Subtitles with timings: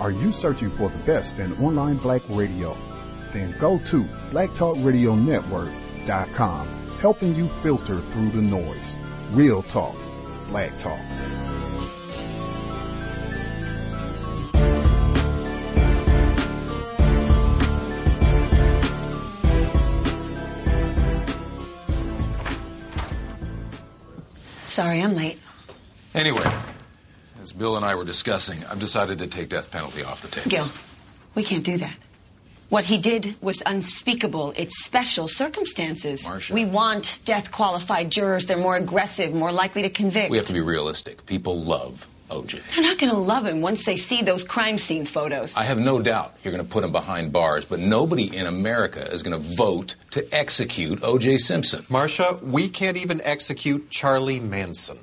[0.00, 2.76] Are you searching for the best in online black radio?
[3.32, 8.96] Then go to blacktalkradionetwork.com, helping you filter through the noise.
[9.30, 9.96] Real talk,
[10.48, 11.00] black talk.
[24.66, 25.38] Sorry, I'm late.
[26.14, 26.44] Anyway,
[27.44, 30.50] as Bill and I were discussing, I've decided to take death penalty off the table.
[30.50, 30.68] Gil,
[31.34, 31.94] we can't do that.
[32.70, 34.54] What he did was unspeakable.
[34.56, 36.24] It's special circumstances.
[36.24, 36.54] Marcia.
[36.54, 38.46] We want death qualified jurors.
[38.46, 40.30] They're more aggressive, more likely to convict.
[40.30, 41.26] We have to be realistic.
[41.26, 42.62] People love OJ.
[42.74, 45.54] They're not going to love him once they see those crime scene photos.
[45.54, 49.06] I have no doubt you're going to put him behind bars, but nobody in America
[49.12, 51.84] is going to vote to execute OJ Simpson.
[51.90, 54.98] Marcia, we can't even execute Charlie Manson.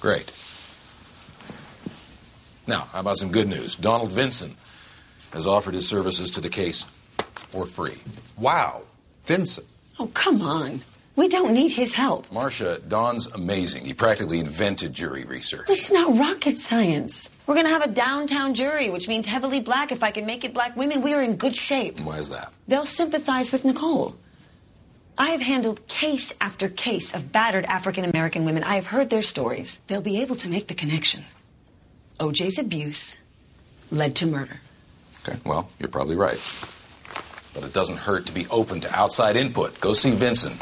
[0.00, 0.30] Great.
[2.66, 3.76] Now, how about some good news?
[3.76, 4.56] Donald Vinson
[5.32, 6.84] has offered his services to the case
[7.34, 7.98] for free.
[8.36, 8.82] Wow.
[9.24, 9.64] Vinson.
[9.98, 10.82] Oh, come on.
[11.16, 12.30] We don't need his help.
[12.30, 13.84] Marcia, Don's amazing.
[13.84, 15.66] He practically invented jury research.
[15.68, 17.28] It's not rocket science.
[17.46, 19.90] We're going to have a downtown jury, which means heavily black.
[19.90, 21.98] If I can make it black women, we are in good shape.
[22.00, 22.52] Why is that?
[22.68, 24.14] They'll sympathize with Nicole.
[25.18, 28.62] I have handled case after case of battered African American women.
[28.62, 29.80] I have heard their stories.
[29.88, 31.24] They'll be able to make the connection.
[32.20, 33.16] OJ's abuse
[33.90, 34.60] led to murder.
[35.26, 36.40] Okay, well, you're probably right.
[37.52, 39.80] But it doesn't hurt to be open to outside input.
[39.80, 40.52] Go see Vinson.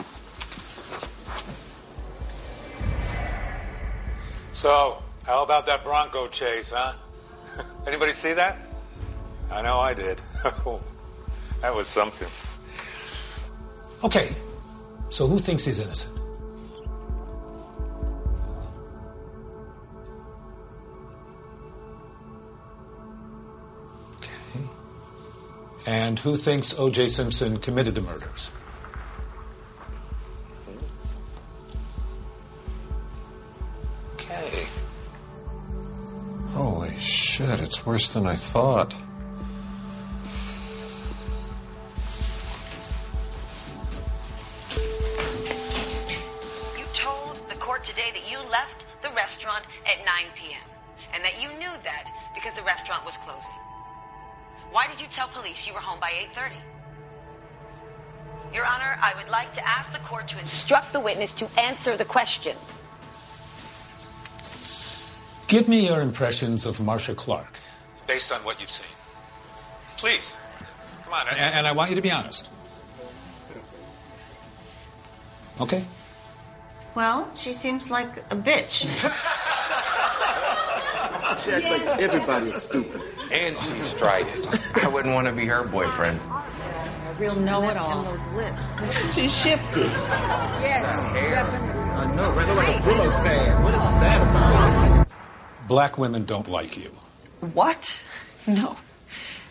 [4.55, 6.95] So, how about that Bronco chase, huh?
[7.87, 8.56] Anybody see that?
[9.50, 10.22] I know I did.
[11.61, 12.28] that was something.
[14.03, 14.28] Okay,
[15.11, 16.19] so who thinks he's innocent?
[24.19, 24.65] Okay.
[25.87, 27.09] And who thinks O.J.
[27.09, 28.50] Simpson committed the murders?
[34.15, 34.66] Okay.
[36.50, 38.95] Holy shit, it's worse than I thought.
[47.86, 50.69] Today that you left the restaurant at 9 p.m.
[51.14, 53.54] and that you knew that because the restaurant was closing.
[54.72, 56.52] Why did you tell police you were home by 8:30?
[58.52, 61.97] Your Honor, I would like to ask the court to instruct the witness to answer
[61.97, 62.56] the question.
[65.47, 67.58] Give me your impressions of Marcia Clark.
[68.06, 68.86] Based on what you've seen.
[69.97, 70.34] Please.
[71.04, 71.28] Come on.
[71.28, 72.48] And, and I want you to be honest.
[75.60, 75.84] Okay?
[76.97, 78.87] Well, she seems like a bitch.
[81.45, 83.03] She acts like everybody's stupid.
[83.31, 84.49] And she's strident.
[84.83, 86.19] I wouldn't want to be her boyfriend.
[86.31, 88.05] A real know-it-all.
[88.05, 89.15] those lips.
[89.15, 89.81] She's shifty.
[89.81, 91.83] Yes, definitely.
[91.83, 92.57] I know, right?
[92.57, 93.63] Like a willow fan.
[93.63, 95.07] What is that about?
[95.69, 96.91] Black women don't like you.
[97.53, 98.03] What?
[98.47, 98.77] No.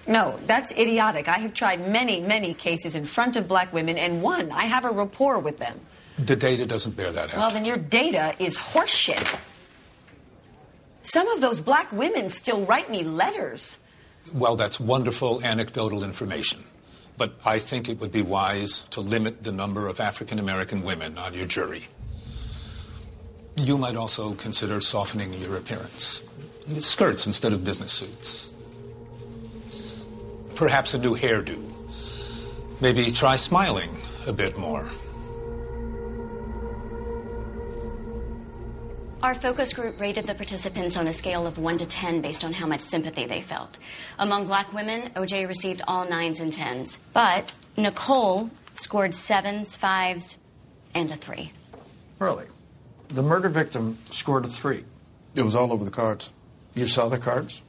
[0.08, 1.28] No, that's idiotic.
[1.28, 4.52] I have tried many, many cases in front of black women and won.
[4.52, 5.80] I have a rapport with them.
[6.18, 7.38] The data doesn't bear that out.
[7.38, 9.40] Well, then your data is horseshit.
[11.02, 13.80] Some of those black women still write me letters.
[14.34, 16.64] Well, that's wonderful anecdotal information.
[17.18, 21.18] But I think it would be wise to limit the number of African American women
[21.18, 21.84] on your jury.
[23.56, 26.22] You might also consider softening your appearance.
[26.80, 28.52] Skirts instead of business suits.
[30.56, 31.62] Perhaps a new hairdo.
[32.82, 33.96] Maybe try smiling
[34.28, 34.90] a bit more.
[39.24, 42.54] Our focus group rated the participants on a scale of 1 to 10 based on
[42.54, 43.80] how much sympathy they felt.
[44.20, 47.00] Among black women, OJ received all nines and tens.
[47.14, 50.38] But Nicole scored sevens, fives,
[50.94, 51.52] and a three.
[52.20, 52.46] Really?
[53.08, 54.84] The murder victim scored a three.
[55.34, 56.30] It was all over the cards.
[56.76, 57.62] You saw the cards?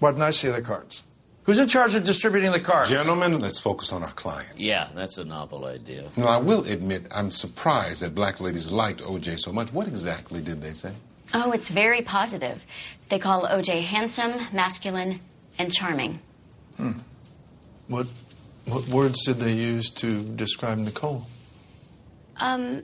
[0.00, 1.02] Why didn't I see the cards?
[1.44, 2.90] Who's in charge of distributing the cards?
[2.90, 4.48] Gentlemen, let's focus on our client.
[4.56, 6.08] Yeah, that's a novel idea.
[6.16, 9.70] Now, I will admit I'm surprised that black ladies liked OJ so much.
[9.72, 10.92] What exactly did they say?
[11.34, 12.64] Oh, it's very positive.
[13.10, 15.20] They call OJ handsome, masculine,
[15.58, 16.20] and charming.
[16.78, 16.92] Hmm.
[17.88, 18.06] What
[18.66, 21.26] what words did they use to describe Nicole?
[22.38, 22.82] Um,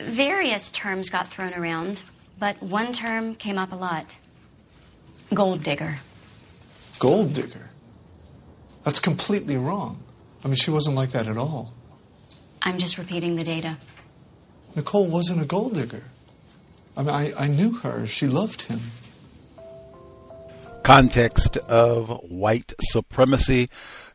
[0.00, 2.02] various terms got thrown around,
[2.40, 4.18] but one term came up a lot.
[5.32, 5.98] Gold digger.
[7.02, 7.68] Gold digger?
[8.84, 10.00] That's completely wrong.
[10.44, 11.72] I mean, she wasn't like that at all.
[12.62, 13.76] I'm just repeating the data.
[14.76, 16.04] Nicole wasn't a gold digger.
[16.96, 18.06] I mean, I, I knew her.
[18.06, 18.78] She loved him.
[20.84, 23.68] Context of white supremacy.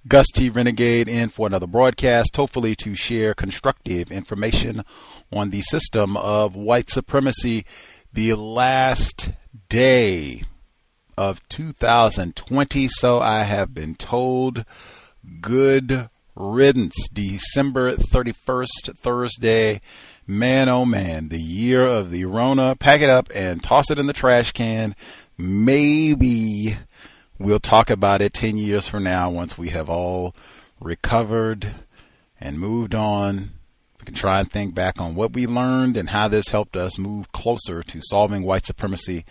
[0.07, 0.49] Gus T.
[0.49, 4.85] Renegade in for another broadcast, hopefully to share constructive information
[5.29, 7.65] on the system of white supremacy.
[8.13, 9.31] The last
[9.67, 10.43] day
[11.17, 14.65] of 2020, so I have been told.
[15.41, 16.95] Good riddance.
[17.11, 19.81] December 31st, Thursday.
[20.25, 22.75] Man, oh man, the year of the Rona.
[22.75, 24.95] Pack it up and toss it in the trash can.
[25.37, 26.77] Maybe
[27.39, 30.35] we'll talk about it 10 years from now once we have all
[30.79, 31.75] recovered
[32.39, 33.51] and moved on.
[33.99, 36.97] We can try and think back on what we learned and how this helped us
[36.97, 39.25] move closer to solving white supremacy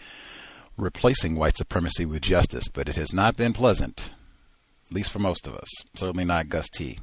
[0.76, 4.11] replacing white supremacy with justice, but it has not been pleasant,
[4.88, 5.69] at least for most of us.
[5.94, 6.99] Certainly not Gus T.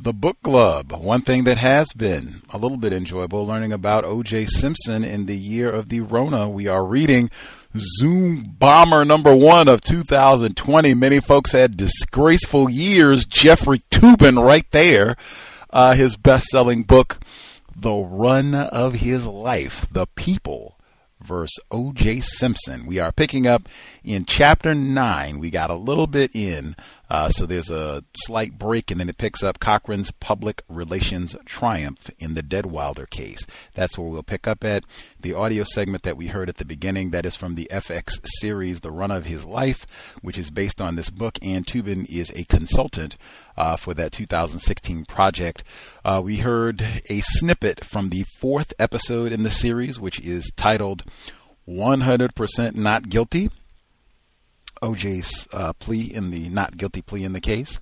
[0.00, 4.46] The book club, one thing that has been a little bit enjoyable, learning about O.J.
[4.46, 6.48] Simpson in the year of the Rona.
[6.48, 7.30] We are reading
[7.76, 10.94] Zoom Bomber number one of 2020.
[10.94, 13.24] Many folks had disgraceful years.
[13.24, 15.14] Jeffrey Toobin right there.
[15.70, 17.20] Uh, his best selling book,
[17.76, 20.78] The Run of His Life, The People
[21.22, 22.20] verse O.J.
[22.20, 22.86] Simpson.
[22.86, 23.68] We are picking up
[24.04, 25.38] in chapter 9.
[25.38, 26.76] We got a little bit in,
[27.12, 32.10] uh, so there's a slight break, and then it picks up Cochran's public relations triumph
[32.18, 33.44] in the Deadwyler case.
[33.74, 34.84] That's where we'll pick up at.
[35.20, 38.80] The audio segment that we heard at the beginning, that is from the FX series,
[38.80, 39.86] The Run of His Life,
[40.22, 43.18] which is based on this book, and Toobin is a consultant
[43.58, 45.62] uh, for that 2016 project.
[46.06, 51.04] Uh, we heard a snippet from the fourth episode in the series, which is titled
[51.68, 53.50] 100% Not Guilty.
[54.82, 57.80] OJ's uh, plea in the not guilty plea in the case.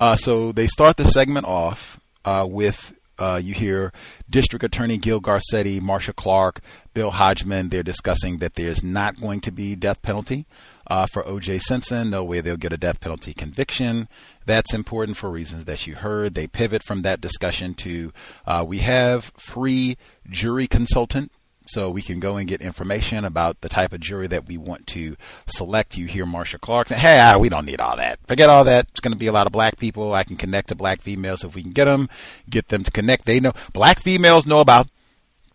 [0.00, 3.92] Uh, so they start the segment off uh, with uh, you hear
[4.28, 6.60] District Attorney Gil Garcetti, Marcia Clark,
[6.94, 7.68] Bill Hodgman.
[7.68, 10.46] They're discussing that there's not going to be death penalty
[10.88, 11.58] uh, for O.J.
[11.60, 12.10] Simpson.
[12.10, 14.08] No way they'll get a death penalty conviction.
[14.46, 16.34] That's important for reasons that you heard.
[16.34, 18.12] They pivot from that discussion to
[18.46, 19.96] uh, we have free
[20.28, 21.30] jury consultant
[21.66, 24.86] so we can go and get information about the type of jury that we want
[24.88, 25.16] to
[25.46, 25.96] select.
[25.96, 28.18] You hear Marcia Clark say, "Hey, ah, we don't need all that.
[28.26, 28.88] Forget all that.
[28.90, 30.12] It's going to be a lot of black people.
[30.12, 32.08] I can connect to black females if we can get them,
[32.48, 33.24] get them to connect.
[33.24, 34.88] They know black females know about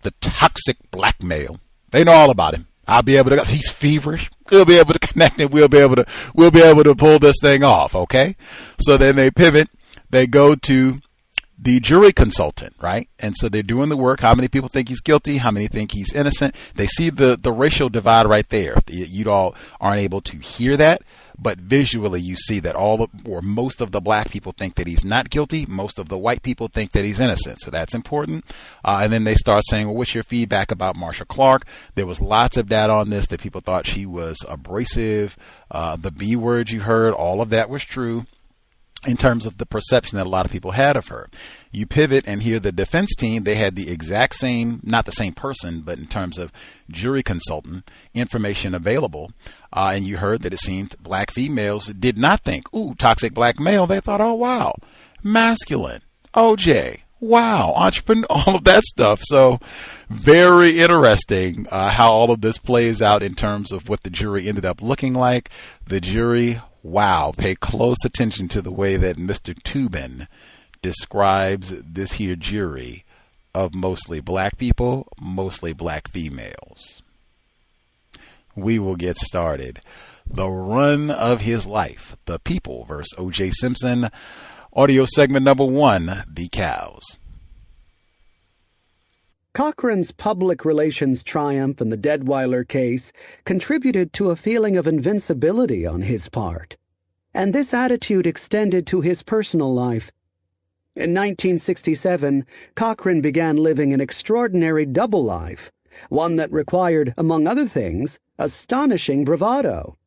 [0.01, 1.59] the toxic black male.
[1.91, 2.67] They know all about him.
[2.87, 3.45] I'll be able to.
[3.45, 4.31] He's feverish.
[4.49, 6.05] We'll be able to connect and we'll be able to.
[6.33, 7.95] We'll be able to pull this thing off.
[7.95, 8.35] Okay.
[8.81, 9.69] So then they pivot.
[10.09, 10.99] They go to
[11.61, 13.09] the jury consultant, right?
[13.19, 14.21] And so they're doing the work.
[14.21, 15.37] How many people think he's guilty?
[15.37, 16.55] How many think he's innocent?
[16.75, 18.75] They see the, the racial divide right there.
[18.87, 21.01] You all aren't able to hear that,
[21.37, 25.03] but visually you see that all or most of the black people think that he's
[25.03, 25.65] not guilty.
[25.67, 27.59] Most of the white people think that he's innocent.
[27.59, 28.45] So that's important.
[28.85, 31.65] Uh, and then they start saying, well, what's your feedback about Marcia Clark?
[31.95, 35.35] There was lots of data on this that people thought she was abrasive.
[35.69, 38.25] Uh, the B word you heard, all of that was true
[39.07, 41.29] in terms of the perception that a lot of people had of her.
[41.71, 45.33] You pivot and hear the defense team, they had the exact same, not the same
[45.33, 46.51] person, but in terms of
[46.89, 49.31] jury consultant information available.
[49.71, 53.59] Uh, and you heard that it seemed black females did not think, ooh, toxic black
[53.59, 53.87] male.
[53.87, 54.75] They thought, oh, wow,
[55.23, 56.01] masculine,
[56.33, 59.21] OJ, wow, entrepreneur, all of that stuff.
[59.23, 59.59] So,
[60.09, 64.47] very interesting uh, how all of this plays out in terms of what the jury
[64.47, 65.49] ended up looking like.
[65.87, 69.53] The jury wow, pay close attention to the way that Mr.
[69.53, 70.27] Toobin
[70.81, 73.03] describes this here jury
[73.53, 77.01] of mostly black people, mostly black females.
[78.55, 79.79] We will get started.
[80.27, 83.51] The run of his life, the people versus O.J.
[83.51, 84.09] Simpson,
[84.73, 87.18] audio segment number one, the cows.
[89.59, 93.11] Cochran's public relations triumph in the Deadwyler case
[93.43, 96.77] contributed to a feeling of invincibility on his part.
[97.33, 100.13] And this attitude extended to his personal life.
[100.95, 105.73] In 1967, Cochran began living an extraordinary double life,
[106.07, 109.97] one that required, among other things, astonishing bravado.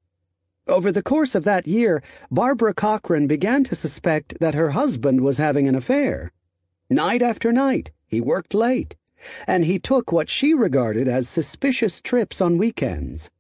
[0.67, 5.37] Over the course of that year, Barbara Cochran began to suspect that her husband was
[5.37, 6.33] having an affair.
[6.89, 8.97] Night after night, he worked late,
[9.47, 13.31] and he took what she regarded as suspicious trips on weekends.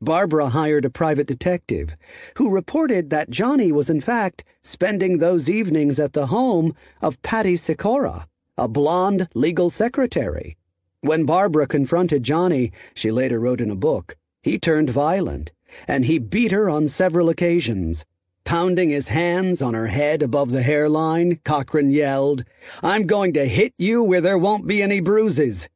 [0.00, 1.96] Barbara hired a private detective
[2.36, 7.56] who reported that Johnnie was in fact spending those evenings at the home of Patty
[7.56, 8.26] Sikora,
[8.58, 10.56] a blonde legal secretary.
[11.00, 15.52] When Barbara confronted Johnnie, she later wrote in a book, he turned violent
[15.88, 18.04] and he beat her on several occasions.
[18.44, 22.44] Pounding his hands on her head above the hairline, Cochran yelled,
[22.82, 25.68] I'm going to hit you where there won't be any bruises.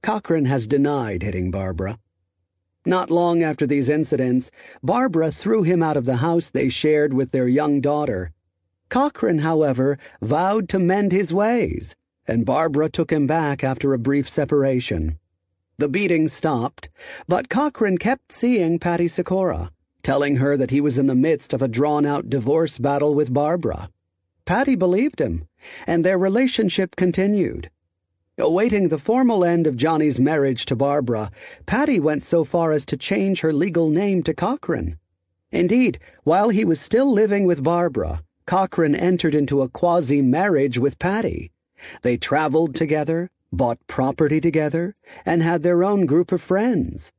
[0.00, 1.98] Cochran has denied hitting Barbara.
[2.86, 4.50] Not long after these incidents,
[4.82, 8.32] Barbara threw him out of the house they shared with their young daughter.
[8.88, 14.28] Cochran, however, vowed to mend his ways, and Barbara took him back after a brief
[14.28, 15.18] separation.
[15.78, 16.88] The beating stopped,
[17.26, 21.62] but Cochran kept seeing Patty Sikora, telling her that he was in the midst of
[21.62, 23.90] a drawn out divorce battle with Barbara.
[24.44, 25.46] Patty believed him,
[25.86, 27.70] and their relationship continued.
[28.38, 31.30] Awaiting the formal end of Johnnie's marriage to Barbara,
[31.66, 34.98] Patty went so far as to change her legal name to Cochran.
[35.50, 40.98] Indeed, while he was still living with Barbara, Cochran entered into a quasi marriage with
[40.98, 41.50] Patty.
[42.02, 44.94] They traveled together, bought property together,
[45.26, 47.12] and had their own group of friends.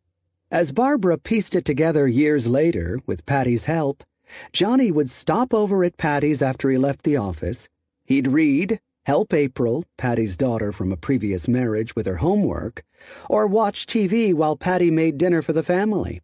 [0.52, 4.04] As Barbara pieced it together years later, with Patty's help,
[4.52, 7.70] Johnnie would stop over at Patty's after he left the office.
[8.04, 12.84] He'd read, help April, Patty's daughter from a previous marriage, with her homework,
[13.30, 16.20] or watch TV while Patty made dinner for the family.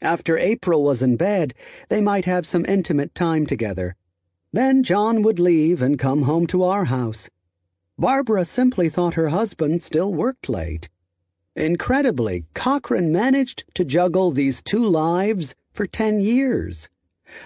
[0.00, 1.54] After April was in bed,
[1.88, 3.94] they might have some intimate time together.
[4.52, 7.30] Then John would leave and come home to our house.
[7.96, 10.88] Barbara simply thought her husband still worked late.
[11.54, 16.88] Incredibly, Cochran managed to juggle these two lives for ten years.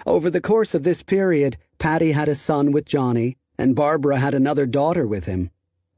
[0.05, 4.33] Over the course of this period, Patty had a son with Johnnie, and Barbara had
[4.33, 5.49] another daughter with him.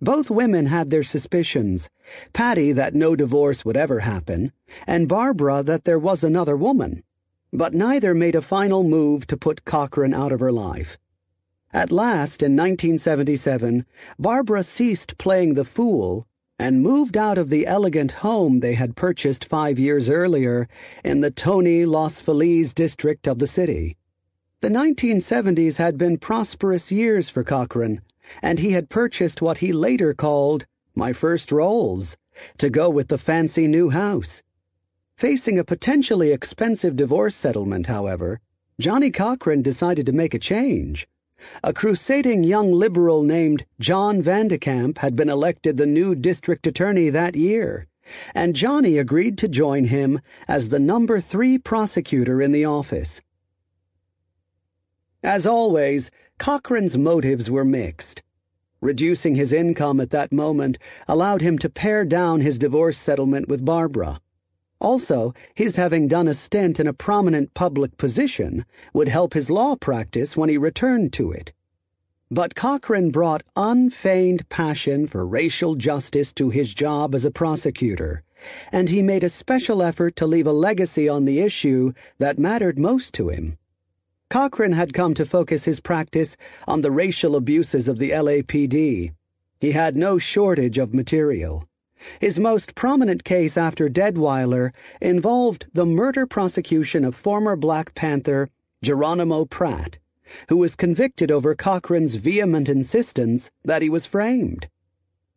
[0.02, 1.90] Both women had their suspicions
[2.34, 4.54] Patty that no divorce would ever happen,
[4.88, 7.04] and Barbara that there was another woman.
[7.54, 10.98] But neither made a final move to put Cochran out of her life.
[11.72, 13.86] At last, in 1977,
[14.18, 16.26] Barbara ceased playing the fool
[16.60, 20.68] and moved out of the elegant home they had purchased five years earlier
[21.06, 23.96] in the Tony Los Feliz district of the city.
[24.60, 28.02] The 1970s had been prosperous years for Cochran,
[28.42, 32.18] and he had purchased what he later called my first rolls
[32.58, 34.44] to go with the fancy new house.
[35.16, 38.42] Facing a potentially expensive divorce settlement, however,
[38.80, 41.08] Johnnie Cochran decided to make a change.
[41.64, 47.36] A crusading young liberal named John Vandekamp had been elected the new district attorney that
[47.36, 47.88] year,
[48.34, 53.22] and Johnnie agreed to join him as the number three prosecutor in the office.
[55.24, 58.24] As always, Cochran's motives were mixed.
[58.82, 60.78] Reducing his income at that moment
[61.08, 64.22] allowed him to pare down his divorce settlement with Barbara.
[64.82, 69.76] Also, his having done a stint in a prominent public position would help his law
[69.76, 71.52] practice when he returned to it.
[72.32, 78.24] But Cochran brought unfeigned passion for racial justice to his job as a prosecutor,
[78.72, 82.80] and he made a special effort to leave a legacy on the issue that mattered
[82.80, 83.58] most to him.
[84.30, 89.14] Cochran had come to focus his practice on the racial abuses of the LAPD.
[89.60, 91.69] He had no shortage of material.
[92.20, 98.50] His most prominent case after Deadwyler involved the murder prosecution of former Black Panther
[98.82, 100.00] Geronimo Pratt,
[100.48, 104.70] who was convicted over Cochran's vehement insistence that he was framed.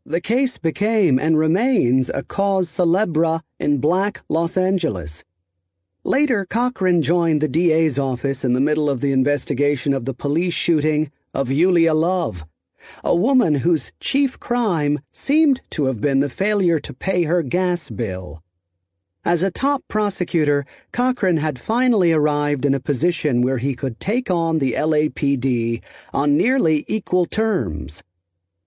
[0.05, 5.25] The case became and remains a cause célèbre in black Los Angeles.
[6.05, 10.55] Later, Cochran joined the DA's office in the middle of the investigation of the police
[10.55, 12.45] shooting of Eula Love,
[13.05, 17.91] a woman whose chief crime seemed to have been the failure to pay her gas
[17.91, 18.43] bill.
[19.25, 24.31] As a top prosecutor, Cochran had finally arrived in a position where he could take
[24.31, 25.81] on the LAPD
[26.13, 28.03] on nearly equal terms.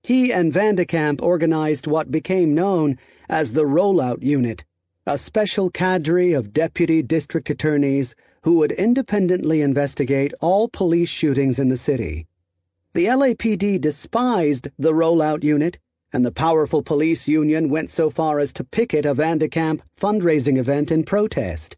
[0.01, 4.63] He and Vandekamp organized what became known as the Rollout Unit,
[5.05, 11.67] a special cadre of deputy district attorneys who would independently investigate all police shootings in
[11.67, 12.27] the city.
[12.95, 15.79] The LAPD despised the rollout unit,
[16.13, 20.93] and the powerful police union went so far as to picket a Vandekamp fundraising event
[20.93, 21.75] in protest.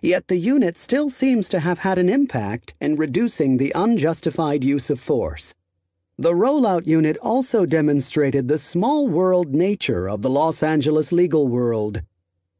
[0.00, 4.88] Yet the unit still seems to have had an impact in reducing the unjustified use
[4.88, 5.54] of force.
[6.16, 12.00] The rollout unit also demonstrated the small world nature of the Los Angeles legal world.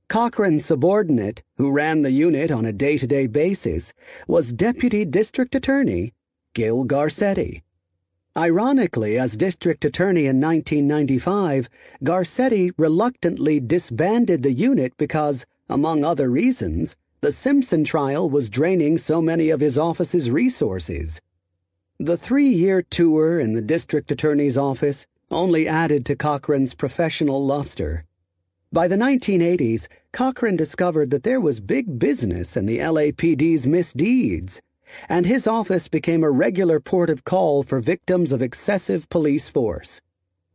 [0.08, 3.94] Cochran's subordinate, who ran the unit on a day to day basis,
[4.28, 6.12] was Deputy District Attorney
[6.52, 7.62] Gil Garcetti.
[8.36, 11.68] Ironically, as district attorney in 1995,
[12.02, 19.22] Garcetti reluctantly disbanded the unit because, among other reasons, the Simpson trial was draining so
[19.22, 21.20] many of his office's resources.
[22.00, 28.04] The three year tour in the district attorney's office only added to Cochran's professional luster.
[28.72, 34.60] By the 1980s, Cochran discovered that there was big business in the LAPD's misdeeds
[35.08, 40.00] and his office became a regular port of call for victims of excessive police force.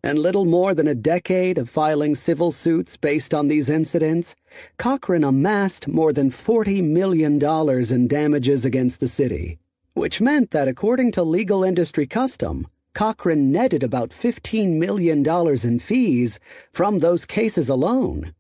[0.02, 4.34] In little more than a decade of filing civil suits based on these incidents,
[4.78, 7.38] Cochran amassed more than $40 million
[7.94, 9.60] in damages against the city,
[9.94, 15.26] which meant that according to legal industry custom, Cochran netted about $15 million
[15.68, 16.40] in fees
[16.72, 18.34] from those cases alone.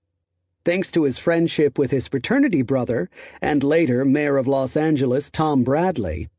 [0.65, 3.09] Thanks to his friendship with his fraternity brother
[3.41, 6.29] and later mayor of Los Angeles, Tom Bradley,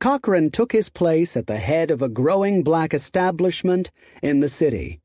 [0.00, 3.90] Cochran took his place at the head of a growing black establishment
[4.22, 5.00] in the city.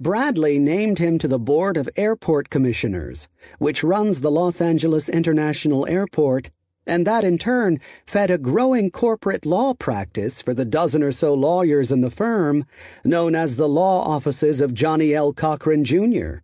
[0.00, 5.86] Bradley named him to the Board of Airport Commissioners, which runs the Los Angeles International
[5.86, 6.50] Airport,
[6.86, 11.32] and that in turn fed a growing corporate law practice for the dozen or so
[11.34, 12.64] lawyers in the firm,
[13.04, 15.32] known as the law offices of Johnnie L.
[15.32, 16.38] Cochran, Jr.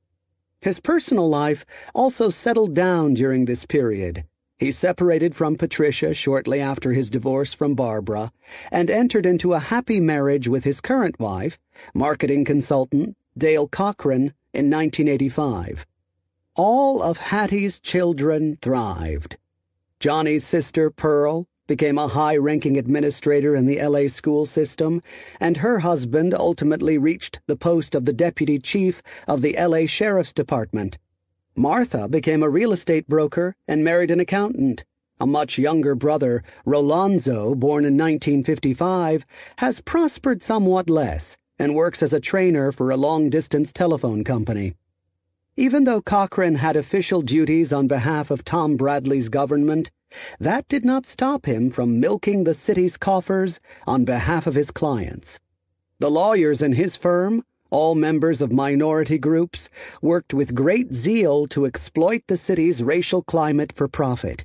[0.60, 4.24] His personal life also settled down during this period.
[4.58, 8.32] He separated from Patricia shortly after his divorce from Barbara
[8.72, 11.58] and entered into a happy marriage with his current wife,
[11.94, 15.86] marketing consultant Dale Cochran, in 1985.
[16.54, 19.36] All of Hattie's children thrived.
[20.00, 25.02] Johnnie's sister Pearl, became a high ranking administrator in the LA school system,
[25.40, 30.32] and her husband ultimately reached the post of the deputy chief of the LA Sheriff's
[30.32, 30.98] Department.
[31.56, 34.84] Martha became a real estate broker and married an accountant.
[35.18, 39.24] A much younger brother, Rolonzo, born in 1955,
[39.58, 44.74] has prospered somewhat less and works as a trainer for a long distance telephone company.
[45.56, 49.90] Even though Cochran had official duties on behalf of Tom Bradley's government,
[50.38, 55.40] that did not stop him from milking the city's coffers on behalf of his clients.
[55.98, 59.68] The lawyers in his firm, all members of minority groups,
[60.02, 64.44] worked with great zeal to exploit the city's racial climate for profit.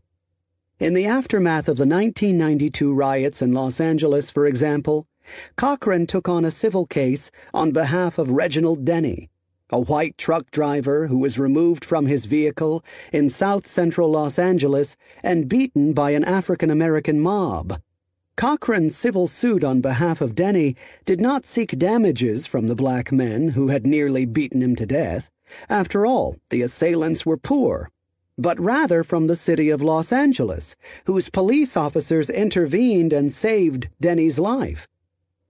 [0.80, 5.08] In the aftermath of the 1992 riots in Los Angeles, for example,
[5.56, 9.30] Cochran took on a civil case on behalf of Reginald Denny,
[9.72, 14.98] a white truck driver who was removed from his vehicle in south central Los Angeles
[15.24, 17.80] and beaten by an African American mob.
[18.36, 23.50] Cochran's civil suit on behalf of Denny did not seek damages from the black men
[23.50, 25.30] who had nearly beaten him to death.
[25.70, 27.90] After all, the assailants were poor.
[28.38, 34.40] But rather from the city of Los Angeles, whose police officers intervened and saved Denny's
[34.40, 34.88] life.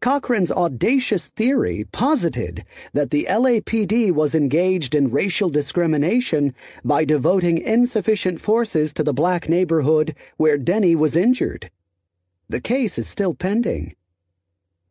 [0.02, 8.42] Cochran's audacious theory posited that the LAPD was engaged in racial discrimination by devoting insufficient
[8.42, 11.70] forces to the black neighborhood where Denny was injured.
[12.50, 13.96] The case is still pending.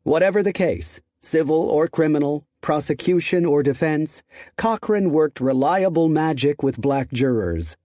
[0.05, 4.23] Whatever the case, civil or criminal, prosecution or defense,
[4.57, 7.77] Cochran worked reliable magic with black jurors.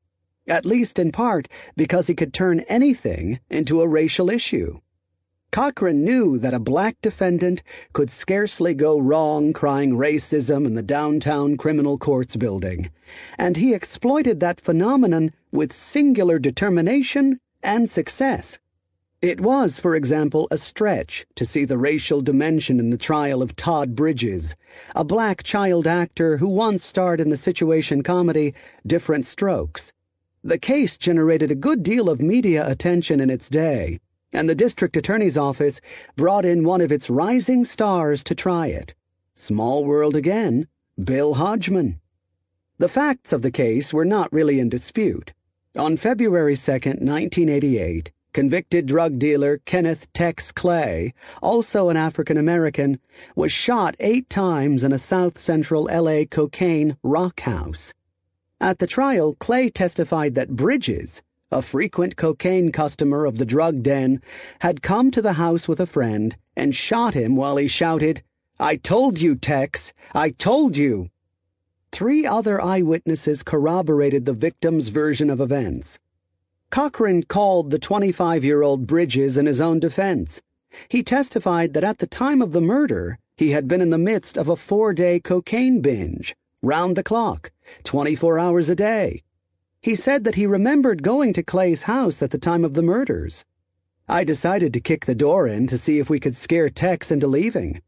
[0.47, 4.79] At least in part because he could turn anything into a racial issue.
[5.55, 7.63] Cochran knew that a black defendant
[7.93, 12.91] could scarcely go wrong crying racism in the downtown criminal courts building,
[13.37, 18.59] and he exploited that phenomenon with singular determination and success.
[19.21, 23.55] It was, for example, a stretch to see the racial dimension in the trial of
[23.55, 24.57] Todd Bridges,
[24.93, 28.53] a black child actor who once starred in the situation comedy
[28.85, 29.93] Diff'rent Strokes.
[30.43, 33.99] The case generated a good deal of media attention in its day
[34.35, 35.81] and the district attorney's office
[36.15, 38.93] brought in one of its rising stars to try it.
[39.33, 40.67] Small world again,
[41.01, 41.99] Bill Hodgman.
[42.77, 45.33] The facts of the case were not really in dispute.
[45.77, 52.99] On February 2, 1988, convicted drug dealer Kenneth Tex Clay, also an African American,
[53.35, 57.93] was shot eight times in a south central LA cocaine rock house.
[58.59, 61.21] At the trial, Clay testified that Bridges,
[61.55, 64.21] a frequent cocaine customer of the drug den,
[64.59, 68.21] had come to the house with a friend and shot him while he shouted,
[68.59, 69.93] I told you, Tex!
[70.13, 71.11] I told you!
[71.93, 75.97] Three other eyewitnesses corroborated the victim's version of events.
[76.71, 80.41] Cochran called the 25 year old Bridges in his own defense.
[80.89, 84.37] He testified that at the time of the murder, he had been in the midst
[84.37, 87.53] of a four day cocaine binge, round the clock,
[87.85, 89.23] 24 hours a day
[89.85, 93.45] He said that he remembered going to Clay's house at the time of the murders.
[94.09, 97.27] I decided to kick the door in to see if we could scare Tex into
[97.27, 97.83] leaving.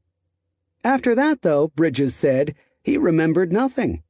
[0.83, 4.03] After that, though, Bridges said, he remembered nothing.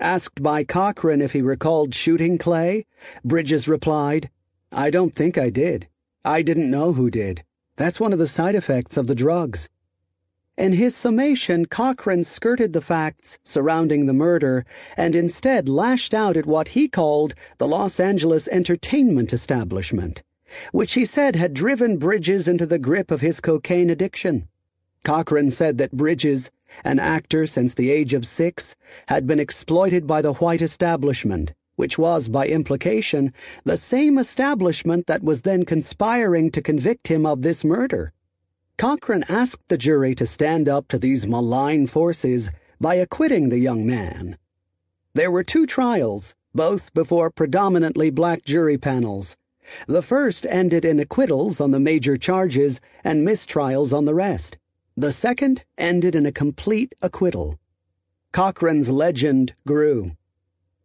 [0.00, 2.86] Asked by Cochran if he recalled shooting Clay,
[3.24, 4.30] Bridges replied,
[4.72, 5.86] I don't think I did.
[6.24, 7.44] I didn't know who did.
[7.76, 9.68] That's one of the side effects of the drugs.
[10.58, 14.66] In his summation, Cochran skirted the facts surrounding the murder
[14.96, 20.24] and instead lashed out at what he called the Los Angeles entertainment establishment,
[20.72, 24.48] which he said had driven Bridges into the grip of his cocaine addiction.
[25.04, 26.50] Cochran said that Bridges,
[26.82, 28.74] an actor since the age of six,
[29.06, 35.22] had been exploited by the white establishment, which was, by implication, the same establishment that
[35.22, 38.12] was then conspiring to convict him of this murder.
[38.78, 42.48] Cochran asked the jury to stand up to these malign forces
[42.80, 44.38] by acquitting the young man.
[45.14, 49.36] There were two trials, both before predominantly black jury panels.
[49.88, 54.58] The first ended in acquittals on the major charges and mistrials on the rest.
[54.96, 57.58] The second ended in a complete acquittal.
[58.30, 60.12] Cochran's legend grew.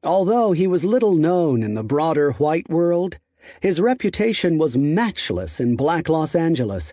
[0.03, 3.19] Although he was little known in the broader white world,
[3.61, 6.91] his reputation was matchless in black Los Angeles,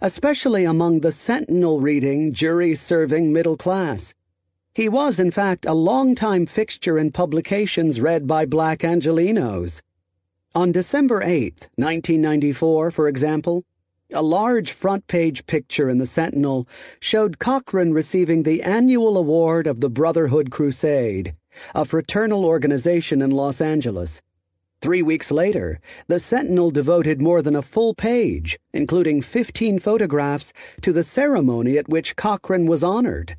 [0.00, 4.14] especially among the sentinel reading, jury serving middle class.
[4.74, 9.82] He was, in fact, a long-time fixture in publications read by black Angelenos.
[10.54, 13.64] On December 8, 1994, for example,
[14.14, 16.68] a large front page picture in the Sentinel
[17.00, 21.34] showed Cochran receiving the annual award of the Brotherhood Crusade,
[21.74, 24.20] a fraternal organization in Los Angeles.
[24.82, 30.92] Three weeks later, the Sentinel devoted more than a full page, including 15 photographs, to
[30.92, 33.36] the ceremony at which Cochran was honored.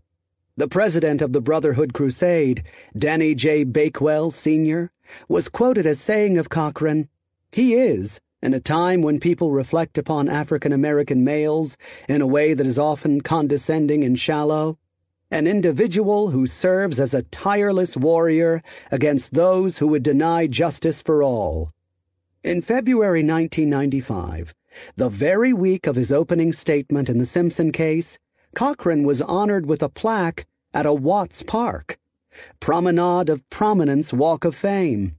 [0.55, 2.63] The president of the Brotherhood Crusade,
[2.97, 3.65] Danny J.
[3.65, 4.93] Bakewell, Sr.,
[5.27, 7.09] was quoted as saying of Cochran,
[7.51, 11.75] He is, in a time when people reflect upon African American males
[12.07, 14.77] in a way that is often condescending and shallow,
[15.33, 21.23] an individual who serves as a tireless warrior against those who would deny justice for
[21.23, 21.71] all.
[22.43, 24.53] In February 1995,
[24.95, 28.19] the very week of his opening statement in the Simpson case,
[28.53, 31.97] Cochran was honored with a plaque at a Watts Park,
[32.59, 35.15] Promenade of Prominence Walk of Fame.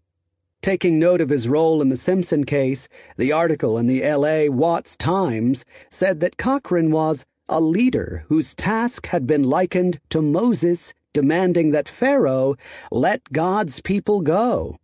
[0.62, 4.48] Taking note of his role in the Simpson case, the article in the L.A.
[4.48, 10.94] Watts Times said that Cochran was a leader whose task had been likened to Moses
[11.12, 12.56] demanding that Pharaoh
[12.90, 14.78] let God's people go.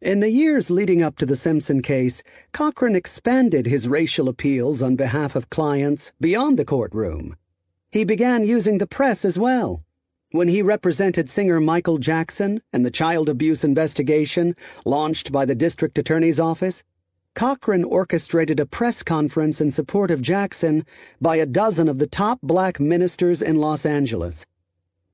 [0.00, 4.94] In the years leading up to the Simpson case, Cochran expanded his racial appeals on
[4.94, 7.34] behalf of clients beyond the courtroom.
[7.90, 9.82] He began using the press as well
[10.32, 14.54] when he represented singer Michael Jackson in the child abuse investigation
[14.84, 16.84] launched by the district attorney's office,
[17.36, 20.86] Cochran orchestrated a press conference in support of Jackson
[21.20, 24.46] by a dozen of the top black ministers in Los Angeles.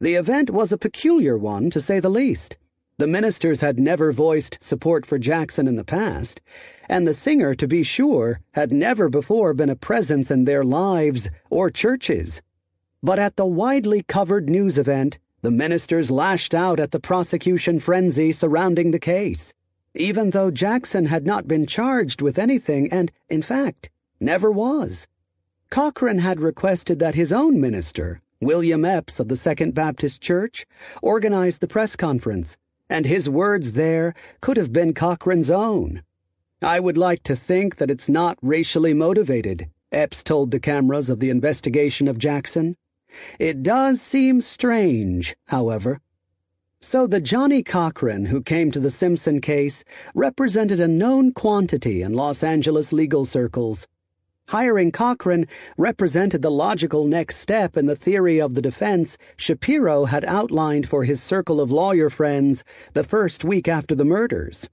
[0.01, 2.59] The event was a peculiar one, to say the least.
[2.99, 6.41] The ministers had never voiced support for Jackson in the past,
[6.89, 11.29] and the singer, to be sure, had never before been a presence in their lives
[11.51, 12.41] or churches.
[13.03, 18.31] But at the widely covered news event, the ministers lashed out at the prosecution frenzy
[18.31, 19.53] surrounding the case,
[19.95, 25.07] even though Jackson had not been charged with anything and, in fact, never was.
[25.71, 30.67] Cochran had requested that his own minister, William Epps of the Second Baptist Church,
[31.03, 32.57] organize the press conference,
[32.89, 36.03] and his words there could have been Cochran's own.
[36.63, 41.21] I would like to think that it's not racially motivated, Epps told the cameras of
[41.21, 42.77] the investigation of Jackson.
[43.39, 46.01] It does seem strange, however.
[46.85, 49.85] So the Johnnie Cochran who came to the Simpson case
[50.17, 53.87] represented a known quantity in Los Angeles legal circles.
[54.49, 55.47] Hiring Cochran
[55.79, 61.05] represented the logical next step in the theory of the defense Shapiro had outlined for
[61.05, 62.65] his circle of lawyer friends
[62.95, 64.69] the first week after the murders.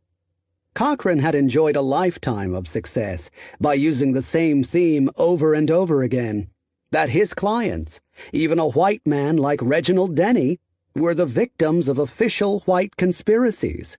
[0.74, 3.30] Cochran had enjoyed a lifetime of success
[3.62, 6.50] by using the same theme over and over again
[6.89, 8.02] that his clients,
[8.34, 10.60] even a white man like Reginald Denny,
[10.95, 13.97] were the victims of official white conspiracies.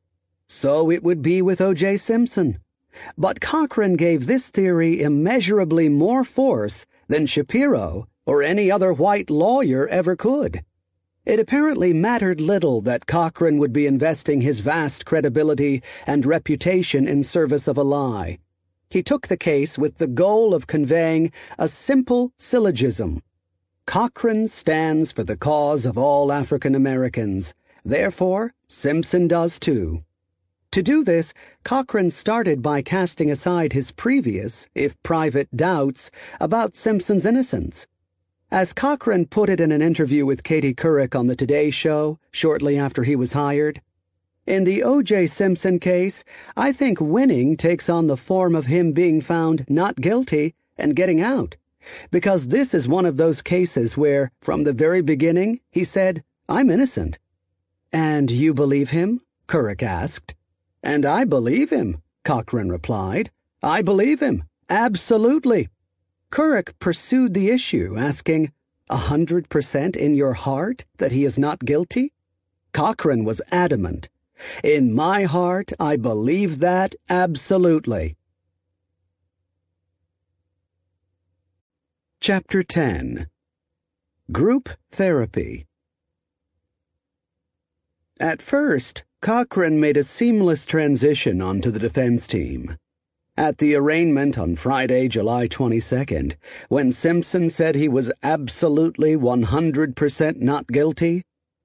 [0.48, 1.98] So it would be with O.J.
[1.98, 2.58] Simpson.
[3.16, 9.86] But Cochran gave this theory immeasurably more force than Shapiro or any other white lawyer
[9.88, 10.64] ever could.
[11.26, 17.22] It apparently mattered little that Cochran would be investing his vast credibility and reputation in
[17.22, 18.38] service of a lie.
[18.88, 23.22] He took the case with the goal of conveying a simple syllogism.
[23.86, 27.54] Cochran stands for the cause of all African Americans.
[27.84, 30.04] Therefore, Simpson does too.
[30.72, 37.26] To do this, Cochran started by casting aside his previous, if private, doubts about Simpson's
[37.26, 37.86] innocence.
[38.52, 42.78] As Cochran put it in an interview with Katie Couric on the Today Show shortly
[42.78, 43.80] after he was hired,
[44.46, 45.26] in the O.J.
[45.28, 46.24] Simpson case,
[46.56, 51.20] I think winning takes on the form of him being found not guilty and getting
[51.20, 51.56] out.
[52.10, 56.70] Because this is one of those cases where, from the very beginning, he said, I'm
[56.70, 57.18] innocent.
[57.92, 59.20] And you believe him?
[59.48, 60.34] Couric asked.
[60.82, 63.30] And I believe him, Cochran replied.
[63.62, 64.44] I believe him.
[64.68, 65.68] Absolutely.
[66.30, 68.52] Couric pursued the issue, asking,
[68.88, 72.12] A hundred percent in your heart that he is not guilty?
[72.72, 74.08] Cochran was adamant.
[74.62, 78.16] In my heart, I believe that absolutely.
[82.22, 83.28] Chapter 10
[84.30, 85.64] Group Therapy
[88.20, 92.76] At first, Cochran made a seamless transition onto the defense team.
[93.38, 96.34] At the arraignment on Friday, July 22nd,
[96.68, 101.22] when Simpson said he was absolutely 100% not guilty,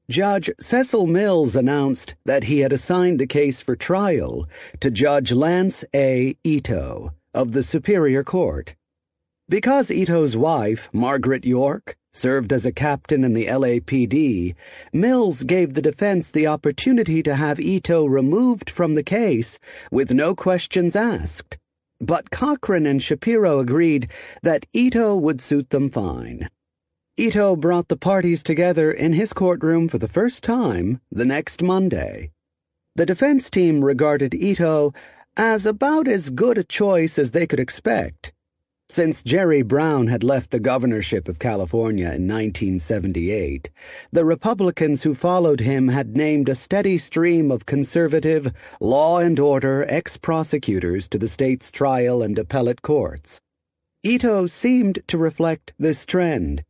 [0.10, 4.48] Judge Cecil Mills announced that he had assigned the case for trial
[4.80, 6.38] to Judge Lance A.
[6.46, 8.74] Ito of the Superior Court.
[9.48, 14.56] Because Ito's wife, Margaret York, served as a captain in the LAPD,
[14.92, 19.60] Mills gave the defense the opportunity to have Ito removed from the case
[19.92, 21.60] with no questions asked.
[22.02, 24.10] But Cochran and Shapiro agreed
[24.42, 26.50] that Ito would suit them fine.
[27.16, 32.32] Ito brought the parties together in his courtroom for the first time the next Monday.
[32.96, 34.92] The defense team regarded Ito
[35.38, 38.32] as about as good a choice as they could expect.
[38.88, 43.72] Since Jerry Brown had left the governorship of California in 1978,
[44.12, 49.86] the Republicans who followed him had named a steady stream of conservative, law and order
[49.90, 53.42] ex prosecutors to the state's trial and appellate courts.
[54.04, 56.64] Ito seemed to reflect this trend.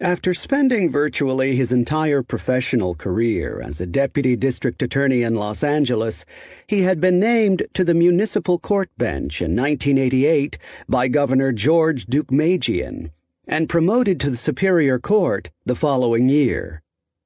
[0.00, 6.24] After spending virtually his entire professional career as a deputy district attorney in Los Angeles,
[6.68, 10.56] he had been named to the municipal court bench in 1988
[10.88, 13.10] by Governor George Deukmejian
[13.48, 16.80] and promoted to the Superior Court the following year.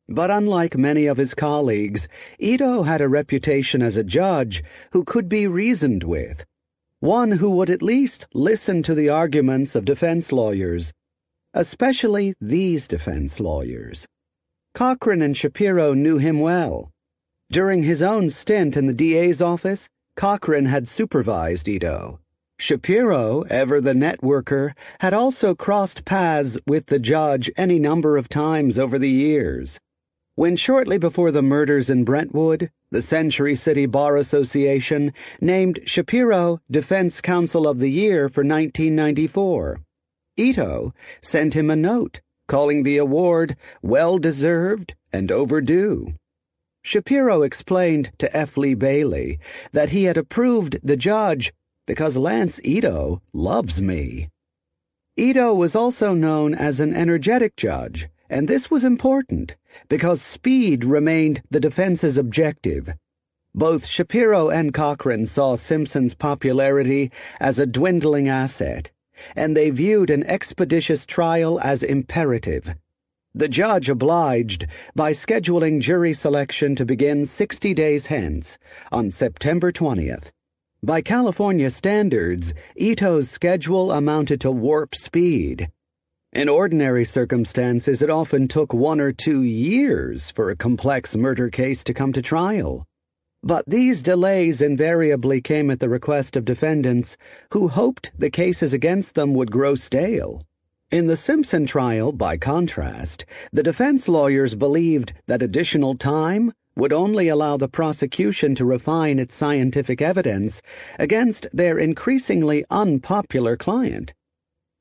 [0.09, 2.09] But unlike many of his colleagues,
[2.39, 6.47] Ito had a reputation as a judge who could be reasoned with,
[7.01, 10.95] one who would at least listen to the arguments of defense lawyers
[11.55, 14.07] especially these defense lawyers.
[14.75, 16.91] Cochran and Shapiro knew him well.
[17.51, 22.21] During his own stint in the DA's office, Cochran had supervised Ito.
[22.59, 28.79] Shapiro, ever the networker, had also crossed paths with the judge any number of times
[28.79, 29.79] over the years.
[30.37, 37.21] When shortly before the murders in Brentwood, the Century City Bar Association named Shapiro Defense
[37.21, 39.81] Counsel of the Year for 1994.
[40.37, 46.15] Ito sent him a note calling the award well deserved and overdue.
[46.83, 48.57] Shapiro explained to F.
[48.57, 49.39] Lee Bailey
[49.73, 51.53] that he had approved the judge
[51.87, 54.29] because Lance Ito loves me.
[55.17, 59.57] Ito was also known as an energetic judge, and this was important
[59.89, 62.95] because speed remained the defense's objective.
[63.55, 68.91] Both Shapiro and Cochran saw Simpson's popularity as a dwindling asset
[69.37, 72.75] and they viewed an expeditious trial as imperative.
[73.35, 78.59] The judge obliged by scheduling jury selection to begin 60 days hence,
[78.91, 80.31] on September 20th.
[80.83, 85.71] By California standards, Ito's schedule amounted to warp speed.
[86.35, 91.85] In ordinary circumstances, it often took one or two years for a complex murder case
[91.85, 92.87] to come to trial.
[93.45, 97.17] But these delays invariably came at the request of defendants
[97.51, 100.47] who hoped the cases against them would grow stale.
[100.93, 107.29] In the Simpson trial, by contrast, the defense lawyers believed that additional time would only
[107.29, 110.63] allow the prosecution to refine its scientific evidence
[110.99, 114.13] against their increasingly unpopular client.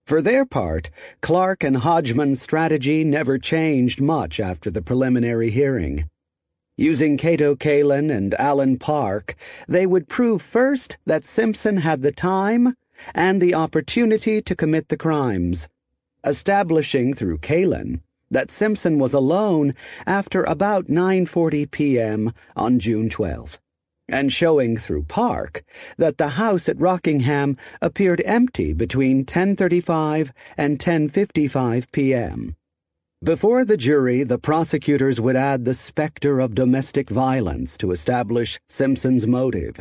[0.06, 0.90] For their part,
[1.22, 6.10] Clark and Hodgman's strategy never changed much after the preliminary hearing.
[6.82, 9.36] Using Kato Kaelin and Allan Park,
[9.68, 12.76] they would prove first that Simpson had the time
[13.14, 15.68] and the opportunity to commit the crimes,
[16.26, 19.76] establishing through Kalin that Simpson was alone
[20.08, 22.34] after about 9:40 p.m.
[22.56, 23.60] on June 12th,
[24.10, 25.64] and showing through Park
[26.00, 32.56] that the house at Rockingham appeared empty between 10:35 and 10:55 p.m.
[33.24, 39.28] Before the jury, the prosecutors would add the specter of domestic violence to establish Simpson's
[39.28, 39.80] motive.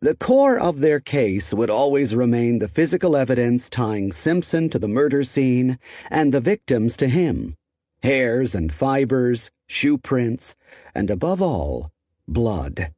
[0.00, 4.88] The core of their case would always remain the physical evidence tying Simpson to the
[4.88, 5.78] murder scene
[6.10, 7.54] and the victims to him
[8.02, 10.56] hairs and fibers, shoe prints,
[10.96, 11.92] and above all,
[12.26, 12.92] blood.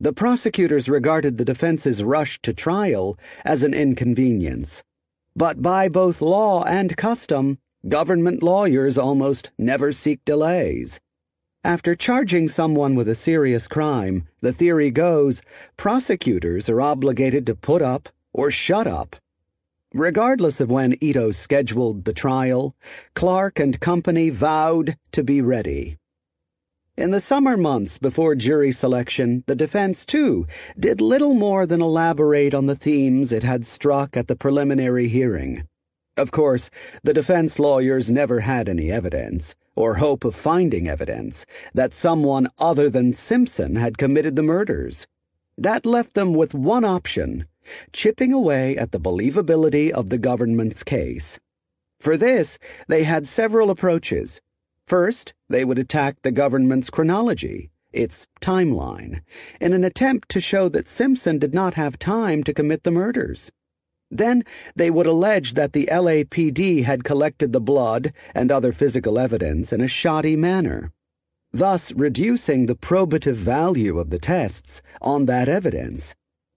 [0.00, 4.82] The prosecutors regarded the defense's rush to trial as an inconvenience.
[5.36, 7.58] But by both law and custom,
[7.88, 11.00] government lawyers almost never seek delays.
[11.62, 15.42] After charging someone with a serious crime, the theory goes
[15.76, 19.16] prosecutors are obligated to put up or shut up.
[19.94, 22.74] Regardless of when Ito scheduled the trial,
[23.14, 25.96] Clark and company vowed to be ready.
[26.96, 30.46] In the summer months before jury selection, the defense, too,
[30.78, 35.66] did little more than elaborate on the themes it had struck at the preliminary hearing.
[36.16, 36.70] Of course,
[37.02, 42.88] the defense lawyers never had any evidence or hope of finding evidence that someone other
[42.88, 45.06] than Simpson had committed the murders.
[45.58, 47.46] That left them with one option
[47.92, 51.40] chipping away at the believability of the government's case.
[52.00, 54.40] For this, they had several approaches.
[54.86, 59.22] First, they would attack the government's chronology, its timeline,
[59.60, 63.50] in an attempt to show that Simpson did not have time to commit the murders.
[64.14, 64.44] Then
[64.76, 69.80] they would allege that the LAPD had collected the blood and other physical evidence in
[69.80, 70.92] a shoddy manner,
[71.52, 76.14] thus reducing the probative value of the tests on that evidence.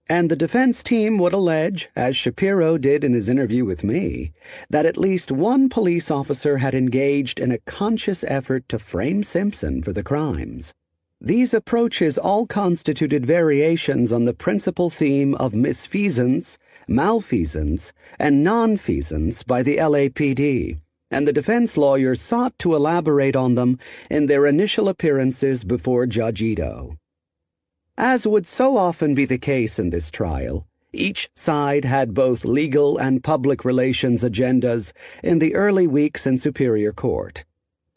[0.08, 4.32] And the defense team would allege, as Shapiro did in his interview with me,
[4.70, 9.82] that at least one police officer had engaged in a conscious effort to frame Simpson
[9.82, 10.72] for the crimes.
[11.20, 16.56] These approaches all constituted variations on the principal theme of misfeasance,
[16.88, 20.78] malfeasance, and nonfeasance by the LAPD,
[21.10, 23.78] and the defense lawyers sought to elaborate on them
[24.10, 26.96] in their initial appearances before Judge Ito.
[27.96, 32.96] As would so often be the case in this trial, each side had both legal
[32.96, 37.44] and public relations agendas in the early weeks in Superior Court.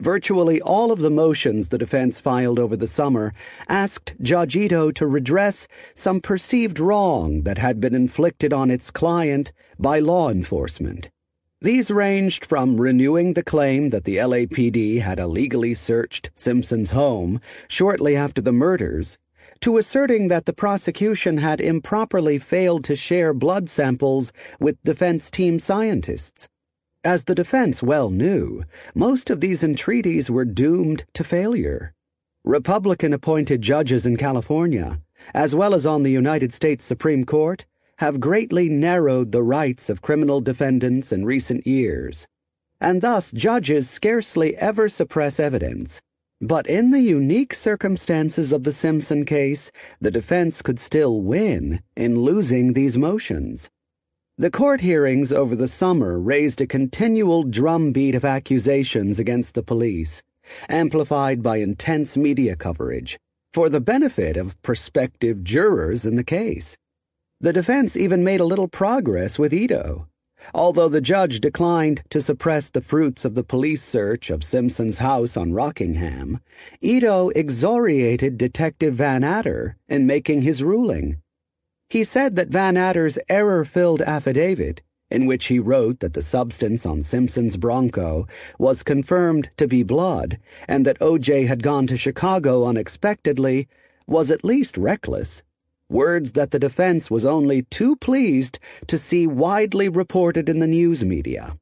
[0.02, 3.36] Virtually all of the motions the defense filed over the summer
[3.70, 9.52] asked Judge Ito to redress some perceived wrong that had been inflicted on its client
[9.78, 11.12] by law enforcement.
[11.62, 18.16] These ranged from renewing the claim that the LAPD had illegally searched Simpson's home shortly
[18.16, 19.20] after the murders
[19.60, 25.60] to asserting that the prosecution had improperly failed to share blood samples with defense team
[25.60, 26.50] scientists.
[27.04, 31.94] As the defense well knew, most of these entreaties were doomed to failure.
[32.44, 35.02] Republican appointed judges in California,
[35.34, 37.66] as well as on the United States Supreme Court,
[37.98, 42.28] have greatly narrowed the rights of criminal defendants in recent years,
[42.80, 46.02] and thus judges scarcely ever suppress evidence.
[46.40, 52.20] But in the unique circumstances of the Simpson case, the defense could still win in
[52.20, 53.72] losing these motions.
[54.42, 60.24] The court hearings over the summer raised a continual drumbeat of accusations against the police,
[60.68, 63.20] amplified by intense media coverage,
[63.54, 66.76] for the benefit of prospective jurors in the case.
[67.40, 70.08] The defense even made a little progress with Ito.
[70.56, 75.38] Although the judge declined to suppress the fruits of the police search of Simpson's house
[75.38, 76.40] on Rockingham,
[76.82, 81.22] Ito exoriated Detective Vannatter in making his ruling.
[81.92, 87.04] He said that Vannatter's error filled affidavit, in which he wrote that the substance on
[87.04, 88.28] Simpson's Bronco
[88.58, 90.38] was confirmed to be blood
[90.70, 93.68] and that OJ had gone to Chicago unexpectedly,
[94.08, 95.44] was at least reckless.
[95.90, 101.04] Words that the defense was only too pleased to see widely reported in the news
[101.04, 101.58] media.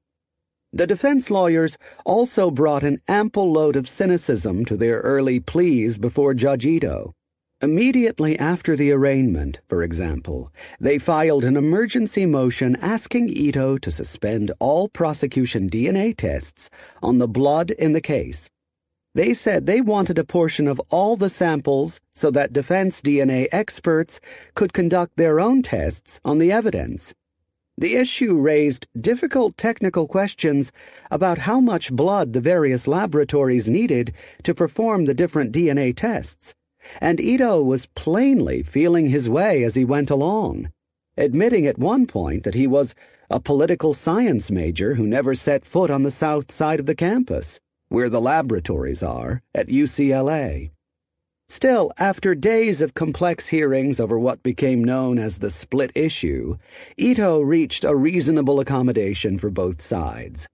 [0.71, 6.35] The defense lawyers also brought an ample load of cynicism to their early pleas before
[6.35, 7.15] Judge Ito.
[7.61, 14.53] Immediately after the arraignment, for example, they filed an emergency motion asking Ito to suspend
[14.59, 16.69] all prosecution DNA tests
[17.03, 18.49] on the blood in the case.
[19.13, 24.21] They said they wanted a portion of all the samples so that defense DNA experts
[24.55, 27.13] could conduct their own tests on the evidence.
[27.77, 30.71] The issue raised difficult technical questions
[31.11, 34.13] about how much blood the various laboratories needed
[34.43, 36.55] to perform the different DNA tests
[36.99, 40.71] and Ito was plainly feeling his way as he went along,
[41.17, 42.95] admitting at one point that he was
[43.29, 47.59] a political science major who never set foot on the south side of the campus,
[47.89, 50.71] where the laboratories are, at UCLA.
[51.47, 56.57] Still, after days of complex hearings over what became known as the split issue,
[56.97, 60.47] Ito reached a reasonable accommodation for both sides.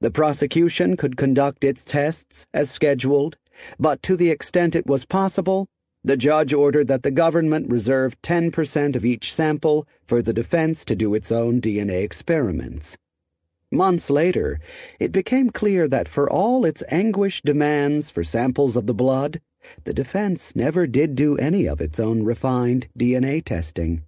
[0.00, 3.36] The prosecution could conduct its tests as scheduled,
[3.78, 5.68] but to the extent it was possible,
[6.04, 10.96] the judge ordered that the government reserve 10% of each sample for the defense to
[10.96, 12.96] do its own DNA experiments.
[13.70, 14.60] Months later,
[14.98, 19.40] it became clear that for all its anguished demands for samples of the blood,
[19.84, 24.04] the defense never did do any of its own refined DNA testing.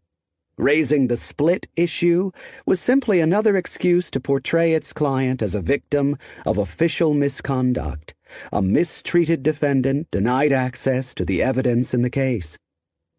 [0.56, 2.30] Raising the split issue
[2.64, 8.14] was simply another excuse to portray its client as a victim of official misconduct,
[8.52, 12.58] a mistreated defendant denied access to the evidence in the case.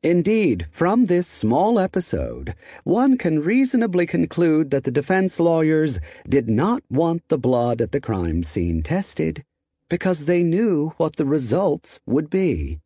[0.04, 6.82] Indeed, from this small episode, one can reasonably conclude that the defense lawyers did not
[6.90, 9.44] want the blood at the crime scene tested
[9.90, 12.80] because they knew what the results would be.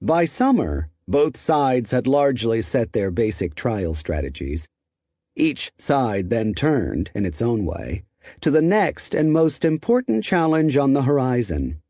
[0.00, 4.66] By summer, both sides had largely set their basic trial strategies.
[5.36, 8.02] Each side then turned, in its own way,
[8.40, 11.80] to the next and most important challenge on the horizon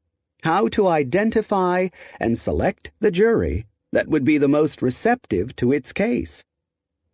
[0.42, 5.92] how to identify and select the jury that would be the most receptive to its
[5.92, 6.42] case.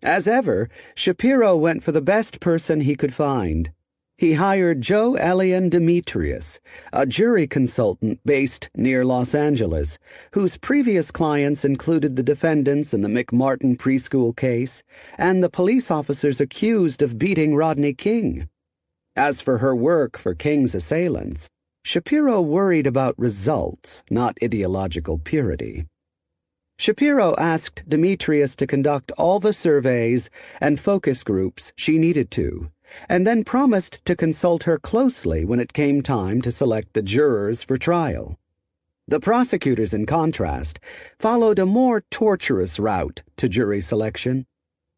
[0.03, 3.71] As ever, Shapiro went for the best person he could find
[4.19, 6.59] he hired Jo-Ellan Dimitrius,
[6.93, 9.97] a jury consultant based near Los Angeles,
[10.33, 14.83] whose previous clients included the defendants in the McMartin preschool case
[15.17, 18.49] and the police officers accused of beating Rodney King.
[19.19, 21.49] As for her work for King's assailants,
[21.83, 25.87] Shapiro worried about results, not ideological purity.
[26.79, 32.71] Shapiro asked Dimitrius to conduct all the surveys and focus groups she needed to
[33.09, 37.65] and then promised to consult her closely when it came time to select the jurors
[37.65, 38.39] for trial.
[39.09, 40.79] The prosecutors, in contrast,
[41.19, 44.47] followed a more torturous route to jury selection.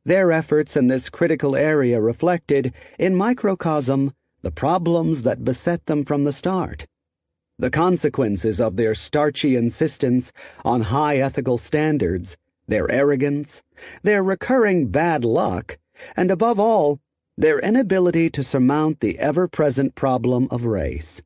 [0.04, 6.24] Their efforts in this critical area reflected, in microcosm, the problems that beset them from
[6.24, 6.86] the start.
[7.58, 10.32] The consequences of their starchy insistence
[10.64, 13.62] on high ethical standards, their arrogance,
[14.02, 15.76] their recurring bad luck,
[16.16, 17.00] and above all,
[17.36, 21.20] their inability to surmount the ever present problem of race.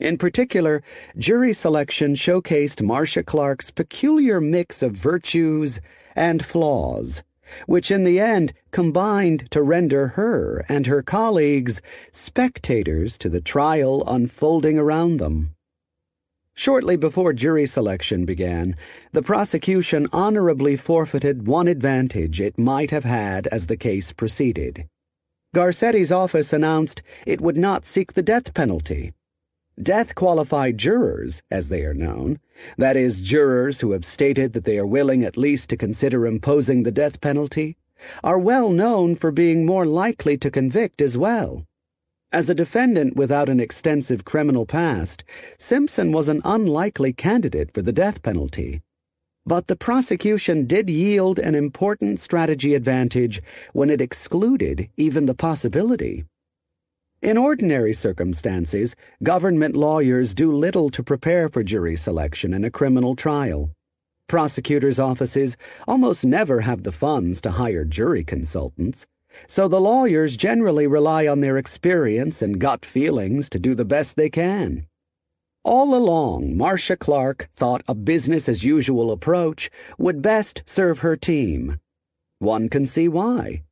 [0.00, 0.82] In particular,
[1.16, 5.80] jury selection showcased Marcia Clark's peculiar mix of virtues
[6.16, 7.22] and flaws,
[7.66, 11.80] which in the end combined to render her and her colleagues
[12.12, 15.54] spectators to the trial unfolding around them.
[16.54, 18.76] Shortly before jury selection began,
[19.12, 24.86] the prosecution honorably forfeited one advantage it might have had as the case proceeded.
[25.54, 29.12] Garcetti's office announced it would not seek the death penalty.
[29.82, 32.40] Death qualified jurors, as they are known,
[32.78, 36.82] that is, jurors who have stated that they are willing at least to consider imposing
[36.82, 37.76] the death penalty,
[38.24, 41.64] are well known for being more likely to convict as well.
[42.32, 45.22] As a defendant without an extensive criminal past,
[45.58, 48.82] Simpson was an unlikely candidate for the death penalty.
[49.46, 53.40] But the prosecution did yield an important strategy advantage
[53.72, 56.24] when it excluded even the possibility.
[57.20, 58.94] In ordinary circumstances,
[59.24, 63.72] government lawyers do little to prepare for jury selection in a criminal trial.
[64.28, 65.56] Prosecutors' offices
[65.88, 69.04] almost never have the funds to hire jury consultants,
[69.48, 74.14] so the lawyers generally rely on their experience and gut feelings to do the best
[74.16, 74.86] they can.
[75.64, 81.80] All along, Marcia Clark thought a business as usual approach would best serve her team.
[82.38, 83.64] One can see why.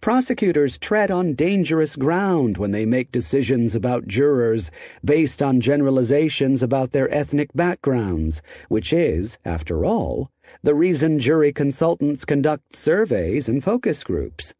[0.00, 4.70] Prosecutors tread on dangerous ground when they make decisions about jurors
[5.04, 10.30] based on generalizations about their ethnic backgrounds, which is, after all,
[10.62, 14.54] the reason jury consultants conduct surveys and focus groups.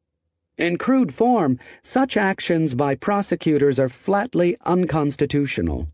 [0.57, 5.89] In crude form, such actions by prosecutors are flatly unconstitutional.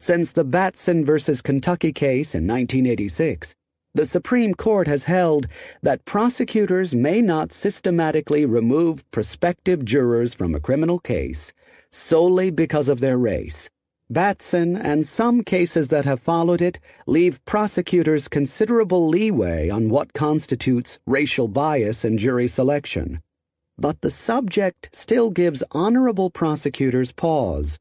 [0.00, 1.18] Since the Batson v.
[1.44, 3.54] Kentucky case in 1986,
[3.94, 5.46] the Supreme Court has held
[5.82, 11.52] that prosecutors may not systematically remove prospective jurors from a criminal case
[11.90, 13.68] solely because of their race.
[14.08, 20.98] Batson and some cases that have followed it leave prosecutors considerable leeway on what constitutes
[21.06, 23.20] racial bias in jury selection.
[23.78, 27.78] But the subject still gives honorable prosecutors pause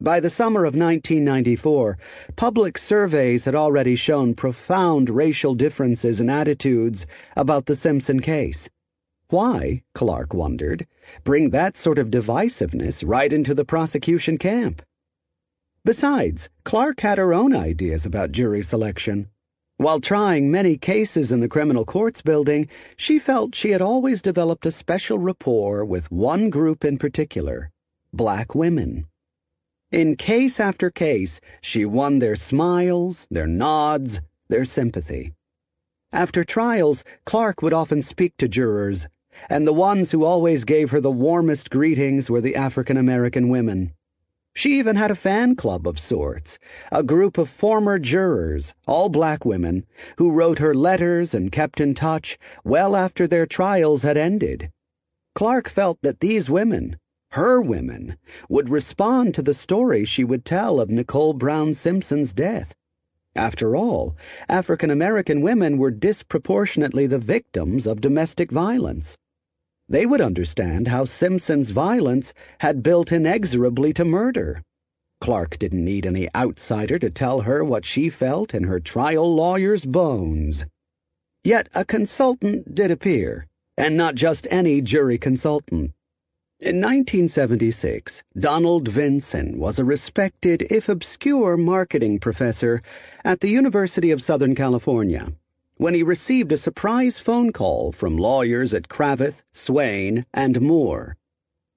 [0.00, 1.98] by the summer of 1994,
[2.34, 8.70] public surveys had already shown profound racial differences in attitudes about the Simpson case.
[9.28, 10.86] Why, Clark wondered,
[11.22, 14.80] bring that sort of divisiveness right into the prosecution camp?
[15.84, 19.28] Besides, Clark had her own ideas about jury selection.
[19.76, 24.64] While trying many cases in the criminal courts building, she felt she had always developed
[24.64, 27.70] a special rapport with one group in particular
[28.12, 29.06] black women.
[29.92, 35.32] In case after case, she won their smiles, their nods, their sympathy.
[36.12, 39.08] After trials, Clark would often speak to jurors,
[39.48, 43.92] and the ones who always gave her the warmest greetings were the African American women.
[44.54, 46.60] She even had a fan club of sorts,
[46.92, 49.86] a group of former jurors, all black women,
[50.18, 54.70] who wrote her letters and kept in touch well after their trials had ended.
[55.34, 56.96] Clark felt that these women,
[57.32, 58.16] her women,
[58.48, 62.74] would respond to the story she would tell of Nicole Brown Simpson's death.
[63.36, 64.16] After all,
[64.48, 69.16] African American women were disproportionately the victims of domestic violence.
[69.88, 74.62] They would understand how Simpson's violence had built inexorably to murder.
[75.20, 79.84] Clark didn't need any outsider to tell her what she felt in her trial lawyer's
[79.84, 80.64] bones.
[81.44, 85.92] Yet a consultant did appear, and not just any jury consultant.
[86.62, 92.82] In 1976, Donald Vinson was a respected, if obscure, marketing professor
[93.24, 95.32] at the University of Southern California
[95.78, 101.16] when he received a surprise phone call from lawyers at Cravath, Swaine, and Moore.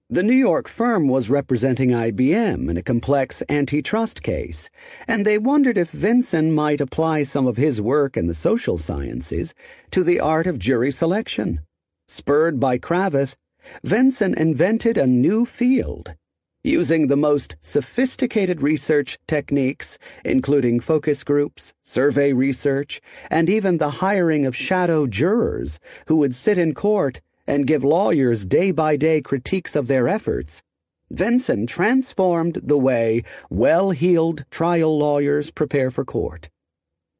[0.09, 4.69] The New York firm was representing IBM in a complex antitrust case,
[5.07, 9.55] and they wondered if Vinson might apply some of his work in the social sciences
[9.91, 11.61] to the art of jury selection.
[12.09, 13.37] Spurred by Cravath,
[13.83, 16.15] Vinson invented a new field
[16.63, 24.45] using the most sophisticated research techniques, including focus groups, survey research, and even the hiring
[24.45, 29.75] of shadow jurors who would sit in court and give lawyers day by day critiques
[29.75, 30.63] of their efforts.
[31.11, 36.49] Vinson transformed the way well heeled trial lawyers prepare for court.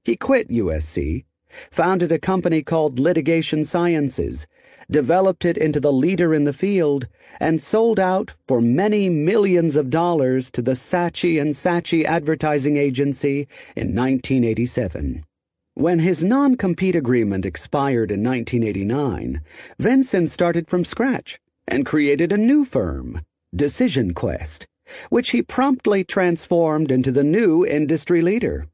[0.06, 1.26] He quit USC,
[1.70, 4.48] founded a company called Litigation Sciences,
[4.94, 7.08] developed it into the leader in the field,
[7.39, 13.48] and sold out for many millions of dollars to the Saatchi and Saatchi Advertising Agency
[13.76, 15.26] in 1987.
[15.74, 19.41] When his non-compete agreement expired in 1989,
[19.80, 23.22] Vinson started from scratch and created a new firm,
[23.56, 24.68] Decision Quest,
[25.10, 28.68] which he promptly transformed into the new industry leader.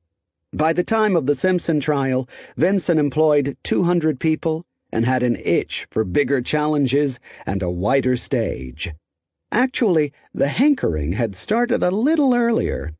[0.51, 5.87] By the time of the Simpson trial, Vinson employed 200 people and had an itch
[5.91, 8.91] for bigger challenges and a wider stage.
[9.51, 12.93] Actually, the hankering had started a little earlier.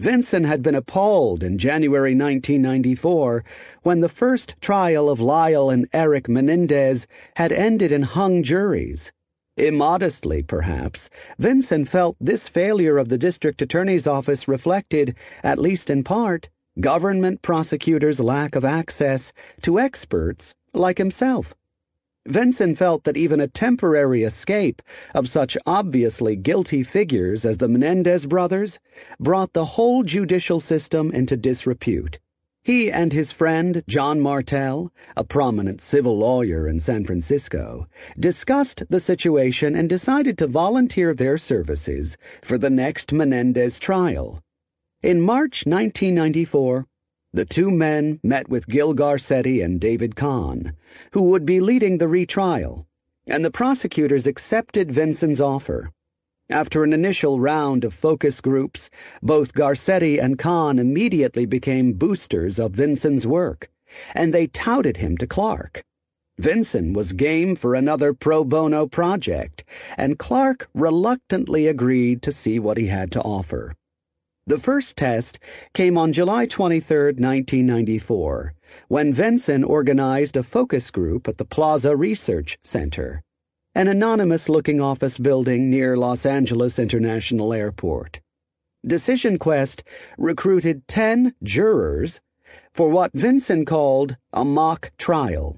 [0.00, 3.44] Vinson had been appalled in January 1994
[3.82, 9.12] when the first trial of Lyle and Eric Menendez had ended in hung juries.
[9.56, 15.14] Immodestly, perhaps, Vinson felt this failure of the district attorney's office reflected,
[15.44, 19.32] at least in part, government prosecutors' lack of access
[19.62, 21.54] to experts like himself.
[22.26, 24.80] Vinson felt that even a temporary escape
[25.14, 28.78] of such obviously guilty figures as the Menendez brothers
[29.20, 32.18] brought the whole judicial system into disrepute.
[32.62, 37.86] He and his friend, John Martel, a prominent civil lawyer in San Francisco,
[38.18, 44.40] discussed the situation and decided to volunteer their services for the next Menendez trial.
[45.02, 46.86] In March 1994,
[47.34, 50.76] the two men met with Gil Garcetti and David Conn,
[51.12, 52.86] who would be leading the retrial,
[53.26, 55.90] and the prosecutors accepted Vinson's offer.
[56.48, 58.88] After an initial round of focus groups,
[59.20, 63.68] both Garcetti and Conn immediately became boosters of Vinson's work,
[64.14, 65.82] and they touted him to Clark.
[66.38, 69.64] Vinson was game for another pro bono project,
[69.98, 73.74] and Clark reluctantly agreed to see what he had to offer.
[74.46, 75.38] The first test
[75.72, 78.52] came on July 23, 1994,
[78.88, 83.22] when Vinson organized a focus group at the Plaza Research Center,
[83.74, 88.20] an anonymous looking office building near Los Angeles International Airport.
[88.86, 89.82] Decision Quest
[90.18, 92.20] recruited 10 jurors
[92.74, 95.56] for what Vinson called a mock trial.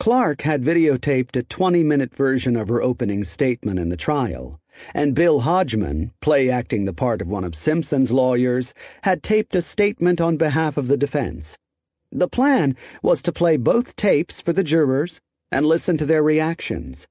[0.00, 4.62] Clark had videotaped a 20 minute version of her opening statement in the trial
[4.94, 9.62] and Bill Hodgman, play acting the part of one of Simpson's lawyers, had taped a
[9.62, 11.56] statement on behalf of the defense.
[12.10, 15.20] The plan was to play both tapes for the jurors
[15.50, 17.06] and listen to their reactions.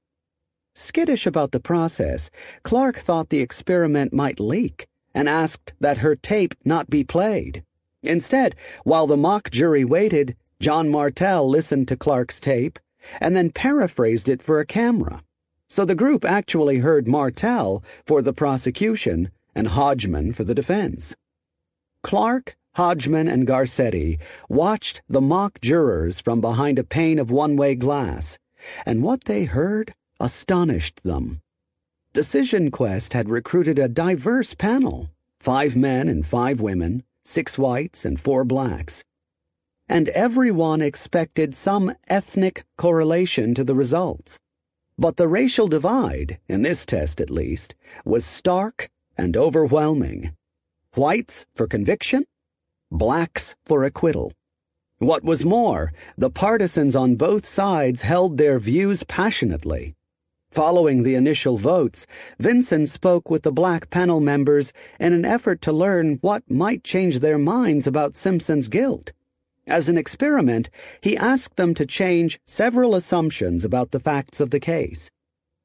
[0.74, 2.30] Skittish about the process,
[2.62, 7.62] Clark thought the experiment might leak and asked that her tape not be played.
[8.02, 12.78] Instead, while the mock jury waited, John Martel listened to Clark's tape
[13.20, 15.22] and then paraphrased it for a camera.
[15.74, 21.16] So the group actually heard Martel for the prosecution and Hodgman for the defense.
[22.00, 27.74] Clark, Hodgman, and Garcetti watched the mock jurors from behind a pane of one way
[27.74, 28.38] glass,
[28.86, 31.40] and what they heard astonished them.
[32.12, 35.10] Decision Quest had recruited a diverse panel
[35.40, 39.02] five men and five women, six whites and four blacks.
[39.88, 44.38] And everyone expected some ethnic correlation to the results.
[44.96, 47.74] But the racial divide, in this test at least,
[48.04, 50.32] was stark and overwhelming.
[50.94, 52.26] Whites for conviction,
[52.92, 54.32] blacks for acquittal.
[54.98, 59.96] What was more, the partisans on both sides held their views passionately.
[60.52, 62.06] Following the initial votes,
[62.38, 67.18] Vinson spoke with the black panel members in an effort to learn what might change
[67.18, 69.10] their minds about Simpson's guilt.
[69.66, 70.68] As an experiment,
[71.00, 75.10] he asked them to change several assumptions about the facts of the case.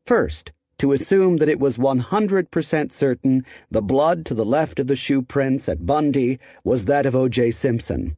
[0.06, 4.96] First, to assume that it was 100% certain the blood to the left of the
[4.96, 7.52] shoe prints at Bundy was that of O.J.
[7.52, 8.16] Simpson.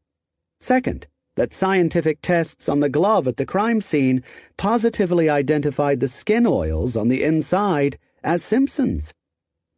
[0.59, 4.23] Second, that scientific tests on the glove at the crime scene
[4.57, 9.11] positively identified the skin oils on the inside as Simpson's.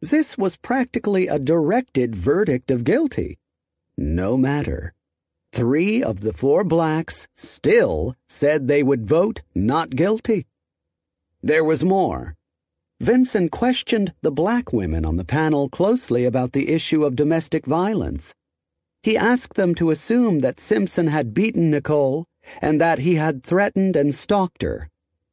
[0.02, 3.38] This was practically a directed verdict of guilty.
[3.96, 4.92] No matter.
[5.54, 10.46] Three of the four blacks still said they would vote not guilty.
[11.44, 12.34] There was more.
[13.00, 18.34] Vinson questioned the black women on the panel closely about the issue of domestic violence.
[19.04, 22.26] He asked them to assume that Simpson had beaten Nicole
[22.60, 24.90] and that he had threatened and stalked her.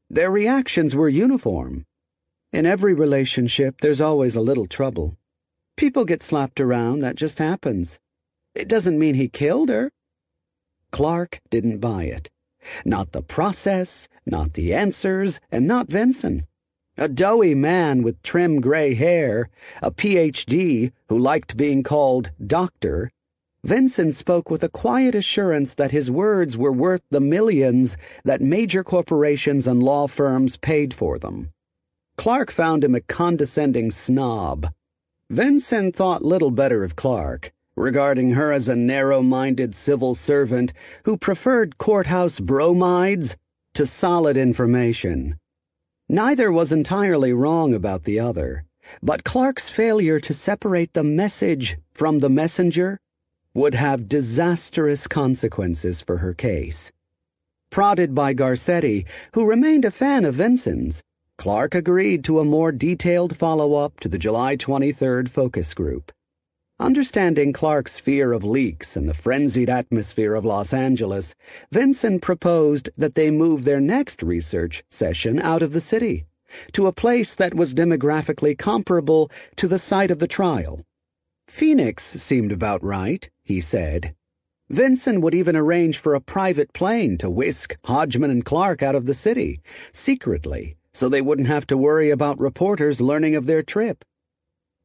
[0.07, 1.83] Their reactions were uniform.
[2.53, 5.17] In every relationship, there's always a little trouble.
[5.77, 7.97] People get slapped around, that just happens.
[8.53, 9.89] It doesn't mean he killed her.
[10.91, 12.29] Clark didn't buy it.
[12.85, 16.45] Not the process, not the answers, and not Vinson.
[16.97, 19.49] A doughy man with trim gray hair,
[19.81, 23.09] a PhD who liked being called doctor,
[23.63, 28.83] Vinson spoke with a quiet assurance that his words were worth the millions that major
[28.83, 31.51] corporations and law firms paid for them.
[32.17, 34.67] Clark found him a condescending snob.
[35.29, 40.71] Vinson thought little better of Clark, regarding her as a narrow minded civil servant
[41.05, 43.35] who preferred courthouse bromides
[43.73, 45.35] to solid information.
[46.07, 48.65] Neither was entirely wrong about the other,
[49.01, 52.99] but Clark's failure to separate the message from the messenger
[53.55, 56.91] would have disastrous consequences for her case.
[57.71, 61.01] Prodded by Garcetti, who remained a fan of Vinson's,
[61.37, 66.11] Clark agreed to a more detailed follow up to the July 23rd focus group.
[66.81, 71.35] Understanding Clark's fear of leaks and the frenzied atmosphere of Los Angeles,
[71.71, 76.25] Vinson proposed that they move their next research session out of the city,
[76.71, 80.83] to a place that was demographically comparable to the site of the trial.
[81.47, 84.15] Phoenix seemed about right, he said.
[84.67, 89.05] Vinson would even arrange for a private plane to whisk Hodgman and Clark out of
[89.05, 89.61] the city,
[89.91, 94.03] secretly, so they wouldn't have to worry about reporters learning of their trip.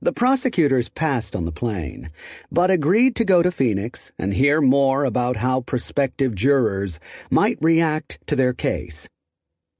[0.03, 2.11] The prosecutors passed on the plane,
[2.53, 8.19] but agreed to go to Phoenix and hear more about how prospective jurors might react
[8.27, 9.09] to their case.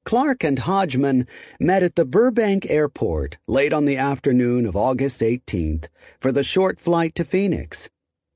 [0.07, 1.27] Clark and Hodgman
[1.61, 5.89] met at the Burbank airport late on the afternoon of August 18th
[6.19, 7.91] for the short flight to Phoenix.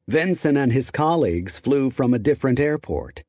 [0.07, 3.25] Vinson and his colleagues flew from a different airport.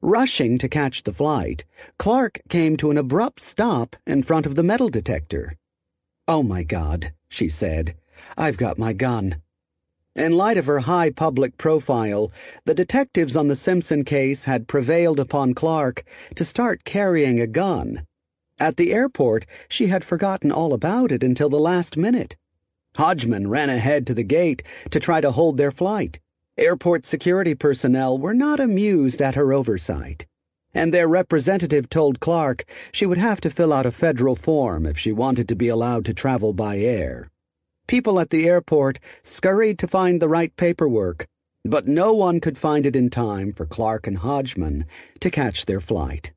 [0.00, 1.64] Rushing to catch the flight,
[1.98, 5.56] Clark came to an abrupt stop in front of the metal detector.
[6.28, 7.96] Oh my God, she said.
[8.36, 9.36] I've got my gun.
[10.14, 12.30] In light of her high public profile,
[12.66, 16.04] the detectives on the Simpson case had prevailed upon Clark
[16.34, 18.06] to start carrying a gun.
[18.60, 22.36] At the airport, she had forgotten all about it until the last minute.
[22.96, 26.20] Hodgman ran ahead to the gate to try to hold their flight.
[26.58, 30.26] Airport security personnel were not amused at her oversight,
[30.74, 34.98] and their representative told Clark she would have to fill out a federal form if
[34.98, 37.30] she wanted to be allowed to travel by air.
[37.86, 41.26] People at the airport scurried to find the right paperwork,
[41.64, 44.86] but no one could find it in time for Clark and Hodgman
[45.20, 46.32] to catch their flight.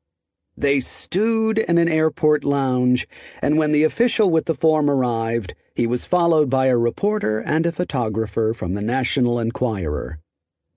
[0.56, 3.06] They stewed in an airport lounge,
[3.42, 7.66] and when the official with the form arrived, he was followed by a reporter and
[7.66, 10.18] a photographer from the National Enquirer.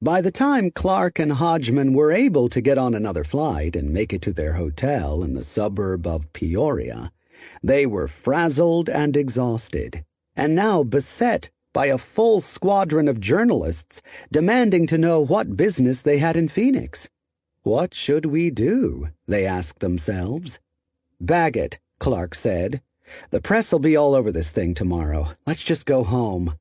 [0.01, 4.13] By the time Clark and Hodgman were able to get on another flight and make
[4.13, 7.11] it to their hotel in the suburb of Peoria,
[7.61, 10.05] they were frazzled and exhausted
[10.37, 16.19] and now beset by a full squadron of journalists demanding to know what business they
[16.19, 17.09] had in Phoenix.
[17.63, 19.09] What should we do?
[19.27, 20.61] they asked themselves.
[21.19, 22.81] Bag it, Clark said.
[23.31, 25.33] The press'll be all over this thing tomorrow.
[25.45, 26.57] Let's just go home.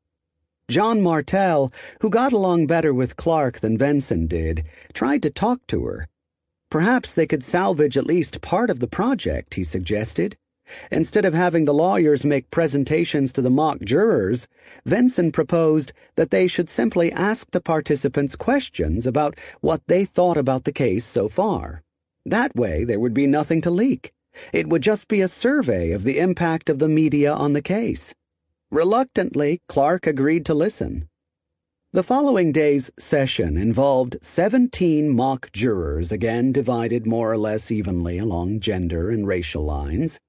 [0.71, 5.87] John Martel, who got along better with Clark than Vinson did, tried to talk to
[5.87, 6.09] her.
[6.71, 10.37] Perhaps they could salvage at least part of the project, he suggested.
[10.91, 14.47] Instead of having the lawyers make presentations to the mock jurors,
[14.85, 20.65] Vinson proposed that they should simply ask the participants questions about what they thought about
[20.65, 21.83] the case so far.
[22.27, 24.13] That way, there would be nothing to leak.
[24.53, 28.15] It would just be a survey of the impact of the media on the case.
[28.71, 31.09] Reluctantly, Clark agreed to listen.
[31.95, 38.61] The following day's session involved 17 mock jurors, again divided more or less evenly along
[38.61, 40.21] gender and racial lines.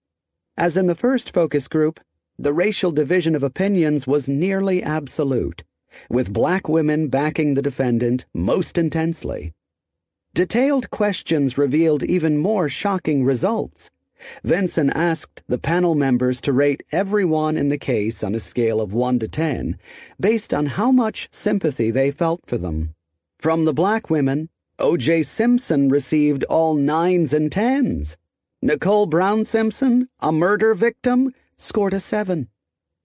[0.56, 2.00] As in the first focus group,
[2.38, 5.66] the racial division of opinions was nearly absolute,
[6.10, 9.52] with black women backing the defendant most intensely.
[10.34, 13.90] Detailed questions revealed even more shocking results.
[14.44, 18.94] Vinson asked the panel members to rate everyone in the case on a scale of
[18.94, 19.78] 1 to 10,
[20.20, 22.94] based on how much sympathy they felt for them.
[23.38, 24.50] From the black women,
[24.80, 25.24] O.J.
[25.24, 28.18] Simpson received all nines and tens.
[28.62, 32.50] Nicole Brown Simpson, a murder victim, scored a 7,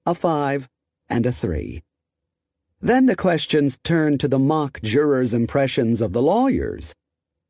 [0.07, 0.69] a 5,
[1.09, 1.83] and a 3.
[2.81, 6.95] Then the questions turned to the mock jurors' impressions of the lawyers.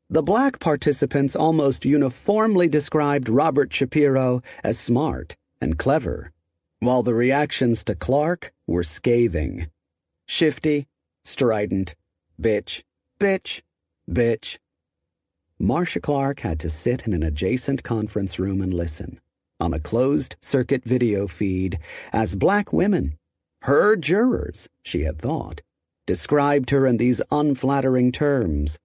[0.07, 6.31] The black participants almost uniformly described Robert Shapiro as smart and clever,
[6.79, 9.67] while the reactions to Clark were scathing.
[10.27, 10.85] Shifty,
[11.23, 11.95] strident,
[12.39, 12.83] bitch,
[13.19, 13.63] bitch,
[14.07, 14.59] bitch.
[15.57, 19.19] Marcia Clark had to sit in an adjacent conference room and listen,
[19.59, 21.79] on a closed circuit video feed,
[22.13, 23.17] as black women,
[23.63, 25.63] her jurors, she had thought,
[26.05, 28.77] described her in these unflattering terms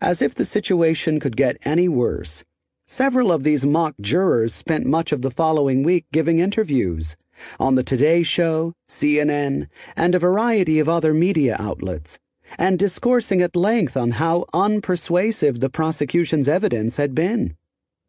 [0.00, 2.44] as if the situation could get any worse,
[2.86, 7.16] several of these mock jurors spent much of the following week giving interviews
[7.58, 12.18] on the Today Show, CNN, and a variety of other media outlets,
[12.58, 17.56] and discoursing at length on how unpersuasive the prosecution's evidence had been.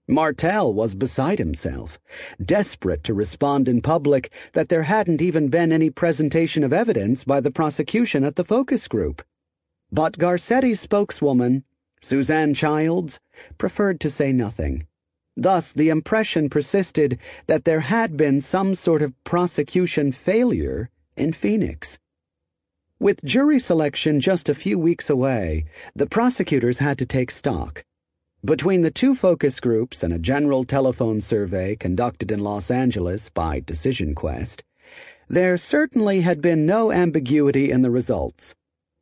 [0.07, 1.99] Martel was beside himself,
[2.43, 7.39] desperate to respond in public that there hadn't even been any presentation of evidence by
[7.39, 9.21] the prosecution at the focus group.
[9.91, 11.63] But Garcetti's spokeswoman,
[12.01, 13.19] Suzanne Childs
[13.57, 14.87] preferred to say nothing.
[15.37, 21.97] Thus, the impression persisted that there had been some sort of prosecution failure in Phoenix.
[22.99, 27.83] With jury selection just a few weeks away, the prosecutors had to take stock.
[28.43, 33.59] Between the two focus groups and a general telephone survey conducted in Los Angeles by
[33.59, 34.63] Decision Quest,
[35.29, 38.55] there certainly had been no ambiguity in the results.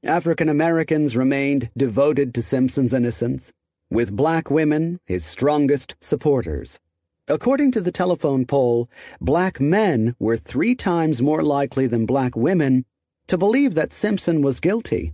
[0.03, 3.51] African Americans remained devoted to Simpson's innocence,
[3.91, 6.79] with black women his strongest supporters.
[7.27, 8.89] According to the telephone poll,
[9.19, 12.85] black men were three times more likely than black women
[13.27, 15.13] to believe that Simpson was guilty.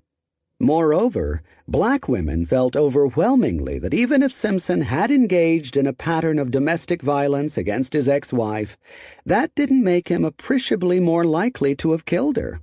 [0.59, 6.51] Moreover, black women felt overwhelmingly that even if Simpson had engaged in a pattern of
[6.51, 8.77] domestic violence against his ex wife,
[9.25, 12.61] that didn't make him appreciably more likely to have killed her.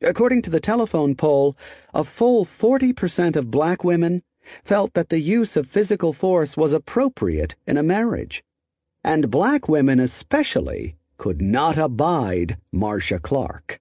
[0.00, 1.56] According to the telephone poll,
[1.92, 4.22] a full 40% of black women
[4.62, 8.44] felt that the use of physical force was appropriate in a marriage.
[9.02, 13.80] And black women especially could not abide Marcia Clark.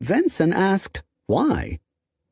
[0.00, 1.78] Vinson asked why.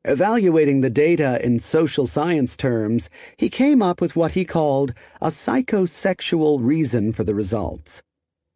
[0.03, 5.27] Evaluating the data in social science terms, he came up with what he called a
[5.27, 8.03] psychosexual reason for the results.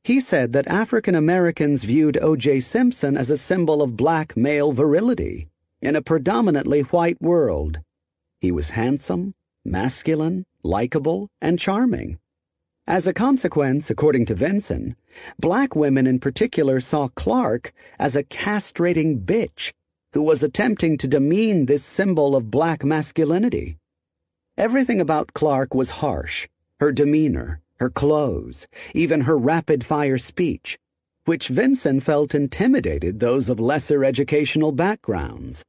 [0.04, 2.62] He said that African Americans viewed O.J.
[2.62, 5.48] Simpson as a symbol of black male virility
[5.80, 7.80] in a predominantly white world.
[8.40, 12.18] He was handsome, masculine, likable, and charming.
[12.88, 14.96] As a consequence, according to Vinson,
[15.40, 19.72] black women in particular saw Clark as a castrating bitch
[20.14, 23.78] who was attempting to demean this symbol of black masculinity.
[24.58, 26.48] Everything about Clark was harsh
[26.80, 30.78] her demeanor, her clothes, even her rapid fire speech,
[31.26, 35.64] which Vinson felt intimidated those of lesser educational backgrounds.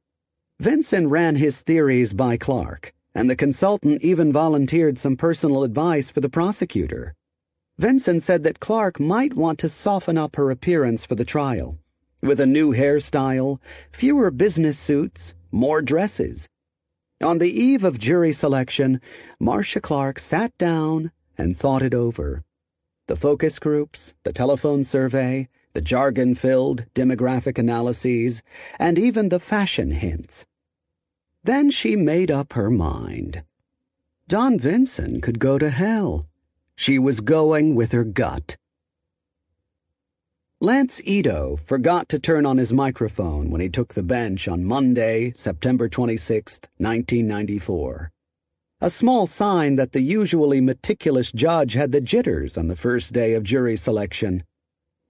[0.59, 6.21] Vinson ran his theories by Clark, and the consultant even volunteered some personal advice for
[6.21, 7.15] the prosecutor.
[7.79, 11.79] Vinson said that Clark might want to soften up her appearance for the trial,
[12.21, 13.59] with a new hairstyle,
[13.91, 16.47] fewer business suits, more dresses.
[17.23, 19.01] On the eve of jury selection,
[19.39, 22.43] Marcia Clark sat down and thought it over.
[23.07, 28.43] The focus groups, the telephone survey, the jargon filled demographic analyses,
[28.79, 30.45] and even the fashion hints.
[31.43, 33.43] Then she made up her mind.
[34.29, 36.27] Don Vinson could go to hell.
[36.75, 38.55] She was going with her gut.
[40.61, 45.33] Lance Ito forgot to turn on his microphone when he took the bench on Monday,
[45.35, 48.12] September 26, 1994.
[48.83, 53.31] A small sign that the usually meticulous judge had the jitters on the first day
[53.31, 54.43] of jury selection.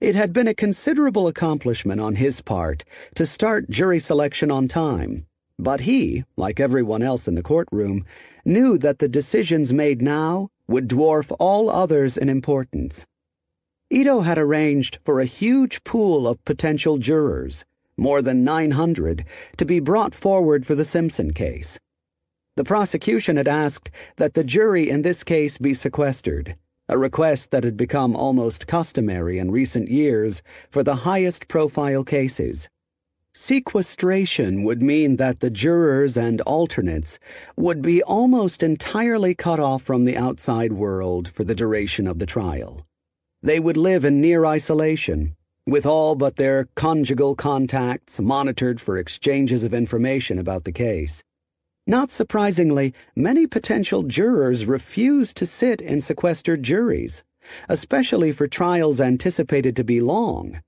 [0.00, 2.84] It had been a considerable accomplishment on his part
[3.16, 5.26] to start jury selection on time,
[5.58, 8.04] but he, like everyone else in the courtroom,
[8.44, 13.04] knew that the decisions made now would dwarf all others in importance.
[13.90, 17.64] Ito had arranged for a huge pool of potential jurors,
[17.96, 19.24] more than 900,
[19.56, 21.76] to be brought forward for the Simpson case.
[22.56, 26.54] The prosecution had asked that the jury in this case be sequestered,
[26.88, 30.40] a request that had become almost customary in recent years
[30.70, 32.68] for the highest profile cases.
[33.32, 37.18] Sequestration would mean that the jurors and alternates
[37.56, 42.26] would be almost entirely cut off from the outside world for the duration of the
[42.26, 42.86] trial.
[43.42, 45.34] They would live in near isolation,
[45.66, 51.20] with all but their conjugal contacts monitored for exchanges of information about the case.
[51.86, 57.22] Not surprisingly, many potential jurors refuse to sit in sequestered juries,
[57.68, 60.62] especially for trials anticipated to be long.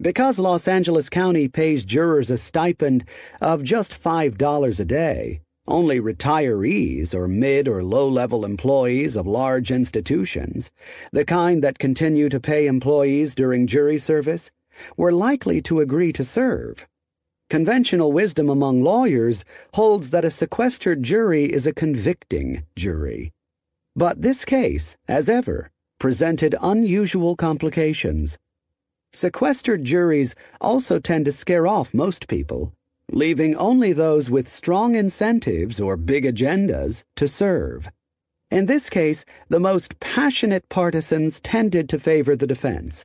[0.00, 3.04] Because Los Angeles County pays jurors a stipend
[3.40, 9.70] of just $5 a day, only retirees or mid or low level employees of large
[9.70, 10.72] institutions,
[11.12, 14.50] the kind that continue to pay employees during jury service,
[14.96, 16.88] were likely to agree to serve.
[17.50, 19.44] Conventional wisdom among lawyers
[19.74, 23.32] holds that a sequestered jury is a convicting jury.
[23.96, 28.38] But this case, as ever, presented unusual complications.
[29.12, 32.72] Sequestered juries also tend to scare off most people
[33.12, 37.90] leaving only those with strong incentives or big agendas to serve.
[38.52, 43.04] In this case, the most passionate partisans tended to favor the defense.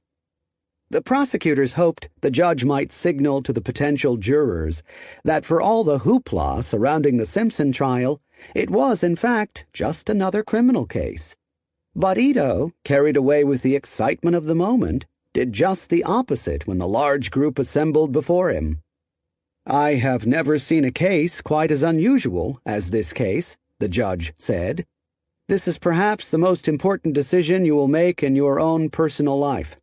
[0.91, 4.83] The prosecutors hoped the judge might signal to the potential jurors
[5.23, 8.21] that for all the hoopla surrounding the Simpson trial,
[8.53, 11.35] it was, in fact, just another criminal case.
[11.95, 16.77] But Ito, carried away with the excitement of the moment, did just the opposite when
[16.77, 18.81] the large group assembled before him.
[19.65, 24.85] I have never seen a case quite as unusual as this case, the judge said.
[25.47, 29.77] This is perhaps the most important decision you will make in your own personal life.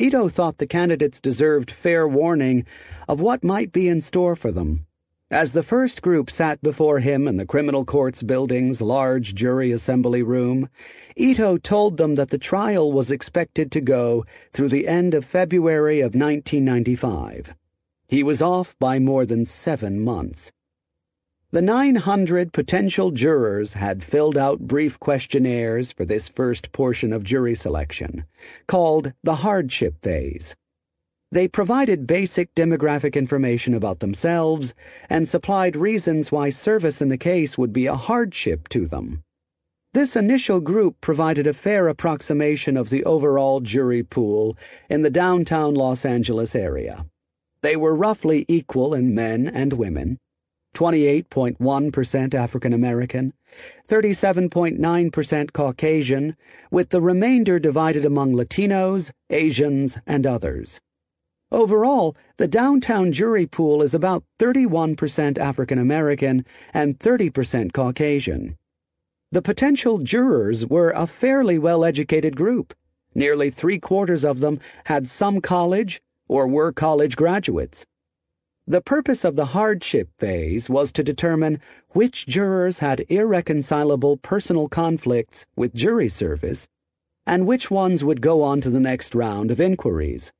[0.00, 2.64] Ito thought the candidates deserved fair warning
[3.08, 4.86] of what might be in store for them.
[5.30, 10.22] As the first group sat before him in the criminal courts building's large jury assembly
[10.22, 10.70] room,
[11.16, 15.98] Ito told them that the trial was expected to go through the end of February
[15.98, 17.54] of 1995.
[18.06, 20.52] He was off by more than seven months.
[21.50, 27.54] The 900 potential jurors had filled out brief questionnaires for this first portion of jury
[27.54, 28.24] selection,
[28.66, 30.54] called the hardship phase.
[31.32, 34.74] They provided basic demographic information about themselves
[35.08, 39.22] and supplied reasons why service in the case would be a hardship to them.
[39.94, 44.54] This initial group provided a fair approximation of the overall jury pool
[44.90, 47.06] in the downtown Los Angeles area.
[47.62, 50.18] They were roughly equal in men and women
[50.78, 53.32] 28.1% African American,
[53.88, 56.36] 37.9% Caucasian,
[56.70, 60.78] with the remainder divided among Latinos, Asians, and others.
[61.50, 68.54] Overall, the downtown jury pool is about 31% African American and 30% Caucasian.
[69.32, 72.72] The potential jurors were a fairly well educated group.
[73.16, 77.84] Nearly three quarters of them had some college or were college graduates.
[78.68, 81.58] The purpose of the hardship phase was to determine
[81.92, 86.68] which jurors had irreconcilable personal conflicts with jury service
[87.26, 90.34] and which ones would go on to the next round of inquiries.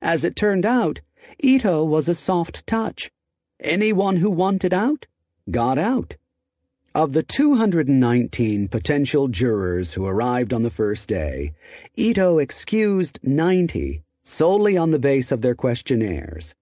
[0.00, 1.02] As it turned out,
[1.40, 3.10] Ito was a soft touch.
[3.60, 5.04] Anyone who wanted out
[5.50, 6.16] got out.
[6.94, 11.52] Of the 219 potential jurors who arrived on the first day,
[11.96, 16.54] Ito excused 90 solely on the base of their questionnaires.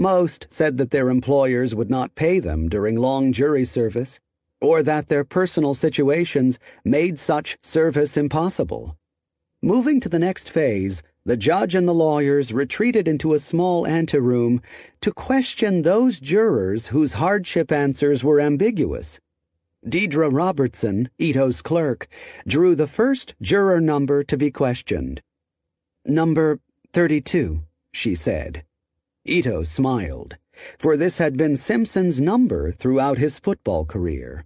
[0.00, 4.18] Most said that their employers would not pay them during long jury service,
[4.58, 8.96] or that their personal situations made such service impossible.
[9.60, 14.62] Moving to the next phase, the judge and the lawyers retreated into a small anteroom
[15.02, 19.20] to question those jurors whose hardship answers were ambiguous.
[19.86, 22.08] Deidre Robertson, Ito's clerk,
[22.46, 25.20] drew the first juror number to be questioned.
[26.06, 26.58] Number
[26.94, 28.64] 32, she said.
[29.30, 30.38] Ito smiled,
[30.76, 34.44] for this had been Simpson's number throughout his football career.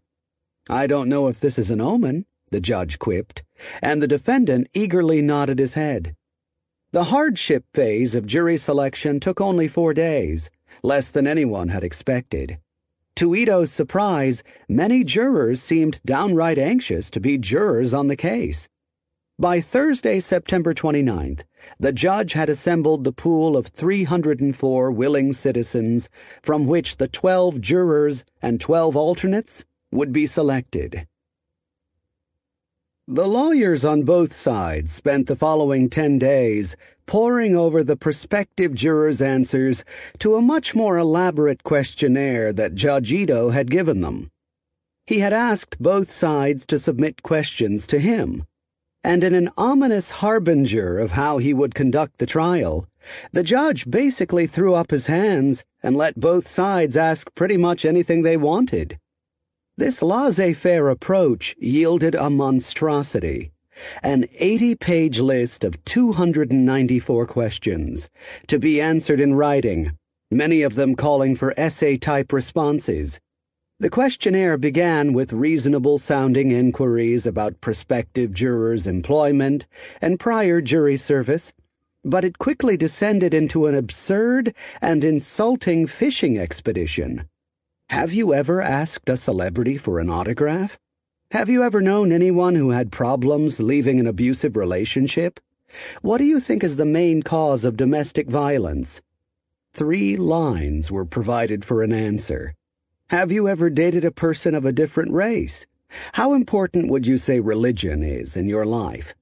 [0.68, 3.42] I don't know if this is an omen, the judge quipped,
[3.80, 6.14] and the defendant eagerly nodded his head.
[6.92, 10.50] The hardship phase of jury selection took only four days,
[10.82, 12.58] less than anyone had expected.
[13.16, 18.68] To Ito's surprise, many jurors seemed downright anxious to be jurors on the case.
[19.38, 21.42] By Thursday, September 29th,
[21.80, 26.08] the judge had assembled the pool of 304 willing citizens
[26.40, 31.08] from which the 12 jurors and 12 alternates would be selected.
[33.08, 39.20] The lawyers on both sides spent the following 10 days poring over the prospective jurors'
[39.20, 39.84] answers
[40.20, 44.30] to a much more elaborate questionnaire that Judge Ito had given them.
[45.08, 48.46] He had asked both sides to submit questions to him,
[49.04, 52.88] and in an ominous harbinger of how he would conduct the trial,
[53.32, 58.22] the judge basically threw up his hands and let both sides ask pretty much anything
[58.22, 58.98] they wanted.
[59.76, 63.52] This laissez faire approach yielded a monstrosity
[64.02, 68.08] an 80 page list of 294 questions
[68.46, 69.96] to be answered in writing,
[70.30, 73.20] many of them calling for essay type responses.
[73.80, 79.66] The questionnaire began with reasonable sounding inquiries about prospective jurors' employment
[80.00, 81.52] and prior jury service,
[82.04, 87.28] but it quickly descended into an absurd and insulting fishing expedition.
[87.88, 90.78] Have you ever asked a celebrity for an autograph?
[91.32, 95.40] Have you ever known anyone who had problems leaving an abusive relationship?
[96.00, 99.02] What do you think is the main cause of domestic violence?
[99.72, 102.54] Three lines were provided for an answer.
[103.10, 105.66] Have you ever dated a person of a different race?
[106.14, 109.14] How important would you say religion is in your life?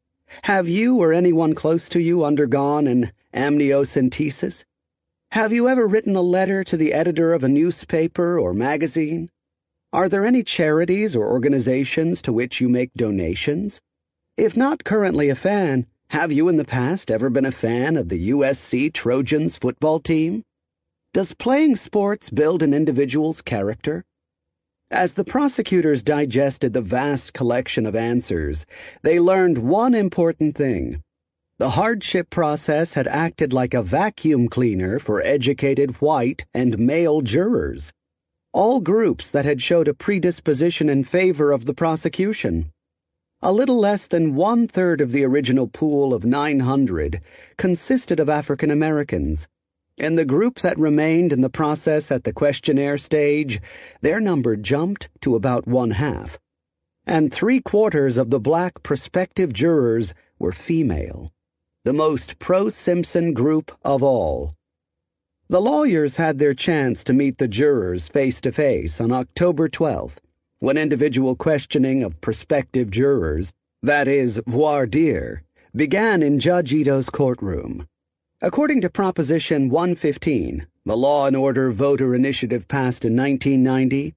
[0.45, 4.65] Have you or anyone close to you undergone an amniocentesis?
[5.33, 9.31] Have you ever written a letter to the editor of a newspaper or magazine?
[9.93, 13.81] Are there any charities or organizations to which you make donations?
[14.37, 18.11] If not currently a fan, have you in the past ever been a fan of
[18.11, 20.45] the USC Trojans football team?
[21.15, 24.03] Does playing sports build an individual's character?
[24.91, 28.65] As the prosecutors digested the vast collection of answers,
[29.03, 31.03] they learned one important thing.
[31.59, 37.93] The hardship process had acted like a vacuum cleaner for educated white and male jurors,
[38.55, 42.73] all groups that had showed a predisposition in favor of the prosecution.
[43.43, 47.21] A little less than one third of the original pool of 900
[47.59, 49.47] consisted of African Americans.
[49.99, 53.61] In the group that remained in the process at the questionnaire stage,
[54.01, 56.39] their number jumped to about one half.
[57.07, 61.33] And three quarters of the black prospective jurors were female
[61.85, 64.55] the most pro Simpson group of all.
[65.49, 70.19] The lawyers had their chance to meet the jurors face to face on October 12th,
[70.61, 75.43] when individual questioning of prospective jurors, that is, voir dire,
[75.75, 77.89] began in Judge Ito's courtroom.
[78.45, 84.15] According to Proposition 115, the Law and Order Voter Initiative passed in 1990,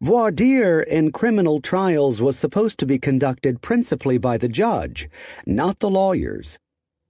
[0.00, 5.08] voir dire in criminal trials was supposed to be conducted principally by the judge,
[5.46, 6.58] not the lawyers.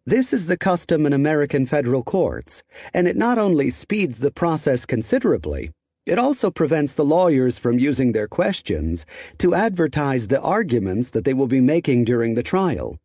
[0.05, 2.63] This is the custom in American federal courts,
[2.93, 5.71] and it not only speeds the process considerably,
[6.05, 9.07] it also prevents the lawyers from using their questions
[9.39, 12.99] to advertise the arguments that they will be making during the trial.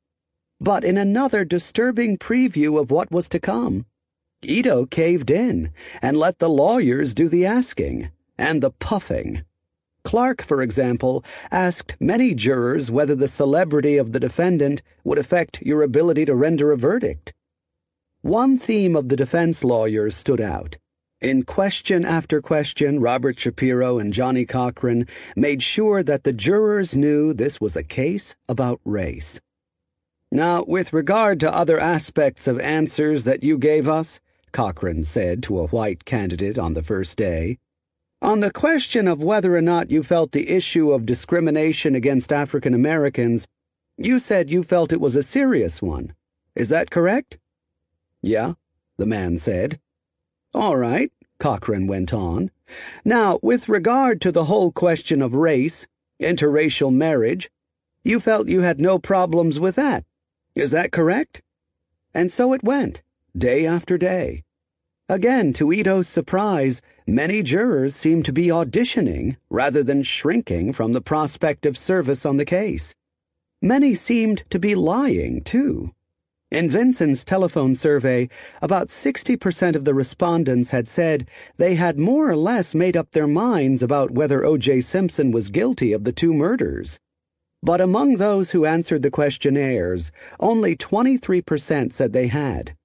[0.64, 3.86] But in another disturbing preview of what was to come,
[4.44, 9.44] Ito caved in and let the lawyers do the asking and the puffing.
[10.06, 15.84] Clark, for example, asked many jurors whether the celebrity of the defendant would affect your
[15.84, 17.34] ability to render a verdict.
[18.22, 20.78] One theme of the defense lawyers stood out.
[21.20, 27.34] In question after question, Robert Shapiro and Johnnie Cochran made sure that the jurors knew
[27.34, 29.42] this was a case about race.
[30.34, 34.20] Now, with regard to other aspects of answers that you gave us,
[34.52, 37.60] Cochran said to a white candidate on the first day,
[38.20, 42.74] on the question of whether or not you felt the issue of discrimination against African
[42.74, 43.48] Americans,
[43.96, 46.16] you said you felt it was a serious one.
[46.56, 47.38] Is that correct?
[48.24, 48.54] Yeah,
[48.98, 49.80] the man said.
[50.52, 52.50] All right, Cochran went on.
[53.06, 55.86] Now, with regard to the whole question of race,
[56.20, 57.52] interracial marriage,
[58.04, 60.06] you felt you had no problems with that.
[60.56, 61.42] Is that correct?
[62.14, 63.02] And so it went,
[63.36, 64.44] day after day.
[65.10, 71.02] Again, to Ito's surprise, many jurors seemed to be auditioning rather than shrinking from the
[71.02, 72.94] prospect of service on the case.
[73.64, 75.92] Many seemed to be lying, too.
[76.52, 78.30] In Vinson's telephone survey,
[78.62, 81.28] about 60% of the respondents had said
[81.58, 84.82] they had more or less made up their minds about whether O.J.
[84.82, 87.00] Simpson was guilty of the two murders.
[87.64, 92.76] But among those who answered the questionnaires, only 23% said they had.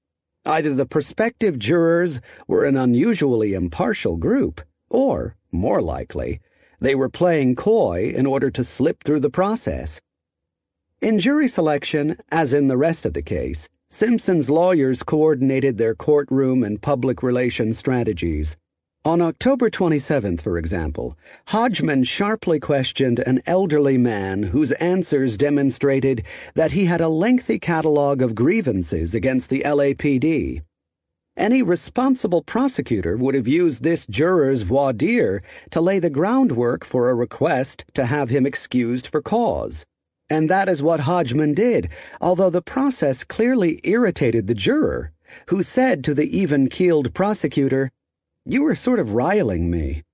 [0.46, 6.40] Either the prospective jurors were an unusually impartial group, or More likely,
[6.78, 9.98] they were playing coy in order to slip through the process.
[11.00, 16.62] In jury selection, as in the rest of the case, Simpson's lawyers coordinated their courtroom
[16.62, 18.56] and public relations strategies.
[19.08, 26.72] On October 27th, for example, Hodgman sharply questioned an elderly man whose answers demonstrated that
[26.72, 30.60] he had a lengthy catalog of grievances against the LAPD.
[31.38, 37.08] Any responsible prosecutor would have used this juror's voir dire to lay the groundwork for
[37.08, 39.86] a request to have him excused for cause.
[40.28, 41.88] And that is what Hodgman did,
[42.20, 45.12] although the process clearly irritated the juror,
[45.46, 47.90] who said to the even keeled prosecutor,
[48.50, 50.04] You were sort of riling me.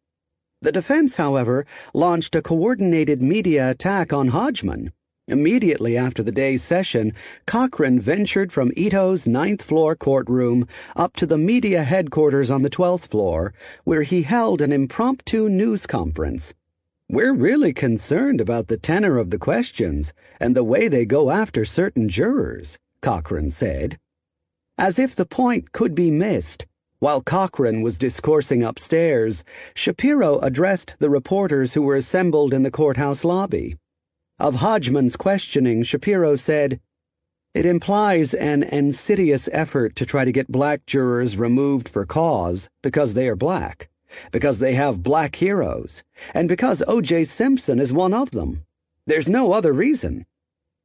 [0.61, 1.65] The defense, however,
[1.95, 4.91] launched a coordinated media attack on Hodgman.
[5.29, 7.13] Immediately after the day's session,
[7.47, 10.67] Cochran ventured from Ito's ninth floor courtroom
[10.97, 13.55] up to the media headquarters on the 12th floor,
[13.85, 16.55] where he held an impromptu news conference.
[17.09, 21.65] We're really concerned about the tenor of the questions and the way they go after
[21.65, 24.01] certain jurors, Cochran said.
[24.77, 26.67] As if the point could be missed,
[27.05, 29.45] while Cochran was discoursing upstairs,
[29.75, 33.77] Shapiro addressed the reporters who were assembled in the courthouse lobby.
[34.39, 36.81] Of Hodgman's questioning, Shapiro said,
[37.53, 43.13] It implies an insidious effort to try to get black jurors removed for cause because
[43.13, 43.91] they are black,
[44.33, 46.03] because they have black heroes,
[46.33, 47.25] and because O.J.
[47.25, 48.65] Simpson is one of them.
[49.07, 50.25] There's no other reason.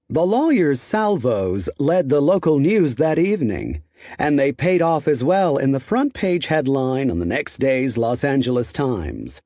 [0.09, 3.83] The lawyers' salvos led the local news that evening,
[4.17, 7.97] and they paid off as well in the front page headline on the next day's
[7.97, 9.41] Los Angeles Times.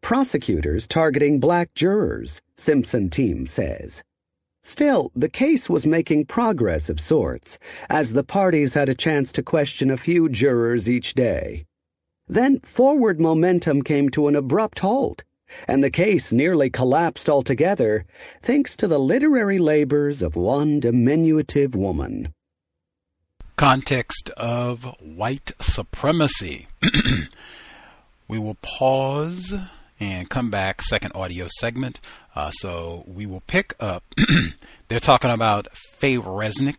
[0.00, 4.02] Prosecutors targeting black jurors, Simpson team says.
[4.62, 9.42] Still, the case was making progress of sorts, as the parties had a chance to
[9.42, 11.64] question a few jurors each day.
[12.26, 15.24] Then forward momentum came to an abrupt halt,
[15.66, 18.04] and the case nearly collapsed altogether,
[18.42, 22.34] thanks to the literary labors of one diminutive woman.
[23.58, 26.68] Context of white supremacy.
[28.28, 29.52] we will pause
[29.98, 31.98] and come back, second audio segment.
[32.36, 34.04] Uh, so we will pick up,
[34.86, 36.76] they're talking about Faye Resnick.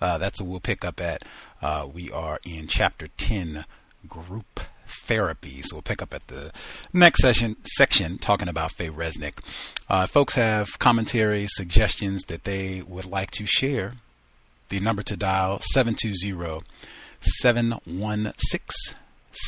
[0.00, 1.22] Uh, that's what we'll pick up at.
[1.60, 3.66] Uh, we are in chapter 10,
[4.08, 5.60] group therapy.
[5.60, 6.50] So we'll pick up at the
[6.94, 9.40] next session section talking about Faye Resnick.
[9.90, 13.92] Uh, folks have commentary, suggestions that they would like to share.
[14.68, 16.64] The number to dial 720
[17.20, 18.96] 716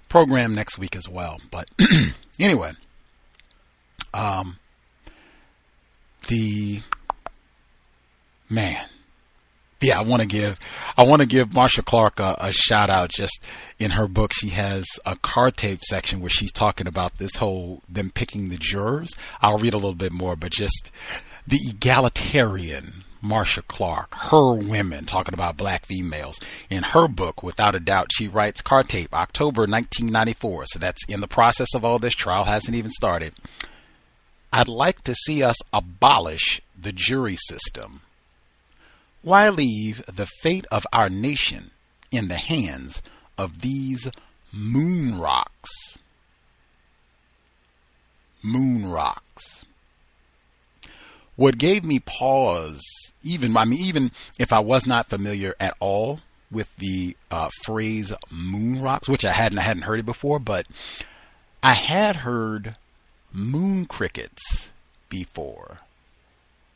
[0.08, 1.38] program next week as well.
[1.50, 1.68] But
[2.38, 2.72] anyway,
[4.14, 4.58] um,
[6.28, 6.82] the
[8.48, 8.86] man,
[9.80, 10.58] yeah, I want to give
[10.96, 13.10] I want to give Marcia Clark a, a, shout out.
[13.10, 13.42] Just
[13.78, 17.82] in her book, she has a car tape section where she's talking about this whole
[17.88, 19.10] them picking the jurors.
[19.40, 20.90] I'll read a little bit more, but just
[21.46, 26.40] the egalitarian Marcia Clark, her women talking about black females.
[26.70, 30.66] In her book, without a doubt, she writes car tape, October 1994.
[30.66, 33.34] So that's in the process of all this trial hasn't even started.
[34.52, 38.00] I'd like to see us abolish the jury system
[39.22, 41.70] why leave the fate of our nation
[42.10, 43.02] in the hands
[43.36, 44.08] of these
[44.52, 45.70] moon rocks.
[48.42, 49.64] Moon rocks.
[51.36, 52.82] What gave me pause,
[53.22, 56.20] even I mean, even if I was not familiar at all
[56.50, 60.66] with the uh, phrase moon rocks, which I hadn't I hadn't heard it before, but
[61.62, 62.76] I had heard
[63.32, 64.70] moon crickets
[65.08, 65.78] before.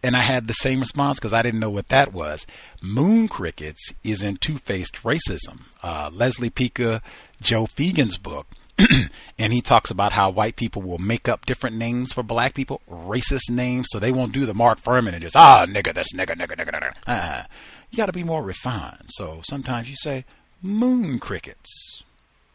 [0.02, 2.46] And I had the same response because I didn't know what that was.
[2.82, 5.62] Moon crickets is in Two Faced Racism.
[5.82, 7.02] Uh, Leslie Picca,
[7.40, 8.46] Joe Feagin's book.
[9.38, 12.80] and he talks about how white people will make up different names for black people,
[12.90, 16.34] racist names, so they won't do the Mark Fuhrman and just, ah, nigga, this nigga,
[16.34, 16.92] nigga, nigga, nigga.
[17.06, 17.42] Uh,
[17.90, 19.04] you got to be more refined.
[19.08, 20.24] So sometimes you say
[20.62, 22.02] moon crickets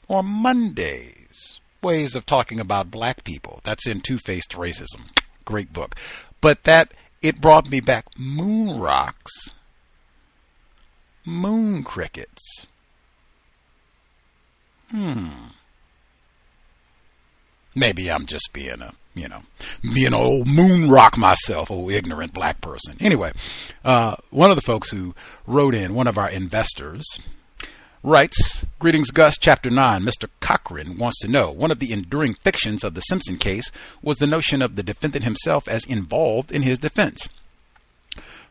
[0.08, 3.60] or Mondays, ways of talking about black people.
[3.64, 5.10] That's in Two Faced Racism.
[5.46, 5.96] Great book.
[6.42, 6.92] But that
[7.22, 9.32] it brought me back moon rocks,
[11.26, 12.66] moon crickets.
[14.90, 15.30] Hmm.
[17.76, 19.44] Maybe I'm just being a, you know,
[19.94, 22.96] being an old moon rock myself, old ignorant black person.
[23.00, 23.32] Anyway,
[23.84, 25.14] uh, one of the folks who
[25.46, 27.20] wrote in, one of our investors,
[28.04, 30.02] writes, Greetings, Gus, Chapter 9.
[30.02, 30.30] Mr.
[30.40, 33.72] Cochran wants to know one of the enduring fictions of the Simpson case
[34.02, 37.28] was the notion of the defendant himself as involved in his defense.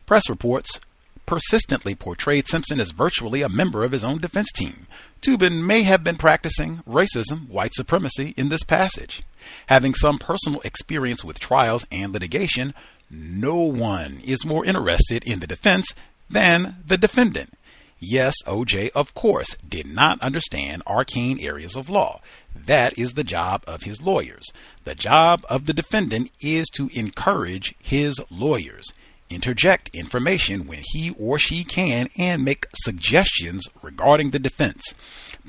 [0.05, 0.79] Press reports
[1.25, 4.87] persistently portrayed Simpson as virtually a member of his own defense team.
[5.21, 9.21] Toobin may have been practicing racism, white supremacy in this passage.
[9.67, 12.73] Having some personal experience with trials and litigation,
[13.11, 15.93] no one is more interested in the defense
[16.29, 17.53] than the defendant.
[17.99, 22.21] Yes, OJ, of course, did not understand arcane areas of law.
[22.55, 24.51] That is the job of his lawyers.
[24.83, 28.93] The job of the defendant is to encourage his lawyers,
[29.31, 34.93] interject information when he or she can, and make suggestions regarding the defense.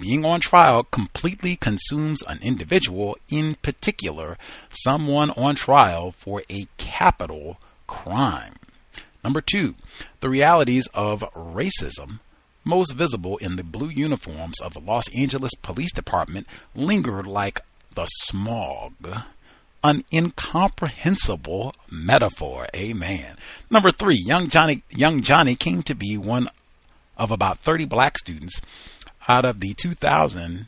[0.00, 4.38] Being on trial completely consumes an individual, in particular,
[4.70, 8.54] someone on trial for a capital crime.
[9.22, 9.74] Number two,
[10.20, 12.20] the realities of racism
[12.68, 16.46] most visible in the blue uniforms of the Los Angeles Police Department,
[16.76, 17.62] lingered like
[17.94, 18.92] the smog.
[19.82, 22.66] An incomprehensible metaphor.
[22.76, 23.36] Amen.
[23.70, 26.48] Number three, young Johnnie, young Johnnie came to be one
[27.16, 28.60] of about 30 black students
[29.28, 30.66] out of the 2000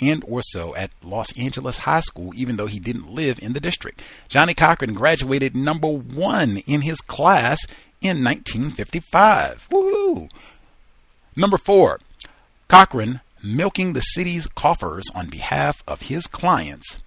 [0.00, 3.60] and or so at Los Angeles High School, even though he didn't live in the
[3.60, 4.02] district.
[4.28, 7.58] Johnnie Cochran graduated number one in his class
[8.00, 9.66] in 1955.
[9.70, 10.30] Woohoo!
[11.38, 12.00] Number four,
[12.66, 16.98] Cochran, milking the city's coffers on behalf of his clients,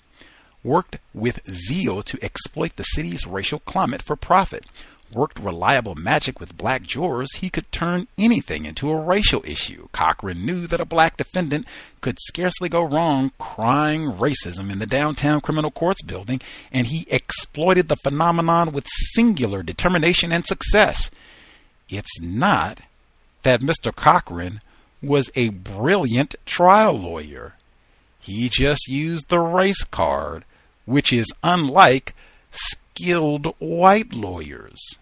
[0.64, 4.66] worked with zeal to exploit the city's racial climate for profit.
[5.12, 9.90] Worked reliable magic with black jurors, he could turn anything into a racial issue.
[9.91, 11.66] Cochran knew that a black defendant
[11.99, 16.40] could scarcely go wrong crying racism in the downtown criminal courts building,
[16.72, 21.12] and he exploited the phenomenon with singular determination and success.
[21.90, 22.80] It's not
[23.44, 23.96] that Mr.
[23.96, 24.62] Cochran
[25.02, 27.54] was a brilliant trial lawyer.
[28.20, 30.46] He just used the race card,
[30.86, 32.14] which is unlike
[32.52, 34.98] skilled white lawyers.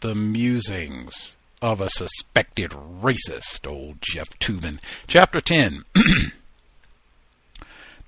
[0.00, 4.78] The musings of a suspected racist, old Jeff Toobin.
[5.06, 5.84] Chapter 10.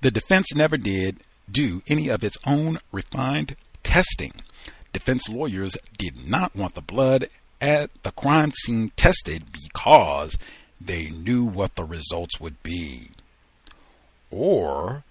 [0.01, 1.19] the defense never did
[1.51, 4.33] do any of its own refined testing.
[4.93, 7.29] Defense lawyers did not want the blood
[7.61, 10.37] at the crime scene tested because
[10.79, 13.09] they knew what the results would be.
[14.31, 15.03] Or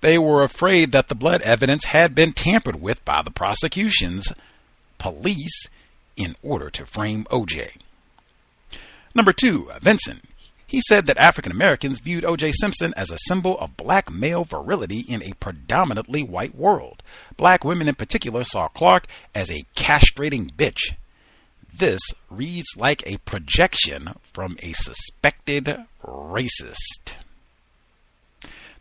[0.00, 4.32] they were afraid that the blood evidence had been tampered with by the prosecution's
[4.98, 5.66] police
[6.16, 7.76] in order to frame OJ.
[9.14, 10.20] Number two, Vinson.
[10.66, 12.52] He said that African Americans viewed O.J.
[12.52, 17.00] Simpson as a symbol of black male virility in a predominantly white world.
[17.36, 20.94] Black women in particular saw Clark as a castrating bitch
[21.78, 27.14] this reads like a projection from a suspected racist.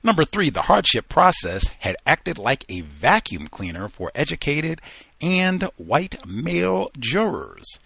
[0.03, 4.81] Number three, the hardship process had acted like a vacuum cleaner for educated
[5.21, 7.79] and white male jurors.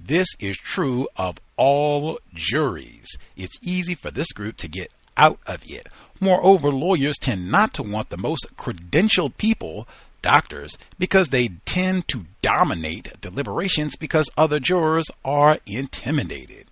[0.00, 3.06] This is true of all juries.
[3.36, 5.88] It's easy for this group to get out of it.
[6.20, 9.86] Moreover, lawyers tend not to want the most credentialed people
[10.22, 16.66] doctors because they tend to dominate deliberations because other jurors are intimidated.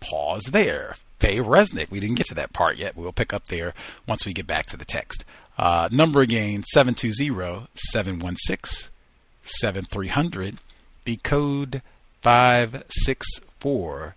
[0.00, 0.94] Pause there.
[1.18, 1.90] Faye Resnick.
[1.90, 2.96] We didn't get to that part yet.
[2.96, 3.74] We'll pick up there
[4.06, 5.24] once we get back to the text.
[5.58, 8.90] Uh, number again 720 716
[9.42, 10.58] 7300.
[11.04, 11.82] The code
[12.22, 14.14] 564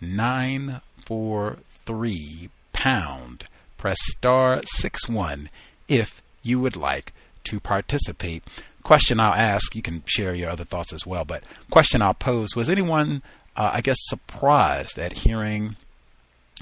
[0.00, 3.44] 943 pound.
[3.78, 5.48] Press star 6 1
[5.88, 8.42] if you would like to participate.
[8.82, 12.56] Question I'll ask, you can share your other thoughts as well, but question I'll pose
[12.56, 13.22] was anyone,
[13.56, 15.76] uh, I guess, surprised at hearing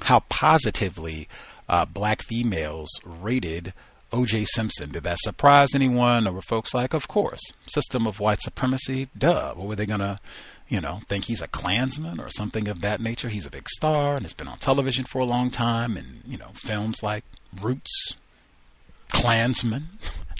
[0.02, 1.28] how positively
[1.68, 3.72] uh, black females rated
[4.12, 4.44] O.J.
[4.46, 4.90] Simpson.
[4.90, 9.08] Did that surprise anyone, or were folks like, of course, system of white supremacy?
[9.16, 9.54] Duh.
[9.54, 10.18] What were they gonna,
[10.68, 13.28] you know, think he's a Klansman or something of that nature?
[13.28, 16.38] He's a big star and has been on television for a long time, and you
[16.38, 17.24] know, films like
[17.62, 18.16] Roots,
[19.10, 19.88] Klansman,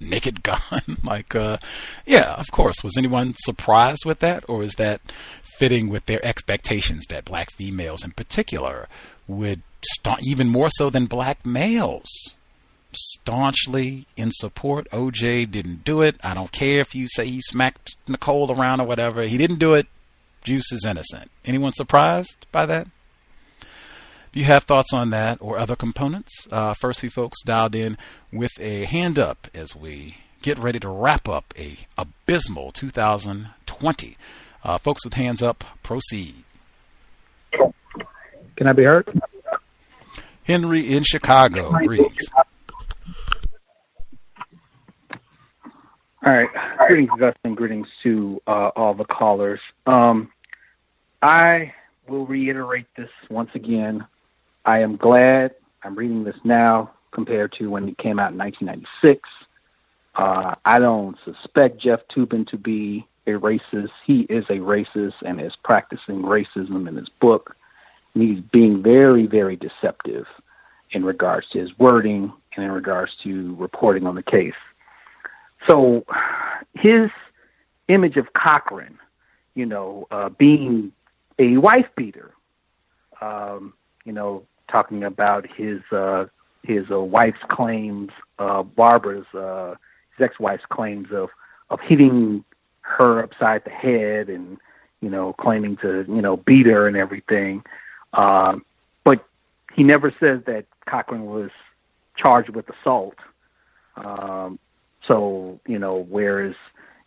[0.01, 0.99] Naked Gun.
[1.05, 1.59] like, uh,
[2.07, 2.83] yeah, of course.
[2.83, 5.01] Was anyone surprised with that, or is that
[5.59, 8.89] fitting with their expectations that black females, in particular,
[9.29, 12.09] would sta- even more so than black males?
[12.93, 14.91] staunchly in support.
[14.91, 16.17] OJ didn't do it.
[16.25, 19.23] I don't care if you say he smacked Nicole around or whatever.
[19.23, 19.87] He didn't do it.
[20.43, 21.31] Juice is innocent.
[21.45, 22.89] Anyone surprised by that?
[24.31, 27.99] If you have thoughts on that or other components, uh, first few folks dialed in
[28.33, 34.17] with a hand up as we get ready to wrap up a abysmal 2020.
[34.63, 36.45] Uh, folks with hands up, proceed.
[38.57, 39.21] Can I be heard?
[40.45, 42.23] Henry in Chicago, greetings.
[46.25, 46.49] All right.
[46.87, 49.61] Greetings, Gus, and greetings to uh, all the callers.
[49.87, 50.31] Um,
[51.21, 51.73] I
[52.07, 54.07] will reiterate this once again.
[54.65, 59.29] I am glad I'm reading this now compared to when it came out in 1996.
[60.15, 63.91] Uh, I don't suspect Jeff Toobin to be a racist.
[64.07, 67.57] He is a racist and is practicing racism in his book.
[68.15, 70.27] And he's being very, very deceptive
[70.91, 74.53] in regards to his wording and in regards to reporting on the case.
[75.69, 76.05] So
[76.75, 77.11] his
[77.89, 78.99] image of Cochran,
[79.55, 80.93] you know, uh, being
[81.39, 82.33] a wife beater,
[83.21, 83.75] um,
[84.05, 86.27] you know, talking about his uh,
[86.63, 89.75] his uh, wife's claims, uh, Barbara's uh,
[90.17, 91.29] his ex-wife's claims of
[91.71, 92.45] of hitting
[92.83, 94.59] her upside the head and
[95.01, 97.63] you know claiming to you know beat her and everything,
[98.15, 98.65] um,
[99.05, 99.25] but
[99.75, 101.51] he never says that Cochran was
[102.17, 103.17] charged with assault.
[103.97, 104.59] Um,
[105.09, 106.55] so, you know, whereas,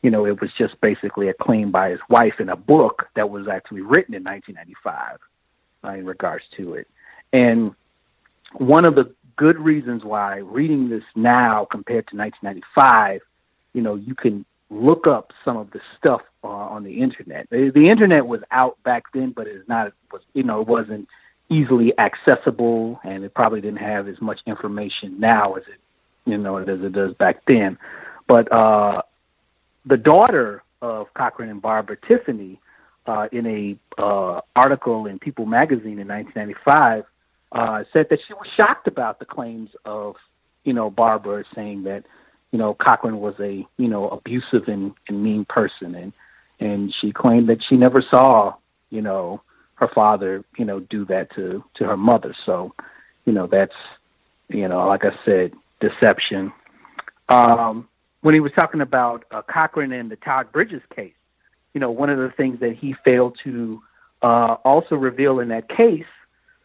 [0.01, 3.29] you know, it was just basically a claim by his wife in a book that
[3.29, 5.19] was actually written in 1995
[5.83, 6.87] uh, in regards to it.
[7.33, 7.73] And
[8.53, 13.21] one of the good reasons why reading this now compared to 1995,
[13.73, 17.49] you know, you can look up some of the stuff uh, on the internet.
[17.49, 21.07] The, the internet was out back then, but it's not was you know it wasn't
[21.49, 25.79] easily accessible, and it probably didn't have as much information now as it
[26.25, 27.77] you know, as it does back then.
[28.27, 29.01] But uh,
[29.85, 32.59] the daughter of Cochran and Barbara, Tiffany,
[33.05, 37.03] uh, in a uh, article in People magazine in 1995,
[37.53, 40.15] uh, said that she was shocked about the claims of,
[40.63, 42.03] you know, Barbara saying that,
[42.51, 46.13] you know, Cochran was a, you know, abusive and, and mean person, and
[46.59, 48.55] and she claimed that she never saw,
[48.89, 49.41] you know,
[49.75, 52.35] her father, you know, do that to to her mother.
[52.45, 52.73] So,
[53.25, 53.73] you know, that's,
[54.49, 56.51] you know, like I said, deception.
[57.29, 57.87] Um,
[58.21, 61.13] when he was talking about uh, Cochran and the Todd Bridges case,
[61.73, 63.81] you know, one of the things that he failed to
[64.21, 66.05] uh, also reveal in that case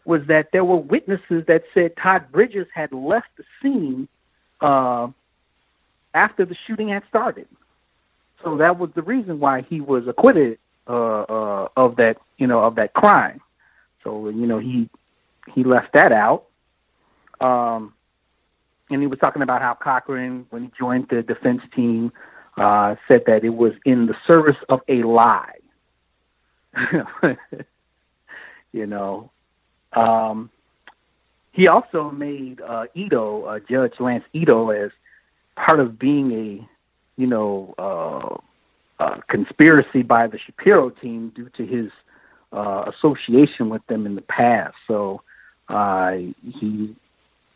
[0.05, 4.09] was that there were witnesses that said Todd Bridges had left the scene
[4.61, 5.09] uh,
[6.15, 7.47] after the shooting had started.
[8.43, 12.61] So that was the reason why he was acquitted uh, uh, of that, you know,
[12.61, 13.41] of that crime.
[14.05, 14.89] So you know he
[15.55, 16.45] he left that out.
[17.41, 17.95] Um,
[18.91, 22.13] and he was talking about how Cochran, when he joined the defense team,
[22.57, 25.59] uh, said that it was in the service of a lie.
[28.73, 29.31] you know,
[29.93, 30.51] um,
[31.53, 34.91] he also made uh, Ito, uh, Judge Lance Ito, as
[35.57, 37.75] part of being a, you know,
[39.01, 41.91] uh, conspiracy by the Shapiro team due to his
[42.53, 44.75] uh, association with them in the past.
[44.87, 45.23] So
[45.69, 46.13] uh,
[46.43, 46.97] he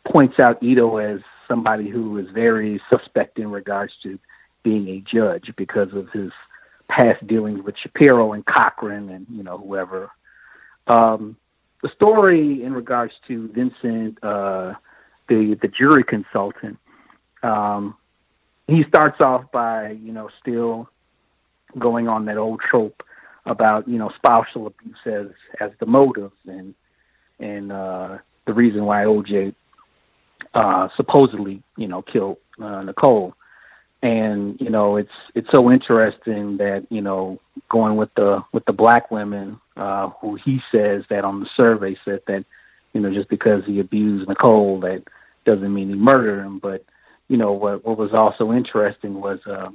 [0.05, 4.19] points out Ito as somebody who is very suspect in regards to
[4.63, 6.31] being a judge because of his
[6.89, 10.11] past dealings with Shapiro and Cochran and you know whoever.
[10.87, 11.37] Um,
[11.83, 14.73] the story in regards to Vinson, uh,
[15.29, 16.79] the the jury consultant,
[17.43, 17.95] um,
[18.67, 20.89] he starts off by you know still
[21.77, 23.03] going on that old trope
[23.45, 25.27] about you know spousal abuse as
[25.59, 26.73] as the motive and
[27.39, 29.53] and uh, the reason why OJ
[30.53, 33.33] uh, supposedly, you know, killed uh, Nicole.
[34.03, 37.39] And you know, it's it's so interesting that you know,
[37.69, 41.95] going with the with the black women, uh, who he says that on the survey
[42.03, 42.43] said that
[42.91, 45.03] you know, just because he abused Nicole, that
[45.45, 46.59] doesn't mean he murdered him.
[46.59, 46.83] But
[47.29, 49.69] you know, what what was also interesting was uh,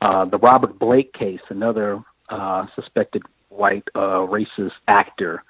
[0.00, 5.42] uh, the Robert Blake case, another uh, suspected white uh, racist actor,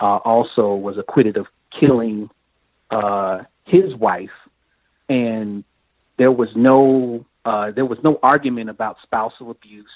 [0.00, 1.46] uh, also was acquitted of
[1.78, 2.28] killing
[2.90, 4.34] uh, his wife,
[5.08, 5.62] and
[6.18, 9.86] there was no uh, there was no argument about spousal abuse.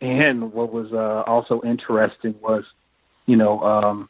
[0.00, 2.64] And what was uh, also interesting was,
[3.26, 4.08] you know, um,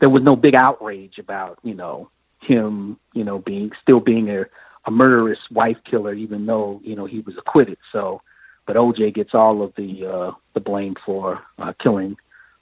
[0.00, 2.10] there was no big outrage about you know
[2.40, 4.44] him, you know, being still being a,
[4.86, 7.78] a murderous wife killer, even though you know he was acquitted.
[7.92, 8.22] So,
[8.66, 12.16] but OJ gets all of the uh, the blame for uh, killing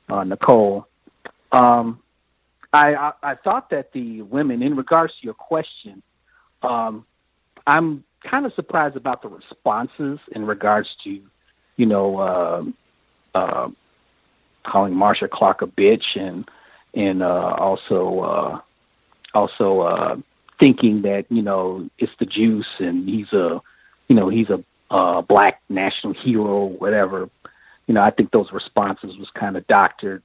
[0.09, 0.87] uh, Nicole.
[1.53, 2.01] Um,
[2.73, 6.03] I, I I thought that the women, in regards to your question,
[6.63, 7.05] um,
[7.67, 11.21] I'm kind of surprised about the responses in regards to,
[11.77, 12.63] you know, uh,
[13.39, 13.69] uh,
[14.67, 16.49] calling Marcia Clark a bitch and
[16.95, 18.61] and uh, also uh,
[19.35, 20.17] also uh,
[20.59, 23.61] thinking that you know it's the juice and he's a
[24.09, 27.29] you know he's a uh, black national hero, whatever.
[27.87, 30.23] You know, I think those responses was kind of doctored.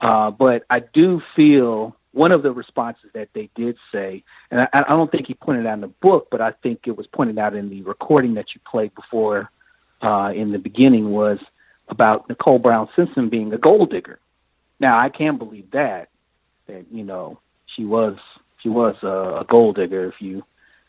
[0.00, 4.68] Uh, but I do feel one of the responses that they did say, and I,
[4.72, 7.38] I don't think he pointed out in the book, but I think it was pointed
[7.38, 9.50] out in the recording that you played before
[10.00, 11.38] uh, in the beginning, was
[11.88, 14.18] about Nicole Brown Simpson being a gold digger.
[14.80, 16.08] Now I can't believe that
[16.66, 17.38] that you know
[17.74, 18.16] she was
[18.62, 20.06] she was a, a gold digger.
[20.06, 20.38] If you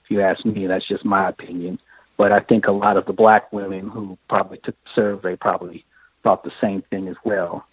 [0.03, 1.79] if you ask me, that's just my opinion.
[2.17, 5.85] But I think a lot of the black women who probably took the survey probably
[6.23, 7.65] thought the same thing as well.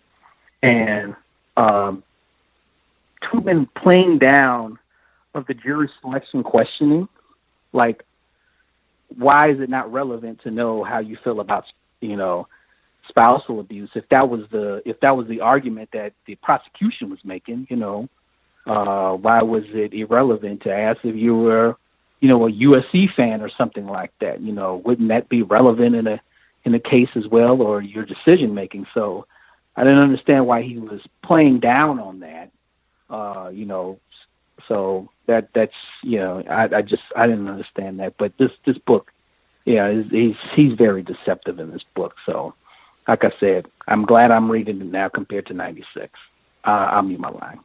[0.62, 1.14] And
[1.56, 2.02] um,
[3.24, 4.78] Toobin playing down
[5.34, 7.08] of the jury selection questioning,
[7.72, 8.04] like
[9.16, 11.64] why is it not relevant to know how you feel about
[12.00, 12.46] you know
[13.08, 17.18] spousal abuse if that was the if that was the argument that the prosecution was
[17.24, 18.08] making you know?
[18.66, 21.76] Uh why was it irrelevant to ask if you were
[22.20, 24.82] you know a USC fan or something like that you know?
[24.84, 26.20] Wouldn't that be relevant in a
[26.64, 29.26] in a case as well or your decision making so
[29.74, 32.50] I didn't understand why he was playing down on that
[33.12, 34.00] uh you know
[34.66, 35.72] so that that's
[36.02, 39.12] you know I I just I didn't understand that but this this book
[39.64, 42.54] yeah he's he's very deceptive in this book so
[43.08, 46.08] like I said, I'm glad I'm reading it now compared to 96.
[46.64, 47.60] Uh, I'll mute my line.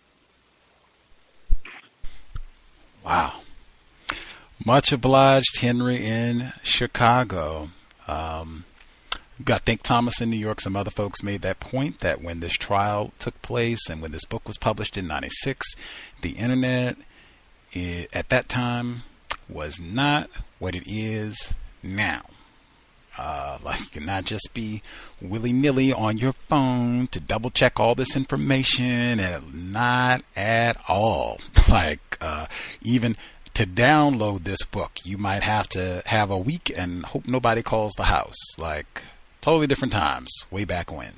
[3.06, 3.42] Wow.
[4.66, 7.70] Much obliged, Henry in Chicago.
[8.08, 8.66] Um,
[9.46, 12.54] I think Thomas in New York, some other folks made that point that when this
[12.54, 15.66] trial took place and when this book was published in 96,
[16.22, 16.98] the internet
[17.72, 19.04] it, at that time
[19.50, 21.54] was not what it is
[21.84, 22.24] now.
[23.18, 24.84] Uh, like not just be
[25.20, 31.40] willy nilly on your phone to double check all this information, and not at all.
[31.68, 32.48] Like uh,
[32.82, 33.14] even
[33.54, 37.92] to download this book, you might have to have a week and hope nobody calls
[37.98, 38.38] the house.
[38.58, 39.04] Like
[39.48, 41.14] totally different times, way back when.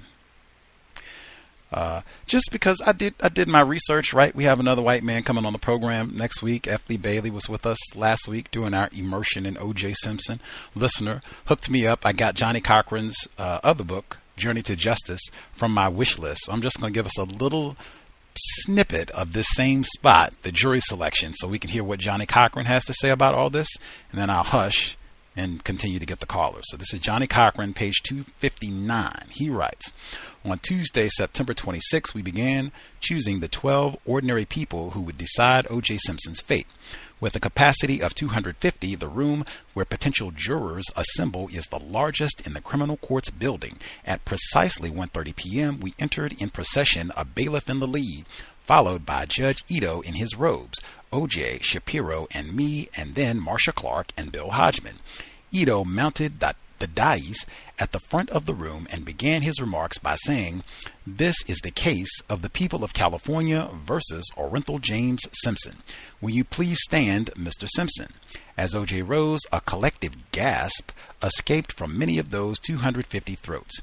[1.74, 4.36] Uh, just because I did I did my research right.
[4.36, 6.68] We have another white man coming on the program next week.
[6.68, 6.88] F.
[6.88, 9.94] Lee Bailey was with us last week doing our immersion in O.J.
[9.94, 10.40] Simpson.
[10.76, 12.06] Listener hooked me up.
[12.06, 16.50] I got Johnnie Cochran's uh, other book, Journey to Justice, from my wish list.
[16.52, 17.78] I'm just going to give us a little
[18.36, 22.68] snippet of this same spot, the jury selection, so we can hear what Johnnie Cochran
[22.68, 23.70] has to say about all this,
[24.12, 24.98] and then I'll hush
[25.40, 26.66] and continue to get the callers.
[26.68, 29.28] So this is Johnnie Cochran, page 259.
[29.30, 29.94] He writes,
[30.44, 35.98] on Tuesday, September 26, we began choosing the 12 ordinary people who would decide O.J.
[36.00, 36.68] Simpson's fate.
[37.22, 42.54] With a capacity of 250, the room where potential jurors assemble is the largest in
[42.54, 43.78] the criminal court's building.
[44.06, 48.26] At precisely 1:30 p.m., we entered in procession, a bailiff in the lead,
[48.66, 50.80] followed by Judge Ito in his robes,
[51.12, 55.00] O.J., Shapiro, and me, and then Marcia Clark and Bill Hodgman.
[55.52, 57.46] Ito mounted the the dais
[57.78, 60.64] at the front of the room and began his remarks by saying,
[61.06, 65.78] This is the case of the people of California versus Orenthal James Simpson.
[66.22, 67.68] Will you please stand, Mr.
[67.76, 68.14] Simpson?
[68.58, 69.04] As O.J.
[69.04, 73.82] rose, a collective gasp escaped from many of those 250 throats.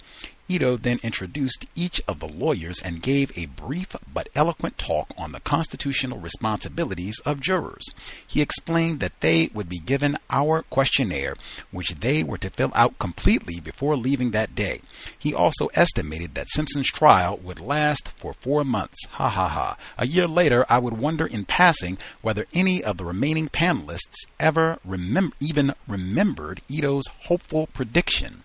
[0.48, 5.32] Ito then introduced each of the lawyers and gave a brief but eloquent talk on
[5.32, 7.90] the constitutional responsibilities of jurors.
[8.24, 11.34] He explained that they would be given our questionnaire,
[11.72, 14.82] which they were to fill out completely before leaving that day.
[15.18, 19.04] He also estimated that Simpson's trial would last for four months.
[19.10, 19.76] Ha ha ha.
[19.98, 24.78] A year later, I would wonder in passing whether any of the remaining panelists ever
[24.86, 28.44] remem- even remembered Ito's hopeful prediction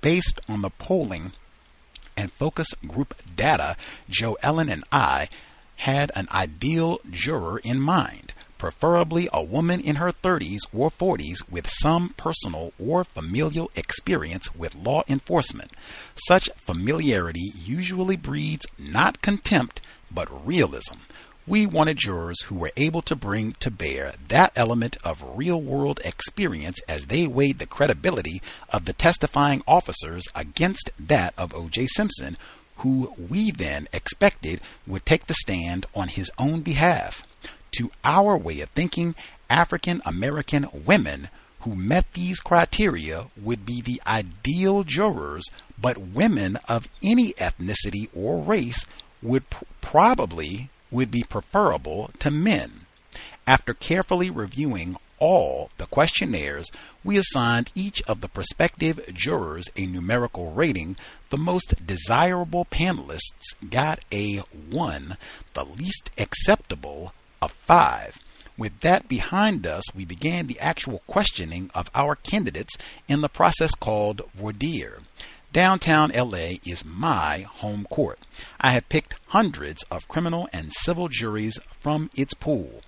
[0.00, 1.32] based on the polling
[2.16, 3.76] and focus group data,
[4.08, 5.28] Jo-Ellan and I
[5.76, 11.66] had an ideal juror in mind, preferably a woman in her 30s or 40s with
[11.80, 15.72] some personal or familial experience with law enforcement.
[16.14, 20.96] Such familiarity usually breeds not contempt, but realism.
[21.50, 25.98] We wanted jurors who were able to bring to bear that element of real world
[26.04, 31.88] experience as they weighed the credibility of the testifying officers against that of O.J.
[31.88, 32.38] Simpson,
[32.76, 37.24] who we then expected would take the stand on his own behalf.
[37.72, 39.16] To our way of thinking,
[39.50, 41.30] African American women
[41.62, 48.40] who met these criteria would be the ideal jurors, but women of any ethnicity or
[48.40, 48.86] race
[49.20, 52.86] would pr- probably would be preferable to men.
[53.46, 56.68] After carefully reviewing all the questionnaires,
[57.04, 60.96] we assigned each of the prospective jurors a numerical rating.
[61.28, 65.16] The most desirable panelists got a 1,
[65.54, 67.12] the least acceptable
[67.42, 68.18] a 5.
[68.56, 72.76] With that behind us, we began the actual questioning of our candidates
[73.08, 74.98] in the process called voir dire.
[75.52, 78.20] Downtown LA is my home court.
[78.60, 82.82] I have picked hundreds of criminal and civil juries from its pool.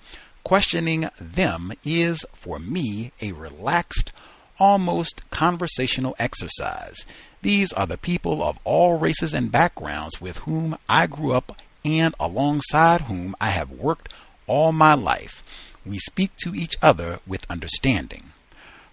[0.44, 4.12] Questioning them is, for me, a relaxed,
[4.60, 7.04] almost conversational exercise.
[7.42, 12.14] These are the people of all races and backgrounds with whom I grew up and
[12.20, 14.08] alongside whom I have worked
[14.46, 15.42] all my life.
[15.84, 18.31] We speak to each other with understanding.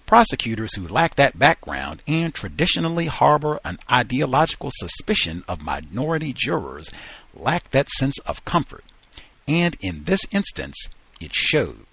[0.10, 6.90] Prosecutors who lack that background and traditionally harbor an ideological suspicion of minority jurors
[7.32, 8.84] lack that sense of comfort.
[9.48, 10.76] And in this instance,
[11.22, 11.86] it showed.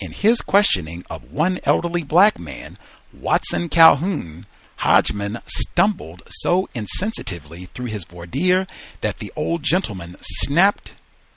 [0.00, 2.78] In his questioning of one elderly black man,
[3.12, 4.46] Watson Calhoun,
[4.76, 8.66] Hodgman stumbled so insensitively through his voir dire
[9.02, 10.94] that the old gentleman snapped,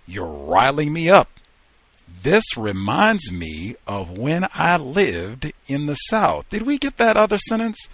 [0.08, 1.30] You're riling me up.
[2.24, 6.50] This reminds me of when I lived in the South.
[6.50, 7.90] Did we get that other sentence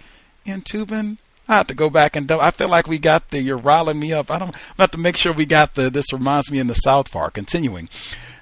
[0.46, 1.18] in Toobin?
[1.48, 4.00] I have to go back and do- I feel like we got the you're riling
[4.00, 4.30] me up.
[4.30, 6.76] I don't I have to make sure we got the this reminds me in the
[6.76, 7.32] South Far.
[7.32, 7.90] Continuing.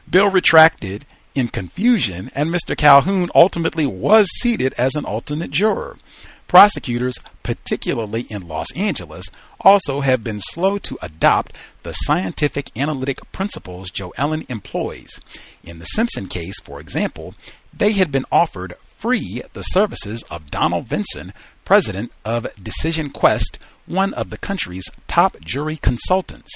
[0.09, 2.75] Bill retracted in confusion, and Mr.
[2.75, 5.97] Calhoun ultimately was seated as an alternate juror.
[6.47, 9.25] Prosecutors, particularly in Los Angeles,
[9.61, 11.53] also have been slow to adopt
[11.83, 15.19] the scientific analytic principles Jo-Ellan employs.
[15.63, 17.33] In the Simpson case, for example,
[17.73, 21.33] they had been offered free the services of Donald Vinson,
[21.65, 26.51] president of Decision Quest, one of the country's top jury consultants.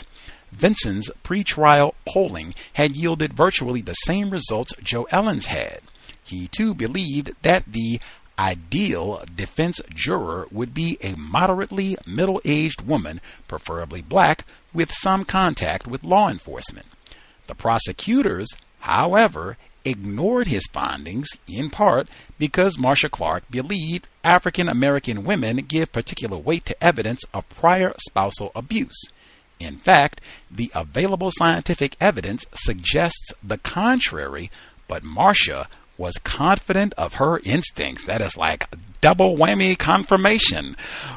[0.52, 5.80] Vinson's pre-trial polling had yielded virtually the same results Jo-Ellan's had.
[6.24, 8.00] He too believed that the
[8.42, 15.86] ideal defense juror would be a moderately middle aged woman, preferably black, with some contact
[15.86, 16.88] with law enforcement.
[17.46, 18.50] The prosecutors,
[18.80, 22.08] however, ignored his findings in part
[22.40, 28.52] because Marcia Clark believed African American women give particular weight to evidence of prior spousal
[28.56, 29.00] abuse.
[29.60, 34.50] In fact, the available scientific evidence suggests the contrary,
[34.88, 35.68] but Marcia
[36.02, 38.04] was confident of her instincts.
[38.06, 38.66] That is like
[39.02, 40.76] double whammy confirmation.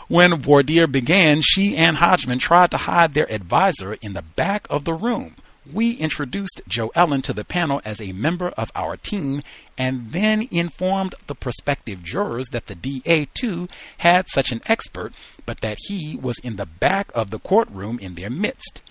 [0.09, 4.67] When voir dire began, she and Hodgman tried to hide their advisor in the back
[4.69, 5.37] of the room.
[5.73, 9.43] We introduced Jo-Ellan to the panel as a member of our team
[9.79, 15.15] and then informed the prospective jurors that the DA too had such an expert,
[15.47, 18.83] but that he was in the back of the courtroom in their midst.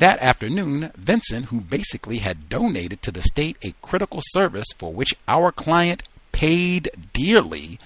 [0.00, 5.12] That afternoon, Vinson, who basically had donated to the state a critical service for which
[5.28, 7.78] our client paid dearly,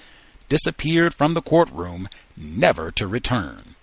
[0.48, 3.74] disappeared from the courtroom, never to return.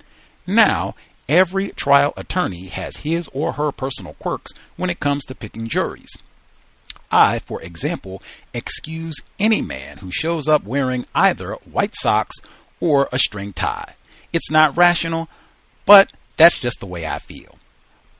[0.47, 0.95] Now,
[1.27, 6.13] every trial attorney has his or her personal quirks when it comes to picking juries.
[7.11, 12.37] I, for example, excuse any man who shows up wearing either white socks
[12.79, 13.95] or a string tie.
[14.31, 15.27] It's not rational,
[15.85, 17.57] but that's just the way I feel.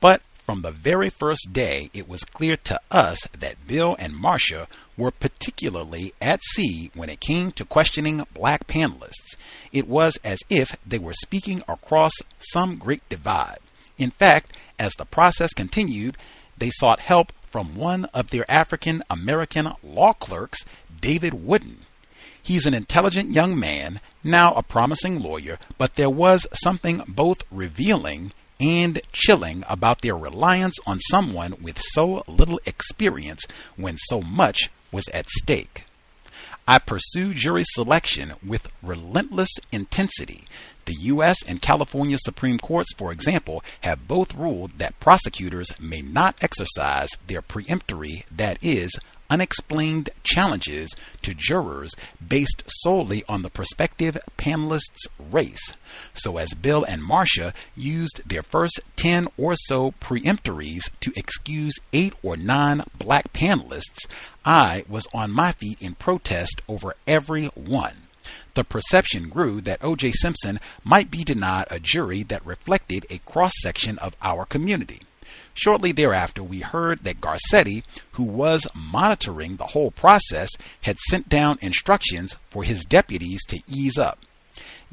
[0.02, 4.66] But from the very first day, it was clear to us that Bill and Marcia
[4.96, 9.36] were particularly at sea when it came to questioning black panelists.
[9.72, 12.10] It was as if they were speaking across
[12.40, 13.60] some great divide.
[13.96, 16.16] In fact, as the process continued,
[16.58, 20.64] they sought help from one of their African American law clerks,
[21.00, 21.86] David Wooden.
[22.42, 28.32] He's an intelligent young man, now a promising lawyer, but there was something both revealing
[28.60, 33.44] and chilling about their reliance on someone with so little experience
[33.76, 35.84] when so much was at stake.
[36.66, 40.44] I pursue jury selection with relentless intensity.
[40.84, 41.38] The U.S.
[41.46, 47.42] and California Supreme Courts, for example, have both ruled that prosecutors may not exercise their
[47.42, 48.96] preemptory, that is,
[49.30, 51.94] unexplained challenges to jurors
[52.26, 55.74] based solely on the prospective panelists' race.
[56.14, 62.14] So, as Bill and Marcia used their first 10 or so preemptories to excuse eight
[62.22, 64.06] or nine black panelists,
[64.44, 68.08] I was on my feet in protest over every one.
[68.54, 70.12] The perception grew that O.J.
[70.12, 75.00] Simpson might be denied a jury that reflected a cross section of our community.
[75.54, 80.48] Shortly thereafter, we heard that Garcetti, who was monitoring the whole process,
[80.82, 84.18] had sent down instructions for his deputies to ease up.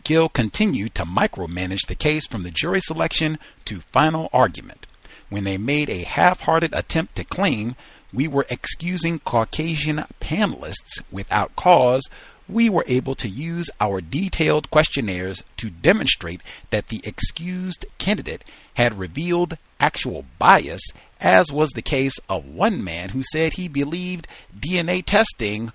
[0.03, 4.86] Gil continued to micromanage the case from the jury selection to final argument.
[5.30, 7.76] When they made a half hearted attempt to claim
[8.11, 12.10] we were excusing Caucasian panelists without cause,
[12.49, 18.43] we were able to use our detailed questionnaires to demonstrate that the excused candidate
[18.76, 20.81] had revealed actual bias,
[21.19, 24.27] as was the case of one man who said he believed
[24.57, 25.71] DNA testing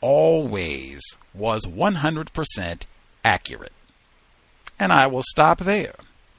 [0.00, 1.00] always
[1.32, 2.82] was 100%
[3.24, 3.72] accurate.
[4.78, 5.94] And I will stop there.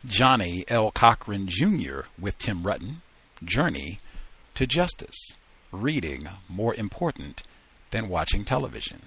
[0.05, 0.91] Johnnie L.
[0.91, 2.01] Cochran Jr.
[2.19, 2.97] with Tim Rutten,
[3.43, 3.99] Journey
[4.55, 5.15] to Justice.
[5.71, 7.41] Reading more important
[7.91, 9.03] than watching television.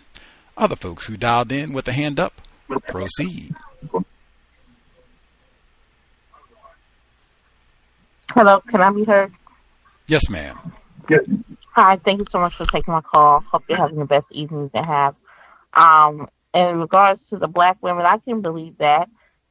[0.56, 2.40] Other folks who dialed in with a hand up,
[2.88, 3.54] proceed.
[8.30, 9.32] Hello, can I be heard?
[10.08, 10.72] Yes, ma'am.
[11.74, 13.40] Hi, thank you so much for taking my call.
[13.52, 15.14] Hope you're having the best evening you can have.
[15.74, 19.10] Um, in regards to the black women, I can believe that.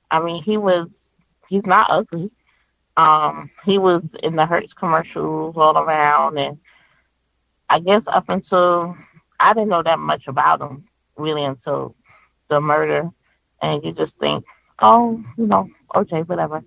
[0.09, 0.87] I mean, he was,
[1.49, 2.31] he's not ugly.
[2.97, 6.57] Um, he was in the Hertz commercials all around, and
[7.69, 8.95] I guess up until
[9.39, 10.85] I didn't know that much about him
[11.17, 11.95] really until
[12.49, 13.09] the murder,
[13.61, 14.45] and you just think,
[14.81, 16.57] oh, you know, okay, whatever.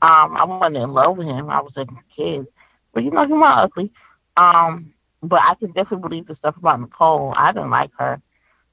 [0.00, 1.50] Um, I wasn't in love with him.
[1.50, 2.46] I was a kid,
[2.94, 3.90] but you know, he's not ugly.
[4.36, 4.92] Um,
[5.22, 7.34] but I can definitely believe the stuff about Nicole.
[7.36, 8.20] I didn't like her.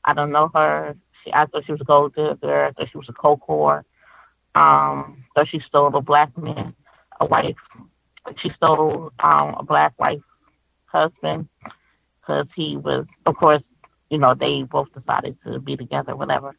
[0.04, 0.96] I don't know her.
[1.24, 2.66] She, I thought she was a gold digger.
[2.66, 3.84] I thought she was a co-core.
[4.54, 6.76] Um, thought she stole a black man,
[7.20, 7.56] a wife.
[8.42, 10.22] She stole um, a black wife
[10.86, 11.50] husband
[12.22, 13.62] because he was, of course,
[14.10, 16.56] you know, they both decided to be together, whatever.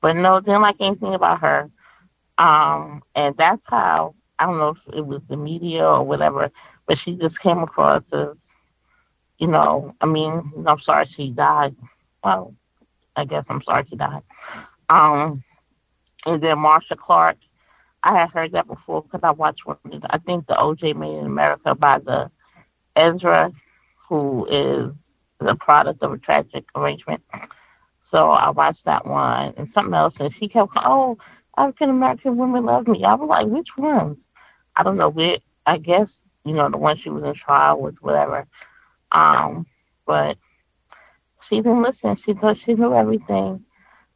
[0.00, 1.70] But no, didn't like anything about her.
[2.38, 6.50] Um, and that's how I don't know if it was the media or whatever,
[6.86, 8.28] but she just came across as,
[9.38, 11.76] you know, I mean, I'm sorry she died.
[12.24, 12.54] Well,
[13.16, 14.22] I guess I'm sorry she died.
[14.88, 15.44] Um,
[16.24, 17.36] and then Marcia Clark,
[18.02, 19.76] I had heard that before because I watched one.
[20.08, 22.30] I think the OJ Made in America by the
[22.96, 23.52] Ezra,
[24.08, 24.94] who is
[25.40, 27.22] the product of a tragic arrangement.
[28.10, 31.16] So I watched that one and something else, and she kept, oh,
[31.56, 33.04] African American women love me.
[33.04, 34.16] I was like, which ones?
[34.76, 35.42] I don't know which.
[35.66, 36.08] I guess
[36.44, 38.46] you know the one she was in trial with, whatever.
[39.12, 39.66] Um,
[40.06, 40.36] but
[41.48, 42.16] she didn't listen.
[42.24, 43.64] She thought she knew everything.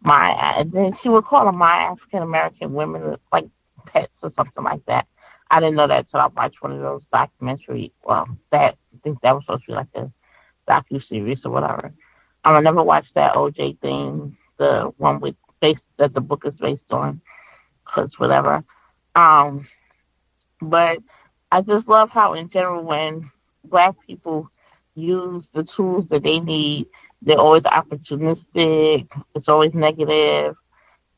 [0.01, 3.46] My and then she would call them my African American women like
[3.86, 5.06] pets or something like that.
[5.51, 7.92] I didn't know that until I watched one of those documentaries.
[8.05, 10.10] Well, that I think that was supposed to be like a
[10.69, 11.93] docu series or whatever.
[12.45, 16.55] Um, I never watched that OJ thing, the one with based that the book is
[16.61, 17.20] based on,
[17.85, 18.65] cause whatever.
[19.15, 19.66] Um,
[20.61, 20.99] but
[21.51, 23.31] I just love how, in general, when
[23.65, 24.51] black people
[24.95, 26.86] use the tools that they need,
[27.23, 29.09] they're always opportunistic.
[29.35, 30.57] It's always negative.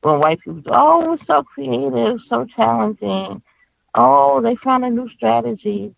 [0.02, 3.42] When white people do, oh, it's so creative, so challenging.
[3.94, 5.94] Oh, they found a new strategy.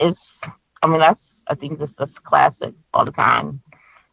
[0.00, 0.18] It's,
[0.82, 3.60] I mean, that's I think this is classic all the time.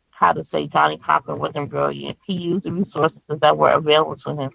[0.10, 2.18] How to say Johnnie Cochran wasn't brilliant.
[2.26, 4.50] He used the resources that were available to him.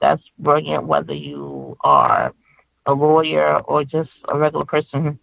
[0.00, 2.32] That's brilliant whether you are
[2.86, 5.18] a lawyer or just a regular person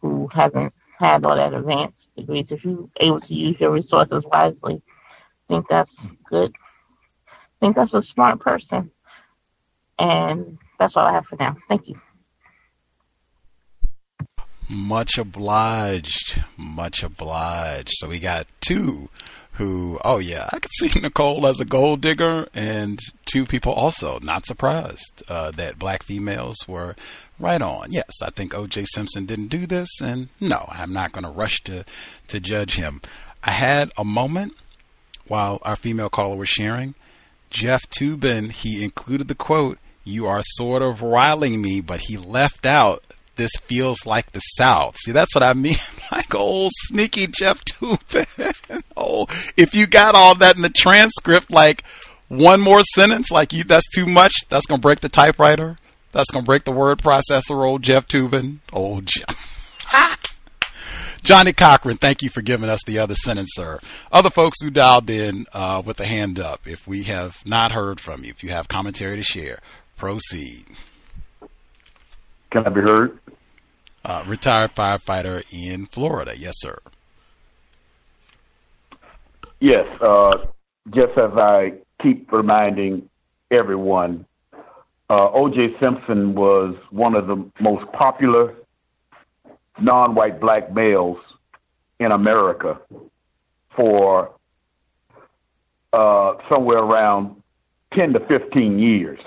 [0.00, 2.46] who hasn't had all that advanced degrees.
[2.50, 4.80] If you're able to use your resources wisely,
[5.50, 5.90] I think that's
[6.30, 6.52] good.
[7.26, 8.92] I think that's a smart person.
[9.98, 11.56] And that's all I have for now.
[11.68, 12.00] Thank you.
[14.68, 16.42] Much obliged.
[16.56, 17.90] Much obliged.
[17.94, 19.08] So we got two
[19.58, 24.20] who, oh yeah, I could see Nicole as a gold digger, and two people also
[24.20, 26.94] not surprised uh, that black females were
[27.40, 27.90] right on.
[27.90, 28.84] Yes, I think O.J.
[28.94, 31.84] Simpson didn't do this, and no, I'm not going to rush to
[32.28, 33.00] to judge him.
[33.42, 34.54] I had a moment
[35.26, 36.94] while our female caller was sharing.
[37.50, 42.64] Jeff Toobin, he included the quote, "You are sort of riling me," but he left
[42.64, 43.04] out
[43.38, 44.98] this feels like the South.
[44.98, 45.76] See, that's what I mean.
[46.12, 48.82] like old sneaky Jeff Toobin.
[48.96, 51.82] oh, if you got all that in the transcript, like,
[52.28, 54.34] one more sentence like you that's too much.
[54.50, 55.78] That's gonna break the typewriter.
[56.12, 57.64] That's gonna break the word processor.
[57.64, 58.58] Old Jeff Toobin.
[58.72, 59.34] Old Jeff.
[61.22, 63.80] Johnnie Cochran, thank you for giving us the other sentence, sir.
[64.12, 68.00] Other folks who dialed in uh, with a hand up, if we have not heard
[68.00, 69.60] from you, if you have commentary to share,
[69.96, 70.66] proceed.
[72.50, 73.18] Can I be heard?
[74.04, 76.36] Uh, retired firefighter in Florida.
[76.36, 76.78] Yes, sir.
[79.60, 79.86] Yes.
[80.00, 80.30] Uh,
[80.94, 81.72] just as I
[82.02, 83.08] keep reminding
[83.50, 84.24] everyone,
[85.10, 85.74] uh, O.J.
[85.80, 88.54] Simpson was one of the most popular
[89.80, 91.18] non-white black males
[92.00, 92.78] in America
[93.74, 94.32] for
[95.92, 97.42] uh, somewhere around
[97.94, 99.20] 10 to 15 years.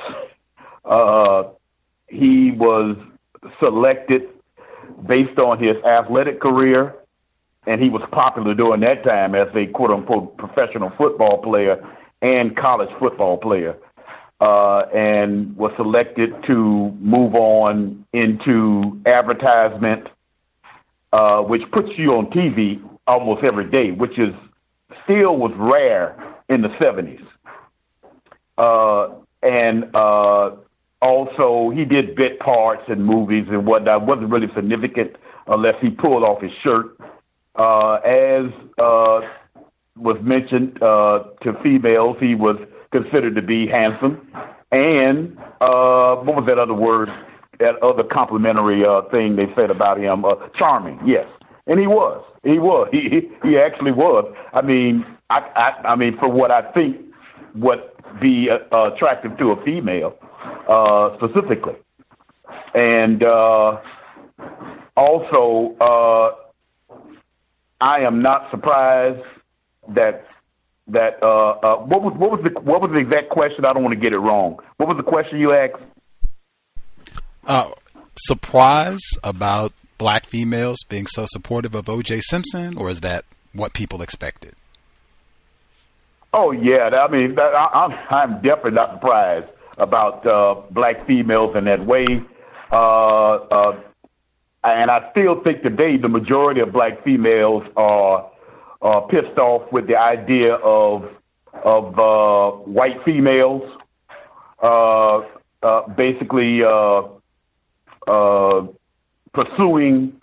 [0.86, 1.44] Uh,
[2.08, 2.98] he was
[3.60, 4.24] selected
[5.08, 6.96] based on his athletic career,
[7.68, 11.78] and he was popular during that time as a quote unquote professional football player
[12.22, 13.76] and college football player,
[14.42, 20.08] uh, and was selected to move on into advertisement
[21.14, 24.34] uh, which puts you on TV almost every day, which is
[25.04, 26.16] still was rare
[26.50, 27.22] in the 70s.
[28.58, 30.56] Uh, and uh,
[31.02, 34.06] also, he did bit parts in movies and whatnot.
[34.06, 35.16] wasn't really significant
[35.48, 36.98] unless he pulled off his shirt.
[37.56, 38.46] Uh, as
[38.78, 39.22] uh,
[39.98, 42.58] was mentioned uh, to females, he was
[42.92, 44.28] considered to be handsome.
[44.72, 47.10] And uh, what was that other word?
[47.62, 50.26] that other complimentary uh, thing they said about him.
[50.26, 51.26] Uh, charming, yes,
[51.68, 52.24] and he was.
[52.44, 52.90] He was.
[52.94, 54.26] He he actually was.
[54.54, 56.98] I mean, I I, I mean, for what I think
[57.56, 57.80] would
[58.20, 60.16] be uh, attractive to a female,
[61.18, 61.76] specifically,
[62.74, 63.78] and uh,
[64.96, 66.36] also, uh,
[67.80, 69.24] I am not surprised
[69.96, 70.26] that
[70.88, 73.66] that uh, uh, what was what was the what was the exact question?
[73.66, 74.60] I don't want to get it wrong.
[74.78, 75.82] What was the question you asked?
[77.46, 77.72] uh,
[78.18, 82.22] surprise about black females being so supportive of O.J.
[82.22, 84.56] Simpson, or is that what people expected?
[86.34, 89.48] Oh yeah, I mean, I, I'm I'm definitely not surprised
[89.82, 92.06] about uh, black females in that way.
[92.72, 93.82] Uh, uh,
[94.64, 98.30] and I still think today the majority of black females are
[98.82, 101.04] are pissed off with the idea of
[101.64, 103.64] of uh, white females
[104.62, 105.22] uh,
[105.64, 107.02] uh, basically uh,
[108.08, 108.68] uh,
[109.34, 110.14] pursuing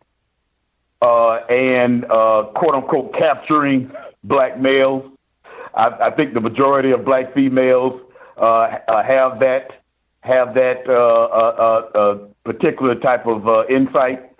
[1.03, 3.91] uh, and uh, quote unquote capturing
[4.25, 5.05] black males.
[5.75, 8.01] I, I think the majority of black females
[8.39, 9.82] Uh, uh, have that
[10.20, 14.31] have that uh, uh particular type of insight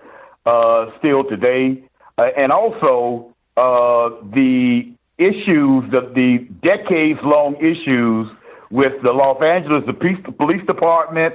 [0.98, 1.82] still today,
[2.36, 4.82] and also the
[5.18, 8.28] issues, the, the decades long issues
[8.70, 11.34] with the Los Angeles the police, the police department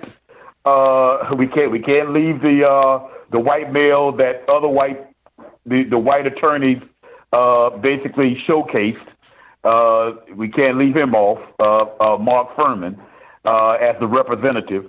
[0.66, 5.10] uh, we can't we can't leave the uh, the white male that other white
[5.66, 6.78] the, the white attorneys
[7.34, 9.08] uh, basically showcased.
[9.64, 13.00] Uh, we can't leave him off, uh, uh, Mark Fuhrman
[13.46, 14.86] uh, as the representative.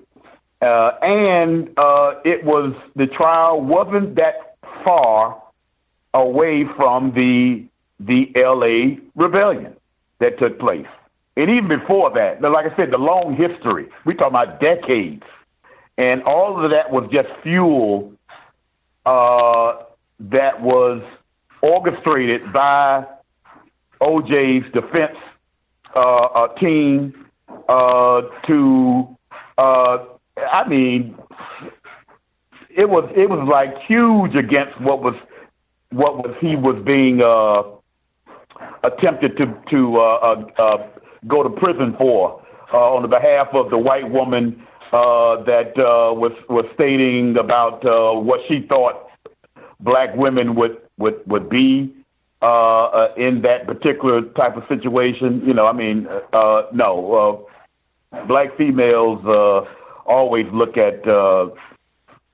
[0.60, 5.40] Uh, and uh, it was the trial wasn't that far
[6.14, 7.64] away from the
[8.00, 8.98] the L.A.
[9.14, 9.74] rebellion
[10.18, 10.86] that took place,
[11.36, 13.88] and even before that, like I said, the long history.
[14.04, 15.22] We talk about decades
[15.96, 18.12] and all of that was just fuel
[19.04, 21.02] that was
[21.62, 23.04] orchestrated by
[24.00, 25.16] OJ's defense
[25.94, 27.14] uh, uh, team
[27.68, 29.16] uh, to,
[29.58, 29.98] uh,
[30.52, 31.16] I mean,
[32.76, 35.14] it was it was like huge against what was
[35.90, 37.62] what was he was being uh,
[38.82, 40.76] attempted to to uh, uh,
[41.28, 42.40] go to prison for
[42.72, 44.60] on the behalf of the white woman
[44.94, 49.08] uh, that uh, was was stating about uh, what she thought
[49.80, 51.92] black women would would would be
[52.44, 55.40] uh, uh, in that particular type of situation.
[55.46, 57.48] You know, I mean, uh, no,
[58.12, 59.62] uh, black females uh,
[60.06, 61.08] always look at.
[61.08, 61.48] Uh,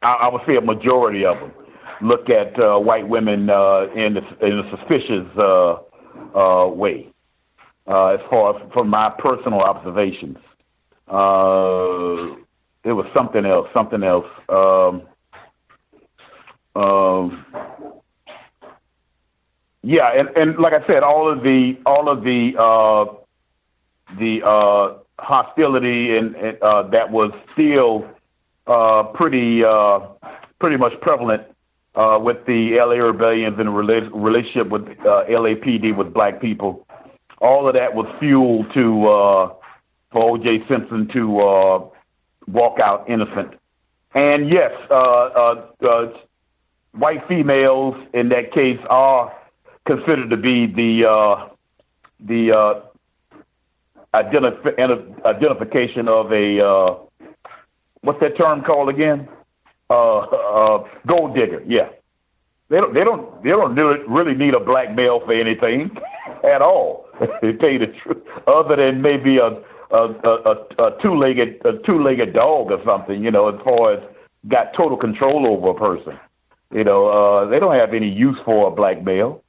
[0.03, 1.53] I, I would say a majority of them
[2.03, 5.77] look at uh, white women uh, in a, in a suspicious uh,
[6.35, 7.13] uh, way,
[7.87, 10.39] uh, as far as from my personal observations.
[11.07, 12.35] Uh,
[12.83, 14.27] it was something else, something else.
[14.49, 15.03] Um,
[16.75, 17.45] um,
[19.83, 23.15] yeah, and, and like I said, all of the all of the uh,
[24.19, 28.07] the uh, hostility and, and uh, that was still
[28.67, 30.01] uh, pretty uh,
[30.59, 31.43] pretty much prevalent
[31.95, 36.87] uh, with the LA rebellions and the relationship with uh, LAPD with black people.
[37.41, 39.55] All of that was fuel to uh,
[40.13, 40.65] for O.J.
[40.69, 41.89] Simpson to uh,
[42.49, 43.55] walk out innocent.
[44.15, 46.07] And yes, uh, uh, uh,
[46.93, 49.33] white females in that case are
[49.87, 51.49] considered to be the uh,
[52.21, 52.81] the uh,
[54.15, 57.27] identif- identification of a uh,
[58.03, 59.29] what's that term called again?
[59.89, 61.63] Uh, uh, gold digger.
[61.67, 61.89] Yeah,
[62.69, 63.75] they don't they don't they don't
[64.09, 65.91] really, need a black male for anything
[66.45, 67.07] at all.
[67.43, 69.49] to tell you the truth, other than maybe a
[69.93, 74.01] a, a, a two-legged a two-legged dog or something, you know, as far as
[74.49, 76.19] got total control over a person.
[76.73, 79.43] You know, uh, they don't have any use for a black male.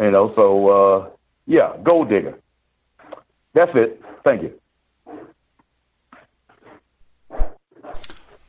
[0.00, 1.10] You know, so uh,
[1.46, 2.38] yeah, gold digger.
[3.54, 4.02] That's it.
[4.24, 4.52] Thank you.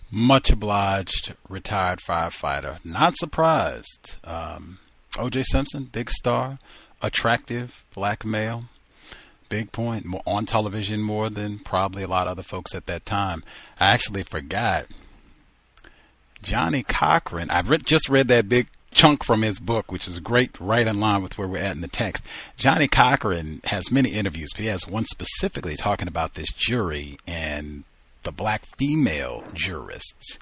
[0.09, 2.77] Much obliged, retired firefighter.
[2.85, 4.17] Not surprised.
[4.23, 4.77] Um,
[5.17, 5.43] O.J.
[5.43, 6.59] Simpson, big star,
[7.01, 8.65] attractive black male.
[9.49, 10.05] Big point.
[10.25, 13.43] On television more than probably a lot of other folks at that time.
[13.79, 14.85] I actually forgot.
[16.43, 17.49] Johnnie Cochran.
[17.49, 20.99] I re- just read that big chunk from his book, which is great, right in
[20.99, 22.23] line with where we're at in the text.
[22.57, 27.83] Johnnie Cochran has many interviews, but he has one specifically talking about this jury and
[28.23, 30.37] the black female jurists.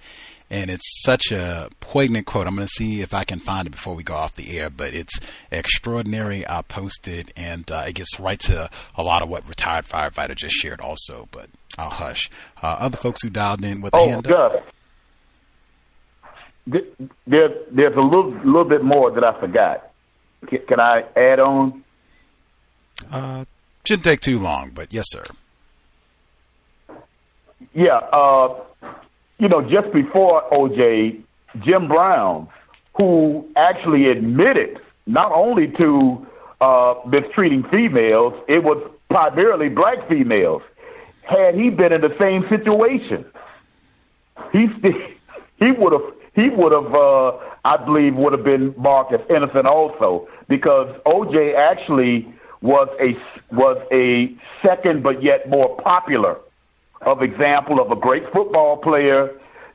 [0.50, 2.46] And it's such a poignant quote.
[2.46, 4.70] I'm going to see if I can find it before we go off the air,
[4.70, 5.18] but it's
[5.50, 6.46] extraordinary.
[6.48, 10.56] I posted, and uh, it gets right to a lot of what retired firefighter just
[10.56, 11.48] shared also, but
[11.78, 12.30] I'll hush.
[12.62, 14.66] Uh, other folks who dialed in with a oh, hand up.
[16.68, 16.82] There,
[17.28, 19.92] there's a little, little bit more that I forgot.
[20.48, 21.84] Can, can I add on?
[23.10, 23.46] Uh,
[23.86, 25.24] shouldn't take too long, but yes, sir.
[27.74, 28.64] Yeah, uh,
[29.40, 31.24] you know, just before OJ,
[31.64, 32.48] Jim Brown,
[32.96, 36.28] who actually admitted not only to
[36.60, 38.78] uh, mistreating females, it was
[39.10, 40.62] primarily black females.
[41.24, 43.26] Had he been in the same situation,
[44.52, 44.68] he
[45.60, 47.32] he would have he would have uh,
[47.66, 53.14] I believe would have been marked as innocent also because OJ actually was a
[53.56, 54.36] was a
[54.66, 56.38] second but yet more popular
[57.02, 59.30] of example of a great football player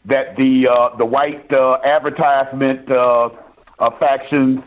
[0.07, 3.29] that the uh, the white uh, advertisement uh,
[3.79, 4.61] uh, factions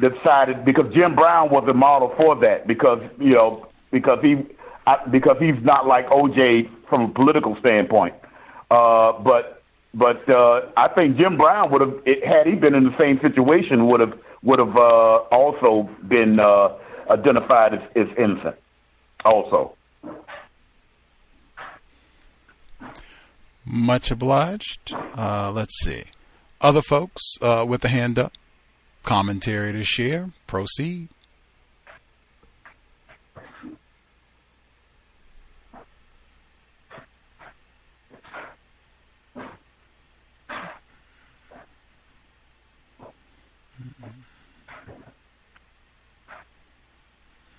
[0.00, 4.36] decided because Jim Brown was a model for that because you know because he
[4.86, 8.14] uh, because he's not like OJ from a political standpoint,
[8.70, 9.53] uh, but
[9.94, 11.94] but uh, I think Jim Brown would have
[12.26, 16.76] had he been in the same situation would have would have uh, also been uh,
[17.10, 18.56] identified as, as innocent
[19.24, 19.76] also.
[23.64, 24.92] Much obliged.
[24.92, 26.04] Uh, let's see.
[26.60, 28.32] Other folks uh, with a hand up,
[29.02, 30.30] commentary to share.
[30.46, 31.08] Proceed.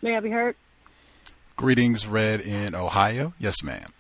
[0.06, 0.56] May I be heard?
[1.56, 3.34] Greetings, Red in Ohio.
[3.40, 3.92] Yes, ma'am.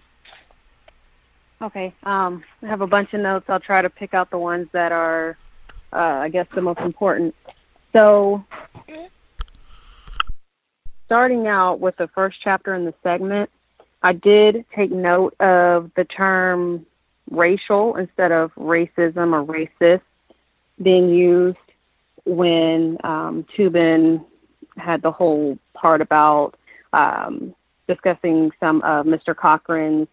[1.60, 1.96] Okay.
[2.04, 3.46] Um, I have a bunch of notes.
[3.50, 5.36] I'll try to pick out the ones that are,
[5.92, 7.34] uh, I guess, the most important.
[7.92, 8.46] So,
[11.08, 13.50] starting out with the first chapter in the segment,
[14.04, 16.86] I did take note of the term
[17.32, 20.02] racial instead of racism or racist
[20.80, 21.58] being used
[22.26, 24.24] when um, Toobin
[24.78, 26.54] had the whole part about
[26.94, 27.56] um,
[27.88, 29.36] discussing some of Mr.
[29.36, 30.08] Cochran's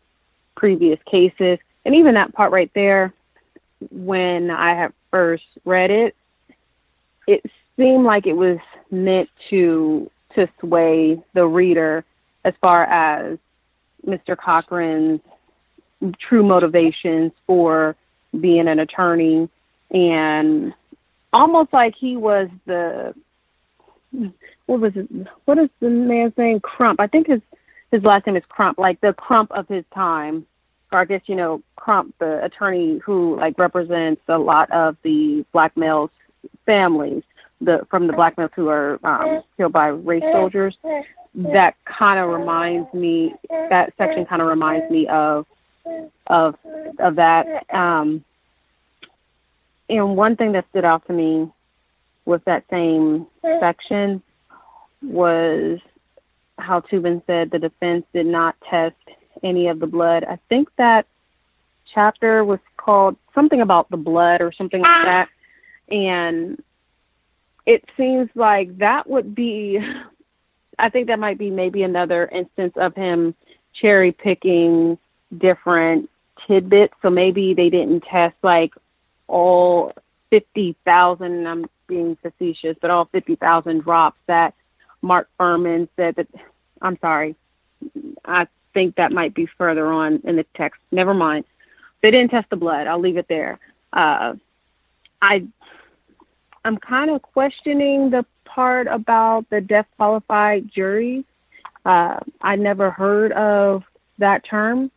[0.56, 1.58] previous cases.
[1.84, 3.12] And even that part right there,
[3.90, 6.14] when I had first read it,
[7.26, 7.42] it
[7.76, 8.58] seemed like it was
[8.90, 12.04] meant to to sway the reader
[12.44, 13.38] as far as
[14.06, 14.34] Mr.
[14.36, 15.20] Cochran's
[16.18, 17.94] true motivations for
[18.40, 19.48] being an attorney
[19.90, 20.72] and
[21.32, 23.14] almost like he was the
[24.66, 24.92] what was
[25.44, 27.40] what is the man's name Crump I think his
[27.92, 30.46] his last name is Crump, like the Crump of his time,
[30.90, 35.44] or I guess you know Crump, the attorney who like represents a lot of the
[35.52, 36.10] black males'
[36.66, 37.22] families,
[37.60, 40.74] the from the black males who are um, killed by race soldiers.
[41.34, 43.34] That kind of reminds me.
[43.48, 45.46] That section kind of reminds me of
[46.26, 46.56] of
[46.98, 47.66] of that.
[47.72, 48.24] Um,
[49.88, 51.50] and one thing that stood out to me
[52.24, 53.26] with that same
[53.60, 54.22] section
[55.02, 55.80] was
[56.58, 58.96] how Toobin said the defense did not test
[59.42, 60.24] any of the blood.
[60.24, 61.06] I think that
[61.94, 65.28] chapter was called something about the blood or something like that.
[65.88, 66.62] And
[67.66, 69.78] it seems like that would be,
[70.78, 73.34] I think that might be maybe another instance of him
[73.74, 74.98] cherry picking
[75.36, 76.10] different
[76.46, 76.94] tidbits.
[77.02, 78.74] So maybe they didn't test like
[79.28, 79.92] all
[80.30, 84.54] 50,000, I'm being facetious, but all 50,000 drops that
[85.02, 86.28] Mark Fuhrman said that,
[86.80, 87.34] I'm sorry,
[88.24, 90.80] I think that might be further on in the text.
[90.90, 91.44] Never mind.
[92.02, 92.86] They didn't test the blood.
[92.86, 93.58] I'll leave it there.
[93.92, 94.34] Uh,
[95.20, 95.46] I,
[96.64, 101.24] I'm kind of questioning the part about the death qualified juries.
[101.84, 103.82] Uh, I never heard of
[104.18, 104.90] that term,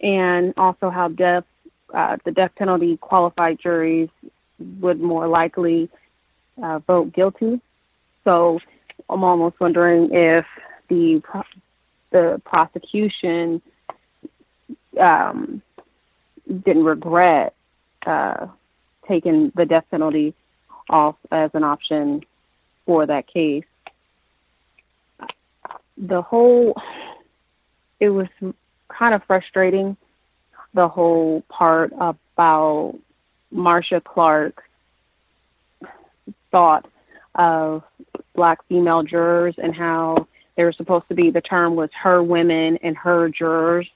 [0.00, 1.44] and also how death,
[1.92, 4.08] uh, the death penalty qualified juries
[4.80, 5.88] would more likely
[6.62, 7.60] uh, vote guilty.
[8.24, 8.60] So
[9.08, 10.46] I'm almost wondering if
[10.88, 11.22] the
[12.10, 13.62] the prosecution
[15.00, 15.62] um,
[16.48, 17.54] didn't regret
[18.04, 18.46] uh,
[19.06, 20.34] taking the death penalty
[20.88, 22.22] off as an option
[22.86, 23.64] for that case.
[25.96, 26.74] The whole,
[28.00, 28.26] it was
[28.88, 29.96] kind of frustrating,
[30.74, 32.98] the whole part about
[33.50, 34.62] Marcia Clark's
[36.50, 36.88] thought
[37.34, 37.82] of
[38.34, 40.26] black female jurors and how
[40.56, 43.88] they were supposed to be the term was her women and her jurors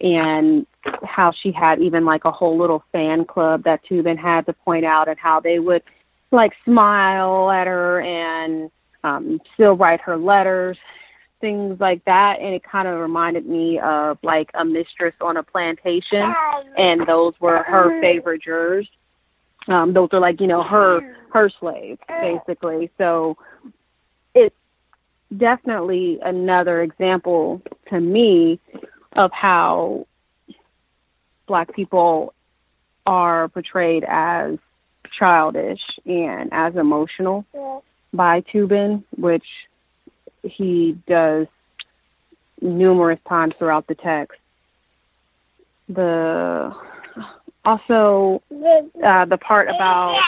[0.00, 0.66] and
[1.04, 4.84] how she had even like a whole little fan club that Toobin had to point
[4.84, 5.82] out and how they would
[6.32, 8.70] like smile at her and
[9.04, 10.78] um still write her letters
[11.42, 12.36] things like that.
[12.40, 16.32] And it kind of reminded me of like a mistress on a plantation
[16.78, 18.88] and those were her favorite jurors
[19.68, 21.00] um those are like you know her
[21.32, 23.36] her slaves basically so
[24.34, 24.56] it's
[25.36, 28.58] definitely another example to me
[29.14, 30.06] of how
[31.46, 32.34] black people
[33.06, 34.58] are portrayed as
[35.18, 37.44] childish and as emotional
[38.12, 39.44] by Toobin, which
[40.42, 41.46] he does
[42.60, 44.38] numerous times throughout the text.
[45.88, 46.74] The
[47.64, 48.42] also
[49.06, 50.18] uh, the part about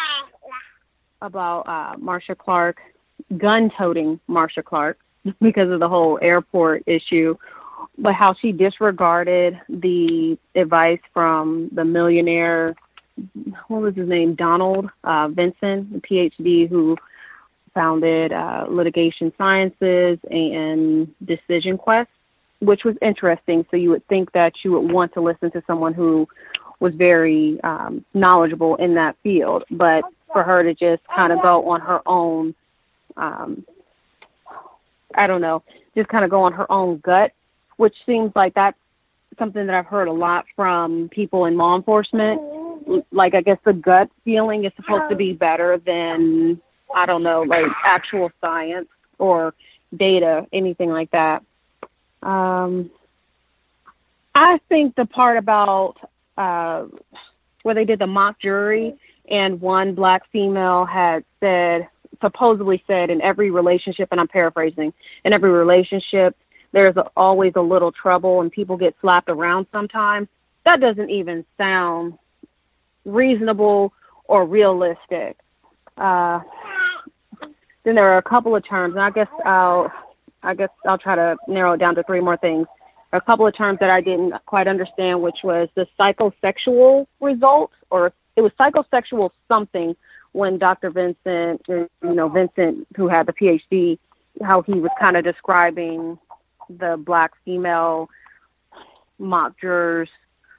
[1.21, 2.79] about uh, Marcia Clark
[3.39, 4.99] gun-toting Marcia Clark
[5.41, 7.35] because of the whole airport issue,
[7.99, 12.75] but how she disregarded the advice from the millionaire
[13.69, 16.97] what was his name Donald uh, Vinson, a PhD who
[17.73, 22.11] founded uh, Litigation Sciences and Decision Quest,
[22.61, 23.65] which was interesting.
[23.71, 26.29] So you would think that you would want to listen to someone who
[26.81, 31.71] was very um, knowledgeable in that field, but for her to just kind of go
[31.71, 32.55] on her own,
[33.17, 33.65] um,
[35.15, 35.63] I don't know,
[35.97, 37.33] just kind of go on her own gut,
[37.77, 38.77] which seems like that's
[39.39, 42.41] something that I've heard a lot from people in law enforcement.
[43.13, 46.61] Like, I guess the gut feeling is supposed to be better than,
[46.95, 48.89] I don't know, like actual science
[49.19, 49.55] or
[49.97, 51.43] data, anything like that.
[52.23, 52.91] Um,
[54.35, 55.97] I think the part about
[56.37, 56.85] uh,
[57.63, 58.95] where they did the mock jury
[59.31, 61.89] and one black female had said,
[62.21, 64.93] supposedly said, in every relationship, and I'm paraphrasing,
[65.25, 66.37] in every relationship,
[66.73, 70.29] there's a, always a little trouble and people get slapped around sometimes.
[70.65, 72.19] That doesn't even sound
[73.05, 73.93] reasonable
[74.25, 75.37] or realistic.
[75.97, 76.41] Uh,
[77.85, 79.93] then there are a couple of terms, and I guess I'll,
[80.43, 82.67] I guess I'll try to narrow it down to three more things.
[83.15, 88.13] A couple of terms that I didn't quite understand, which was the psychosexual result, or
[88.35, 89.95] it was psychosexual something
[90.33, 90.91] when Dr.
[90.91, 93.99] Vincent, you know, Vincent, who had the PhD,
[94.43, 96.19] how he was kind of describing
[96.69, 98.11] the black female
[99.21, 100.09] mock jurors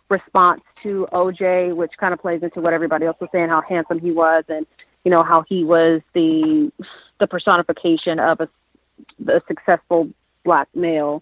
[0.10, 4.00] response to OJ, which kind of plays into what everybody else was saying, how handsome
[4.00, 4.66] he was, and
[5.04, 6.72] you know how he was the
[7.20, 8.48] the personification of a,
[9.28, 10.10] a successful
[10.46, 11.22] black male,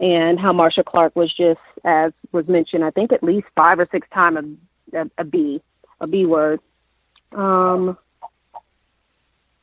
[0.00, 3.88] and how Marcia Clark was just, as was mentioned, I think at least five or
[3.90, 4.58] six times
[4.92, 5.62] a, a, a B,
[6.00, 6.60] a B word.
[7.32, 7.96] Um,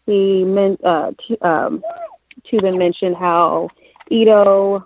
[0.05, 1.11] he meant uh,
[1.41, 1.84] um,
[2.51, 3.69] Toobin mentioned how
[4.10, 4.85] Ito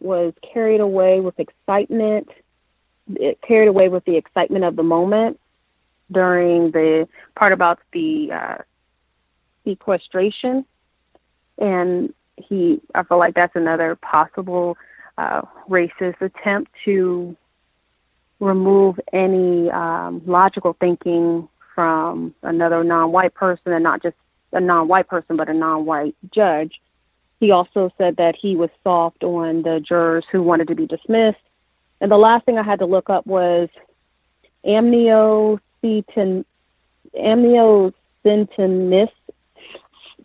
[0.00, 2.28] was carried away with excitement,
[3.08, 5.40] it carried away with the excitement of the moment
[6.10, 8.62] during the part about the uh,
[9.64, 10.64] sequestration.
[11.58, 14.76] And he, I feel like that's another possible
[15.18, 17.36] uh, racist attempt to
[18.40, 24.16] remove any um, logical thinking from another non-white person, and not just
[24.52, 26.80] a non-white person, but a non-white judge.
[27.40, 31.38] He also said that he was soft on the jurors who wanted to be dismissed.
[32.00, 33.68] And the last thing I had to look up was
[34.64, 36.44] amniocentesis.
[37.16, 39.08] amniocentesis.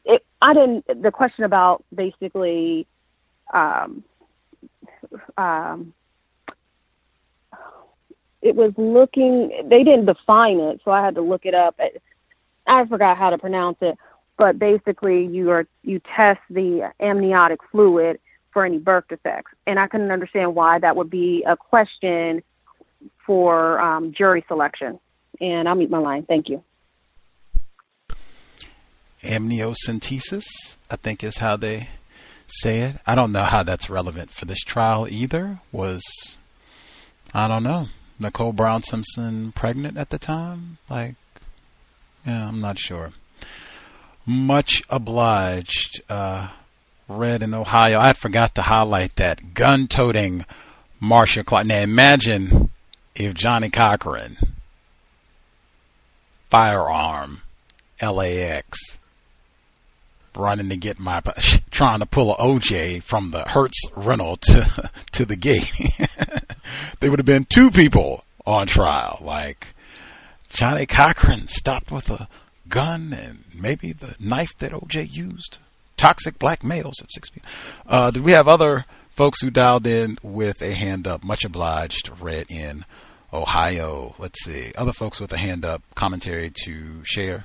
[0.06, 1.02] It, I didn't.
[1.02, 2.88] The question about basically
[3.54, 4.04] um,
[5.38, 5.94] um,
[8.42, 9.68] it was looking.
[9.70, 11.80] They didn't define it, so I had to look it up.
[12.68, 13.98] I forgot how to pronounce it,
[14.38, 18.20] but basically, you are you test the amniotic fluid
[18.52, 22.42] for any birth defects, and I couldn't understand why that would be a question
[23.26, 25.00] for um, jury selection.
[25.42, 26.26] And I'll meet my line.
[26.26, 26.64] Thank you.
[29.24, 30.46] Amniocentesis,
[30.90, 31.90] I think, is how they
[32.48, 32.96] say it.
[33.06, 35.60] I don't know how that's relevant for this trial either.
[35.72, 36.04] Was
[37.34, 37.88] I don't know.
[38.18, 40.78] Nicole Brown Simpson pregnant at the time?
[40.90, 41.16] Like,
[42.26, 43.12] yeah, I'm not sure.
[44.26, 46.02] Much obliged.
[46.10, 46.50] Uh,
[47.10, 48.00] Red in Ohio.
[48.00, 50.46] I forgot to highlight that gun toting
[51.00, 51.66] Marcia Clark.
[51.66, 52.70] Now imagine
[53.16, 54.38] if Johnnie Cochran,
[56.52, 57.42] firearm,
[58.00, 59.00] LAX,
[60.40, 61.22] running to get my
[61.72, 65.72] trying to pull a OJ from the Hertz rental to to the gate.
[67.00, 69.20] there would have been two people on trial.
[69.22, 69.68] Like
[70.50, 72.28] Johnnie Cochran stopped with a
[72.68, 75.58] gun and maybe the knife that OJ used.
[75.98, 77.46] Toxic black males at 6 p.m.
[77.86, 78.86] Uh, did we have other
[79.16, 81.24] folks who dialed in with a hand up?
[81.24, 82.10] Much obliged.
[82.22, 82.86] Red in
[83.34, 84.16] Ohio.
[84.18, 84.72] Let's see.
[84.78, 85.82] Other folks with a hand up.
[85.96, 87.44] Commentary to share.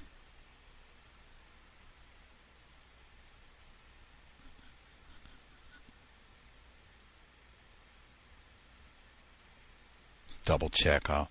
[10.45, 11.09] Double check.
[11.09, 11.29] I'll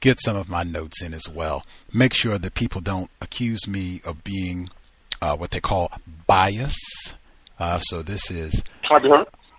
[0.00, 1.64] get some of my notes in as well.
[1.92, 4.70] Make sure that people don't accuse me of being
[5.20, 5.90] uh, what they call
[6.26, 6.76] bias.
[7.58, 8.62] Uh, so this is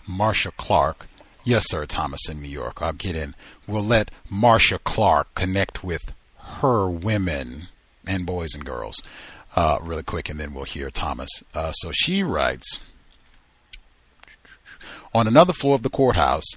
[0.08, 1.08] Marcia Clark.
[1.44, 2.82] Yes, sir, Thomas in New York.
[2.82, 3.36] I'll get in.
[3.68, 7.70] We'll let Marcia Clark connect with her women
[8.06, 9.02] and boys and girls
[9.56, 11.30] uh, really quick, and then we'll hear Thomas.
[11.54, 12.80] Uh, so she writes
[15.14, 16.48] On another floor of the courthouse,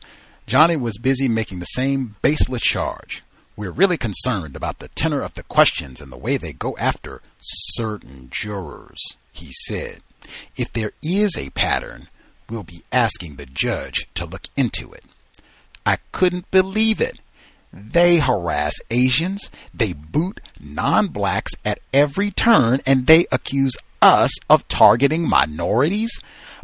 [0.53, 3.23] Johnnie was busy making the same baseless charge.
[3.57, 7.23] We're really concerned about the tenor of the questions and the way they go after
[7.41, 9.01] certain jurors,
[9.33, 10.01] he said.
[10.55, 12.09] If there is a pattern,
[12.51, 15.07] we'll be asking the judge to look into it.
[15.87, 17.21] I couldn't believe it.
[17.73, 23.73] They harass Asians, they boot non blacks at every turn, and they accuse
[24.03, 26.21] us of targeting minorities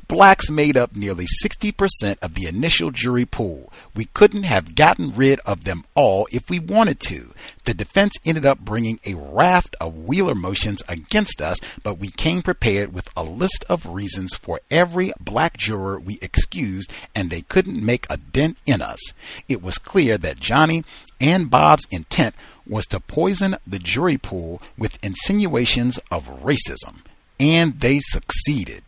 [0.09, 3.71] blacks made up nearly 60% of the initial jury pool.
[3.95, 7.33] We couldn't have gotten rid of them all if we wanted to.
[7.65, 12.41] The defense ended up bringing a raft of Wheeler motions against us, but we came
[12.41, 17.85] prepared with a list of reasons for every black juror we excused, and they couldn't
[17.85, 19.01] make a dent in us.
[19.47, 20.85] It was clear that Johnnie
[21.21, 22.35] and Bob's intent
[22.67, 27.03] was to poison the jury pool with insinuations of racism,
[27.39, 28.83] and they succeeded.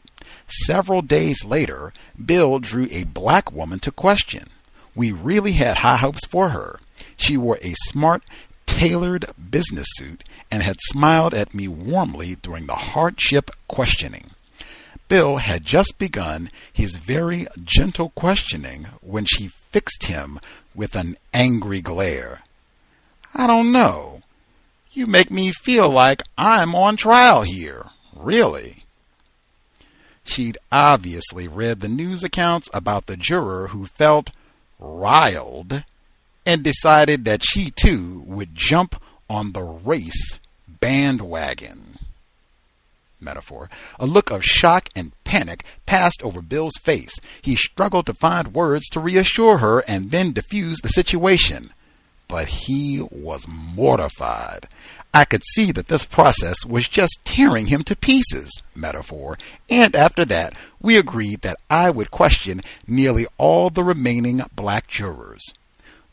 [0.50, 4.48] Several days later, Bill drew a black woman to question.
[4.94, 6.80] We really had high hopes for her.
[7.16, 8.22] She wore a smart,
[8.66, 14.30] tailored business suit and had smiled at me warmly during the hardship questioning.
[15.08, 20.40] Bill had just begun his very gentle questioning when she fixed him
[20.74, 22.42] with an angry glare.
[23.34, 24.22] I don't know.
[24.92, 27.86] You make me feel like I'm on trial here.
[28.14, 28.84] Really?
[30.30, 34.30] She'd obviously read the news accounts about the juror who felt
[34.78, 35.82] riled
[36.46, 38.94] and decided that she too would jump
[39.28, 40.38] on the race
[40.68, 41.98] bandwagon.
[43.18, 43.68] Metaphor.
[43.98, 47.12] A look of shock and panic passed over Bill's face.
[47.42, 51.72] He struggled to find words to reassure her and then diffuse the situation.
[52.30, 54.68] But he was mortified.
[55.12, 59.36] I could see that this process was just tearing him to pieces, metaphor,
[59.68, 65.42] and after that, we agreed that I would question nearly all the remaining black jurors.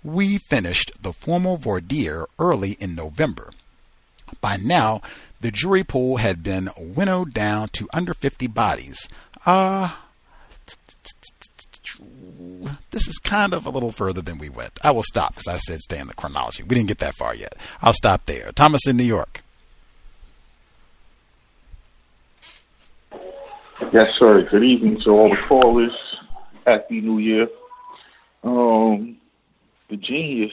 [0.03, 3.51] We finished the formal voir dire early in November.
[4.41, 5.01] By now,
[5.39, 9.07] the jury pool had been winnowed down to under 50 bodies.
[9.45, 10.06] Ah, uh,
[12.91, 14.79] this is kind of a little further than we went.
[14.83, 16.63] I will stop because I said stay in the chronology.
[16.63, 17.55] We didn't get that far yet.
[17.81, 18.51] I'll stop there.
[18.53, 19.43] Thomas in New York.
[23.93, 24.47] Yes, sir.
[24.49, 25.91] Good evening to all the callers.
[26.65, 27.47] Happy New Year.
[28.43, 29.17] Um,
[29.89, 30.51] the genius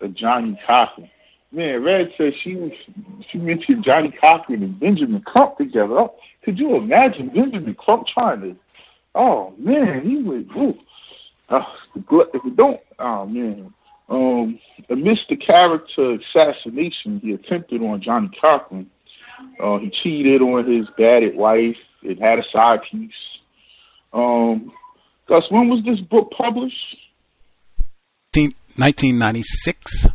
[0.00, 1.10] of Johnnie Cochran.
[1.50, 2.72] Man, Red said she was,
[3.30, 5.98] she mentioned Johnnie Cochran and Benjamin Crump together.
[5.98, 6.14] Oh,
[6.44, 8.56] could you imagine Benjamin Crump trying to?
[9.14, 10.48] Oh man, he would.
[10.56, 10.78] Ooh,
[11.48, 11.60] uh,
[11.94, 13.72] if we don't, oh man,
[14.08, 14.58] um,
[14.88, 18.90] amidst the character assassination he attempted on Johnnie Cochran,
[19.62, 23.12] uh, he cheated on his battered wife and had a side piece.
[24.12, 24.72] Um,
[25.28, 26.96] Gus, when was this book published?
[28.78, 30.06] 1996.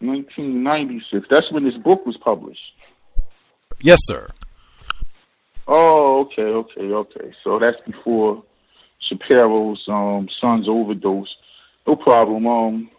[0.00, 1.26] 1996.
[1.30, 2.60] That's when this book was published.
[3.82, 4.26] Yes, sir.
[5.66, 7.34] Oh, okay, okay, okay.
[7.44, 8.42] So that's before
[9.08, 11.34] Shapiro's um, son's overdose.
[11.86, 12.46] No problem.
[12.46, 12.90] Um,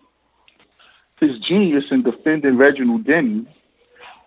[1.19, 3.45] his genius in defending Reginald Denny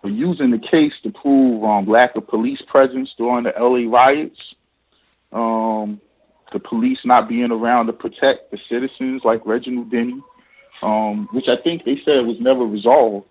[0.01, 4.37] for using the case to prove um, lack of police presence during the LA riots,
[5.31, 5.99] um,
[6.51, 10.21] the police not being around to protect the citizens like Reginald Denny,
[10.81, 13.25] um, which I think they said was never resolved.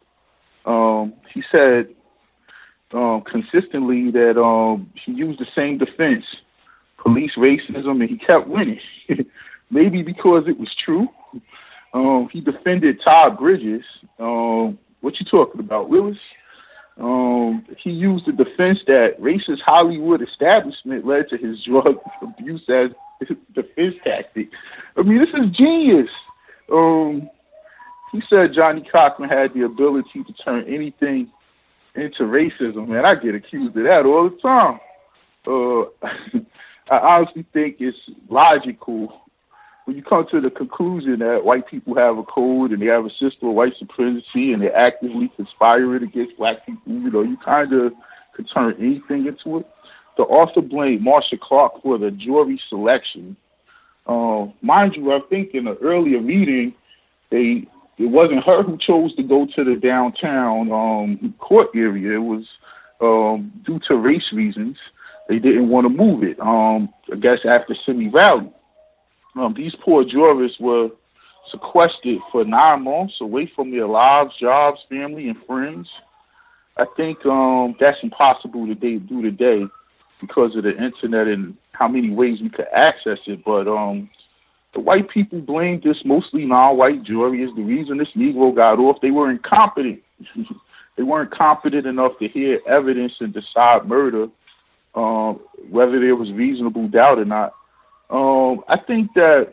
[0.65, 1.89] Um, he said
[2.93, 6.24] um, consistently that um, he used the same defense,
[7.03, 8.81] police racism, and he kept winning.
[9.70, 11.09] Maybe because it was true.
[11.95, 13.85] Um, he defended Todd Bridges.
[14.19, 16.19] Um, what you talking about, Willis?
[16.99, 22.91] Um, he used the defense that racist Hollywood establishment led to his drug abuse as
[23.55, 24.49] defense tactic.
[24.97, 26.11] I mean, this is genius.
[26.70, 27.31] Um,
[28.12, 31.31] he said Johnnie Cochran had the ability to turn anything
[31.95, 32.89] into racism.
[32.89, 34.81] Man, I get accused of that all the time.
[35.47, 36.39] Uh,
[36.93, 37.97] I honestly think it's
[38.28, 39.23] logical
[39.85, 43.05] when you come to the conclusion that white people have a code and they have
[43.05, 47.36] a system of white supremacy and they're actively conspiring against black people, you know, you
[47.44, 47.93] kind of
[48.35, 49.66] could turn anything into it.
[50.16, 53.36] The author blamed Marcia Clark for the jury selection.
[54.06, 56.74] Uh, mind you, I think in an earlier reading,
[57.31, 57.66] they
[57.98, 62.16] it wasn't her who chose to go to the downtown um, court area.
[62.16, 62.44] It was
[63.01, 64.77] um, due to race reasons.
[65.28, 66.39] They didn't want to move it.
[66.40, 68.51] Um, I guess after Simi Valley.
[69.35, 70.90] Um, these poor jurors were
[71.51, 75.89] sequestered for nine months away from their lives, jobs, family, and friends.
[76.77, 79.65] I think um, that's impossible to do today
[80.20, 83.44] because of the internet and how many ways we could access it.
[83.44, 84.09] But um,
[84.73, 89.01] the white people blamed this mostly non-white jury as the reason this Negro got off.
[89.03, 90.01] They were incompetent.
[90.97, 94.28] they weren't competent enough to hear evidence and decide murder,
[94.94, 95.40] um,
[95.70, 97.55] whether there was reasonable doubt or not.
[98.10, 99.52] Um, I think that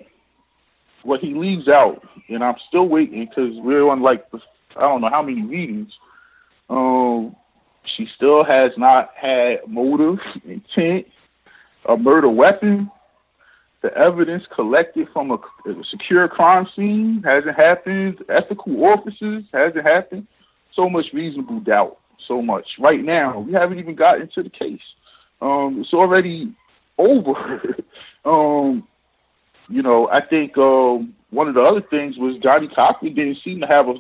[1.04, 4.26] what he leaves out, and I'm still waiting because we're on like
[4.76, 5.92] I don't know how many readings.
[6.70, 7.36] Um,
[7.98, 11.08] she still has not had motive, intent,
[11.88, 12.92] a murder weapon.
[13.82, 18.20] The evidence collected from a, a secure crime scene hasn't happened.
[18.28, 20.28] Ethical officers hasn't happened.
[20.76, 21.98] So much reasonable doubt.
[22.28, 22.66] So much.
[22.78, 24.82] Right now, we haven't even gotten to the case.
[25.42, 26.54] Um, it's already
[26.98, 27.34] over.
[28.26, 28.88] um,
[29.70, 33.60] you know, I think um, one of the other things was Johnnie Cochran didn't seem
[33.62, 33.96] to have a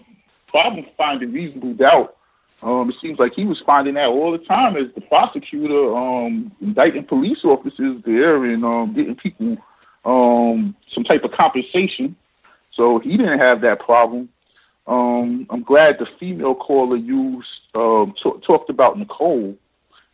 [0.48, 2.16] problem finding reasonable doubt.
[2.62, 6.52] Um, it seems like he was finding that all the time as the prosecutor, um,
[6.60, 9.58] indicting police officers there and um, getting people
[10.04, 12.16] um, some type of compensation.
[12.74, 14.30] So he didn't have that problem.
[14.88, 19.56] Um, I'm glad the female caller used uh, t- talked about Nicole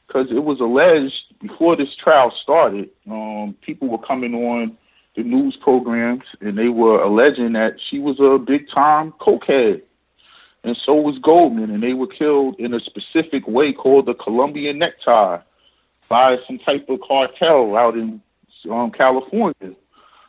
[0.07, 4.77] because it was alleged before this trial started, um, people were coming on
[5.15, 9.82] the news programs and they were alleging that she was a big time cokehead.
[10.64, 14.80] And so was Goldman, and they were killed in a specific way called the Colombian
[14.80, 15.38] necktie
[16.10, 18.19] by some type of cartel out in
[18.72, 19.76] um, California.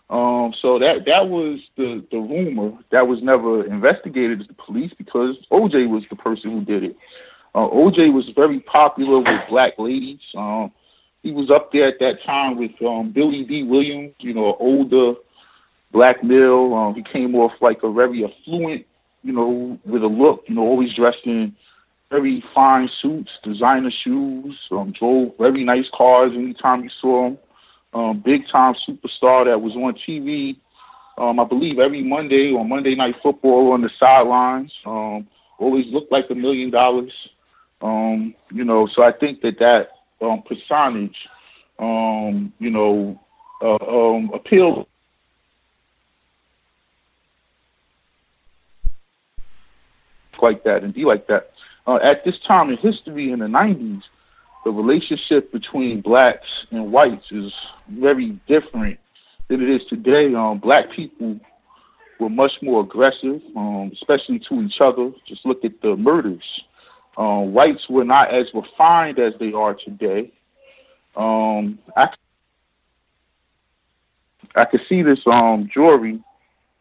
[0.08, 4.92] Um, so that that was the the rumor that was never investigated as the police
[4.96, 6.96] because OJ was the person who did it.
[7.56, 10.20] Uh, OJ was very popular with black ladies.
[10.36, 10.70] Um,
[11.22, 15.18] he was up there at that time with um, Billy Dee Williams, you know, older
[15.90, 16.74] black male.
[16.74, 18.84] Um, he came off like a very affluent,
[19.22, 21.56] you know, with a look, you know, always dressed in
[22.10, 27.38] very fine suits, designer shoes, um, drove very nice cars anytime you saw him.
[27.94, 30.58] Um, big time superstar that was on TV,
[31.16, 34.70] um, I believe every Monday on Monday Night Football on the sidelines.
[34.84, 35.26] Um,
[35.58, 37.10] always looked like a million dollars.
[37.82, 39.88] Um, you know, so I think that that
[40.24, 41.16] um, personage,
[41.78, 43.20] um, you know,
[43.62, 44.86] uh, um, appeals.
[50.42, 51.50] Like that and be like that.
[51.86, 54.02] Uh, at this time in history in the 90s,
[54.66, 57.50] the relationship between blacks and whites is
[57.88, 58.98] very different
[59.48, 60.34] than it is today.
[60.34, 61.40] Um, black people
[62.20, 65.10] were much more aggressive, um, especially to each other.
[65.26, 66.42] Just look at the murders
[67.16, 70.32] uh, whites were not as refined as they are today.
[71.16, 72.08] Um, I
[74.54, 76.20] I could see this um jury.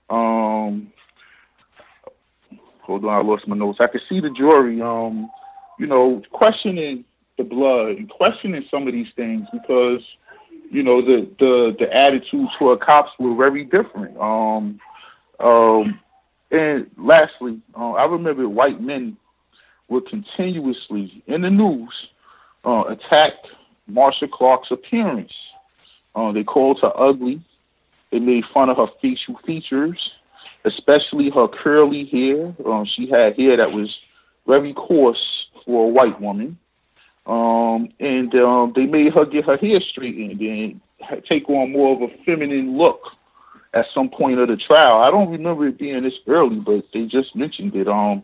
[0.09, 0.91] Um,
[2.81, 3.79] hold on, I lost my notes.
[3.81, 5.29] I could see the jury, um,
[5.79, 7.05] you know, questioning
[7.37, 10.01] the blood and questioning some of these things because
[10.71, 14.17] you know, the the the attitude toward cops were very different.
[14.17, 14.79] Um,
[15.39, 15.99] um,
[16.51, 19.17] and lastly, uh, I remember white men
[19.89, 21.93] were continuously in the news
[22.65, 23.33] uh, attack
[23.87, 25.31] Marcia Clark's appearance.
[26.15, 27.41] Uh, they called her ugly.
[28.11, 29.97] They made fun of her facial features,
[30.63, 32.55] especially her curly hair.
[32.65, 33.93] Uh, she had hair that was
[34.47, 36.57] very coarse for a white woman.
[37.25, 40.79] Um, and um, they made her get her hair straightened and
[41.27, 43.01] take on more of a feminine look
[43.73, 45.01] at some point of the trial.
[45.01, 47.87] I don't remember it being this early, but they just mentioned it.
[47.87, 48.23] Um,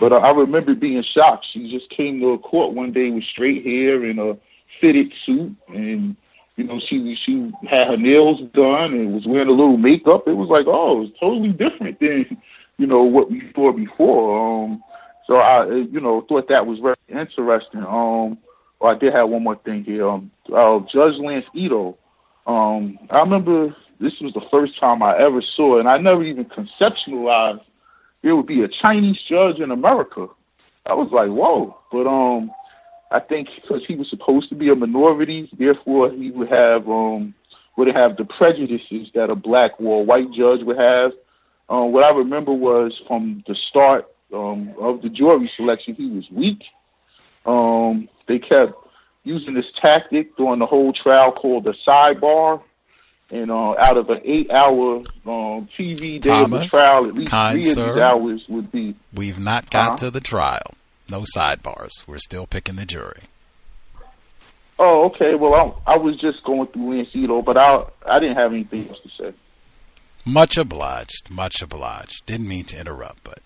[0.00, 1.46] but uh, I remember being shocked.
[1.52, 4.38] She just came to a court one day with straight hair and a
[4.80, 6.16] fitted suit, and
[6.56, 10.26] you know she she had her nails done and was wearing a little makeup.
[10.26, 12.38] It was like, oh, it was totally different than
[12.78, 14.64] you know what we saw before.
[14.64, 14.82] Um,
[15.26, 17.80] so I, you know, thought that was very interesting.
[17.80, 18.38] Um,
[18.80, 20.08] well, I did have one more thing here.
[20.08, 21.96] Um, uh, Judge Lance Ito.
[22.46, 26.46] Um, I remember this was the first time I ever saw, and I never even
[26.46, 27.60] conceptualized
[28.22, 30.26] it would be a Chinese judge in America.
[30.86, 31.76] I was like, whoa.
[31.90, 32.50] But um,
[33.10, 37.34] I think because he was supposed to be a minority, therefore he would have um
[37.76, 41.12] would have the prejudices that a black or a white judge would have.
[41.68, 46.24] Um, what I remember was from the start um, of the jury selection, he was
[46.30, 46.62] weak.
[47.46, 48.72] Um, they kept
[49.24, 52.60] using this tactic during the whole trial called the sidebar.
[53.32, 54.96] And uh, out of an eight-hour
[55.26, 58.44] um, TV day Thomas, of the trial, at least kind three of sir, these hours
[58.48, 58.96] would be.
[59.14, 59.96] We've not got Uh-huh.
[59.98, 60.74] to the trial.
[61.08, 61.90] No sidebars.
[62.08, 63.22] We're still picking the jury.
[64.78, 65.34] Oh, okay.
[65.34, 68.88] Well, I, I was just going through Lance Ito, but I I didn't have anything
[68.88, 69.36] else to say.
[70.24, 71.30] Much obliged.
[71.30, 72.24] Much obliged.
[72.26, 73.38] Didn't mean to interrupt, but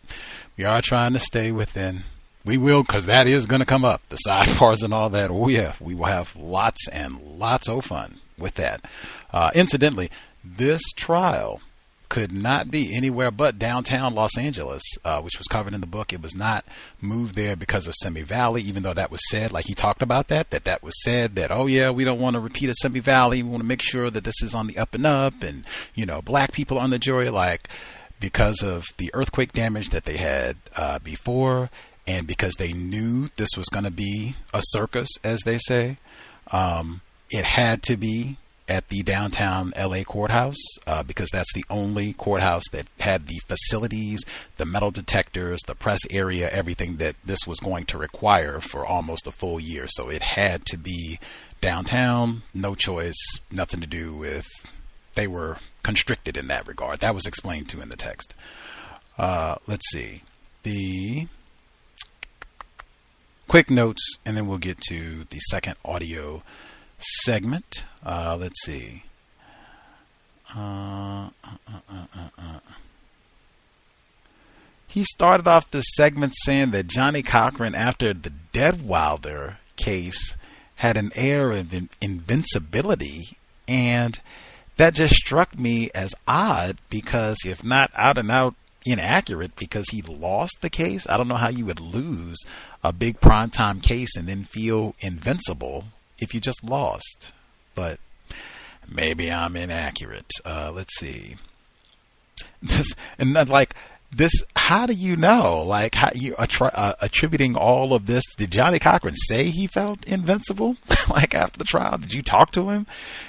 [0.57, 2.05] we are trying to stay within.
[2.45, 4.03] We will, because that is going to come up.
[4.11, 5.31] The sidebars and all that.
[5.31, 5.75] Oh, yeah.
[5.81, 8.85] We will have lots and lots of fun with that.
[9.33, 10.11] Uh, incidentally,
[10.45, 11.61] this trial
[12.09, 16.13] could not be anywhere but downtown Los Angeles, uh, which was covered in the book.
[16.13, 16.65] It was not
[17.01, 20.29] moved there because of Simi Valley, even though that was said, like he talked about
[20.29, 23.01] that, that that was said that, oh yeah, we don't want to repeat a Simi
[23.01, 23.43] Valley.
[23.43, 26.07] We want to make sure that this is on the up and up and, you
[26.07, 27.69] know, black people on the jury, like
[28.21, 31.71] because of the earthquake damage that they had uh, before
[32.07, 35.99] and because they knew this was going to be a circus, as they say.
[36.53, 37.01] Um,
[37.35, 38.37] it had to be
[38.69, 44.21] at the downtown LA courthouse uh, because that's the only courthouse that had the facilities,
[44.57, 49.27] the metal detectors, the press area, everything that this was going to require for almost
[49.27, 49.87] a full year.
[49.89, 51.19] So it had to be
[51.61, 53.19] downtown, no choice,
[53.51, 54.47] nothing to do with.
[55.15, 57.01] They were constricted in that regard.
[57.01, 58.33] That was explained to in the text.
[59.19, 60.23] Uh, let's see.
[60.63, 61.27] The
[63.49, 66.45] quick notes, and then we'll get to the second audio
[67.23, 67.85] segment.
[68.05, 69.05] Uh, let's see.
[70.55, 72.59] Uh, uh, uh, uh, uh.
[74.87, 80.37] He started off the segment saying that Johnnie Cochran, after the Deadwyler case,
[80.77, 83.37] had an air of in- invincibility,
[83.67, 84.21] and
[84.77, 88.55] that just struck me as odd because, if not out and out
[88.87, 92.39] inaccurate, because he lost the case, I don't know how you would lose
[92.85, 95.87] a big primetime case and then feel invincible
[96.19, 97.33] if you just lost.
[97.75, 97.99] But
[98.89, 100.31] maybe I'm inaccurate.
[100.45, 101.37] Uh, let's see.
[102.63, 103.75] This and like
[104.11, 104.33] this.
[104.57, 105.63] How do you know?
[105.63, 108.25] Like how you attri- uh, attributing all of this?
[108.37, 110.77] Did Johnnie Cochran say he felt invincible?
[111.11, 112.87] like after the trial, did you talk to him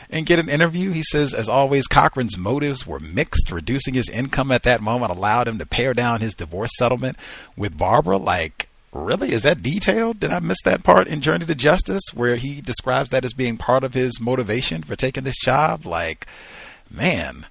[0.09, 0.91] and get an interview?
[0.91, 3.51] He says, as always, Cochran's motives were mixed.
[3.51, 7.17] Reducing his income at that moment allowed him to pare down his divorce settlement
[7.57, 8.17] with Barbara.
[8.17, 9.33] Like Really?
[9.33, 10.21] Is that detailed?
[10.21, 13.57] Did I miss that part in Journey to Justice where he describes that as being
[13.57, 15.85] part of his motivation for taking this job?
[15.85, 16.25] Like,
[16.89, 17.45] man.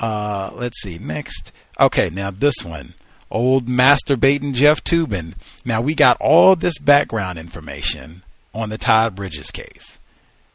[0.00, 0.98] Uh, let's see.
[0.98, 1.52] Next.
[1.78, 2.94] Okay, now this one.
[3.30, 5.34] Old masturbating Jeff Toobin.
[5.64, 10.00] Now we got all this background information on the Todd Bridges case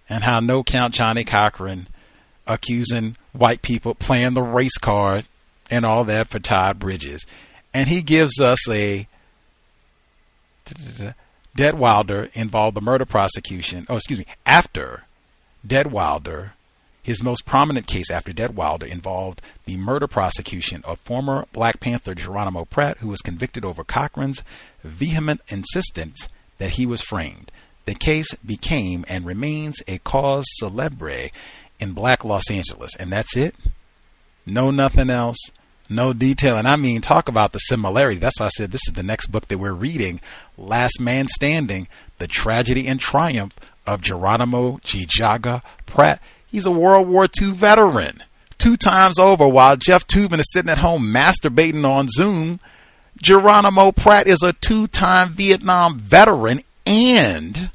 [0.10, 1.88] and how no count Johnnie Cochran
[2.46, 5.28] accusing white people playing the race card
[5.72, 7.26] and all that for Todd Bridges.
[7.74, 9.08] And he gives us a
[11.58, 13.86] Deadwyler involved the murder prosecution.
[13.90, 14.26] Oh, excuse me.
[14.46, 15.04] After
[15.66, 16.52] Deadwyler,
[17.02, 22.66] his most prominent case after Deadwyler involved the murder prosecution of former Black Panther Geronimo
[22.66, 24.44] Pratt, who was convicted over Cochran's
[24.84, 26.28] vehement insistence
[26.58, 27.52] that he was framed.
[27.86, 31.30] The case became and remains a cause celebre
[31.80, 33.56] in Black Los Angeles, and that's it.
[34.46, 35.38] No, nothing else
[35.90, 36.58] no detail.
[36.58, 38.20] And I mean, talk about the similarity.
[38.20, 40.20] That's why I said this is the next book that we're reading
[40.58, 41.88] Last Man Standing
[42.18, 43.56] The Tragedy and Triumph
[43.86, 46.22] of Geronimo ji-Jaga Pratt.
[46.48, 48.24] He's a World War II veteran.
[48.58, 52.60] Two times over while Jeff Toobin is sitting at home masturbating on Zoom.
[53.22, 57.70] Geronimo Pratt is a two time Vietnam veteran and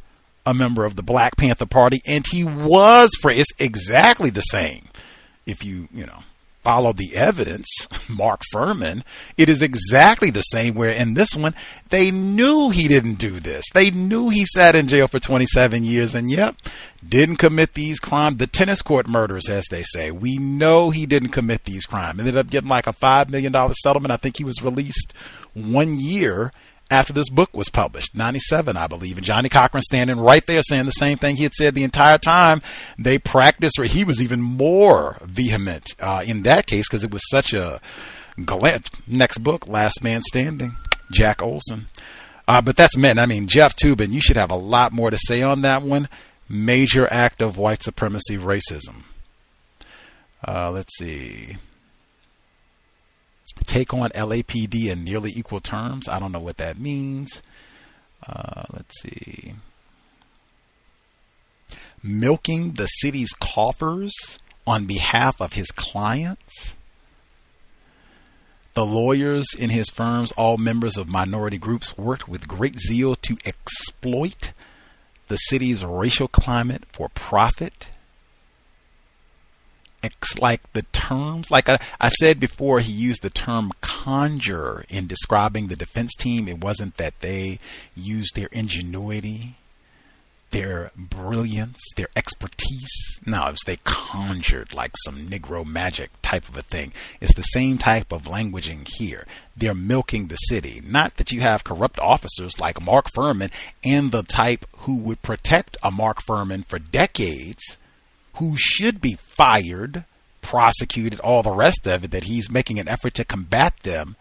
[0.46, 4.88] a member of the Black Panther Party, and he was for it's exactly the same.
[5.46, 6.20] If you, you know,
[6.62, 7.68] follow the evidence,
[8.08, 9.02] Mark Fuhrman,
[9.36, 10.74] it is exactly the same.
[10.74, 11.54] Where in this one,
[11.88, 13.64] they knew he didn't do this.
[13.72, 16.56] They knew he sat in jail for 27 years, and yep,
[17.06, 18.38] didn't commit these crimes.
[18.38, 20.10] The tennis court murders, as they say.
[20.10, 22.18] We know he didn't commit these crimes.
[22.18, 24.12] Ended up getting like a $5 million settlement.
[24.12, 25.14] I think he was released
[25.54, 26.52] one year
[26.90, 29.16] after this book was published, 97, I believe.
[29.16, 32.18] And Johnnie Cochran standing right there saying the same thing he had said the entire
[32.18, 32.60] time.
[32.98, 37.22] They practiced, or he was even more vehement uh, in that case because it was
[37.30, 37.80] such a
[38.44, 38.90] glint.
[39.06, 40.76] Next book, Last Man Standing,
[41.12, 41.86] Jack Olsen.
[42.48, 43.18] Uh, but that's men.
[43.18, 46.08] I mean, Jeff Toobin, you should have a lot more to say on that one.
[46.48, 49.04] Major act of white supremacy racism.
[50.46, 51.56] Uh, let's see
[53.64, 56.08] take on LAPD in nearly equal terms.
[56.08, 57.42] I don't know what that means.
[58.26, 59.54] Uh, let's see.
[62.02, 64.12] Milking the city's coffers
[64.66, 66.76] on behalf of his clients.
[68.74, 73.36] The lawyers in his firms, all members of minority groups, worked with great zeal to
[73.44, 74.52] exploit
[75.28, 77.89] the city's racial climate for profit
[80.38, 85.66] like the terms like I, I, said before he used the term conjure in describing
[85.66, 86.48] the defense team.
[86.48, 87.58] It wasn't that they
[87.94, 89.56] used their ingenuity
[90.50, 93.20] their brilliance their expertise.
[93.24, 96.92] No it was they conjured like some negro magic type of a thing.
[97.20, 99.26] It's the same type of languaging here.
[99.56, 100.82] They're milking the city.
[100.84, 103.50] Not that you have corrupt officers like mark Fuhrman
[103.84, 107.76] and the type who would protect a mark Fuhrman for decades
[108.40, 110.04] who should be fired,
[110.40, 114.16] prosecuted, all the rest of it, that he's making an effort to combat them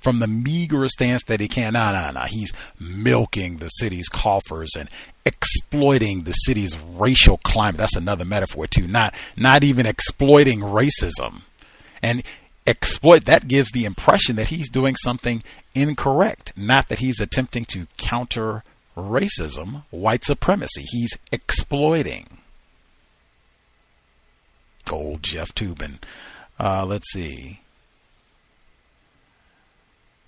[0.00, 1.72] from the meager stance that he can.
[1.72, 2.26] No, no, no.
[2.28, 4.90] He's milking the city's coffers and
[5.24, 7.78] exploiting the city's racial climate.
[7.78, 8.86] That's another metaphor too.
[8.86, 11.40] Not not even exploiting racism.
[12.02, 12.22] And
[12.66, 15.42] exploit that gives the impression that he's doing something
[15.74, 18.62] incorrect, not that he's attempting to counter
[18.94, 20.84] racism, white supremacy.
[20.90, 22.38] He's exploiting.
[24.92, 25.98] Old Jeff Toobin.
[26.58, 27.60] Uh, let's see.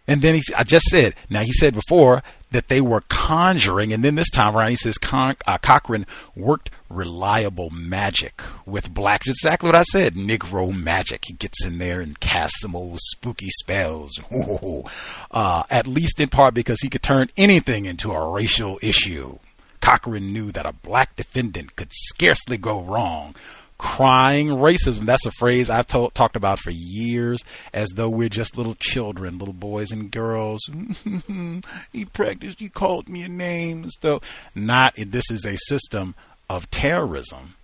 [0.08, 2.22] And then he, I just said, now he said before
[2.52, 6.06] that they were conjuring, and then this time around he says Con, uh, Cochran
[6.36, 9.22] worked reliable magic with black.
[9.26, 11.24] Exactly what I said, Negro magic.
[11.26, 14.20] He gets in there and casts some old spooky spells.
[15.30, 19.38] Uh, at least in part because he could turn anything into a racial issue.
[19.80, 23.34] Cochran knew that a black defendant could scarcely go wrong
[23.78, 25.06] crying racism.
[25.06, 29.38] That's a phrase I've to- talked about for years, as though we're just little children,
[29.38, 30.60] little boys and girls.
[31.92, 33.88] he practiced, he called me a name.
[34.00, 34.20] So,
[34.54, 36.14] not this is a system
[36.48, 37.54] of terrorism.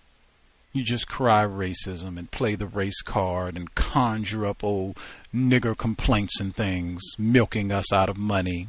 [0.73, 4.97] You just cry racism and play the race card and conjure up old
[5.35, 8.69] nigger complaints and things, milking us out of money.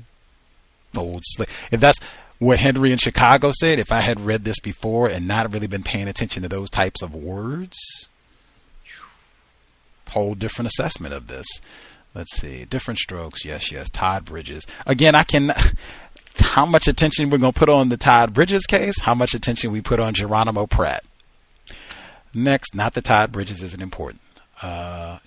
[0.95, 1.49] Old slave.
[1.71, 1.99] If that's
[2.43, 5.83] what Henry in Chicago said, if I had read this before and not really been
[5.83, 7.77] paying attention to those types of words,
[10.09, 11.47] whole different assessment of this.
[12.13, 13.43] Let's see, Diff'rent Strokes.
[13.43, 13.89] Yes, yes.
[13.89, 14.65] Todd Bridges.
[14.85, 15.51] Again, I can.
[16.35, 18.99] How much attention we're going to put on the Todd Bridges case?
[19.01, 21.03] How much attention we put on Geronimo Pratt?
[22.33, 24.21] Next, not the Todd Bridges isn't important.
[24.61, 25.19] Uh,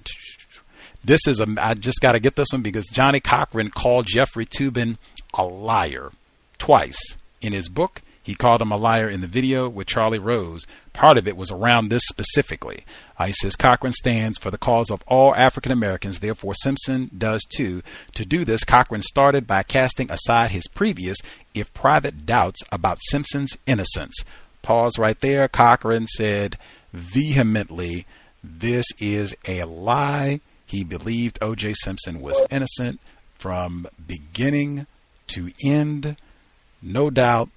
[1.05, 1.47] this is a.
[1.59, 4.99] I just got to get this one because Johnnie Cochran called Jeffrey Toobin
[5.35, 6.11] a liar
[6.59, 6.99] twice.
[7.41, 10.67] In his book, he called him a liar in the video with Charlie Rose.
[10.93, 12.85] Part of it was around this specifically.
[13.17, 17.45] Uh, he says Cochran stands for the cause of all African Americans, therefore Simpson does
[17.45, 17.83] too.
[18.15, 21.19] To do this, Cochran started by casting aside his previous,
[21.55, 24.17] if private, doubts about Simpson's innocence.
[24.61, 25.47] Pause right there.
[25.47, 26.59] Cochran said
[26.93, 28.07] vehemently,
[28.43, 30.41] This is a lie.
[30.67, 31.75] He believed O.J.
[31.75, 32.99] Simpson was innocent
[33.39, 34.89] from beginning
[35.29, 36.17] to end
[36.83, 37.49] no doubt,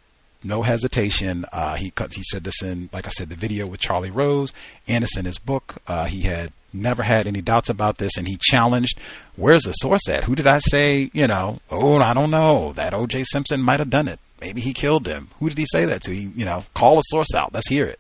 [0.44, 1.46] no hesitation.
[1.52, 4.54] Uh, he he said this in, like I said, the video with Charlie Rose,
[4.88, 5.78] and it's in his book.
[5.88, 9.00] Uh, he had never had any doubts about this, and he challenged,
[9.36, 10.26] "Where's the source at?
[10.26, 11.10] Who did I say?
[11.14, 11.60] You know?
[11.70, 12.74] Oh, I don't know.
[12.74, 13.26] That O.J.
[13.26, 14.20] Simpson might have done it.
[14.40, 15.30] Maybe he killed him.
[15.40, 16.12] Who did he say that to?
[16.12, 17.54] He, you know, call a source out.
[17.54, 18.00] Let's hear it."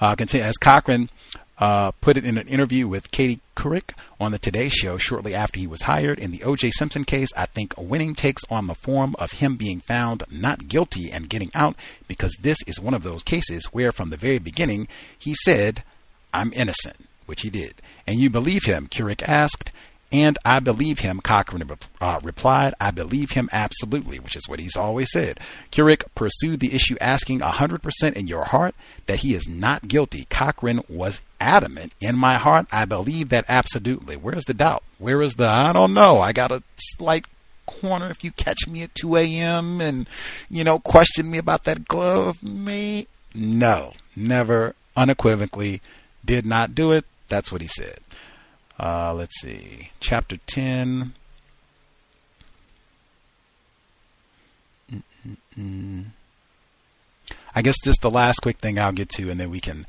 [0.00, 1.08] Uh, continue as Cochran
[1.58, 5.58] uh, put it in an interview with Katie Couric on the Today Show shortly after
[5.58, 6.18] he was hired.
[6.18, 6.70] In the O.J.
[6.72, 10.68] Simpson case, I think a winning takes on the form of him being found not
[10.68, 11.76] guilty and getting out
[12.06, 14.88] because this is one of those cases where from the very beginning
[15.18, 15.82] he said,
[16.34, 17.74] I'm innocent, which he did.
[18.06, 19.70] And you believe him, Couric asked.
[20.12, 21.68] And I believe him, Cochran
[22.00, 22.74] uh, replied.
[22.80, 25.40] I believe him absolutely, which is what he's always said.
[25.72, 28.74] Couric pursued the issue asking 100% in your heart
[29.06, 30.26] that he is not guilty.
[30.30, 31.92] Cochran was adamant.
[32.00, 34.16] In my heart, I believe that absolutely.
[34.16, 34.84] Where's the doubt?
[34.98, 36.20] Where is the, I don't know.
[36.20, 37.26] I got a slight
[37.66, 39.80] corner if you catch me at 2 a.m.
[39.80, 40.08] and,
[40.48, 42.42] you know, question me about that glove.
[42.44, 43.08] Me?
[43.34, 45.82] No, never unequivocally
[46.24, 47.04] did not do it.
[47.28, 47.98] That's what he said.
[48.78, 49.90] Uh, let's see.
[50.00, 51.14] Chapter 10.
[54.92, 56.04] Mm-mm-mm.
[57.54, 59.86] I guess just the last quick thing I'll get to, and then we can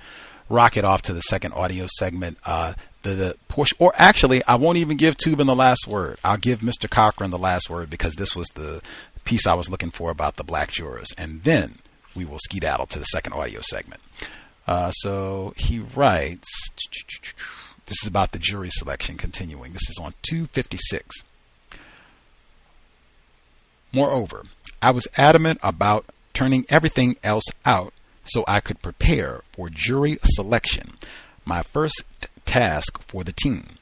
[0.49, 2.37] rock it off to the second audio segment.
[2.45, 2.73] Uh,
[3.03, 6.17] the, the portion, or actually, I won't even give Toobin the last word.
[6.23, 6.89] I'll give Mr.
[6.89, 8.81] Cochran the last word because this was the
[9.25, 11.79] piece I was looking for about the black jurors, and then
[12.15, 14.01] we will skedaddle to the second audio segment.
[14.65, 16.47] Uh, so he writes.
[17.87, 19.73] This is about the jury selection continuing.
[19.73, 21.23] This is on 256.
[23.93, 24.43] Moreover,
[24.81, 27.93] I was adamant about turning everything else out
[28.25, 30.97] so I could prepare for jury selection,
[31.45, 32.03] my first
[32.45, 33.77] task for the team.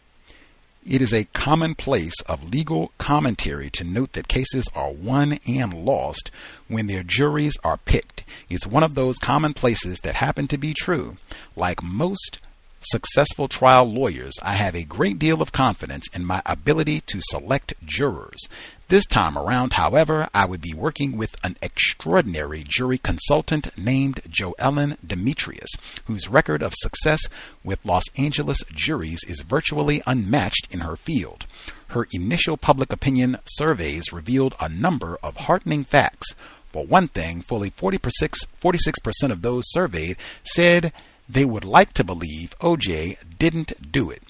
[0.85, 6.29] It is a commonplace of legal commentary to note that cases are won and lost
[6.67, 8.23] when their juries are picked.
[8.49, 11.15] It's one of those commonplaces that happen to be true.
[11.55, 12.39] Like most
[12.85, 17.73] successful trial lawyers, I have a great deal of confidence in my ability to select
[17.83, 18.47] jurors.
[18.87, 24.97] This time around, however, I would be working with an extraordinary jury consultant named Jo-Ellan
[25.05, 25.69] Dimitrius,
[26.05, 27.21] whose record of success
[27.63, 31.47] with Los Angeles juries is virtually unmatched in her field.
[31.87, 36.35] Her initial public opinion surveys revealed a number of heartening facts.
[36.71, 40.93] For one thing, fully 46, 46% of those surveyed said
[41.27, 44.23] they would like to believe OJ didn't do it.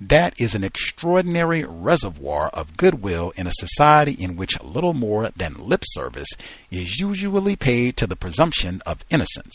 [0.00, 5.68] That is an extraordinary reservoir of goodwill in a society in which little more than
[5.68, 6.30] lip service
[6.72, 9.54] is usually paid to the presumption of innocence.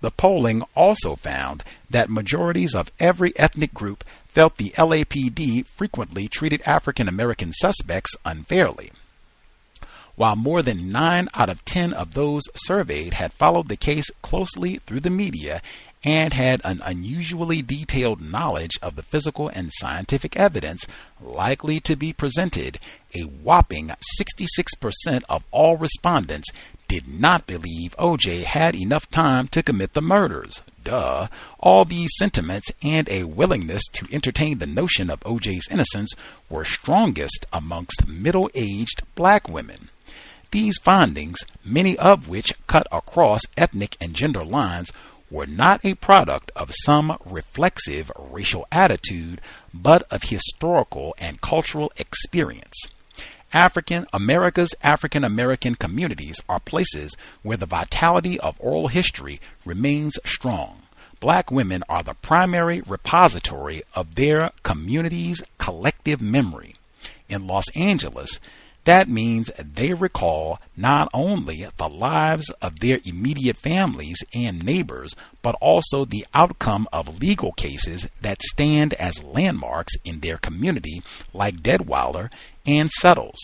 [0.00, 6.62] The polling also found that majorities of every ethnic group felt the LAPD frequently treated
[6.66, 8.92] African American suspects unfairly.
[10.14, 14.78] While more than 9 out of 10 of those surveyed had followed the case closely
[14.78, 15.62] through the media
[16.04, 20.86] and had an unusually detailed knowledge of the physical and scientific evidence
[21.20, 22.78] likely to be presented,
[23.14, 26.48] a whopping 66% of all respondents
[26.88, 30.62] did not believe OJ had enough time to commit the murders.
[30.82, 31.28] Duh.
[31.60, 36.14] All these sentiments and a willingness to entertain the notion of OJ's innocence
[36.48, 39.90] were strongest amongst middle aged black women.
[40.50, 44.90] These findings, many of which cut across ethnic and gender lines,
[45.30, 49.40] were not a product of some reflexive racial attitude,
[49.72, 52.76] but of historical and cultural experience.
[53.52, 60.82] African America's African American communities are places where the vitality of oral history remains strong.
[61.20, 66.74] Black women are the primary repository of their community's collective memory.
[67.28, 68.38] In Los Angeles,
[68.88, 75.54] that means they recall not only the lives of their immediate families and neighbors, but
[75.60, 81.02] also the outcome of legal cases that stand as landmarks in their community,
[81.34, 82.30] like Deadwyler
[82.64, 83.36] and Settles.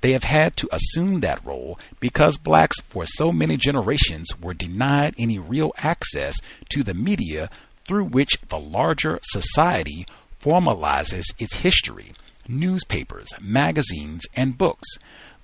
[0.00, 5.14] They have had to assume that role because blacks for so many generations were denied
[5.16, 6.34] any real access
[6.70, 7.50] to the media
[7.86, 10.08] through which the larger society
[10.40, 12.14] formalizes its history
[12.48, 14.88] newspapers, magazines, and books.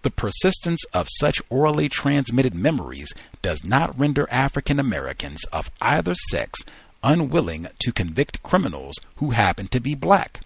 [0.02, 3.12] The persistence of such orally transmitted memories
[3.43, 6.60] does not render African Americans of either sex
[7.02, 10.40] unwilling to convict criminals who happen to be black.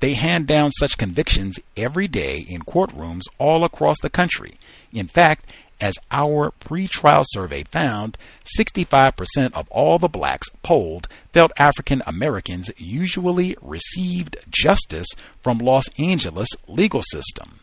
[0.00, 4.54] They hand down such convictions every day in courtrooms all across the country.
[4.92, 5.52] In fact,
[5.82, 8.16] as our pre-trial survey found,
[8.58, 15.08] 65% of all the blacks polled felt African Americans usually received justice
[15.42, 17.58] from Los Angeles legal system.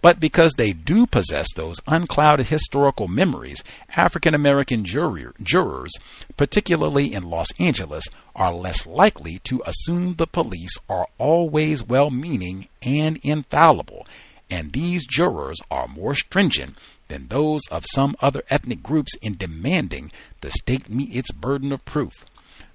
[0.00, 3.64] But because they do possess those unclouded historical memories,
[3.96, 5.92] African American jurors,
[6.36, 8.04] particularly in Los Angeles,
[8.34, 14.06] are less likely to assume the police are always well meaning and infallible,
[14.48, 16.76] and these jurors are more stringent
[17.10, 20.10] than those of some other ethnic groups in demanding
[20.40, 22.24] the state meet its burden of proof.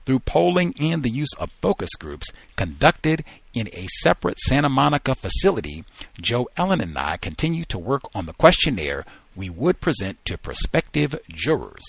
[0.06, 3.24] through polling and the use of focus groups conducted
[3.56, 5.84] in a separate Santa Monica facility,
[6.22, 9.04] Joe Ellen and I continue to work on the questionnaire
[9.36, 11.84] we would present to prospective jurors.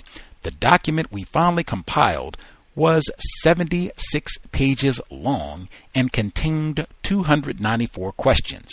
[0.44, 2.39] The document we finally compiled
[2.74, 3.02] was
[3.43, 8.70] 76 pages long and contained 294 questions.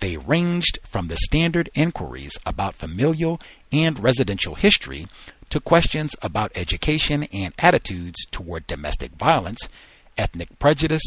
[0.00, 3.40] They ranged from the standard inquiries about familial
[3.72, 5.06] and residential history
[5.50, 9.68] to questions about education and attitudes toward domestic violence,
[10.16, 11.02] ethnic prejudice,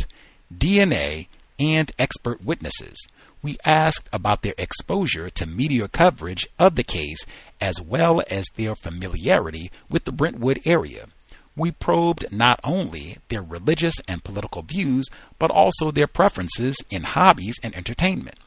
[0.54, 1.28] DNA,
[1.60, 2.98] and expert witnesses.
[3.42, 7.26] We asked about their exposure to media coverage of the case
[7.60, 11.08] as well as their familiarity with the Brentwood area.
[11.56, 15.08] We probed not only their religious and political views,
[15.38, 18.40] but also their preferences in hobbies and entertainment.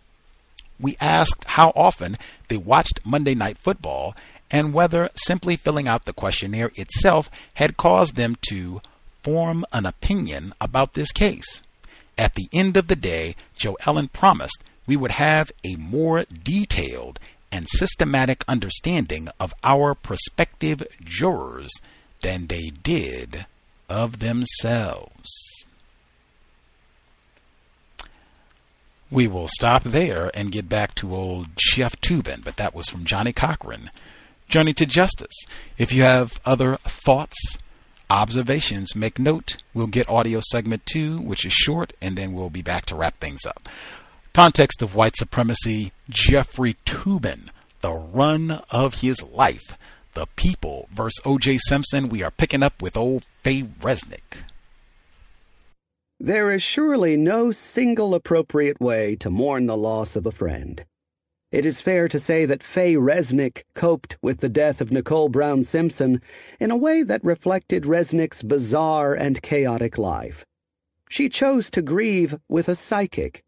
[0.81, 2.19] We asked how often
[2.49, 4.15] they watched Monday Night Football
[4.51, 8.81] and whether simply filling out the questionnaire itself had caused them to
[9.23, 11.63] form an opinion about this case.
[12.17, 17.19] At the end of the day, Joe Ellen promised we would have a more detailed
[17.51, 21.73] and systematic understanding of our prospective jurors
[22.21, 23.47] than they did
[23.89, 25.54] of themselves.
[29.15, 33.05] We will stop there and get back to old Jeff Toobin, but that was from
[33.05, 33.93] Johnnie Cochran.
[34.49, 35.37] Journey to Justice.
[35.79, 37.37] If you have other thoughts,
[38.11, 39.59] observations, make note.
[39.73, 43.21] We'll get audio segment two, which is short, and then we'll be back to wrap
[43.21, 43.69] things up.
[44.33, 47.51] Context of white supremacy Jeffrey Toobin,
[47.83, 49.79] the run of his life.
[50.15, 51.59] The People versus O.J.
[51.69, 52.09] Simpson.
[52.09, 54.43] We are picking up with old Faye Resnick.
[56.21, 60.85] There is surely no single appropriate way to mourn the loss of a friend.
[61.51, 65.65] It is fair to say that Faye Resnick coped with the death of Nicole Brown
[65.65, 66.21] Simpson
[66.59, 70.45] in a way that reflected Resnick's bizarre and chaotic life.
[71.09, 73.45] She chose to grieve with a psychic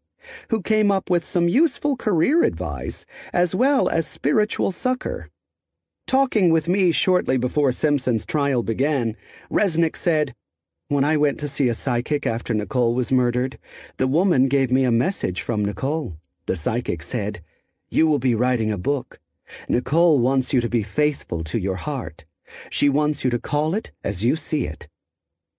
[0.49, 5.29] who came up with some useful career advice as well as spiritual succor.
[6.05, 9.17] Talking with me shortly before Simpson's trial began,
[9.51, 10.33] Resnick said,
[10.89, 13.59] When I went to see a psychic after Nicole was murdered,
[13.97, 16.17] the woman gave me a message from Nicole.
[16.45, 17.41] The psychic said,
[17.89, 19.19] You will be writing a book.
[19.67, 22.23] Nicole wants you to be faithful to your heart.
[22.69, 24.87] She wants you to call it as you see it.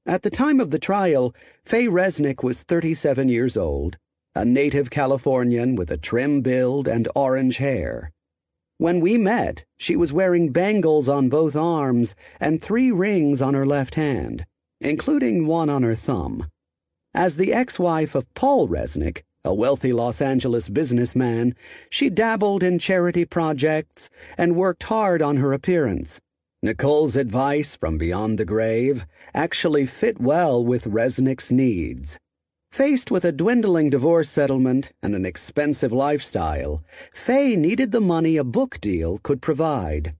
[0.07, 3.99] At the time of the trial, Faye Resnick was 37 years old,
[4.35, 8.12] a native Californian with a trim build and orange hair.
[8.78, 13.67] When we met, she was wearing bangles on both arms and three rings on her
[13.67, 14.47] left hand,
[14.81, 16.47] including one on her thumb.
[17.15, 21.55] As the ex-wife of Paul Resnick, a wealthy Los Angeles businessman,
[21.90, 26.20] she dabbled in charity projects and worked hard on her appearance.
[26.62, 32.18] Nicole's advice from beyond the grave actually fit well with Resnick's needs.
[32.73, 36.82] Faced with a dwindling divorce settlement and an expensive lifestyle,
[37.15, 40.15] Faye needed the money a book deal could provide.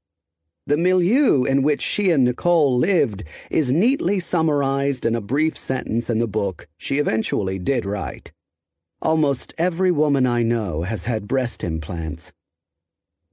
[0.69, 6.11] The milieu in which she and Nicole lived is neatly summarized in a brief sentence
[6.11, 8.33] in the book she eventually did write.
[9.01, 12.35] Almost every woman I know has had breast implants.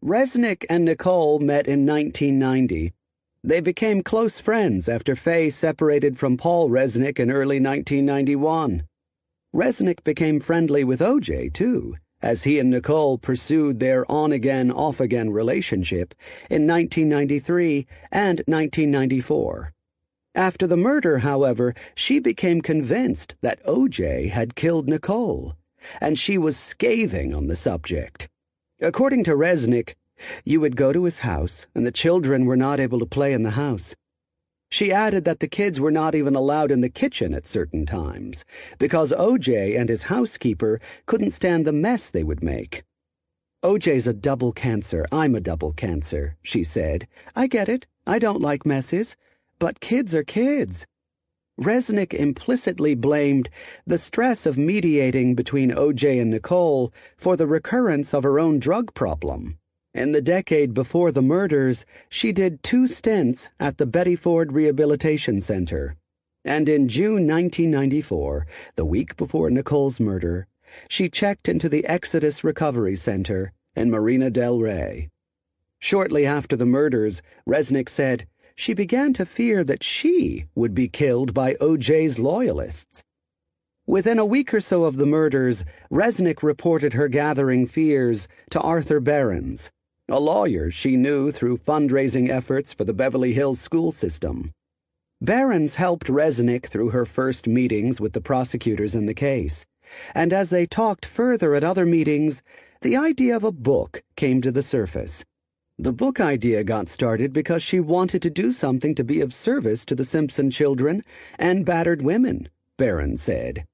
[0.02, 2.94] Resnick and Nicole met in 1990.
[3.44, 8.88] They became close friends after Faye separated from Paul Resnick in early 1991.
[9.54, 15.00] Resnick became friendly with OJ, too, as he and Nicole pursued their on again, off
[15.00, 16.16] again relationship
[16.50, 19.72] in 1993 and 1994.
[20.34, 25.56] After the murder, however, she became convinced that OJ had killed Nicole,
[26.02, 28.28] and she was scathing on the subject.
[28.82, 29.94] According to Resnick,
[30.44, 33.44] you would go to his house, and the children were not able to play in
[33.44, 33.96] the house.
[34.70, 38.46] She added that the kids were not even allowed in the kitchen at certain times
[38.78, 42.84] because OJ and his housekeeper couldn't stand the mess they would make.
[43.64, 45.06] OJ's a double cancer.
[45.12, 47.08] I'm a double cancer, she said.
[47.36, 47.88] I get it.
[48.06, 49.16] I don't like messes.
[49.58, 50.86] But kids are kids.
[51.60, 53.50] Resnick implicitly blamed
[53.88, 58.94] the stress of mediating between OJ and Nicole for the recurrence of her own drug
[58.94, 59.58] problem.
[59.96, 65.40] In the decade before the murders, she did two stints at the Betty Ford Rehabilitation
[65.40, 65.96] Center.
[66.44, 70.48] And in June 1994, the week before Nicole's murder,
[70.90, 75.08] she checked into the Exodus Recovery Center in Marina del Rey.
[75.80, 81.34] Shortly after the murders, Resnick said she began to fear that she would be killed
[81.34, 83.02] by OJ's loyalists.
[83.88, 89.00] Within a week or so of the murders, Resnick reported her gathering fears to Arthur
[89.00, 89.70] Barens,
[90.08, 94.52] a lawyer she knew through fundraising efforts for the Beverly Hills school system.
[95.20, 99.66] Barens helped Resnick through her first meetings with the prosecutors in the case,
[100.14, 102.44] and as they talked further at other meetings,
[102.82, 105.26] the idea of a book came to the surface.
[105.80, 109.86] The book idea got started because she wanted to do something to be of service
[109.86, 111.04] to the Simpson children
[111.40, 113.66] and battered women, Barens said.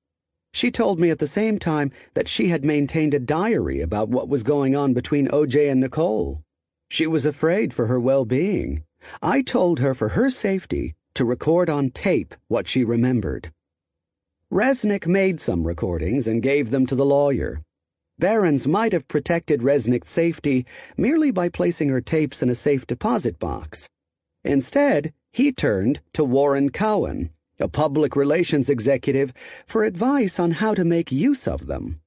[0.53, 4.29] She told me at the same time that she had maintained a diary about what
[4.29, 6.41] was going on between OJ and Nicole.
[6.89, 8.83] She was afraid for her well being.
[9.21, 13.51] I told her for her safety to record on tape what she remembered.
[14.51, 17.61] Resnick made some recordings and gave them to the lawyer.
[18.19, 20.65] Barens might have protected Resnick's safety
[20.97, 23.87] merely by placing her tapes in a safe deposit box.
[24.43, 27.31] Instead, he turned to Warren Cowan,
[27.61, 29.33] a public relations executive,
[29.65, 32.01] for advice on how to make use of them.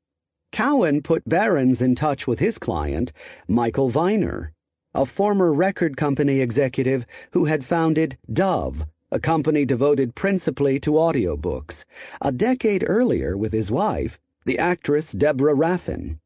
[0.52, 3.12] Cowan put Barens in touch with his client,
[3.48, 4.52] Michael Viner,
[4.94, 11.84] a former record company executive who had founded Dove, a company devoted principally to audiobooks,
[12.20, 16.18] a decade earlier with his wife, the actress Deborah Raffin.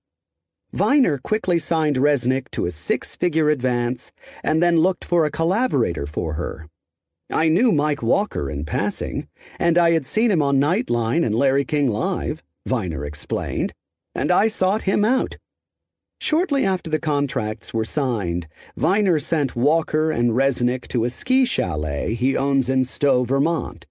[0.73, 4.12] Viner quickly signed Resnick to a six figure advance
[4.44, 6.68] and then looked for a collaborator for her.
[7.31, 11.66] I knew Mike Walker in passing, and I had seen him on Nightline and Larry
[11.66, 13.74] King Live, Viner explained,
[14.15, 15.36] and I sought him out.
[16.20, 22.15] Shortly after the contracts were signed, Viner sent Walker and Resnick to a ski chalet
[22.15, 23.84] he owns in Stowe, Vermont,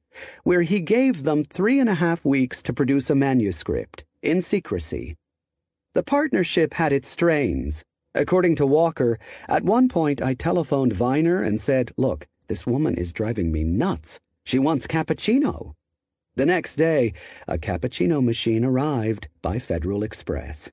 [0.43, 5.16] where he gave them three and a half weeks to produce a manuscript in secrecy.
[5.93, 7.83] The partnership had its strains.
[8.16, 13.14] According to Walker, at one point I telephoned Viner and said, Look, this woman is
[13.14, 14.19] driving me nuts.
[14.45, 15.74] She wants cappuccino.
[16.35, 17.14] The next day,
[17.48, 20.69] a cappuccino machine arrived by Federal Express.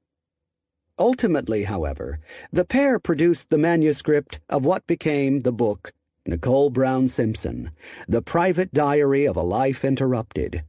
[0.99, 2.21] Ultimately, however,
[2.53, 5.93] the pair produced the manuscript of what became the book
[6.27, 7.71] Nicole Brown Simpson,
[8.09, 10.65] The Private Diary of a Life Interrupted.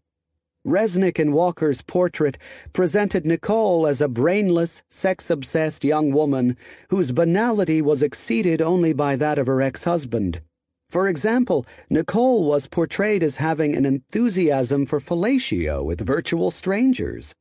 [0.66, 2.40] Resnick and Walker's portrait
[2.74, 6.58] presented Nicole as a brainless, sex obsessed young woman
[6.90, 10.42] whose banality was exceeded only by that of her ex husband.
[10.90, 17.34] For example, Nicole was portrayed as having an enthusiasm for fellatio with virtual strangers,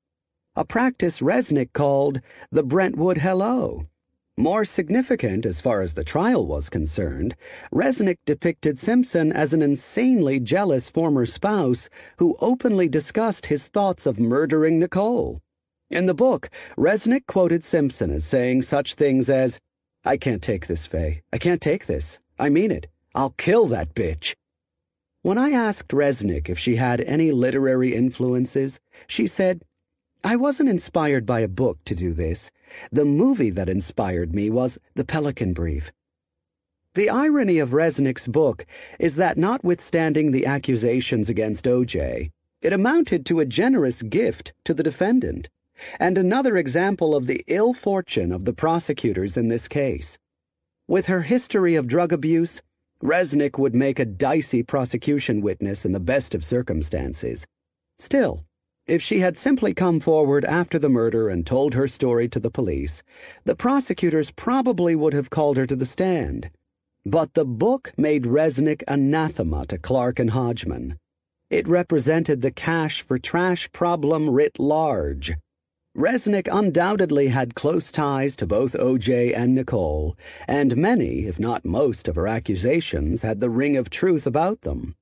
[0.56, 3.86] a practice Resnick called the Brentwood Hello.
[4.36, 7.36] More significant as far as the trial was concerned,
[7.72, 14.18] Resnick depicted Simpson as an insanely jealous former spouse who openly discussed his thoughts of
[14.18, 15.40] murdering Nicole.
[15.90, 19.60] In the book, Resnick quoted Simpson as saying such things as,
[20.04, 21.22] I can't take this, Faye.
[21.32, 22.18] I can't take this.
[22.38, 22.88] I mean it.
[23.14, 24.34] I'll kill that bitch.
[25.22, 29.62] When I asked Resnick if she had any literary influences, she said,
[30.24, 32.50] I wasn't inspired by a book to do this.
[32.90, 35.92] The movie that inspired me was The Pelican Brief.
[36.94, 38.66] The irony of Resnick's book
[38.98, 42.30] is that notwithstanding the accusations against O.J.,
[42.62, 45.50] it amounted to a generous gift to the defendant,
[46.00, 50.18] and another example of the ill fortune of the prosecutors in this case.
[50.88, 52.62] With her history of drug abuse,
[53.04, 57.46] Resnick would make a dicey prosecution witness in the best of circumstances.
[57.98, 58.46] Still,
[58.86, 62.50] if she had simply come forward after the murder and told her story to the
[62.50, 63.02] police,
[63.44, 66.48] the prosecutors probably would have called her to the stand.
[67.04, 70.98] But the book made Resnick anathema to Clark and Hodgman.
[71.50, 75.34] It represented the cash for trash problem writ large.
[75.96, 79.32] Resnick undoubtedly had close ties to both O.J.
[79.32, 80.16] and Nicole,
[80.48, 84.94] and many, if not most, of her accusations had the ring of truth about them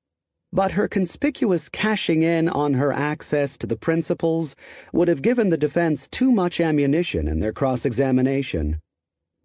[0.53, 4.55] but her conspicuous cashing in on her access to the principals
[4.93, 8.79] would have given the defense too much ammunition in their cross examination.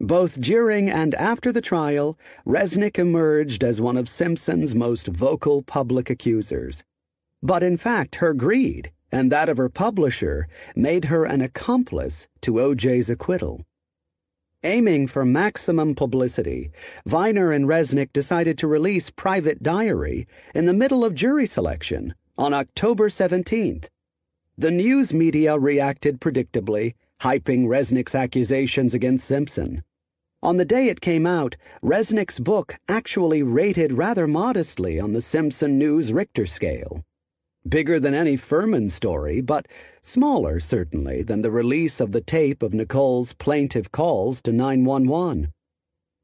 [0.02, 6.10] Both during and after the trial, Resnick emerged as one of Simpson's most vocal public
[6.10, 6.84] accusers.
[7.42, 12.60] But in fact, her greed and that of her publisher made her an accomplice to
[12.60, 13.66] O.J.'s acquittal.
[14.64, 16.72] Aiming for maximum publicity,
[17.06, 22.54] Viner and Resnick decided to release Private Diary in the middle of jury selection on
[22.54, 23.88] October 17th.
[24.58, 29.84] The news media reacted predictably, hyping Resnick's accusations against Simpson.
[30.44, 35.78] On the day it came out, Resnick's book actually rated rather modestly on the Simpson
[35.78, 37.04] News Richter scale
[37.70, 39.68] bigger than any Fuhrman story, but
[40.02, 45.52] smaller, certainly, than the release of the tape of Nicole's plaintive calls to 911.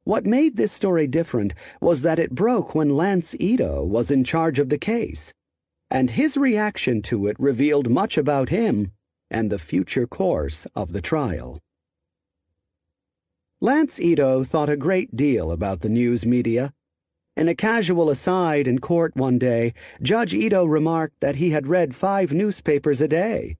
[0.03, 4.59] What made this story different was that it broke when Lance Ito was in charge
[4.59, 5.33] of the case,
[5.89, 8.91] and his reaction to it revealed much about him
[9.29, 11.59] and the future course of the trial.
[13.61, 16.73] Lance Ito thought a great deal about the news media
[17.35, 21.95] In a casual aside in court one day, Judge Ito remarked that he had read
[21.95, 23.57] five newspapers a day.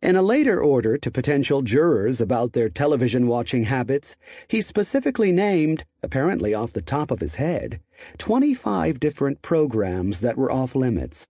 [0.00, 4.16] In a later order to potential jurors about their television watching habits,
[4.48, 7.80] he specifically named, apparently off the top of his head,
[8.16, 11.26] 25 different programs that were off limits,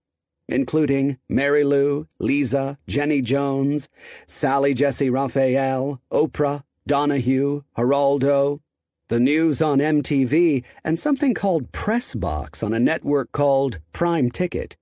[0.48, 3.88] including Mary Lou, Leeza, Jenny Jones,
[4.24, 8.60] Sally Jessy Raphael, Oprah, Donahue, Geraldo,
[9.08, 14.76] the news on MTV, and something called Press Box on a network called Prime Ticket.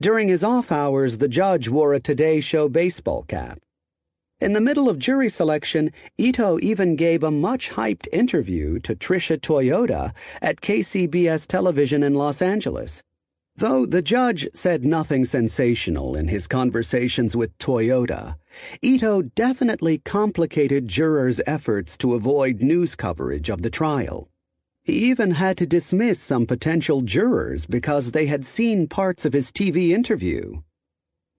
[0.00, 3.60] During his off hours, the judge wore a Today Show baseball cap.
[4.40, 9.38] In the middle of jury selection, Ito even gave a much hyped interview to Tricia
[9.38, 13.04] Toyota at KCBS television in Los Angeles.
[13.54, 18.34] Though the judge said nothing sensational in his conversations with Toyota,
[18.82, 24.28] Ito definitely complicated jurors' efforts to avoid news coverage of the trial.
[24.84, 29.52] He even had to dismiss some potential jurors because they had seen parts of his
[29.52, 30.62] TV interview.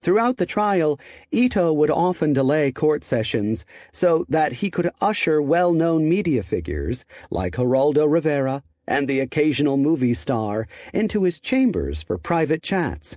[0.00, 5.72] Throughout the trial, Ito would often delay court sessions so that he could usher well
[5.72, 12.18] known media figures like Geraldo Rivera, and the occasional movie star into his chambers for
[12.18, 13.16] private chats.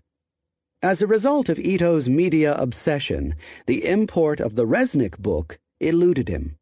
[0.83, 3.33] As a result of Ito's media obsession,
[3.65, 6.57] the import of the Resnick book eluded him.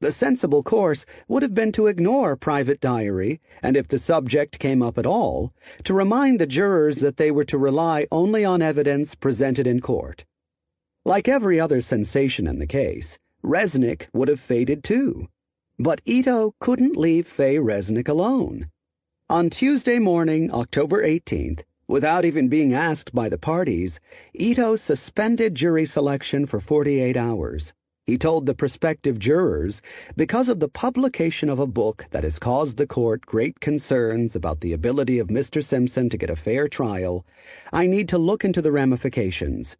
[0.00, 4.80] The sensible course would have been to ignore Private Diary, and if the subject came
[4.80, 9.16] up at all, to remind the jurors that they were to rely only on evidence
[9.16, 10.24] presented in court.
[11.04, 15.28] Like every other sensation in the case, Resnick would have faded too.
[15.80, 18.70] But Ito couldn't leave Faye Resnick alone.
[19.28, 24.00] On Tuesday morning, October 18th, without even being asked by the parties,
[24.34, 27.74] Ito suspended jury selection for 48 hours.
[28.04, 29.80] He told the prospective jurors,
[30.16, 34.60] because of the publication of a book that has caused the court great concerns about
[34.60, 35.62] the ability of Mr.
[35.62, 37.24] Simpson to get a fair trial,
[37.72, 39.76] I need to look into the ramifications.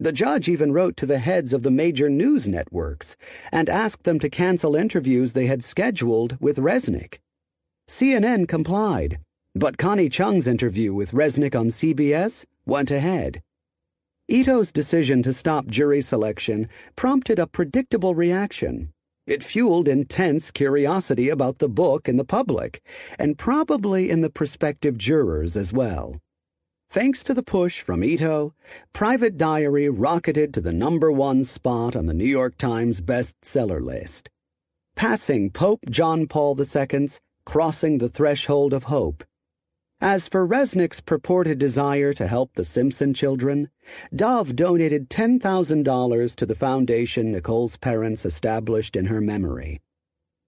[0.00, 3.16] The judge even wrote to the heads of the major news networks
[3.52, 7.18] and asked them to cancel interviews they had scheduled with Resnick.
[7.86, 9.20] CNN complied,
[9.54, 13.42] but Connie Chung's interview with Resnick on CBS went ahead.
[14.28, 18.92] Ito's decision to stop jury selection prompted a predictable reaction.
[19.26, 22.80] It fueled intense curiosity about the book in the public,
[23.18, 26.20] and probably in the prospective jurors as well.
[26.90, 28.54] Thanks to the push from Ito,
[28.92, 34.28] Private Diary rocketed to the number one spot on the New York Times bestseller list,
[34.96, 39.24] passing Pope John Paul II's Crossing the Threshold of Hope.
[40.02, 43.68] As for Resnick's purported desire to help the Simpson children,
[44.16, 49.82] Dove donated $10,000 to the foundation Nicole's parents established in her memory.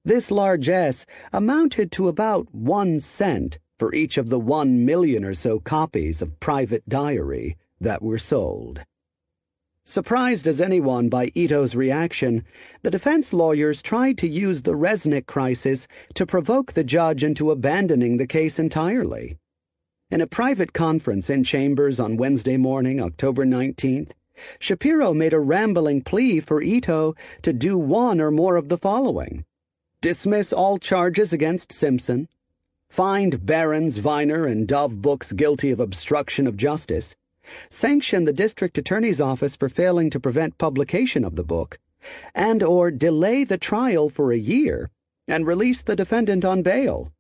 [0.07, 5.61] This largesse amounted to about one cent for each of the one million or so
[5.61, 8.81] copies of Private Diary that were sold.
[9.85, 12.43] Surprised as anyone by Ito's reaction,
[12.83, 18.17] the defense lawyers tried to use the Resnick crisis to provoke the judge into abandoning
[18.17, 19.37] the case entirely.
[20.13, 24.11] In a private conference in chambers on Wednesday morning, October 19th,
[24.59, 29.47] Shapiro made a rambling plea for Ito to do one or more of the following.
[30.03, 32.29] Dismiss all charges against Simpson,
[32.91, 37.17] find Barens, Viner, and Dove Books guilty of obstruction of justice,
[37.71, 41.79] sanction the district attorney's office for failing to prevent publication of the book,
[42.35, 44.91] and or delay the trial for a year
[45.27, 47.11] and release the defendant on bail.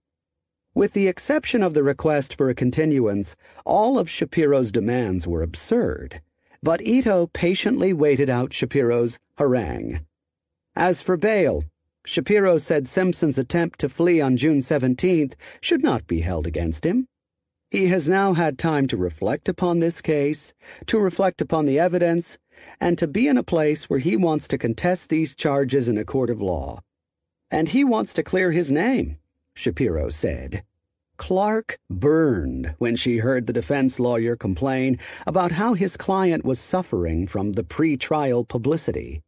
[0.74, 3.36] With the exception of the request for a continuance,
[3.66, 6.22] all of Shapiro's demands were absurd,
[6.62, 10.00] but Ito patiently waited out Shapiro's harangue.
[10.74, 11.64] As for bail,
[12.06, 17.06] Shapiro said Simpson's attempt to flee on June 17th should not be held against him.
[17.70, 20.54] He has now had time to reflect upon this case,
[20.86, 22.38] to reflect upon the evidence,
[22.80, 26.04] and to be in a place where he wants to contest these charges in a
[26.04, 26.80] court of law.
[27.50, 29.18] And he wants to clear his name,
[29.54, 30.64] Shapiro said.
[31.18, 37.26] Clark burned when she heard the defense lawyer complain about how his client was suffering
[37.26, 39.22] from the pre-trial publicity.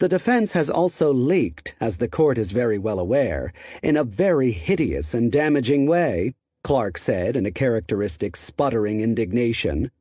[0.00, 3.52] The defense has also leaked, as the court is very well aware,
[3.84, 9.92] in a very hideous and damaging way, Clark said in a characteristic sputtering indignation.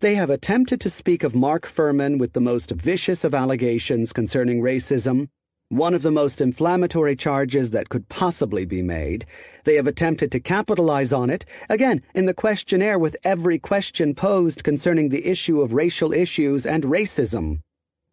[0.00, 4.60] They have attempted to speak of Mark Fuhrman with the most vicious of allegations concerning
[4.60, 5.28] racism,
[5.74, 9.26] one of the most inflammatory charges that could possibly be made.
[9.64, 14.62] They have attempted to capitalize on it, again, in the questionnaire with every question posed
[14.62, 17.58] concerning the issue of racial issues and racism.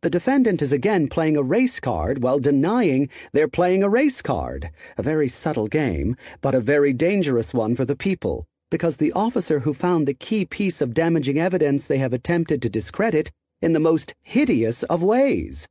[0.02, 4.72] The defendant is again playing a race card while denying they're playing a race card.
[4.98, 9.60] A very subtle game, but a very dangerous one for the people, because the officer
[9.60, 13.30] who found the key piece of damaging evidence they have attempted to discredit
[13.62, 15.68] in the most hideous of ways.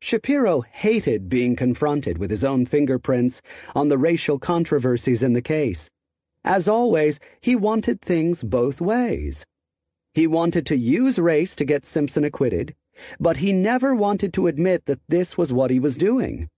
[0.00, 3.42] Shapiro hated being confronted with his own fingerprints
[3.74, 5.90] on the racial controversies in the case.
[6.44, 9.44] As always, he wanted things both ways.
[10.14, 12.74] He wanted to use race to get Simpson acquitted,
[13.20, 16.48] but he never wanted to admit that this was what he was doing.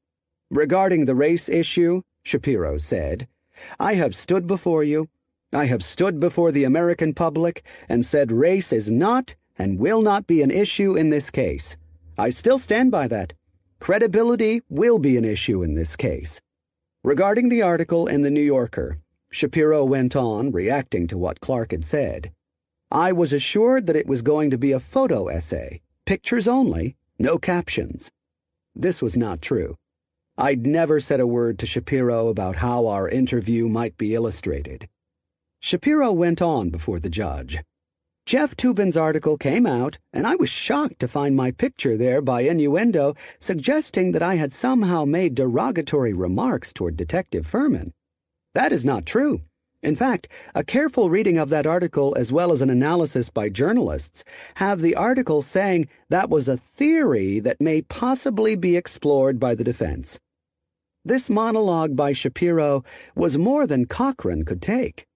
[0.51, 3.27] Regarding the race issue, Shapiro said,
[3.78, 5.09] I have stood before you,
[5.52, 10.27] I have stood before the American public and said race is not and will not
[10.27, 11.77] be an issue in this case.
[12.20, 13.32] I still stand by that.
[13.78, 16.39] Credibility will be an issue in this case.
[17.02, 18.99] Regarding the article in The New Yorker,
[19.31, 22.31] Shapiro went on, reacting to what Clark had said.
[22.90, 27.39] I was assured that it was going to be a photo essay, pictures only, no
[27.39, 28.10] captions.
[28.74, 29.78] This was not true.
[30.36, 34.90] I'd never said a word to Shapiro about how our interview might be illustrated.
[35.60, 37.60] Shapiro went on before the judge.
[38.26, 42.42] Jeff Toobin's article came out, and I was shocked to find my picture there by
[42.42, 47.92] innuendo, suggesting that I had somehow made derogatory remarks toward Detective Fuhrman.
[48.55, 49.42] That is not true.
[49.82, 54.23] In fact, a careful reading of that article, as well as an analysis by journalists,
[54.57, 59.65] have the article saying that was a theory that may possibly be explored by the
[59.65, 60.20] defense.
[61.02, 62.84] This monologue by Shapiro
[63.16, 65.07] was more than Cochran could take.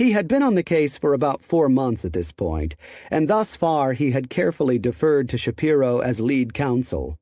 [0.00, 2.74] He had been on the case for about four months at this point,
[3.10, 7.18] and thus far he had carefully deferred to Shapiro as lead counsel.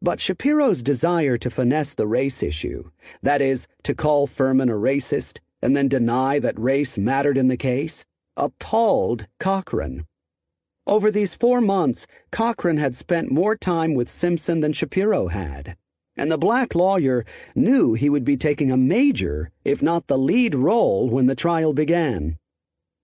[0.00, 2.90] But Shapiro's desire to finesse the race issue,
[3.22, 7.58] that is, to call Fuhrman a racist and then deny that race mattered in the
[7.58, 8.06] case,
[8.38, 10.06] appalled Cochran.
[10.86, 15.76] Over these four months, Cochran had spent more time with Simpson than Shapiro had
[16.16, 20.54] and the black lawyer knew he would be taking a major, if not the lead
[20.54, 22.36] role, when the trial began.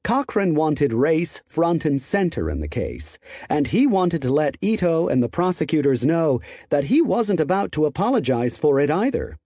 [0.03, 5.09] Cochran wanted race front and center in the case, and he wanted to let Ito
[5.09, 6.41] and the prosecutors know
[6.71, 9.37] that he wasn't about to apologize for it either.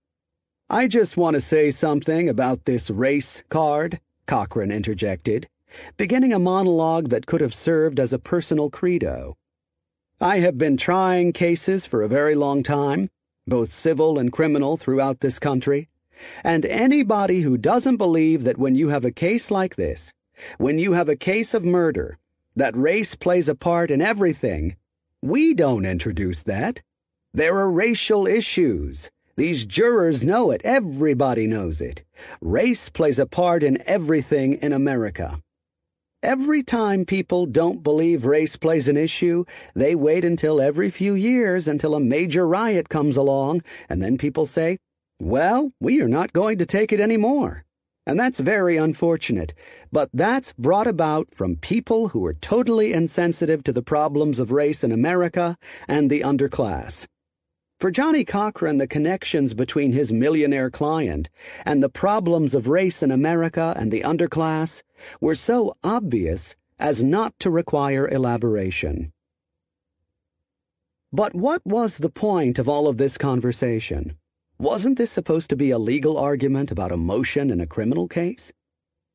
[0.71, 5.49] I just want to say something about this race card, Cochran interjected,
[5.97, 9.37] beginning a monologue that could have served as a personal credo.
[10.21, 13.11] I have been trying cases for a very long time,
[13.47, 15.89] both civil and criminal, throughout this country.
[16.43, 20.13] And anybody who doesn't believe that when you have a case like this,
[20.59, 22.19] when you have a case of murder,
[22.57, 24.77] that race plays a part in everything,
[25.21, 26.83] we don't introduce that.
[27.33, 29.11] There are racial issues.
[29.37, 30.61] These jurors know it.
[30.63, 32.05] Everybody knows it.
[32.41, 35.41] Race plays a part in everything in America.
[36.25, 39.45] Every time people don't believe race plays an issue,
[39.75, 44.47] they wait until every few years until a major riot comes along, and then people
[44.47, 44.79] say,
[45.21, 47.67] well, we are not going to take it anymore.
[48.07, 49.53] And that's very unfortunate,
[49.93, 54.83] but that's brought about from people who are totally insensitive to the problems of race
[54.83, 57.07] in America and the underclass.
[57.79, 61.29] For Johnnie Cochran, the connections between his millionaire client
[61.67, 64.83] and the problems of race in America and the underclass
[65.21, 69.13] were so obvious as not to require elaboration.
[71.13, 74.17] But what was the point of all of this conversation?
[74.59, 78.53] Wasn't this supposed to be a legal argument about a motion in a criminal case?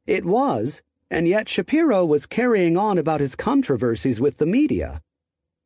[0.06, 5.02] It was, and yet Shapiro was carrying on about his controversies with the media.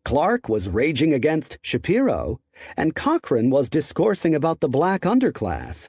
[0.06, 2.40] Clark was raging against Shapiro,
[2.78, 5.88] and Cochran was discoursing about the black underclass.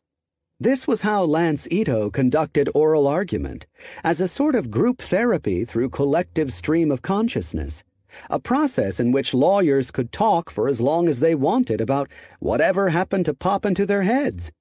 [0.61, 3.67] This was how Lance Ito conducted oral argument,
[4.03, 7.83] as a sort of group therapy through collective stream of consciousness,
[8.31, 12.91] a process in which lawyers could talk for as long as they wanted about whatever
[12.91, 14.53] happened to pop into their heads.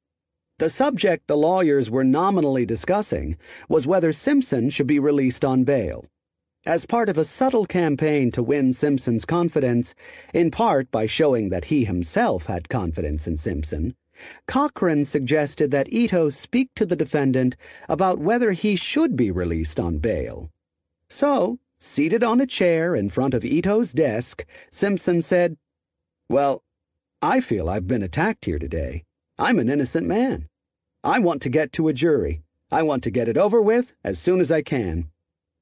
[0.59, 3.37] The subject the lawyers were nominally discussing
[3.69, 6.05] was whether Simpson should be released on bail.
[6.65, 9.93] As part of a subtle campaign to win Simpson's confidence,
[10.33, 13.95] in part by showing that he himself had confidence in Simpson,
[14.47, 17.57] Cochran suggested that Ito speak to the defendant
[17.89, 20.51] about whether he should be released on bail.
[21.09, 25.57] So, seated on a chair in front of Ito's desk, Simpson said,
[26.29, 26.63] Well,
[27.21, 29.03] I feel I've been attacked here today.
[29.37, 30.47] I'm an innocent man.
[31.03, 32.41] I want to get to a jury.
[32.71, 35.09] I want to get it over with as soon as I can.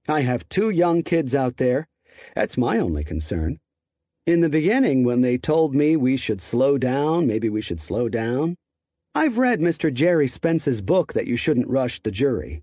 [0.07, 1.87] I have two young kids out there.
[2.35, 3.59] That's my only concern.
[4.25, 8.09] In the beginning, when they told me we should slow down, maybe we should slow
[8.09, 8.55] down,
[9.13, 9.93] I've read Mr.
[9.93, 12.61] Gerry Spence's book that you shouldn't rush the jury.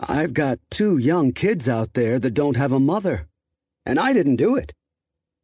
[0.00, 3.26] I've got two young kids out there that don't have a mother,
[3.84, 4.72] and I didn't do it.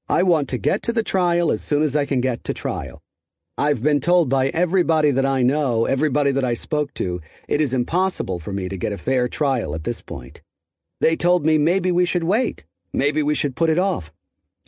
[0.09, 3.01] I want to get to the trial as soon as I can get to trial.
[3.59, 7.75] I've been told by everybody that I know, everybody that I spoke to, it is
[7.75, 10.41] impossible for me to get a fair trial at this point.
[11.03, 14.13] They told me maybe we should wait, maybe we should put it off.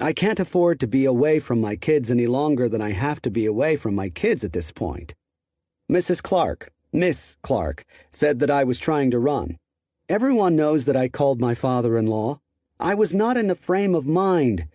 [0.00, 3.30] I can't afford to be away from my kids any longer than I have to
[3.30, 5.14] be away from my kids at this point.
[5.88, 6.20] Mrs.
[6.20, 9.58] Clark, Miss Clark, said that I was trying to run.
[10.08, 12.40] Everyone knows that I called my father in law.
[12.80, 14.66] I was not in the frame of mind.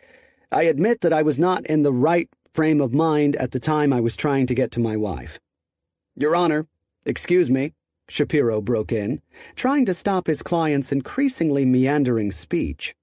[0.53, 3.91] I admit that I was not in the right frame of mind at the time
[3.91, 5.41] I was trying to get to my wife.
[6.15, 6.67] Your Honor,
[7.05, 7.73] excuse me,
[8.09, 9.21] Shapiro broke in,
[9.55, 12.95] trying to stop his client's increasingly meandering speech.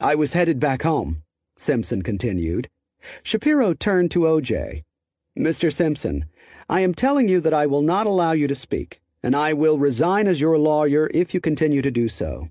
[0.00, 1.22] I was headed back home,
[1.56, 2.68] Simpson continued.
[3.22, 4.82] Shapiro turned to OJ.
[5.38, 5.72] Mr.
[5.72, 6.24] Simpson,
[6.68, 9.78] I am telling you that I will not allow you to speak, and I will
[9.78, 12.48] resign as your lawyer if you continue to do so.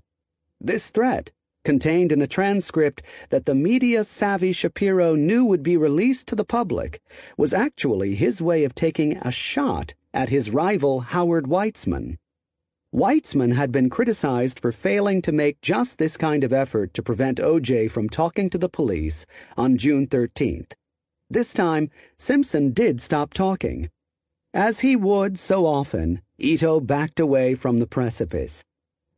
[0.60, 1.32] This threat
[1.64, 6.44] contained in a transcript that the media savvy Shapiro knew would be released to the
[6.44, 7.02] public,
[7.36, 12.16] was actually his way of taking a shot at his rival Howard Weitzman.
[12.94, 17.36] Weitzman had been criticized for failing to make just this kind of effort to prevent
[17.36, 19.26] OJ from talking to the police
[19.58, 20.72] on June 13th.
[21.28, 23.90] This time, Simpson did stop talking.
[24.54, 28.64] As he would so often, Ito backed away from the precipice.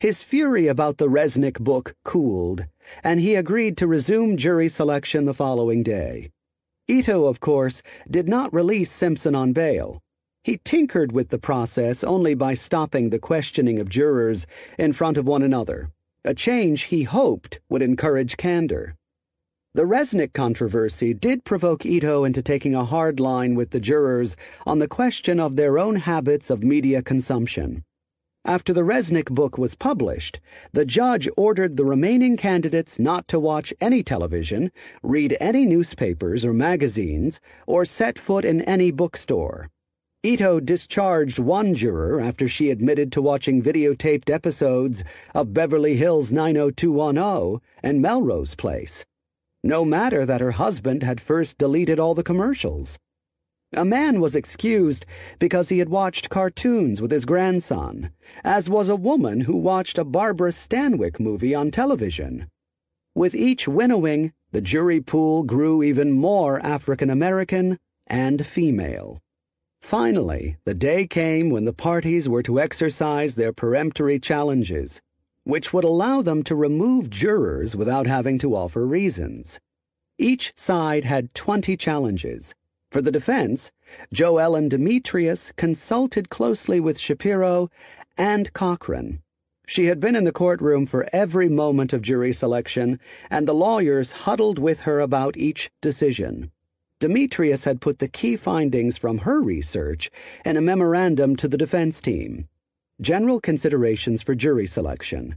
[0.01, 2.67] His fury about the Resnick book cooled,
[3.05, 6.31] and he agreed to resume jury selection the following day.
[6.89, 10.03] Ito, of course, did not release Simpson on bail.
[10.45, 14.47] He tinkered with the process only by stopping the questioning of jurors
[14.79, 15.91] in front of one another,
[16.25, 18.97] a change he hoped would encourage candor.
[19.75, 24.37] The Resnick controversy did provoke Ito into taking a hard line with the jurors
[24.67, 27.85] on the question of their own habits of media consumption.
[28.45, 30.41] After the Resnick book was published,
[30.73, 36.55] the judge ordered the remaining candidates not to watch any television, read any newspapers or
[36.55, 39.69] magazines, or set foot in any bookstore.
[40.25, 47.61] Ito discharged one juror after she admitted to watching videotaped episodes of Beverly Hills 90210
[47.85, 49.05] and Melrose Place.
[49.63, 52.99] No matter that her husband had first deleted all the commercials.
[53.73, 55.07] A man was excused
[55.39, 58.11] because he had watched cartoons with his grandson,
[58.43, 62.49] as was a woman who watched a Barbara Stanwyck movie on television.
[63.15, 69.21] With each winnowing, the jury pool grew even more African American and female.
[69.81, 75.01] Finally, the day came when the parties were to exercise their peremptory challenges,
[75.45, 79.59] which would allow them to remove jurors without having to offer reasons.
[80.19, 82.55] Each side had 20 challenges
[82.91, 83.71] for the defense,
[84.15, 87.71] Jo-Ellan Dimitrius consulted closely with Shapiro
[88.17, 89.21] and Cochran.
[89.67, 92.99] She had been in the courtroom for every moment of jury selection,
[93.31, 96.51] and the lawyers huddled with her about each decision.
[97.01, 100.11] Dimitrius had put the key findings from her research
[100.45, 102.49] in a memorandum to the defense team.
[103.01, 105.37] General considerations for jury selection.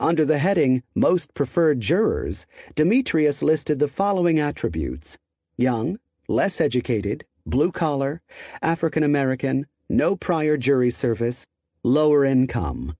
[0.00, 5.18] Under the heading Most Preferred Jurors, Dimitrius listed the following attributes
[5.58, 8.22] young, less educated, blue collar,
[8.62, 11.44] African American, no prior jury service,
[11.84, 12.96] lower income.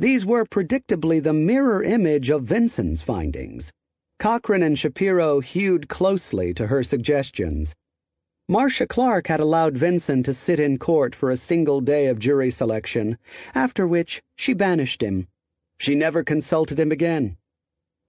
[0.00, 3.70] These were predictably the mirror image of Vinson's findings.
[4.22, 7.74] Cochran and Shapiro hewed closely to her suggestions.
[8.48, 12.48] Marcia Clark had allowed Vinson to sit in court for a single day of jury
[12.48, 13.18] selection,
[13.52, 15.26] after which she banished him.
[15.76, 17.36] She never consulted him again.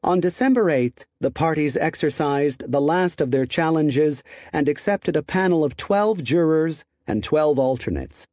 [0.03, 5.63] On December 8th, the parties exercised the last of their challenges and accepted a panel
[5.63, 8.27] of 12 jurors and 12 alternates.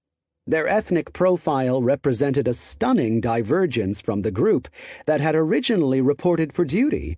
[0.47, 4.69] Their ethnic profile represented a stunning divergence from the group
[5.07, 7.17] that had originally reported for duty,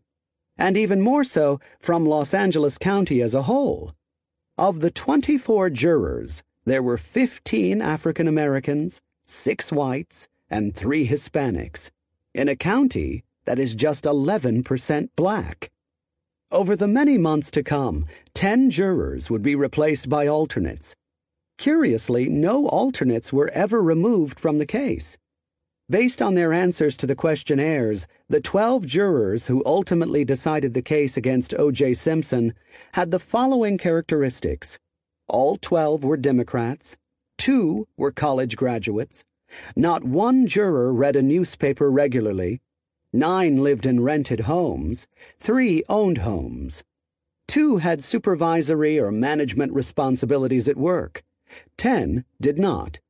[0.56, 3.92] and even more so from Los Angeles County as a whole.
[4.58, 11.90] Of the 24 jurors, there were 15 African Americans, 6 whites, and 3 Hispanics,
[12.34, 15.70] in a county that is just 11% black.
[16.50, 20.94] Over the many months to come, 10 jurors would be replaced by alternates.
[21.56, 25.16] Curiously, no alternates were ever removed from the case.
[25.92, 31.18] Based on their answers to the questionnaires, the 12 jurors who ultimately decided the case
[31.18, 31.92] against O.J.
[31.92, 32.54] Simpson
[32.94, 34.78] had the following characteristics.
[35.28, 36.96] All 12 were Democrats,
[37.36, 39.22] two were college graduates,
[39.76, 42.62] not one juror read a newspaper regularly,
[43.12, 45.06] Nine lived in rented homes.
[45.38, 46.82] Three owned homes.
[47.46, 51.22] Two had supervisory or management responsibilities at work.
[51.76, 53.00] Ten did not.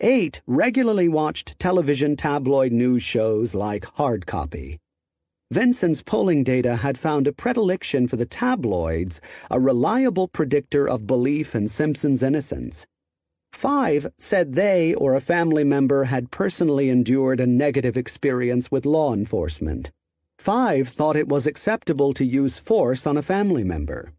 [0.00, 4.78] Eight regularly watched television tabloid news shows like Hard Copy.
[5.50, 9.20] Vinson's polling data had found a predilection for the tabloids,
[9.50, 12.86] a reliable predictor of belief in Simpson's innocence.
[13.52, 19.12] Five said they or a family member had personally endured a negative experience with law
[19.12, 19.90] enforcement.
[20.38, 24.12] Five thought it was acceptable to use force on a family member.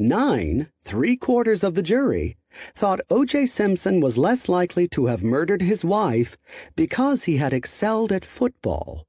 [0.00, 2.36] Nine, three quarters of the jury,
[2.74, 3.46] thought O.J.
[3.46, 6.36] Simpson was less likely to have murdered his wife
[6.76, 9.06] because he had excelled at football.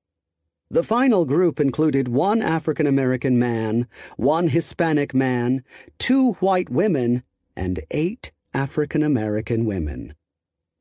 [0.70, 5.64] The final group included one African American man, one Hispanic man,
[6.00, 7.24] two white women,
[7.56, 10.16] and eight African American women.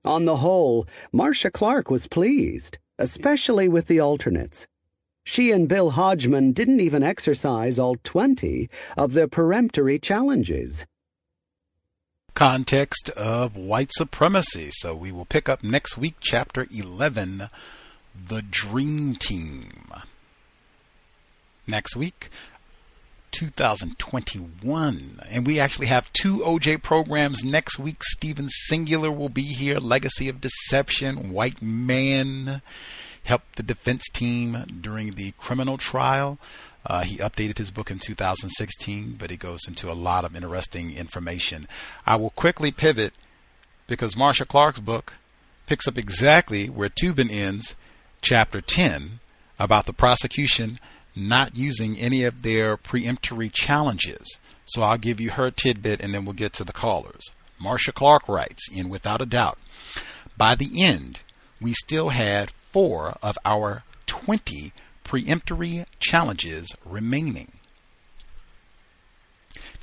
[0.05, 4.68] On the whole, Marcia Clark was pleased, especially with the alternates.
[5.24, 10.86] She and Bill Hodgman didn't even exercise all 20 of their peremptory challenges.
[12.41, 14.70] Context of white supremacy.
[14.73, 17.51] So we will pick up next week, chapter 11
[18.28, 19.93] The Dream Team.
[21.67, 22.31] Next week,
[23.33, 25.20] 2021.
[25.28, 28.02] And we actually have two OJ programs next week.
[28.02, 29.77] Stephen Singular will be here.
[29.77, 32.62] Legacy of Deception, White Man
[33.23, 36.39] helped the defense team during the criminal trial.
[36.86, 40.97] Uh, he updated his book in 2016, but it goes into a lot of interesting
[40.97, 41.68] information.
[42.07, 43.12] I will quickly pivot
[43.86, 45.15] because Marcia Clark's book
[45.67, 47.75] picks up exactly where Toobin ends,
[48.23, 49.20] chapter 10,
[49.59, 50.78] about the prosecution
[51.15, 54.39] not using any of their preemptory challenges.
[54.65, 57.31] So I'll give you her tidbit and then we'll get to the callers.
[57.60, 59.59] Marcia Clark writes, in Without a Doubt,
[60.36, 61.20] by the end,
[61.60, 64.73] we still had four of our 20
[65.10, 67.50] preemptory challenges remaining.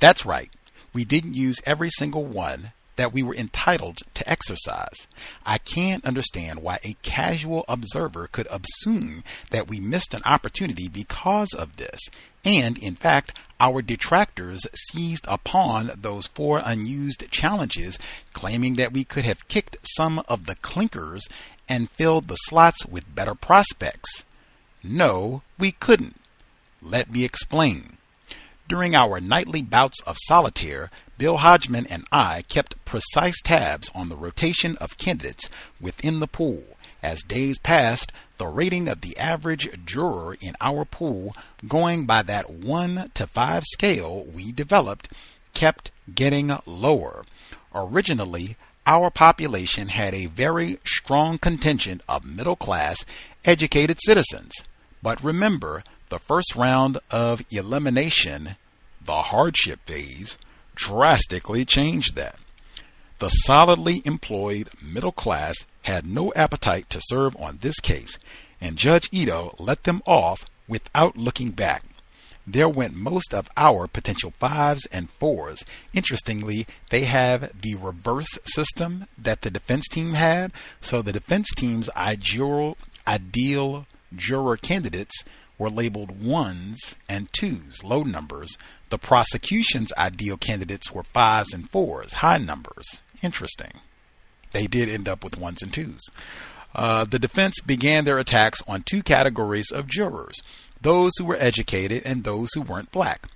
[0.00, 0.50] That's right,
[0.94, 5.06] we didn't use every single one that we were entitled to exercise.
[5.44, 11.52] I can't understand why a casual observer could assume that we missed an opportunity because
[11.52, 12.00] of this.
[12.42, 17.98] And in fact, our detractors seized upon those four unused challenges,
[18.32, 21.28] claiming that we could have kicked some of the clinkers
[21.68, 24.24] and filled the slots with better prospects.
[24.82, 26.20] No, we couldn't.
[26.80, 27.96] Let me explain.
[28.68, 34.16] During our nightly bouts of solitaire, Bill Hodgman and I kept precise tabs on the
[34.16, 35.48] rotation of candidates
[35.80, 36.62] within the pool.
[37.02, 41.34] As days passed, the rating of the average juror in our pool,
[41.66, 45.08] going by that 1 to 5 scale we developed,
[45.54, 47.24] kept getting lower.
[47.74, 48.56] Originally,
[48.88, 53.04] our population had a very strong contingent of middle class,
[53.44, 54.52] educated citizens.
[55.02, 58.56] But remember, the first round of elimination,
[59.04, 60.38] the hardship phase,
[60.74, 62.36] drastically changed that.
[63.18, 68.18] The solidly employed middle class had no appetite to serve on this case,
[68.58, 71.84] and Judge Ito let them off without looking back.
[72.50, 75.66] There went most of our potential fives and fours.
[75.92, 81.90] Interestingly, they have the reverse system that the defense team had, so the defense team's
[81.90, 83.84] ideal, ideal
[84.16, 85.24] juror candidates
[85.58, 88.56] were labeled ones and twos, low numbers.
[88.88, 93.02] The prosecution's ideal candidates were fives and fours, high numbers.
[93.20, 93.72] Interesting.
[94.52, 96.00] They did end up with ones and twos.
[96.74, 100.40] Uh, the defense began their attacks on two categories of jurors
[100.80, 103.26] those who were educated and those who weren't black.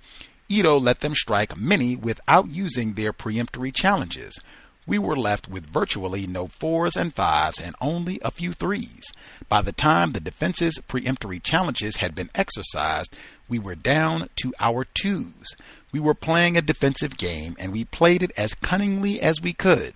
[0.49, 4.39] Ito let them strike many without using their preemptory challenges
[4.85, 9.03] we were left with virtually no fours and fives and only a few threes.
[9.47, 13.15] By the time the defense's preemptory challenges had been exercised,
[13.47, 15.55] we were down to our twos.
[15.91, 19.93] We were playing a defensive game and we played it as cunningly as we could.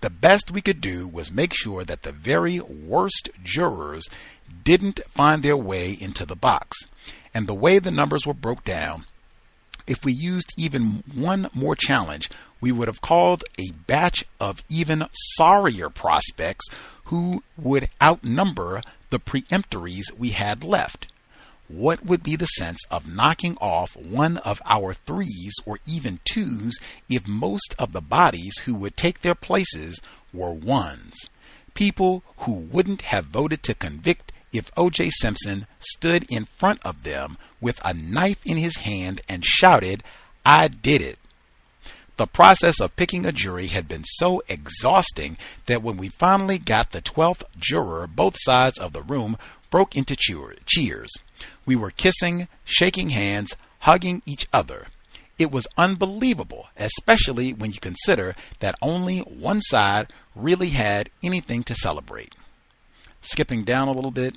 [0.00, 4.08] The best we could do was make sure that the very worst jurors
[4.62, 6.78] didn't find their way into the box.
[7.34, 9.06] And the way the numbers were broke down,
[9.88, 15.06] if we used even one more challenge, we would have called a batch of even
[15.12, 16.66] sorrier prospects
[17.04, 21.06] who would outnumber the preemptories we had left.
[21.68, 26.78] What would be the sense of knocking off one of our threes or even twos
[27.10, 30.00] if most of the bodies who would take their places
[30.32, 31.14] were ones?
[31.74, 35.10] People who wouldn't have voted to convict if O.J.
[35.10, 40.02] Simpson stood in front of them with a knife in his hand and shouted,
[40.46, 41.18] I did it.
[42.16, 46.90] The process of picking a jury had been so exhausting that when we finally got
[46.90, 49.36] the 12th juror, both sides of the room
[49.70, 51.10] broke into cheers.
[51.66, 54.86] We were kissing, shaking hands, hugging each other.
[55.38, 61.74] It was unbelievable, especially when you consider that only one side really had anything to
[61.76, 62.34] celebrate.
[63.20, 64.36] Skipping down a little bit,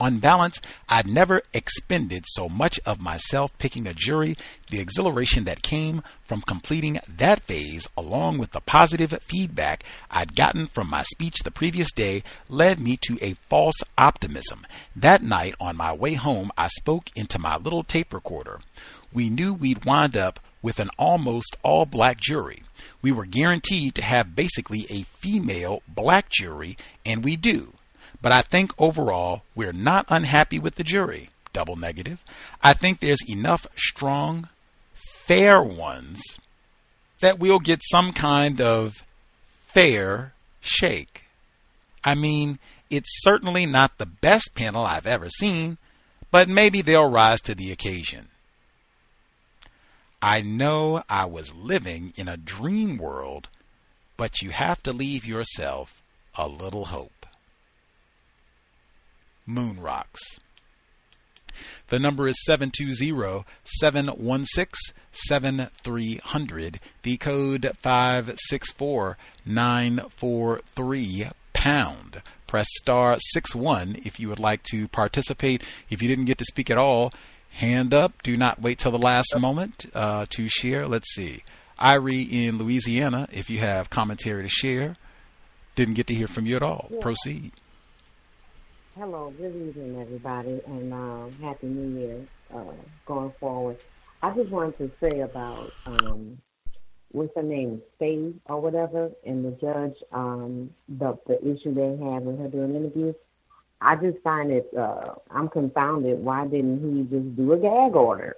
[0.00, 4.34] On balance, I'd never expended so much of myself picking a jury.
[4.70, 10.68] The exhilaration that came from completing that phase, along with the positive feedback I'd gotten
[10.68, 14.66] from my speech the previous day, led me to a false optimism.
[14.96, 18.60] That night, on my way home, I spoke into my little tape recorder.
[19.12, 22.62] We knew we'd wind up with an almost all black jury.
[23.02, 27.74] We were guaranteed to have basically a female black jury, and we do.
[28.22, 31.30] But I think overall we're not unhappy with the jury.
[31.52, 32.22] Double negative.
[32.62, 34.48] I think there's enough strong,
[35.26, 36.20] fair ones
[37.20, 39.02] that we'll get some kind of
[39.68, 41.24] fair shake.
[42.04, 42.58] I mean,
[42.88, 45.78] it's certainly not the best panel I've ever seen,
[46.30, 48.28] but maybe they'll rise to the occasion.
[50.22, 53.48] I know I was living in a dream world,
[54.16, 56.02] but you have to leave yourself
[56.34, 57.19] a little hope.
[59.50, 60.20] Moon Rocks.
[61.88, 66.80] The number is 720 716 7300.
[67.02, 72.22] The code 564 943 pound.
[72.46, 75.62] Press star 6 1 if you would like to participate.
[75.88, 77.12] If you didn't get to speak at all,
[77.50, 78.22] hand up.
[78.22, 80.86] Do not wait till the last moment uh, to share.
[80.86, 81.42] Let's see.
[81.78, 84.96] Irie in Louisiana, if you have commentary to share.
[85.74, 86.88] Didn't get to hear from you at all.
[86.90, 87.00] Yeah.
[87.00, 87.52] Proceed.
[89.00, 92.74] Hello, good evening, everybody, and uh, happy New Year uh,
[93.06, 93.78] going forward.
[94.20, 96.36] I just wanted to say about um,
[97.10, 102.26] what's her name, Faye or whatever, and the judge, um, the the issue they had
[102.26, 103.14] with her doing interviews.
[103.80, 106.18] I just find it, uh, I'm confounded.
[106.18, 108.36] Why didn't he just do a gag order?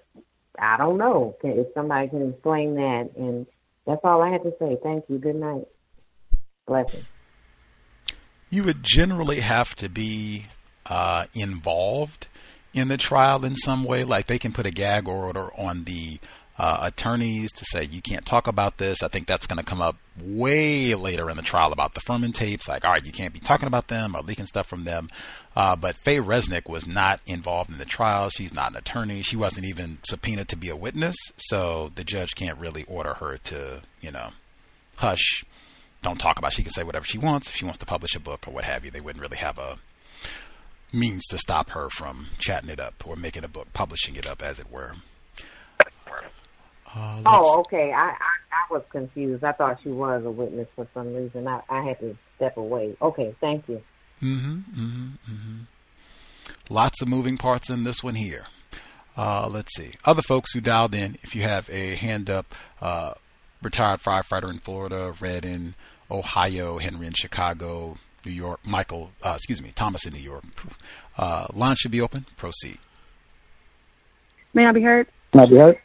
[0.60, 1.36] I don't know.
[1.40, 3.48] Can, if somebody can explain that, and
[3.84, 4.78] that's all I have to say.
[4.80, 5.18] Thank you.
[5.18, 5.66] Good night.
[6.68, 7.04] Blessings.
[8.52, 10.46] You would generally have to be
[10.86, 12.26] uh, involved
[12.74, 14.04] in the trial in some way.
[14.04, 16.18] Like they can put a gag order on the
[16.58, 19.02] uh, attorneys to say you can't talk about this.
[19.02, 22.34] I think that's going to come up way later in the trial about the Fuhrman
[22.34, 22.68] tapes.
[22.68, 25.08] Like, all right, you can't be talking about them or leaking stuff from them.
[25.56, 28.28] Uh, but Faye Resnick was not involved in the trial.
[28.28, 29.22] She's not an attorney.
[29.22, 31.16] She wasn't even subpoenaed to be a witness.
[31.36, 34.30] So the judge can't really order her to, you know,
[34.96, 35.44] hush,
[36.02, 36.52] don't talk about.
[36.52, 37.48] She can say whatever she wants.
[37.48, 39.58] If she wants to publish a book or what have you, they wouldn't really have
[39.58, 39.78] a
[40.92, 44.42] means to stop her from chatting it up or making a book, publishing it up,
[44.42, 44.94] as it were.
[46.94, 47.90] Uh, oh, okay.
[47.92, 48.14] I, I
[48.52, 49.42] I was confused.
[49.42, 51.48] I thought she was a witness for some reason.
[51.48, 52.96] I I had to step away.
[53.00, 53.82] Okay, thank you.
[54.20, 54.52] Mm-hmm.
[54.52, 55.08] Mm-hmm.
[55.32, 55.58] mm-hmm.
[56.68, 58.46] Lots of moving parts in this one here.
[59.16, 59.92] Uh, let's see.
[60.04, 63.14] Other folks who dialed in, if you have a hand up, uh,
[63.62, 65.74] retired firefighter in Florida, Red in
[66.12, 70.44] Ohio, Henry in Chicago, New York, Michael, uh, excuse me, Thomas in New York.
[71.16, 72.26] Uh, line should be open.
[72.36, 72.78] Proceed.
[74.54, 75.08] May I be heard?
[75.34, 75.78] May I be heard?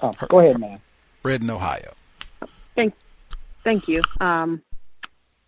[0.00, 0.80] Oh, go ahead, man.
[1.22, 1.94] Red in Ohio.
[2.74, 2.94] Thank,
[3.64, 4.00] thank you.
[4.20, 4.62] Um,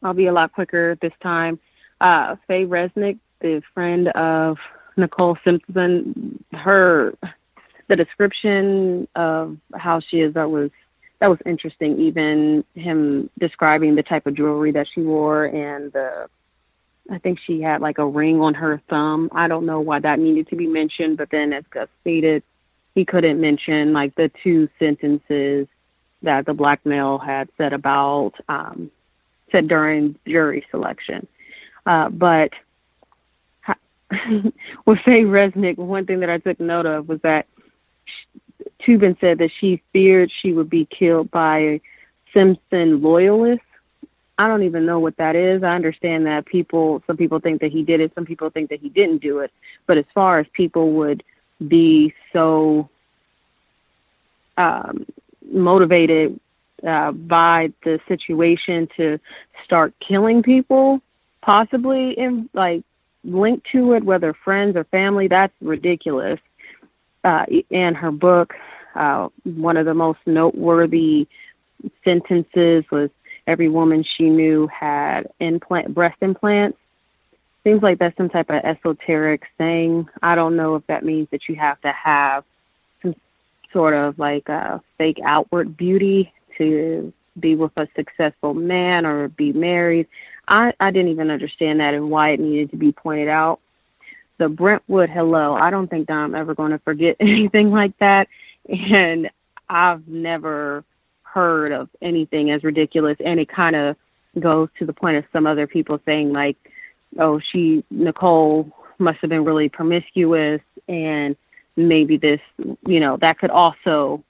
[0.02, 1.58] I'll be a lot quicker this time.
[2.00, 4.58] Uh, Faye Resnick, the friend of
[4.96, 7.14] Nicole Simpson, her
[7.88, 10.70] the description of how she is that was
[11.20, 11.98] that was interesting.
[12.00, 16.28] Even him describing the type of jewelry that she wore and the
[17.10, 19.30] I think she had like a ring on her thumb.
[19.32, 22.42] I don't know why that needed to be mentioned, but then as Gus stated,
[22.94, 25.66] he couldn't mention like the two sentences
[26.22, 28.90] that the black male had said about um
[29.50, 31.26] said during jury selection.
[31.86, 32.50] Uh, but
[34.86, 37.46] with Faye Resnick, one thing that I took note of was that
[38.86, 41.80] Toobin said that she feared she would be killed by
[42.32, 43.64] Simpson loyalists.
[44.38, 45.62] I don't even know what that is.
[45.62, 48.80] I understand that people, some people think that he did it, some people think that
[48.80, 49.52] he didn't do it.
[49.86, 51.22] But as far as people would
[51.68, 52.88] be so
[54.56, 55.04] um,
[55.52, 56.40] motivated
[56.86, 59.20] uh, by the situation to
[59.64, 61.02] start killing people,
[61.42, 62.82] possibly in like
[63.24, 66.40] linked to it, whether friends or family, that's ridiculous.
[67.22, 68.54] Uh, in her book,
[68.94, 71.28] uh, one of the most noteworthy
[72.04, 73.10] sentences was
[73.46, 76.78] every woman she knew had implant breast implants.
[77.64, 80.08] Seems like that's some type of esoteric thing.
[80.22, 82.44] I don't know if that means that you have to have
[83.02, 83.14] some
[83.72, 89.52] sort of like a fake outward beauty to be with a successful man or be
[89.52, 90.06] married.
[90.48, 93.60] I, I didn't even understand that and why it needed to be pointed out.
[94.38, 98.28] The Brentwood hello, I don't think that I'm ever going to forget anything like that.
[98.68, 99.30] And
[99.68, 100.84] I've never
[101.22, 103.16] heard of anything as ridiculous.
[103.24, 103.96] And it kind of
[104.38, 106.56] goes to the point of some other people saying, like,
[107.18, 111.36] oh, she, Nicole must have been really promiscuous and
[111.76, 112.40] maybe this,
[112.86, 114.22] you know, that could also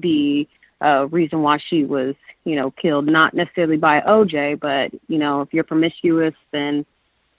[0.00, 0.48] be
[0.80, 5.40] a reason why she was, you know, killed, not necessarily by OJ, but, you know,
[5.40, 6.84] if you're promiscuous, then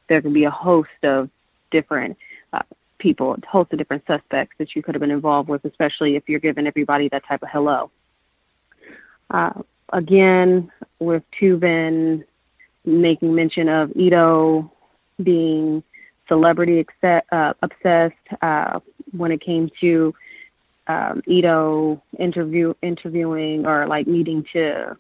[0.08, 1.30] there could be a host of
[1.72, 2.18] different
[2.52, 2.62] uh,
[3.00, 6.24] people, a host of different suspects that you could have been involved with, especially if
[6.28, 7.90] you're giving everybody that type of hello.
[9.32, 9.54] Uh,
[9.94, 12.24] again, with Toobin
[12.86, 14.72] making mention of Ito
[15.22, 15.84] being
[16.28, 18.80] celebrity uh, obsessed uh,
[19.12, 20.14] when it came to
[20.88, 24.98] um, Ito interview interviewing or like needing to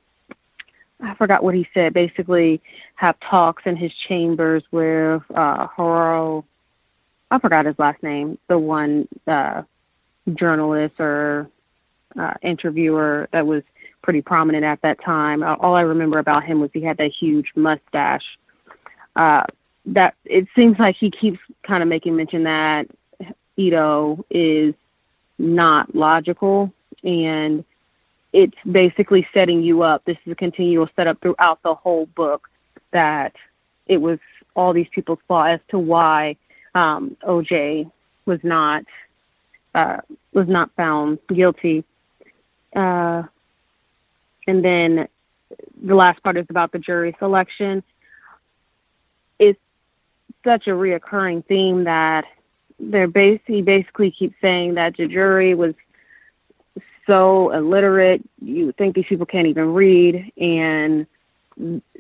[1.02, 1.94] I forgot what he said.
[1.94, 2.62] Basically,
[2.96, 6.46] have talks in his chambers with uh, Horo.
[7.32, 8.38] I forgot his last name.
[8.48, 9.64] The one uh,
[10.34, 11.50] journalist or
[12.20, 13.64] uh, interviewer that was
[14.02, 15.44] pretty prominent at that time.
[15.44, 18.26] All I remember about him was he had that huge mustache.
[19.16, 19.44] Uh,
[19.86, 22.88] that it seems like he keeps kind of making mention that
[23.58, 24.74] Ito is
[25.38, 26.72] not logical
[27.04, 27.64] and
[28.34, 30.04] it's basically setting you up.
[30.06, 32.48] This is a continual setup throughout the whole book
[32.92, 33.34] that
[33.88, 34.20] it was
[34.56, 36.36] all these people's fault as to why
[36.76, 37.90] um, OJ
[38.26, 38.84] was not
[39.76, 39.98] uh,
[40.34, 41.84] was not found guilty.
[42.76, 43.24] Uh,
[44.48, 45.08] and then
[45.84, 47.84] the last part is about the jury selection.
[49.40, 49.60] It's
[50.44, 52.26] such a reoccurring theme that
[52.80, 55.74] they're basically basically keep saying that the jury was
[57.06, 58.22] so illiterate.
[58.42, 61.08] You think these people can't even read, and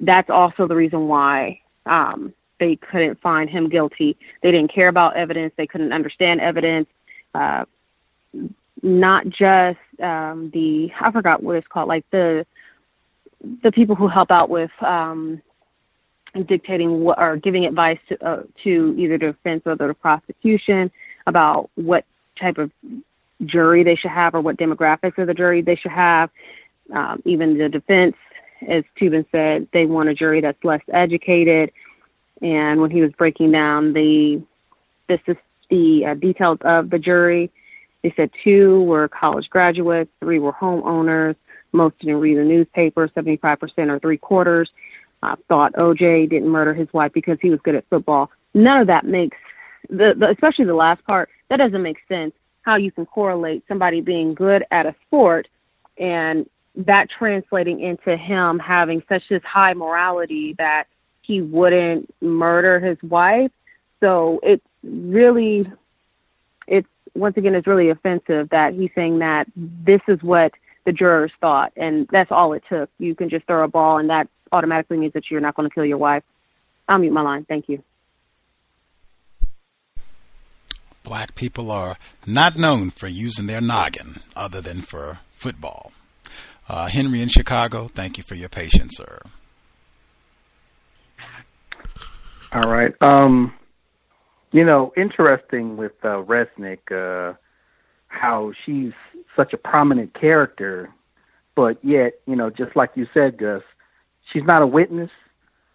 [0.01, 4.17] that's also the reason why um, they couldn't find him guilty.
[4.43, 5.53] They didn't care about evidence.
[5.57, 6.87] They couldn't understand evidence.
[7.33, 7.65] Uh,
[8.81, 12.45] not just um, the I forgot what it's called, like the
[13.63, 15.41] the people who help out with um,
[16.47, 20.91] dictating what or giving advice to, uh, to either the defense or the prosecution
[21.27, 22.05] about what
[22.39, 22.71] type of
[23.45, 26.29] jury they should have or what demographics of the jury they should have.
[26.93, 28.15] Um, even the defense,
[28.67, 31.71] as Toobin said, they want a jury that's less educated.
[32.41, 34.41] And when he was breaking down the
[35.07, 35.37] this is
[35.69, 37.51] the uh, details of the jury,
[38.03, 41.35] they said two were college graduates, three were homeowners,
[41.71, 44.69] most didn't read the newspaper, 75% or three quarters
[45.23, 48.29] uh, thought OJ didn't murder his wife because he was good at football.
[48.53, 49.37] None of that makes
[49.89, 52.33] the, the especially the last part that doesn't make sense.
[52.61, 55.47] How you can correlate somebody being good at a sport
[55.97, 60.85] and that translating into him having such this high morality that
[61.29, 63.51] he wouldn't murder his wife.
[63.99, 65.71] So it's really,
[66.67, 70.53] it's once again, it's really offensive that he's saying that this is what
[70.87, 72.89] the jurors thought, and that's all it took.
[72.97, 75.73] You can just throw a ball, and that automatically means that you're not going to
[75.73, 76.23] kill your wife.
[76.87, 77.45] I'll mute my line.
[77.45, 77.83] Thank you.
[81.03, 85.91] Black people are not known for using their noggin other than for football.
[86.67, 89.19] Uh, Henry in Chicago, thank you for your patience, sir.
[92.51, 92.93] All right.
[93.01, 93.53] Um,
[94.51, 97.35] you know, interesting with uh, Resnick, uh,
[98.07, 98.93] how she's
[99.35, 100.89] such a prominent character,
[101.55, 103.61] but yet, you know, just like you said, Gus,
[104.31, 105.11] she's not a witness.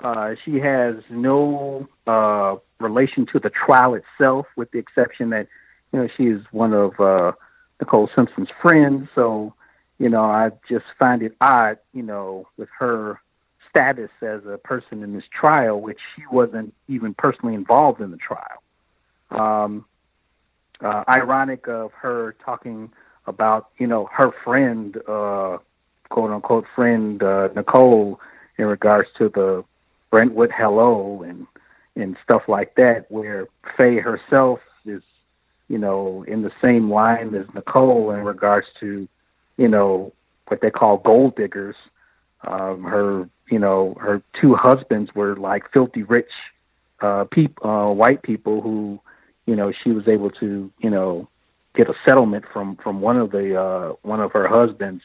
[0.00, 5.46] Uh, she has no uh, relation to the trial itself, with the exception that
[5.92, 7.32] you know she is one of uh,
[7.80, 9.08] Nicole Simpson's friends.
[9.14, 9.54] So,
[9.98, 13.20] you know, I just find it odd, you know, with her
[13.74, 18.16] status as a person in this trial, which she wasn't even personally involved in the
[18.16, 18.62] trial.
[19.30, 19.84] Um,
[20.80, 22.92] uh, ironic of her talking
[23.26, 25.58] about, you know, her friend, uh,
[26.08, 28.20] quote unquote friend uh, Nicole
[28.58, 29.64] in regards to the
[30.10, 31.46] Brentwood Hello and
[31.96, 33.46] and stuff like that, where
[33.76, 35.02] Faye herself is,
[35.68, 39.08] you know, in the same line as Nicole in regards to,
[39.56, 40.12] you know,
[40.48, 41.76] what they call gold diggers.
[42.46, 46.30] Um, her, you know, her two husbands were like filthy rich
[47.00, 48.98] uh, peop- uh, white people who,
[49.46, 51.28] you know, she was able to, you know,
[51.74, 55.02] get a settlement from from one of the uh, one of her husbands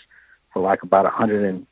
[0.53, 1.66] for like about a hundred and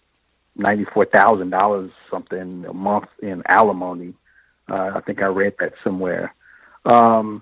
[0.55, 4.13] ninety four thousand dollars something a month in alimony.
[4.69, 6.33] Uh, I think I read that somewhere.
[6.85, 7.41] Um,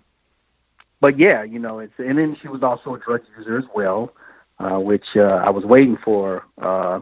[1.01, 4.13] but yeah, you know, it's and then she was also a drug user as well,
[4.59, 6.43] uh, which uh, I was waiting for.
[6.61, 7.01] Uh,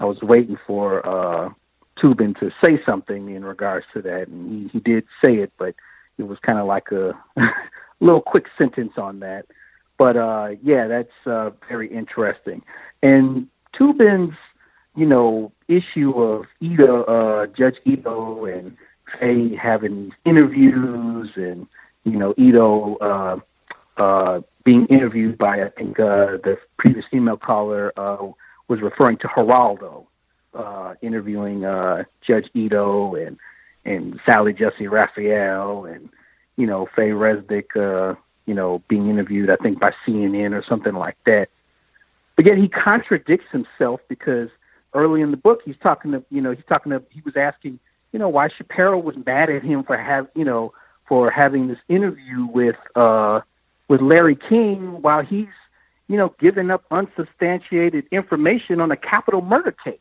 [0.00, 1.50] I was waiting for uh,
[2.02, 5.74] Toobin to say something in regards to that, and he, he did say it, but
[6.18, 7.12] it was kind of like a
[8.00, 9.46] little quick sentence on that.
[9.98, 12.62] But uh, yeah, that's uh, very interesting.
[13.02, 13.46] And
[13.78, 14.34] Toobin's
[14.96, 18.76] you know, issue of Ito, uh, Judge Ito and
[19.18, 21.66] Faye having interviews and,
[22.04, 23.36] you know, Ito uh,
[24.00, 28.26] uh, being interviewed by, I think, uh, the previous female caller uh,
[28.70, 30.06] was referring to Geraldo
[30.54, 33.36] uh, interviewing uh, Judge Ito and
[33.84, 36.08] and Sally Jessy Raphael and
[36.56, 38.14] you know Faye Resnick, uh,
[38.46, 41.48] you know, being interviewed, I think by CNN or something like that.
[42.36, 44.48] But yet he contradicts himself because
[44.94, 47.78] early in the book he's talking to you know he's talking to he was asking
[48.12, 50.72] you know why Shapiro was mad at him for have you know
[51.08, 53.40] for having this interview with uh
[53.88, 55.48] with Larry King while he's
[56.10, 59.98] you know giving up unsubstantiated information on a capital murder case.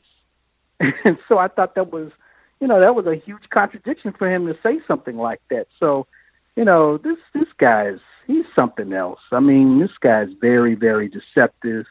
[1.05, 2.11] and so I thought that was
[2.59, 5.67] you know that was a huge contradiction for him to say something like that.
[5.79, 6.07] So
[6.55, 9.19] you know this this guy's he's something else.
[9.31, 11.85] I mean this guy's very very deceptive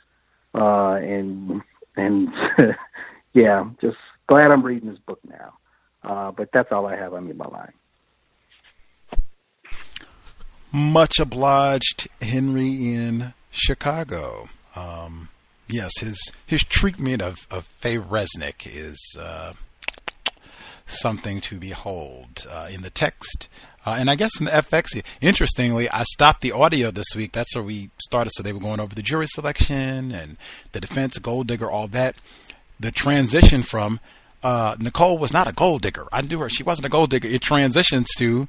[0.53, 1.63] uh and
[1.97, 2.29] and
[3.35, 5.55] yeah, just glad I'm reading this book now.
[6.03, 7.73] Uh, but that's all I have on me, my line.
[10.73, 14.49] Much obliged, Henry in Chicago.
[14.75, 15.28] Um,
[15.69, 19.53] yes, his his treatment of of Faye Resnick is uh,
[20.87, 23.49] something to behold uh, in the text.
[23.87, 27.33] Uh, and I guess in the FX, interestingly, I stopped the audio this week.
[27.33, 28.31] That's where we started.
[28.35, 30.37] So they were going over the jury selection and
[30.73, 32.17] the defense, gold digger, all that.
[32.78, 33.99] The transition from
[34.43, 36.07] uh, Nicole was not a gold digger.
[36.12, 36.49] I knew her.
[36.49, 37.28] She wasn't a gold digger.
[37.28, 38.47] It transitions to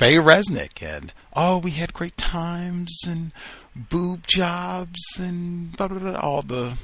[0.00, 3.32] Faye Resnick and oh, we had great times and
[3.76, 6.78] boob jobs and blah, blah, blah, all the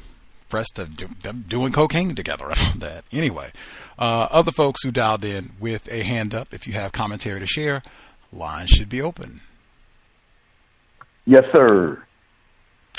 [0.52, 3.04] rest of do, them doing cocaine together and all that.
[3.10, 3.52] Anyway,
[3.98, 7.46] uh, other folks who dialed in with a hand up, if you have commentary to
[7.46, 7.82] share,
[8.34, 9.40] lines should be open.
[11.24, 12.02] Yes, sir.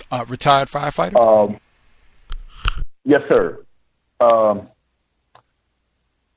[0.09, 1.15] Uh, retired firefighter.
[1.15, 1.59] Um,
[3.05, 3.63] yes, sir.
[4.19, 4.67] Um,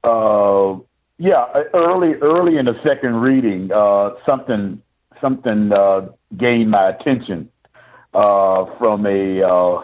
[0.05, 0.81] uh,
[1.20, 4.81] yeah, early early in the second reading, uh, something
[5.20, 6.08] something uh,
[6.39, 7.50] gained my attention
[8.15, 9.82] uh, from a, uh,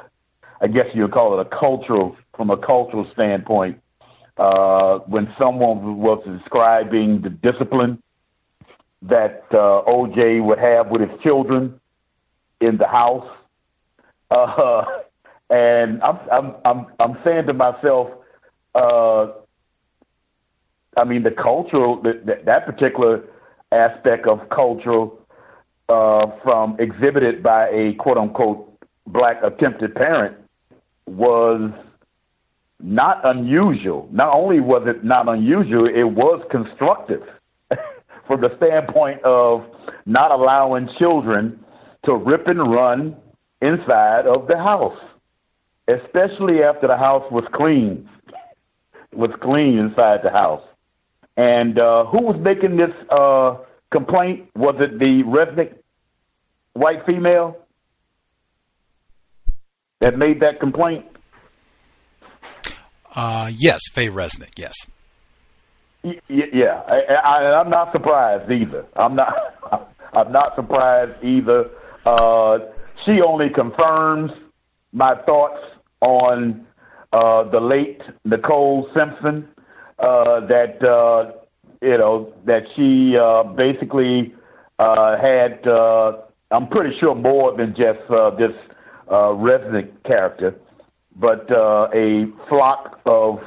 [0.62, 3.78] I guess you'd call it a cultural, from a cultural standpoint.
[4.38, 8.02] Uh, when someone was describing the discipline
[9.02, 11.78] that uh, OJ would have with his children
[12.62, 13.28] in the house,
[14.30, 14.84] uh,
[15.50, 18.08] and I'm I'm I'm I'm saying to myself,
[18.74, 19.26] uh,
[20.96, 23.22] I mean the cultural that that particular
[23.72, 25.18] aspect of cultural
[25.88, 28.72] uh, from exhibited by a quote unquote
[29.06, 30.36] black attempted parent
[31.06, 31.70] was
[32.80, 34.08] not unusual.
[34.12, 37.22] Not only was it not unusual, it was constructive
[38.26, 39.62] from the standpoint of
[40.04, 41.58] not allowing children
[42.04, 43.16] to rip and run
[43.62, 44.98] inside of the house,
[45.88, 48.08] especially after the house was clean,
[49.12, 50.62] was clean inside the house.
[51.36, 53.58] And uh, who was making this uh,
[53.92, 54.48] complaint?
[54.54, 55.74] Was it the Resnick
[56.72, 57.58] white female
[60.00, 61.04] that made that complaint?
[63.14, 64.74] Uh, yes, Faye Resnick, yes.
[66.02, 68.86] Y- yeah, I, I, I'm not surprised either.
[68.94, 69.34] I'm not.
[70.12, 71.68] I'm not surprised either.
[72.06, 72.58] Uh,
[73.04, 74.30] she only confirms
[74.92, 75.60] my thoughts
[76.00, 76.66] on
[77.12, 79.46] uh, the late Nicole Simpson.
[79.98, 81.32] Uh, that uh,
[81.80, 84.34] you know that she uh, basically
[84.78, 85.66] uh, had.
[85.66, 86.18] Uh,
[86.50, 88.52] I'm pretty sure more than just uh, this
[89.10, 90.54] uh, resident character,
[91.16, 93.38] but uh, a flock of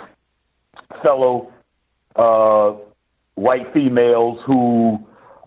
[1.03, 1.53] fellow
[2.15, 2.71] uh,
[3.35, 4.97] white females who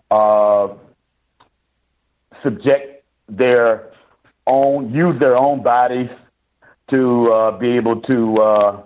[0.09, 0.69] uh,
[2.41, 3.91] subject their
[4.47, 6.09] own, use their own bodies
[6.89, 8.81] to uh, be able to uh,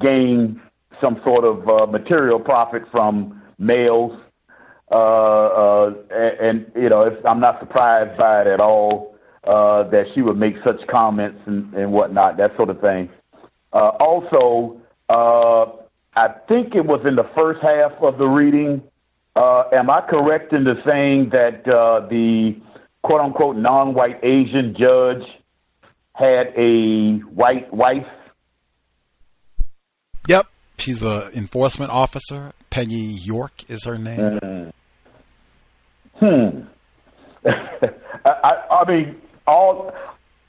[0.00, 0.60] gain
[1.02, 4.18] some sort of uh, material profit from males.
[4.90, 10.04] Uh, uh, and, and, you know, I'm not surprised by it at all uh, that
[10.14, 13.08] she would make such comments and, and whatnot, that sort of thing.
[13.72, 15.72] Uh, also, uh,
[16.14, 18.82] I think it was in the first half of the reading.
[19.34, 22.56] Uh, am I correct in the saying that uh, the
[23.02, 25.22] quote unquote non white Asian judge
[26.14, 28.06] had a white wife?
[30.78, 32.52] She's a enforcement officer.
[32.70, 34.72] Peggy York is her name.
[36.16, 36.60] Hmm.
[38.24, 39.92] I, I mean, all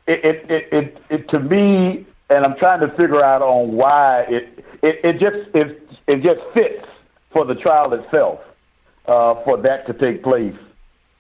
[0.08, 4.26] it, it, it, it, it to me, and I'm trying to figure out on why
[4.30, 6.86] it, it, it just it, it just fits
[7.32, 8.40] for the trial itself
[9.08, 10.56] uh, for that to take place.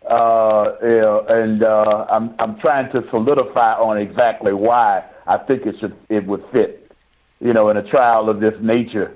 [0.10, 5.76] Uh, know, and uh, I'm I'm trying to solidify on exactly why I think it
[5.80, 6.83] should it would fit.
[7.44, 9.14] You know, in a trial of this nature,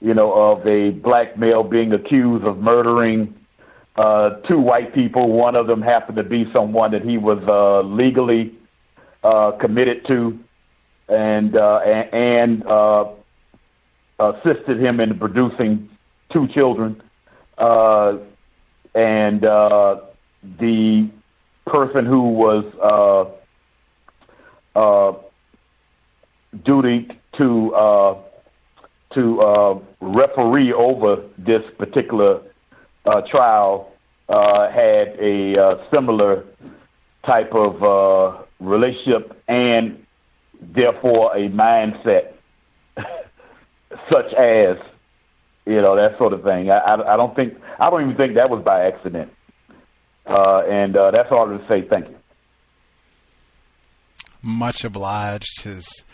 [0.00, 3.34] you know, of a black male being accused of murdering
[3.96, 5.32] uh, two white people.
[5.32, 8.52] One of them happened to be someone that he was uh, legally
[9.24, 10.38] uh, committed to,
[11.08, 13.06] and uh, and uh,
[14.18, 15.88] assisted him in producing
[16.30, 17.02] two children.
[17.56, 18.18] Uh,
[18.94, 19.96] and uh,
[20.60, 21.08] the
[21.66, 23.32] person who was
[24.76, 25.14] uh, uh,
[26.66, 28.14] duty to uh,
[29.14, 32.40] to uh, referee over this particular
[33.04, 33.92] uh, trial
[34.28, 36.44] uh, had a uh, similar
[37.26, 40.04] type of uh, relationship and
[40.60, 42.32] therefore a mindset
[44.10, 44.76] such as
[45.66, 46.70] you know that sort of thing.
[46.70, 49.32] I, I, I don't think I don't even think that was by accident.
[50.24, 51.86] Uh, and uh, that's all to say.
[51.88, 52.16] Thank you.
[54.40, 55.62] Much obliged.
[55.62, 56.04] His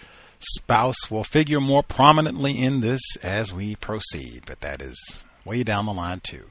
[0.40, 5.86] spouse will figure more prominently in this as we proceed, but that is way down
[5.86, 6.44] the line too.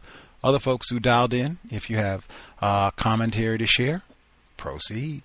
[0.44, 2.28] Other folks who dialed in, if you have
[2.62, 4.04] uh, commentary to share,
[4.56, 5.24] proceed.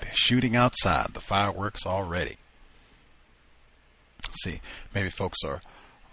[0.00, 1.14] They're shooting outside.
[1.14, 2.36] The fireworks already.
[4.26, 4.60] Let's see,
[4.94, 5.60] maybe folks are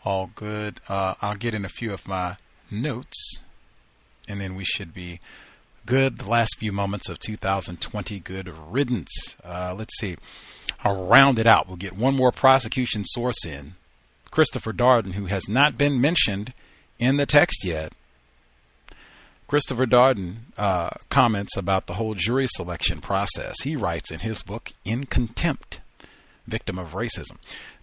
[0.05, 0.79] all good.
[0.87, 2.37] Uh, I'll get in a few of my
[2.71, 3.39] notes,
[4.29, 5.19] and then we should be
[5.85, 6.19] good.
[6.19, 9.35] The last few moments of 2020, good riddance.
[9.43, 10.15] Uh, let's see.
[10.83, 11.67] I'll round it out.
[11.67, 13.75] We'll get one more prosecution source in.
[14.31, 16.53] Christopher Darden, who has not been mentioned
[16.99, 17.93] in the text yet,
[19.47, 23.55] Christopher Darden uh, comments about the whole jury selection process.
[23.63, 25.79] He writes in his book, In Contempt,
[26.47, 27.37] Victim of Racism.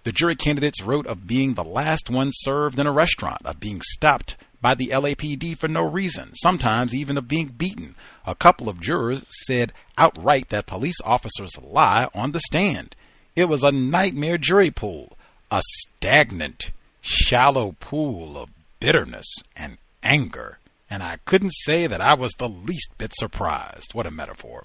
[0.05, 3.81] The jury candidates wrote of being the last one served in a restaurant, of being
[3.83, 7.95] stopped by the LAPD for no reason, sometimes even of being beaten.
[8.27, 12.97] A couple of jurors said outright that police officers lie on the stand.
[13.35, 15.17] It was a nightmare jury pool,
[15.51, 18.51] a stagnant, shallow pool of
[18.81, 20.59] bitterness and anger
[20.93, 23.95] and I couldn't say that I was the least bit surprised.
[23.95, 24.65] What a metaphor.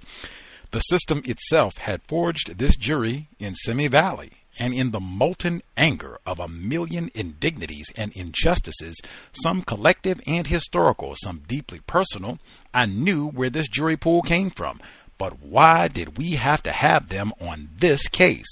[0.71, 6.19] The system itself had forged this jury in Simi Valley, and in the molten anger
[6.25, 8.99] of a million indignities and injustices,
[9.31, 12.39] some collective and historical, some deeply personal,
[12.73, 14.79] I knew where this jury pool came from.
[15.17, 18.47] But why did we have to have them on this case?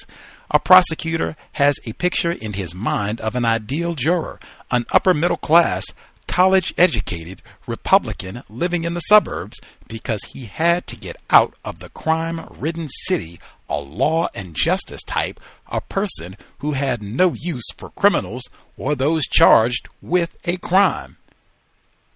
[0.51, 4.39] A prosecutor has a picture in his mind of an ideal juror,
[4.71, 5.83] an upper middle class,
[6.27, 11.89] college educated Republican living in the suburbs because he had to get out of the
[11.89, 13.39] crime ridden city
[13.69, 18.43] a law and justice type, a person who had no use for criminals
[18.77, 21.17] or those charged with a crime.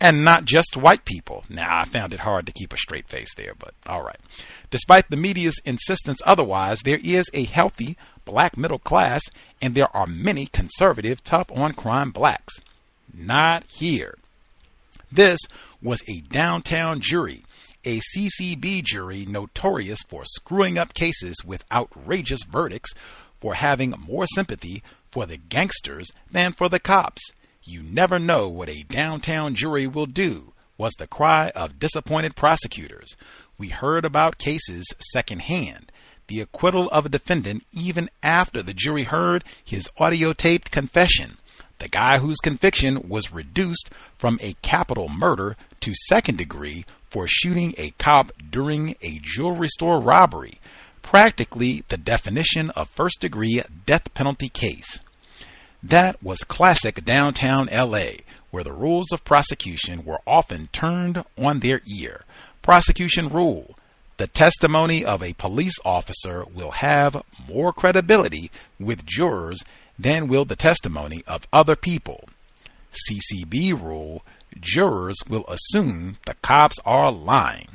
[0.02, 1.44] And not just white people.
[1.50, 4.20] Now, I found it hard to keep a straight face there, but all right.
[4.70, 9.22] Despite the media's insistence otherwise, there is a healthy black middle class,
[9.62, 12.54] and there are many conservative, tough on crime blacks.
[13.14, 14.18] Not here.
[15.12, 15.40] This
[15.82, 17.44] was a downtown jury,
[17.84, 22.94] a CCB jury notorious for screwing up cases with outrageous verdicts,
[23.40, 27.22] for having more sympathy for the gangsters than for the cops.
[27.64, 33.16] You never know what a downtown jury will do, was the cry of disappointed prosecutors.
[33.58, 35.92] We heard about cases secondhand.
[36.28, 41.39] The acquittal of a defendant even after the jury heard his audio taped confession
[41.80, 47.74] the guy whose conviction was reduced from a capital murder to second degree for shooting
[47.78, 50.60] a cop during a jewelry store robbery,
[51.02, 55.00] practically the definition of first degree death penalty case.
[55.82, 58.20] That was classic downtown LA,
[58.52, 62.26] where the rules of prosecution were often turned on their ear.
[62.62, 63.76] Prosecution rule
[64.20, 69.64] the testimony of a police officer will have more credibility with jurors
[70.00, 72.30] than will the testimony of other people.
[72.92, 74.24] CCB rule
[74.60, 77.68] jurors will assume the cops are lying.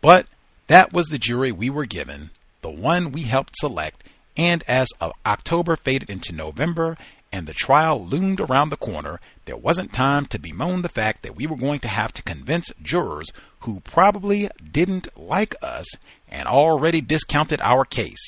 [0.00, 0.26] But
[0.66, 4.02] that was the jury we were given, the one we helped select,
[4.36, 6.98] and as of October faded into November
[7.32, 11.36] and the trial loomed around the corner, there wasn't time to bemoan the fact that
[11.36, 15.86] we were going to have to convince jurors who probably didn't like us
[16.28, 18.24] and already discounted our case.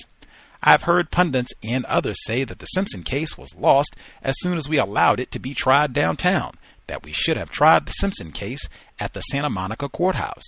[0.63, 4.69] I've heard pundits and others say that the Simpson case was lost as soon as
[4.69, 6.55] we allowed it to be tried downtown,
[6.87, 8.69] that we should have tried the Simpson case
[8.99, 10.45] at the Santa Monica courthouse.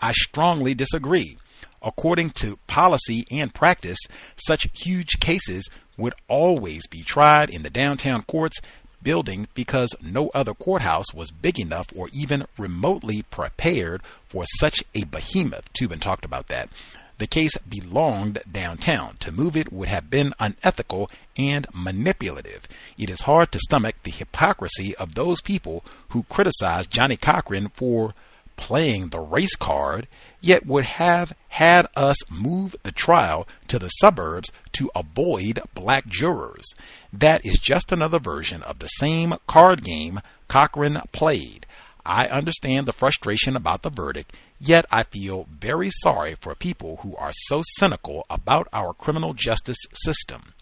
[0.00, 1.38] I strongly disagree.
[1.82, 3.98] According to policy and practice,
[4.46, 8.60] such huge cases would always be tried in the downtown courts
[9.02, 15.04] building because no other courthouse was big enough or even remotely prepared for such a
[15.04, 15.72] behemoth.
[15.72, 16.68] Toobin talked about that
[17.18, 19.16] The case belonged downtown.
[19.20, 22.68] To move it would have been unethical and manipulative.
[22.98, 28.14] It is hard to stomach the hypocrisy of those people who criticize Johnnie Cochran for
[28.56, 30.08] playing the race card,
[30.40, 36.74] yet would have had us move the trial to the suburbs to avoid black jurors.
[37.12, 41.65] That is just another version of the same card game Cochran played.
[42.06, 47.16] I understand the frustration about the verdict, yet I feel very sorry for people who
[47.16, 50.54] are so cynical about our criminal justice system.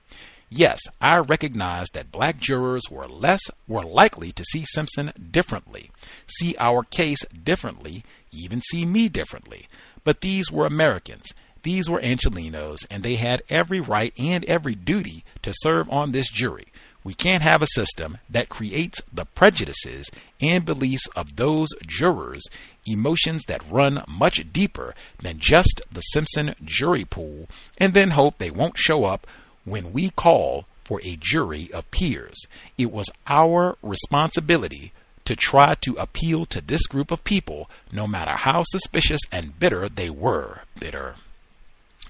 [0.49, 5.91] Yes, I recognize that black jurors were less were likely to see Simpson differently,
[6.27, 9.69] see our case differently, even see me differently.
[10.03, 11.27] But these were Americans.
[11.63, 16.31] These were Angelenos, and they had every right and every duty to serve on this
[16.31, 16.67] jury.
[17.05, 20.11] We can't have a system that creates the prejudices
[20.41, 22.43] and beliefs of those jurors,
[22.87, 28.51] emotions that run much deeper than just the Simpson jury pool, and then hope they
[28.51, 29.27] won't show up
[29.65, 32.47] when we call for a jury of peers.
[32.79, 34.93] It was our responsibility
[35.27, 39.89] to try to appeal to this group of people, no matter how suspicious and bitter
[39.89, 41.17] they were bitter.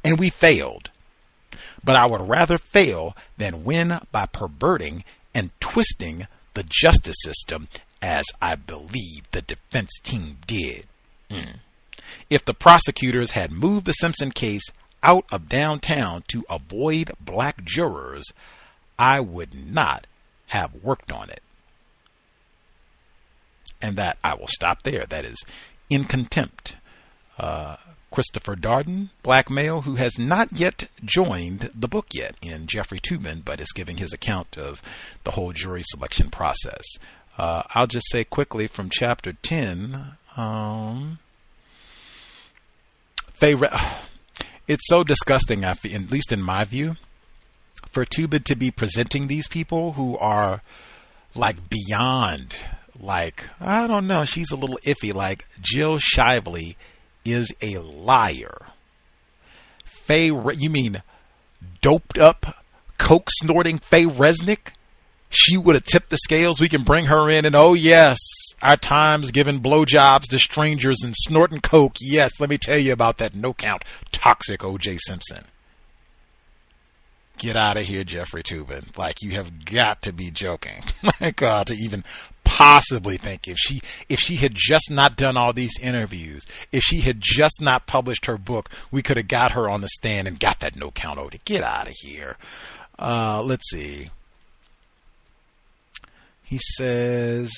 [0.05, 0.90] And we failed.
[1.84, 5.04] But I would rather fail than win by perverting
[5.34, 7.68] and twisting the justice system
[8.00, 10.86] as I believe the defense team did.
[11.30, 11.56] Mm.
[12.30, 14.64] If the prosecutors had moved the Simpson case
[15.02, 18.24] out of downtown to avoid black jurors,
[18.98, 20.06] I would not
[20.48, 21.42] have worked on it.
[23.82, 25.04] And that I will stop there.
[25.04, 25.42] That is
[25.90, 26.76] in contempt.
[27.38, 27.76] Uh,
[28.15, 33.44] Christopher Darden, black male who has not yet joined the book yet in Jeffrey Toobin,
[33.44, 34.81] but is giving his account of
[35.25, 36.84] the whole jury selection process.
[37.36, 40.12] Uh, I'll just say quickly from chapter 10.
[40.36, 41.18] Um,
[43.33, 43.57] Faye,
[44.68, 46.94] it's so disgusting, at least in my view,
[47.91, 50.62] for Toobin to be presenting these people who are
[51.34, 52.57] like beyond,
[52.97, 55.12] like, I don't know, she's a little iffy.
[55.12, 56.76] Like, Jill Shively
[57.25, 58.67] is a liar.
[59.85, 61.03] Faye, you mean
[61.81, 62.62] doped up,
[62.99, 64.73] coke snorting Faye Resnick?
[65.31, 66.61] She would have tipped the scales.
[66.61, 68.19] We can bring her in, and oh yes,
[68.62, 71.97] our times giving blowjobs to strangers and snorting coke.
[72.01, 74.99] Yes, let me tell you about that no count toxic O.J.
[74.99, 75.44] Simpson.
[77.36, 78.96] Get out of here, Jeffrey Toobin.
[78.96, 80.84] Like you have got to be joking.
[81.20, 82.04] My God, to even
[82.44, 87.00] possibly think if she if she had just not done all these interviews, if she
[87.00, 90.38] had just not published her book, we could have got her on the stand and
[90.38, 91.28] got that no count O.
[91.44, 92.36] Get out of here.
[92.98, 94.10] Uh, let's see.
[96.44, 97.50] He says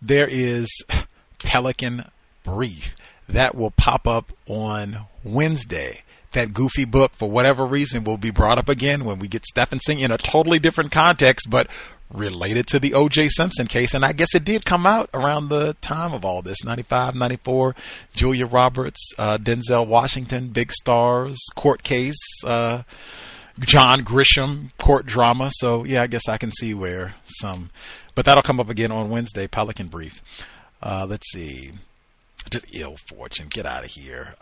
[0.00, 0.68] there is
[1.38, 2.10] Pelican
[2.44, 2.94] Brief
[3.28, 6.02] that will pop up on Wednesday.
[6.34, 9.98] That goofy book, for whatever reason, will be brought up again when we get Stephenson
[9.98, 11.68] in a totally different context, but
[12.12, 13.28] related to the O.J.
[13.30, 13.94] Simpson case.
[13.94, 17.74] And I guess it did come out around the time of all this 95, 94.
[18.14, 22.18] Julia Roberts, uh, Denzel Washington, big stars, court case.
[22.44, 22.82] Uh,
[23.60, 25.50] John Grisham court drama.
[25.54, 27.70] So yeah, I guess I can see where some,
[28.14, 29.46] but that'll come up again on Wednesday.
[29.46, 30.22] Pelican brief.
[30.82, 31.72] Uh, let's see.
[32.50, 33.46] Just ill fortune.
[33.48, 34.34] Get out of here.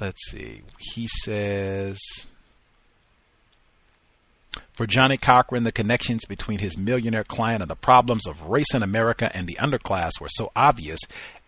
[0.00, 0.62] Let's see.
[0.78, 1.98] He says.
[4.72, 8.82] For Johnnie Cochran, the connections between his millionaire client and the problems of race in
[8.82, 11.00] America and the underclass were so obvious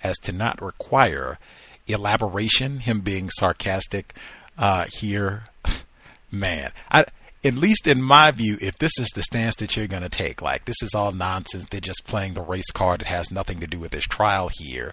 [0.02, 1.38] as to not require
[1.86, 4.14] elaboration, him being sarcastic,
[4.58, 5.44] uh, here,
[6.30, 7.06] man, I,
[7.42, 10.42] at least in my view, if this is the stance that you're going to take,
[10.42, 13.66] like this is all nonsense, they're just playing the race card, it has nothing to
[13.66, 14.92] do with this trial here.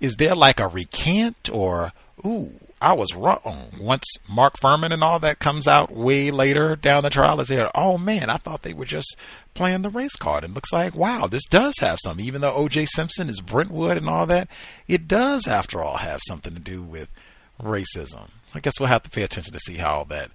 [0.00, 1.92] Is there like a recant or,
[2.24, 3.72] ooh, I was wrong.
[3.80, 7.70] Once Mark Fuhrman and all that comes out way later down the trial, is there,
[7.74, 9.16] oh man, I thought they were just
[9.54, 10.44] playing the race card.
[10.44, 12.24] And looks like, wow, this does have something.
[12.24, 12.86] Even though O.J.
[12.86, 14.48] Simpson is Brentwood and all that,
[14.86, 17.08] it does, after all, have something to do with
[17.60, 18.28] racism.
[18.54, 20.30] I guess we'll have to pay attention to see how all that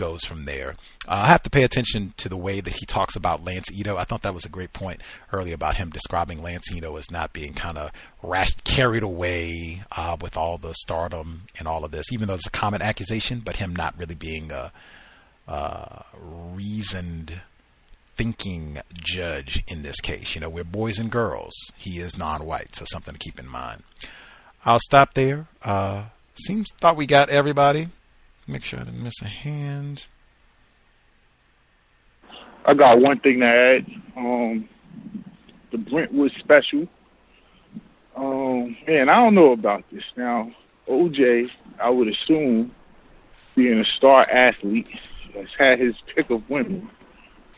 [0.00, 0.70] goes from there.
[1.06, 3.98] Uh, I have to pay attention to the way that he talks about Lance Ito.
[3.98, 7.34] I thought that was a great point earlier about him describing Lance Ito as not
[7.34, 7.90] being kind of
[8.22, 12.46] rash- carried away uh, with all the stardom and all of this, even though it's
[12.46, 14.72] a common accusation, but him not really being a,
[15.46, 17.42] a reasoned
[18.16, 20.34] thinking judge in this case.
[20.34, 21.52] You know, we're boys and girls.
[21.76, 23.82] He is non-white, so something to keep in mind.
[24.64, 25.46] I'll stop there.
[25.62, 26.04] Uh,
[26.46, 27.88] Seems thought we got everybody.
[28.50, 30.08] Make sure I didn't miss a hand.
[32.66, 33.86] I got one thing to add.
[34.16, 34.68] Um,
[35.70, 36.88] the Brentwood special.
[38.16, 40.02] Um, man, I don't know about this.
[40.16, 40.50] Now,
[40.88, 41.46] OJ,
[41.80, 42.74] I would assume,
[43.54, 44.90] being a star athlete,
[45.34, 46.90] has had his pick of women.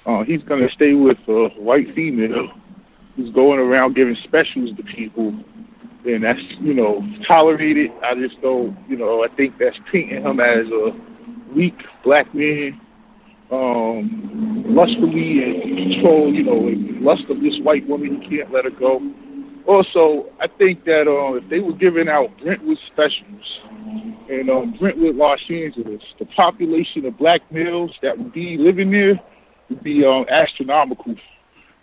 [0.05, 2.49] Uh, he's going to stay with a white female
[3.17, 5.35] who's going around giving specials to people,
[6.05, 7.91] and that's you know tolerated.
[8.03, 12.81] I just don't, you know, I think that's painting him as a weak black man,
[13.51, 18.21] um, lustfully and control, you know, lust of this white woman.
[18.23, 19.01] He can't let her go.
[19.67, 23.61] Also, I think that uh, if they were giving out Brentwood specials
[24.29, 29.21] in um, Brentwood, Los Angeles, the population of black males that would be living there
[29.69, 31.15] would be um, astronomical.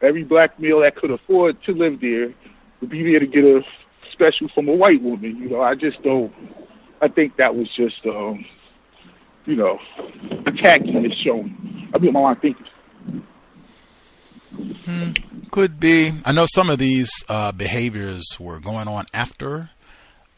[0.01, 2.33] Every black male that could afford to live there
[2.81, 3.61] would be there to get a
[4.19, 5.37] special from a white woman.
[5.37, 6.33] You know, I just don't.
[7.01, 8.45] I think that was just, um,
[9.45, 9.79] you know,
[10.45, 11.45] attacking this show.
[11.93, 12.55] I'll be on my you.
[14.85, 15.11] Hmm,
[15.51, 16.11] could be.
[16.25, 19.69] I know some of these uh, behaviors were going on after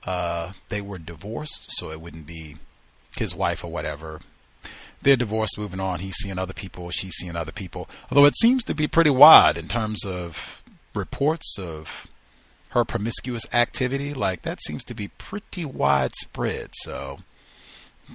[0.06, 2.58] uh, they were divorced, so it wouldn't be
[3.18, 4.20] his wife or whatever.
[5.02, 6.00] They're divorced, moving on.
[6.00, 7.90] He's seeing other people, she's seeing other people.
[8.12, 12.08] Although it seems to be pretty wide in terms of reports of
[12.72, 14.14] her promiscuous activity.
[14.14, 16.72] Like that seems to be pretty widespread.
[16.74, 17.20] So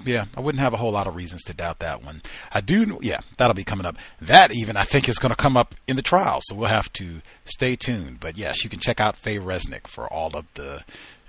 [0.05, 2.23] yeah, I wouldn't have a whole lot of reasons to doubt that one.
[2.53, 3.97] I do, yeah, that'll be coming up.
[4.21, 6.93] That even I think is going to come up in the trial, so we'll have
[6.95, 8.21] to stay tuned.
[8.21, 10.85] But yes, you can check out Faye Resnick for all of the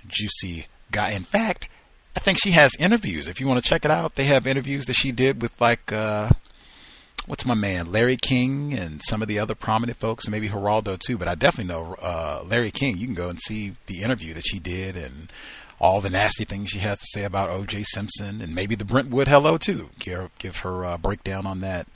[0.06, 1.10] juicy guy.
[1.10, 1.68] In fact,
[2.16, 3.28] I think she has interviews.
[3.28, 5.92] If you want to check it out, they have interviews that she did with like
[5.92, 6.30] uh,
[7.28, 10.98] what's my man Larry King and some of the other prominent folks, and maybe Geraldo
[10.98, 11.16] too.
[11.16, 12.98] But I definitely know uh, Larry King.
[12.98, 15.30] You can go and see the interview that she did and
[15.80, 17.84] all the nasty things she has to say about O.J.
[17.84, 19.90] Simpson and maybe the Brentwood hello too.
[20.00, 21.86] Give, give her a breakdown on that.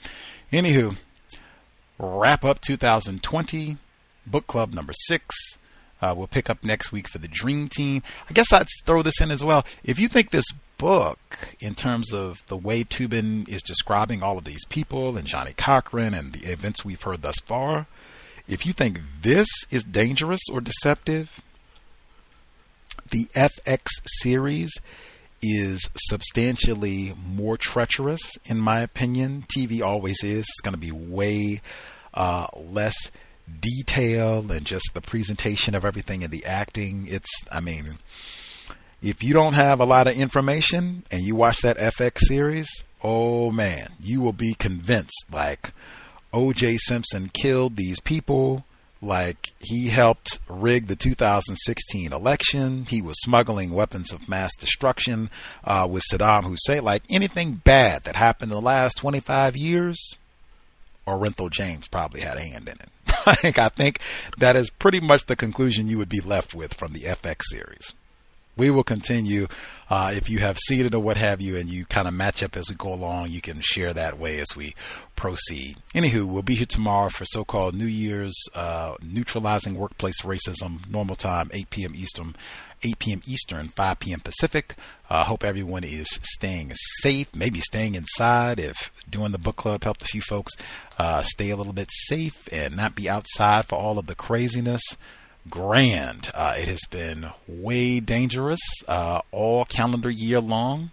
[0.53, 0.95] Anywho,
[1.99, 3.77] wrap up 2020
[4.25, 5.35] book club number six.
[6.01, 8.03] Uh, we'll pick up next week for the Dream Team.
[8.29, 9.65] I guess I'd throw this in as well.
[9.83, 10.45] If you think this
[10.83, 15.53] book, in terms of the way Toobin is describing all of these people and Johnnie
[15.53, 17.87] Cochran and the events we've heard thus far,
[18.49, 21.41] if you think this is dangerous or deceptive,
[23.11, 23.87] the FX
[24.21, 24.73] series
[25.41, 29.45] is substantially more treacherous, in my opinion.
[29.57, 30.39] TV always is.
[30.39, 31.61] It's going to be way
[32.13, 33.09] uh, less
[33.61, 37.07] detail and just the presentation of everything and the acting.
[37.09, 37.99] It's, I mean,
[39.03, 42.69] if you don't have a lot of information and you watch that FX series,
[43.03, 45.71] oh man, you will be convinced like
[46.33, 48.65] OJ Simpson killed these people
[49.01, 52.85] like he helped rig the 2016 election.
[52.85, 55.29] He was smuggling weapons of mass destruction
[55.65, 56.85] uh, with Saddam Hussein.
[56.85, 60.15] Like anything bad that happened in the last 25 years,
[61.05, 62.89] Orenthal James probably had a hand in it.
[63.43, 63.99] like I think
[64.37, 67.91] that is pretty much the conclusion you would be left with from the FX series
[68.55, 69.47] we will continue.
[69.89, 72.57] Uh, if you have it or what have you, and you kind of match up
[72.57, 74.73] as we go along, you can share that way as we
[75.15, 75.77] proceed.
[75.93, 81.51] Anywho, we'll be here tomorrow for so-called New Year's uh, neutralizing workplace racism, normal time,
[81.53, 81.95] 8 p.m.
[81.95, 82.35] Eastern.
[82.85, 83.21] 8 p.m.
[83.25, 84.19] Eastern, 5 p.m.
[84.19, 84.75] Pacific.
[85.09, 88.59] I uh, hope everyone is staying safe, maybe staying inside.
[88.59, 90.51] If doing the book club helped a few folks
[90.97, 94.81] uh, stay a little bit safe and not be outside for all of the craziness
[95.49, 96.29] grand.
[96.33, 100.91] Uh, it has been way dangerous uh, all calendar year long.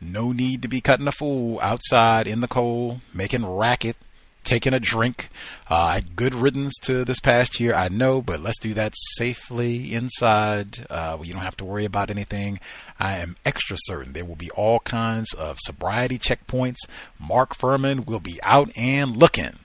[0.00, 3.96] No need to be cutting a fool outside in the cold, making racket,
[4.44, 5.30] taking a drink.
[5.68, 10.86] Uh, good riddance to this past year, I know, but let's do that safely inside.
[10.90, 12.60] Uh, you don't have to worry about anything.
[13.00, 16.86] I am extra certain there will be all kinds of sobriety checkpoints.
[17.18, 19.58] Mark Fuhrman will be out and looking.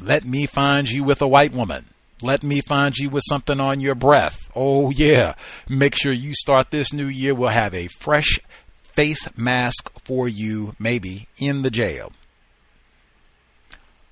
[0.00, 1.86] Let me find you with a white woman.
[2.22, 4.50] Let me find you with something on your breath.
[4.54, 5.34] Oh, yeah.
[5.68, 7.34] Make sure you start this new year.
[7.34, 8.38] We'll have a fresh
[8.82, 12.12] face mask for you, maybe in the jail.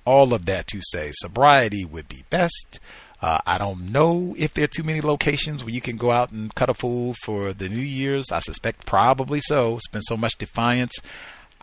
[0.05, 2.79] All of that to say, sobriety would be best.
[3.21, 6.31] Uh, I don't know if there are too many locations where you can go out
[6.31, 8.31] and cut a fool for the New Year's.
[8.31, 9.79] I suspect probably so.
[9.91, 10.93] Been so much defiance.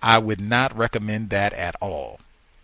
[0.02, 2.18] I would not recommend that at all.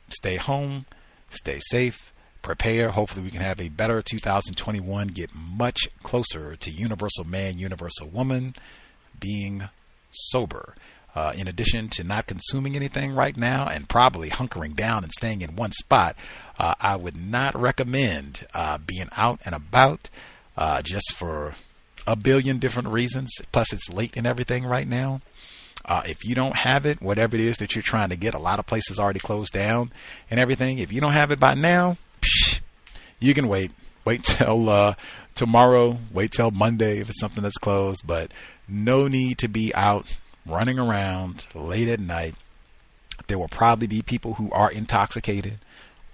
[0.08, 0.86] Stay home,
[1.30, 2.90] stay safe, prepare.
[2.90, 8.54] Hopefully, we can have a better 2021, get much closer to universal man, universal woman,
[9.18, 9.68] being
[10.10, 10.74] sober.
[11.14, 15.40] Uh, in addition to not consuming anything right now and probably hunkering down and staying
[15.40, 16.14] in one spot,
[16.58, 20.10] uh, I would not recommend uh, being out and about
[20.56, 21.54] uh, just for
[22.06, 23.30] a billion different reasons.
[23.50, 25.20] Plus, it's late and everything right now.
[25.84, 28.38] Uh, if you don't have it, whatever it is that you're trying to get, a
[28.38, 29.90] lot of places already closed down
[30.30, 30.78] and everything.
[30.78, 31.96] If you don't have it by now,
[33.20, 33.72] you can wait.
[34.04, 34.94] Wait till uh,
[35.34, 35.98] tomorrow.
[36.12, 38.06] Wait till Monday if it's something that's closed.
[38.06, 38.32] But
[38.66, 42.34] no need to be out running around late at night.
[43.26, 45.58] There will probably be people who are intoxicated,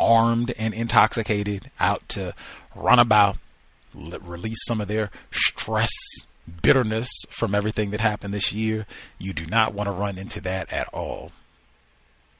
[0.00, 2.34] armed and intoxicated, out to
[2.74, 3.36] run about,
[3.94, 5.92] release some of their stress,
[6.62, 8.86] bitterness from everything that happened this year.
[9.18, 11.30] You do not want to run into that at all.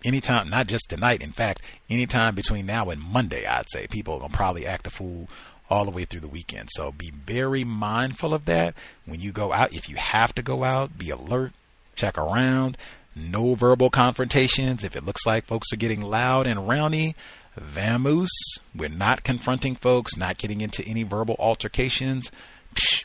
[0.05, 4.29] Anytime, not just tonight, in fact, anytime between now and Monday, I'd say people are
[4.29, 5.29] to probably act a fool
[5.71, 6.69] all the way through the weekend.
[6.73, 8.75] So be very mindful of that
[9.07, 9.73] when you go out.
[9.73, 11.53] If you have to go out, be alert,
[11.97, 12.77] check around.
[13.17, 14.85] No verbal confrontations.
[14.85, 17.15] If it looks like folks are getting loud and rowdy,
[17.59, 18.29] vamoose.
[18.75, 22.31] We're not confronting folks, not getting into any verbal altercations.
[22.75, 23.05] Psh,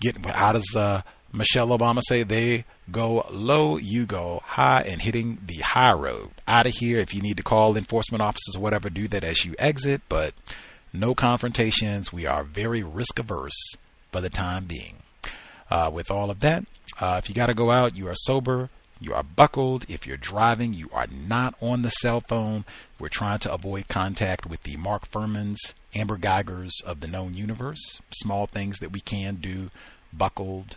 [0.00, 1.02] get how does uh,
[1.36, 2.22] Michelle Obama say?
[2.22, 6.30] They go low, you go high, and hitting the high road.
[6.48, 6.98] Out of here.
[6.98, 10.00] If you need to call enforcement officers or whatever, do that as you exit.
[10.08, 10.34] But
[10.92, 12.12] no confrontations.
[12.12, 13.74] We are very risk averse
[14.12, 14.96] for the time being.
[15.70, 16.64] Uh, with all of that,
[17.00, 19.84] uh, if you got to go out, you are sober, you are buckled.
[19.88, 22.64] If you're driving, you are not on the cell phone.
[22.98, 28.00] We're trying to avoid contact with the Mark Fuhrmans, Amber Guygers of the known universe.
[28.12, 29.70] Small things that we can do,
[30.12, 30.76] buckled,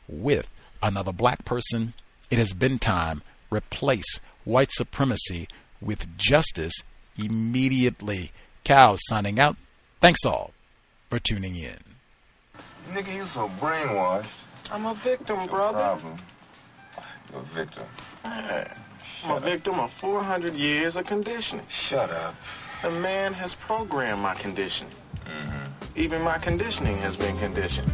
[0.11, 0.49] with
[0.83, 1.93] another black person.
[2.29, 3.23] It has been time.
[3.49, 5.47] Replace white supremacy
[5.81, 6.73] with justice
[7.17, 8.31] immediately.
[8.63, 9.55] Cows signing out.
[9.99, 10.51] Thanks all
[11.09, 11.77] for tuning in.
[12.93, 14.25] Nigga, you so brainwashed.
[14.71, 15.79] I'm a victim, brother.
[15.79, 16.17] Problem.
[17.31, 17.83] You're a victim.
[18.23, 18.71] Man,
[19.23, 21.65] I'm a victim of 400 years of conditioning.
[21.69, 22.35] Shut up.
[22.81, 24.93] The man has programmed my conditioning.
[25.25, 25.99] Mm-hmm.
[25.99, 27.91] Even my conditioning has been conditioned.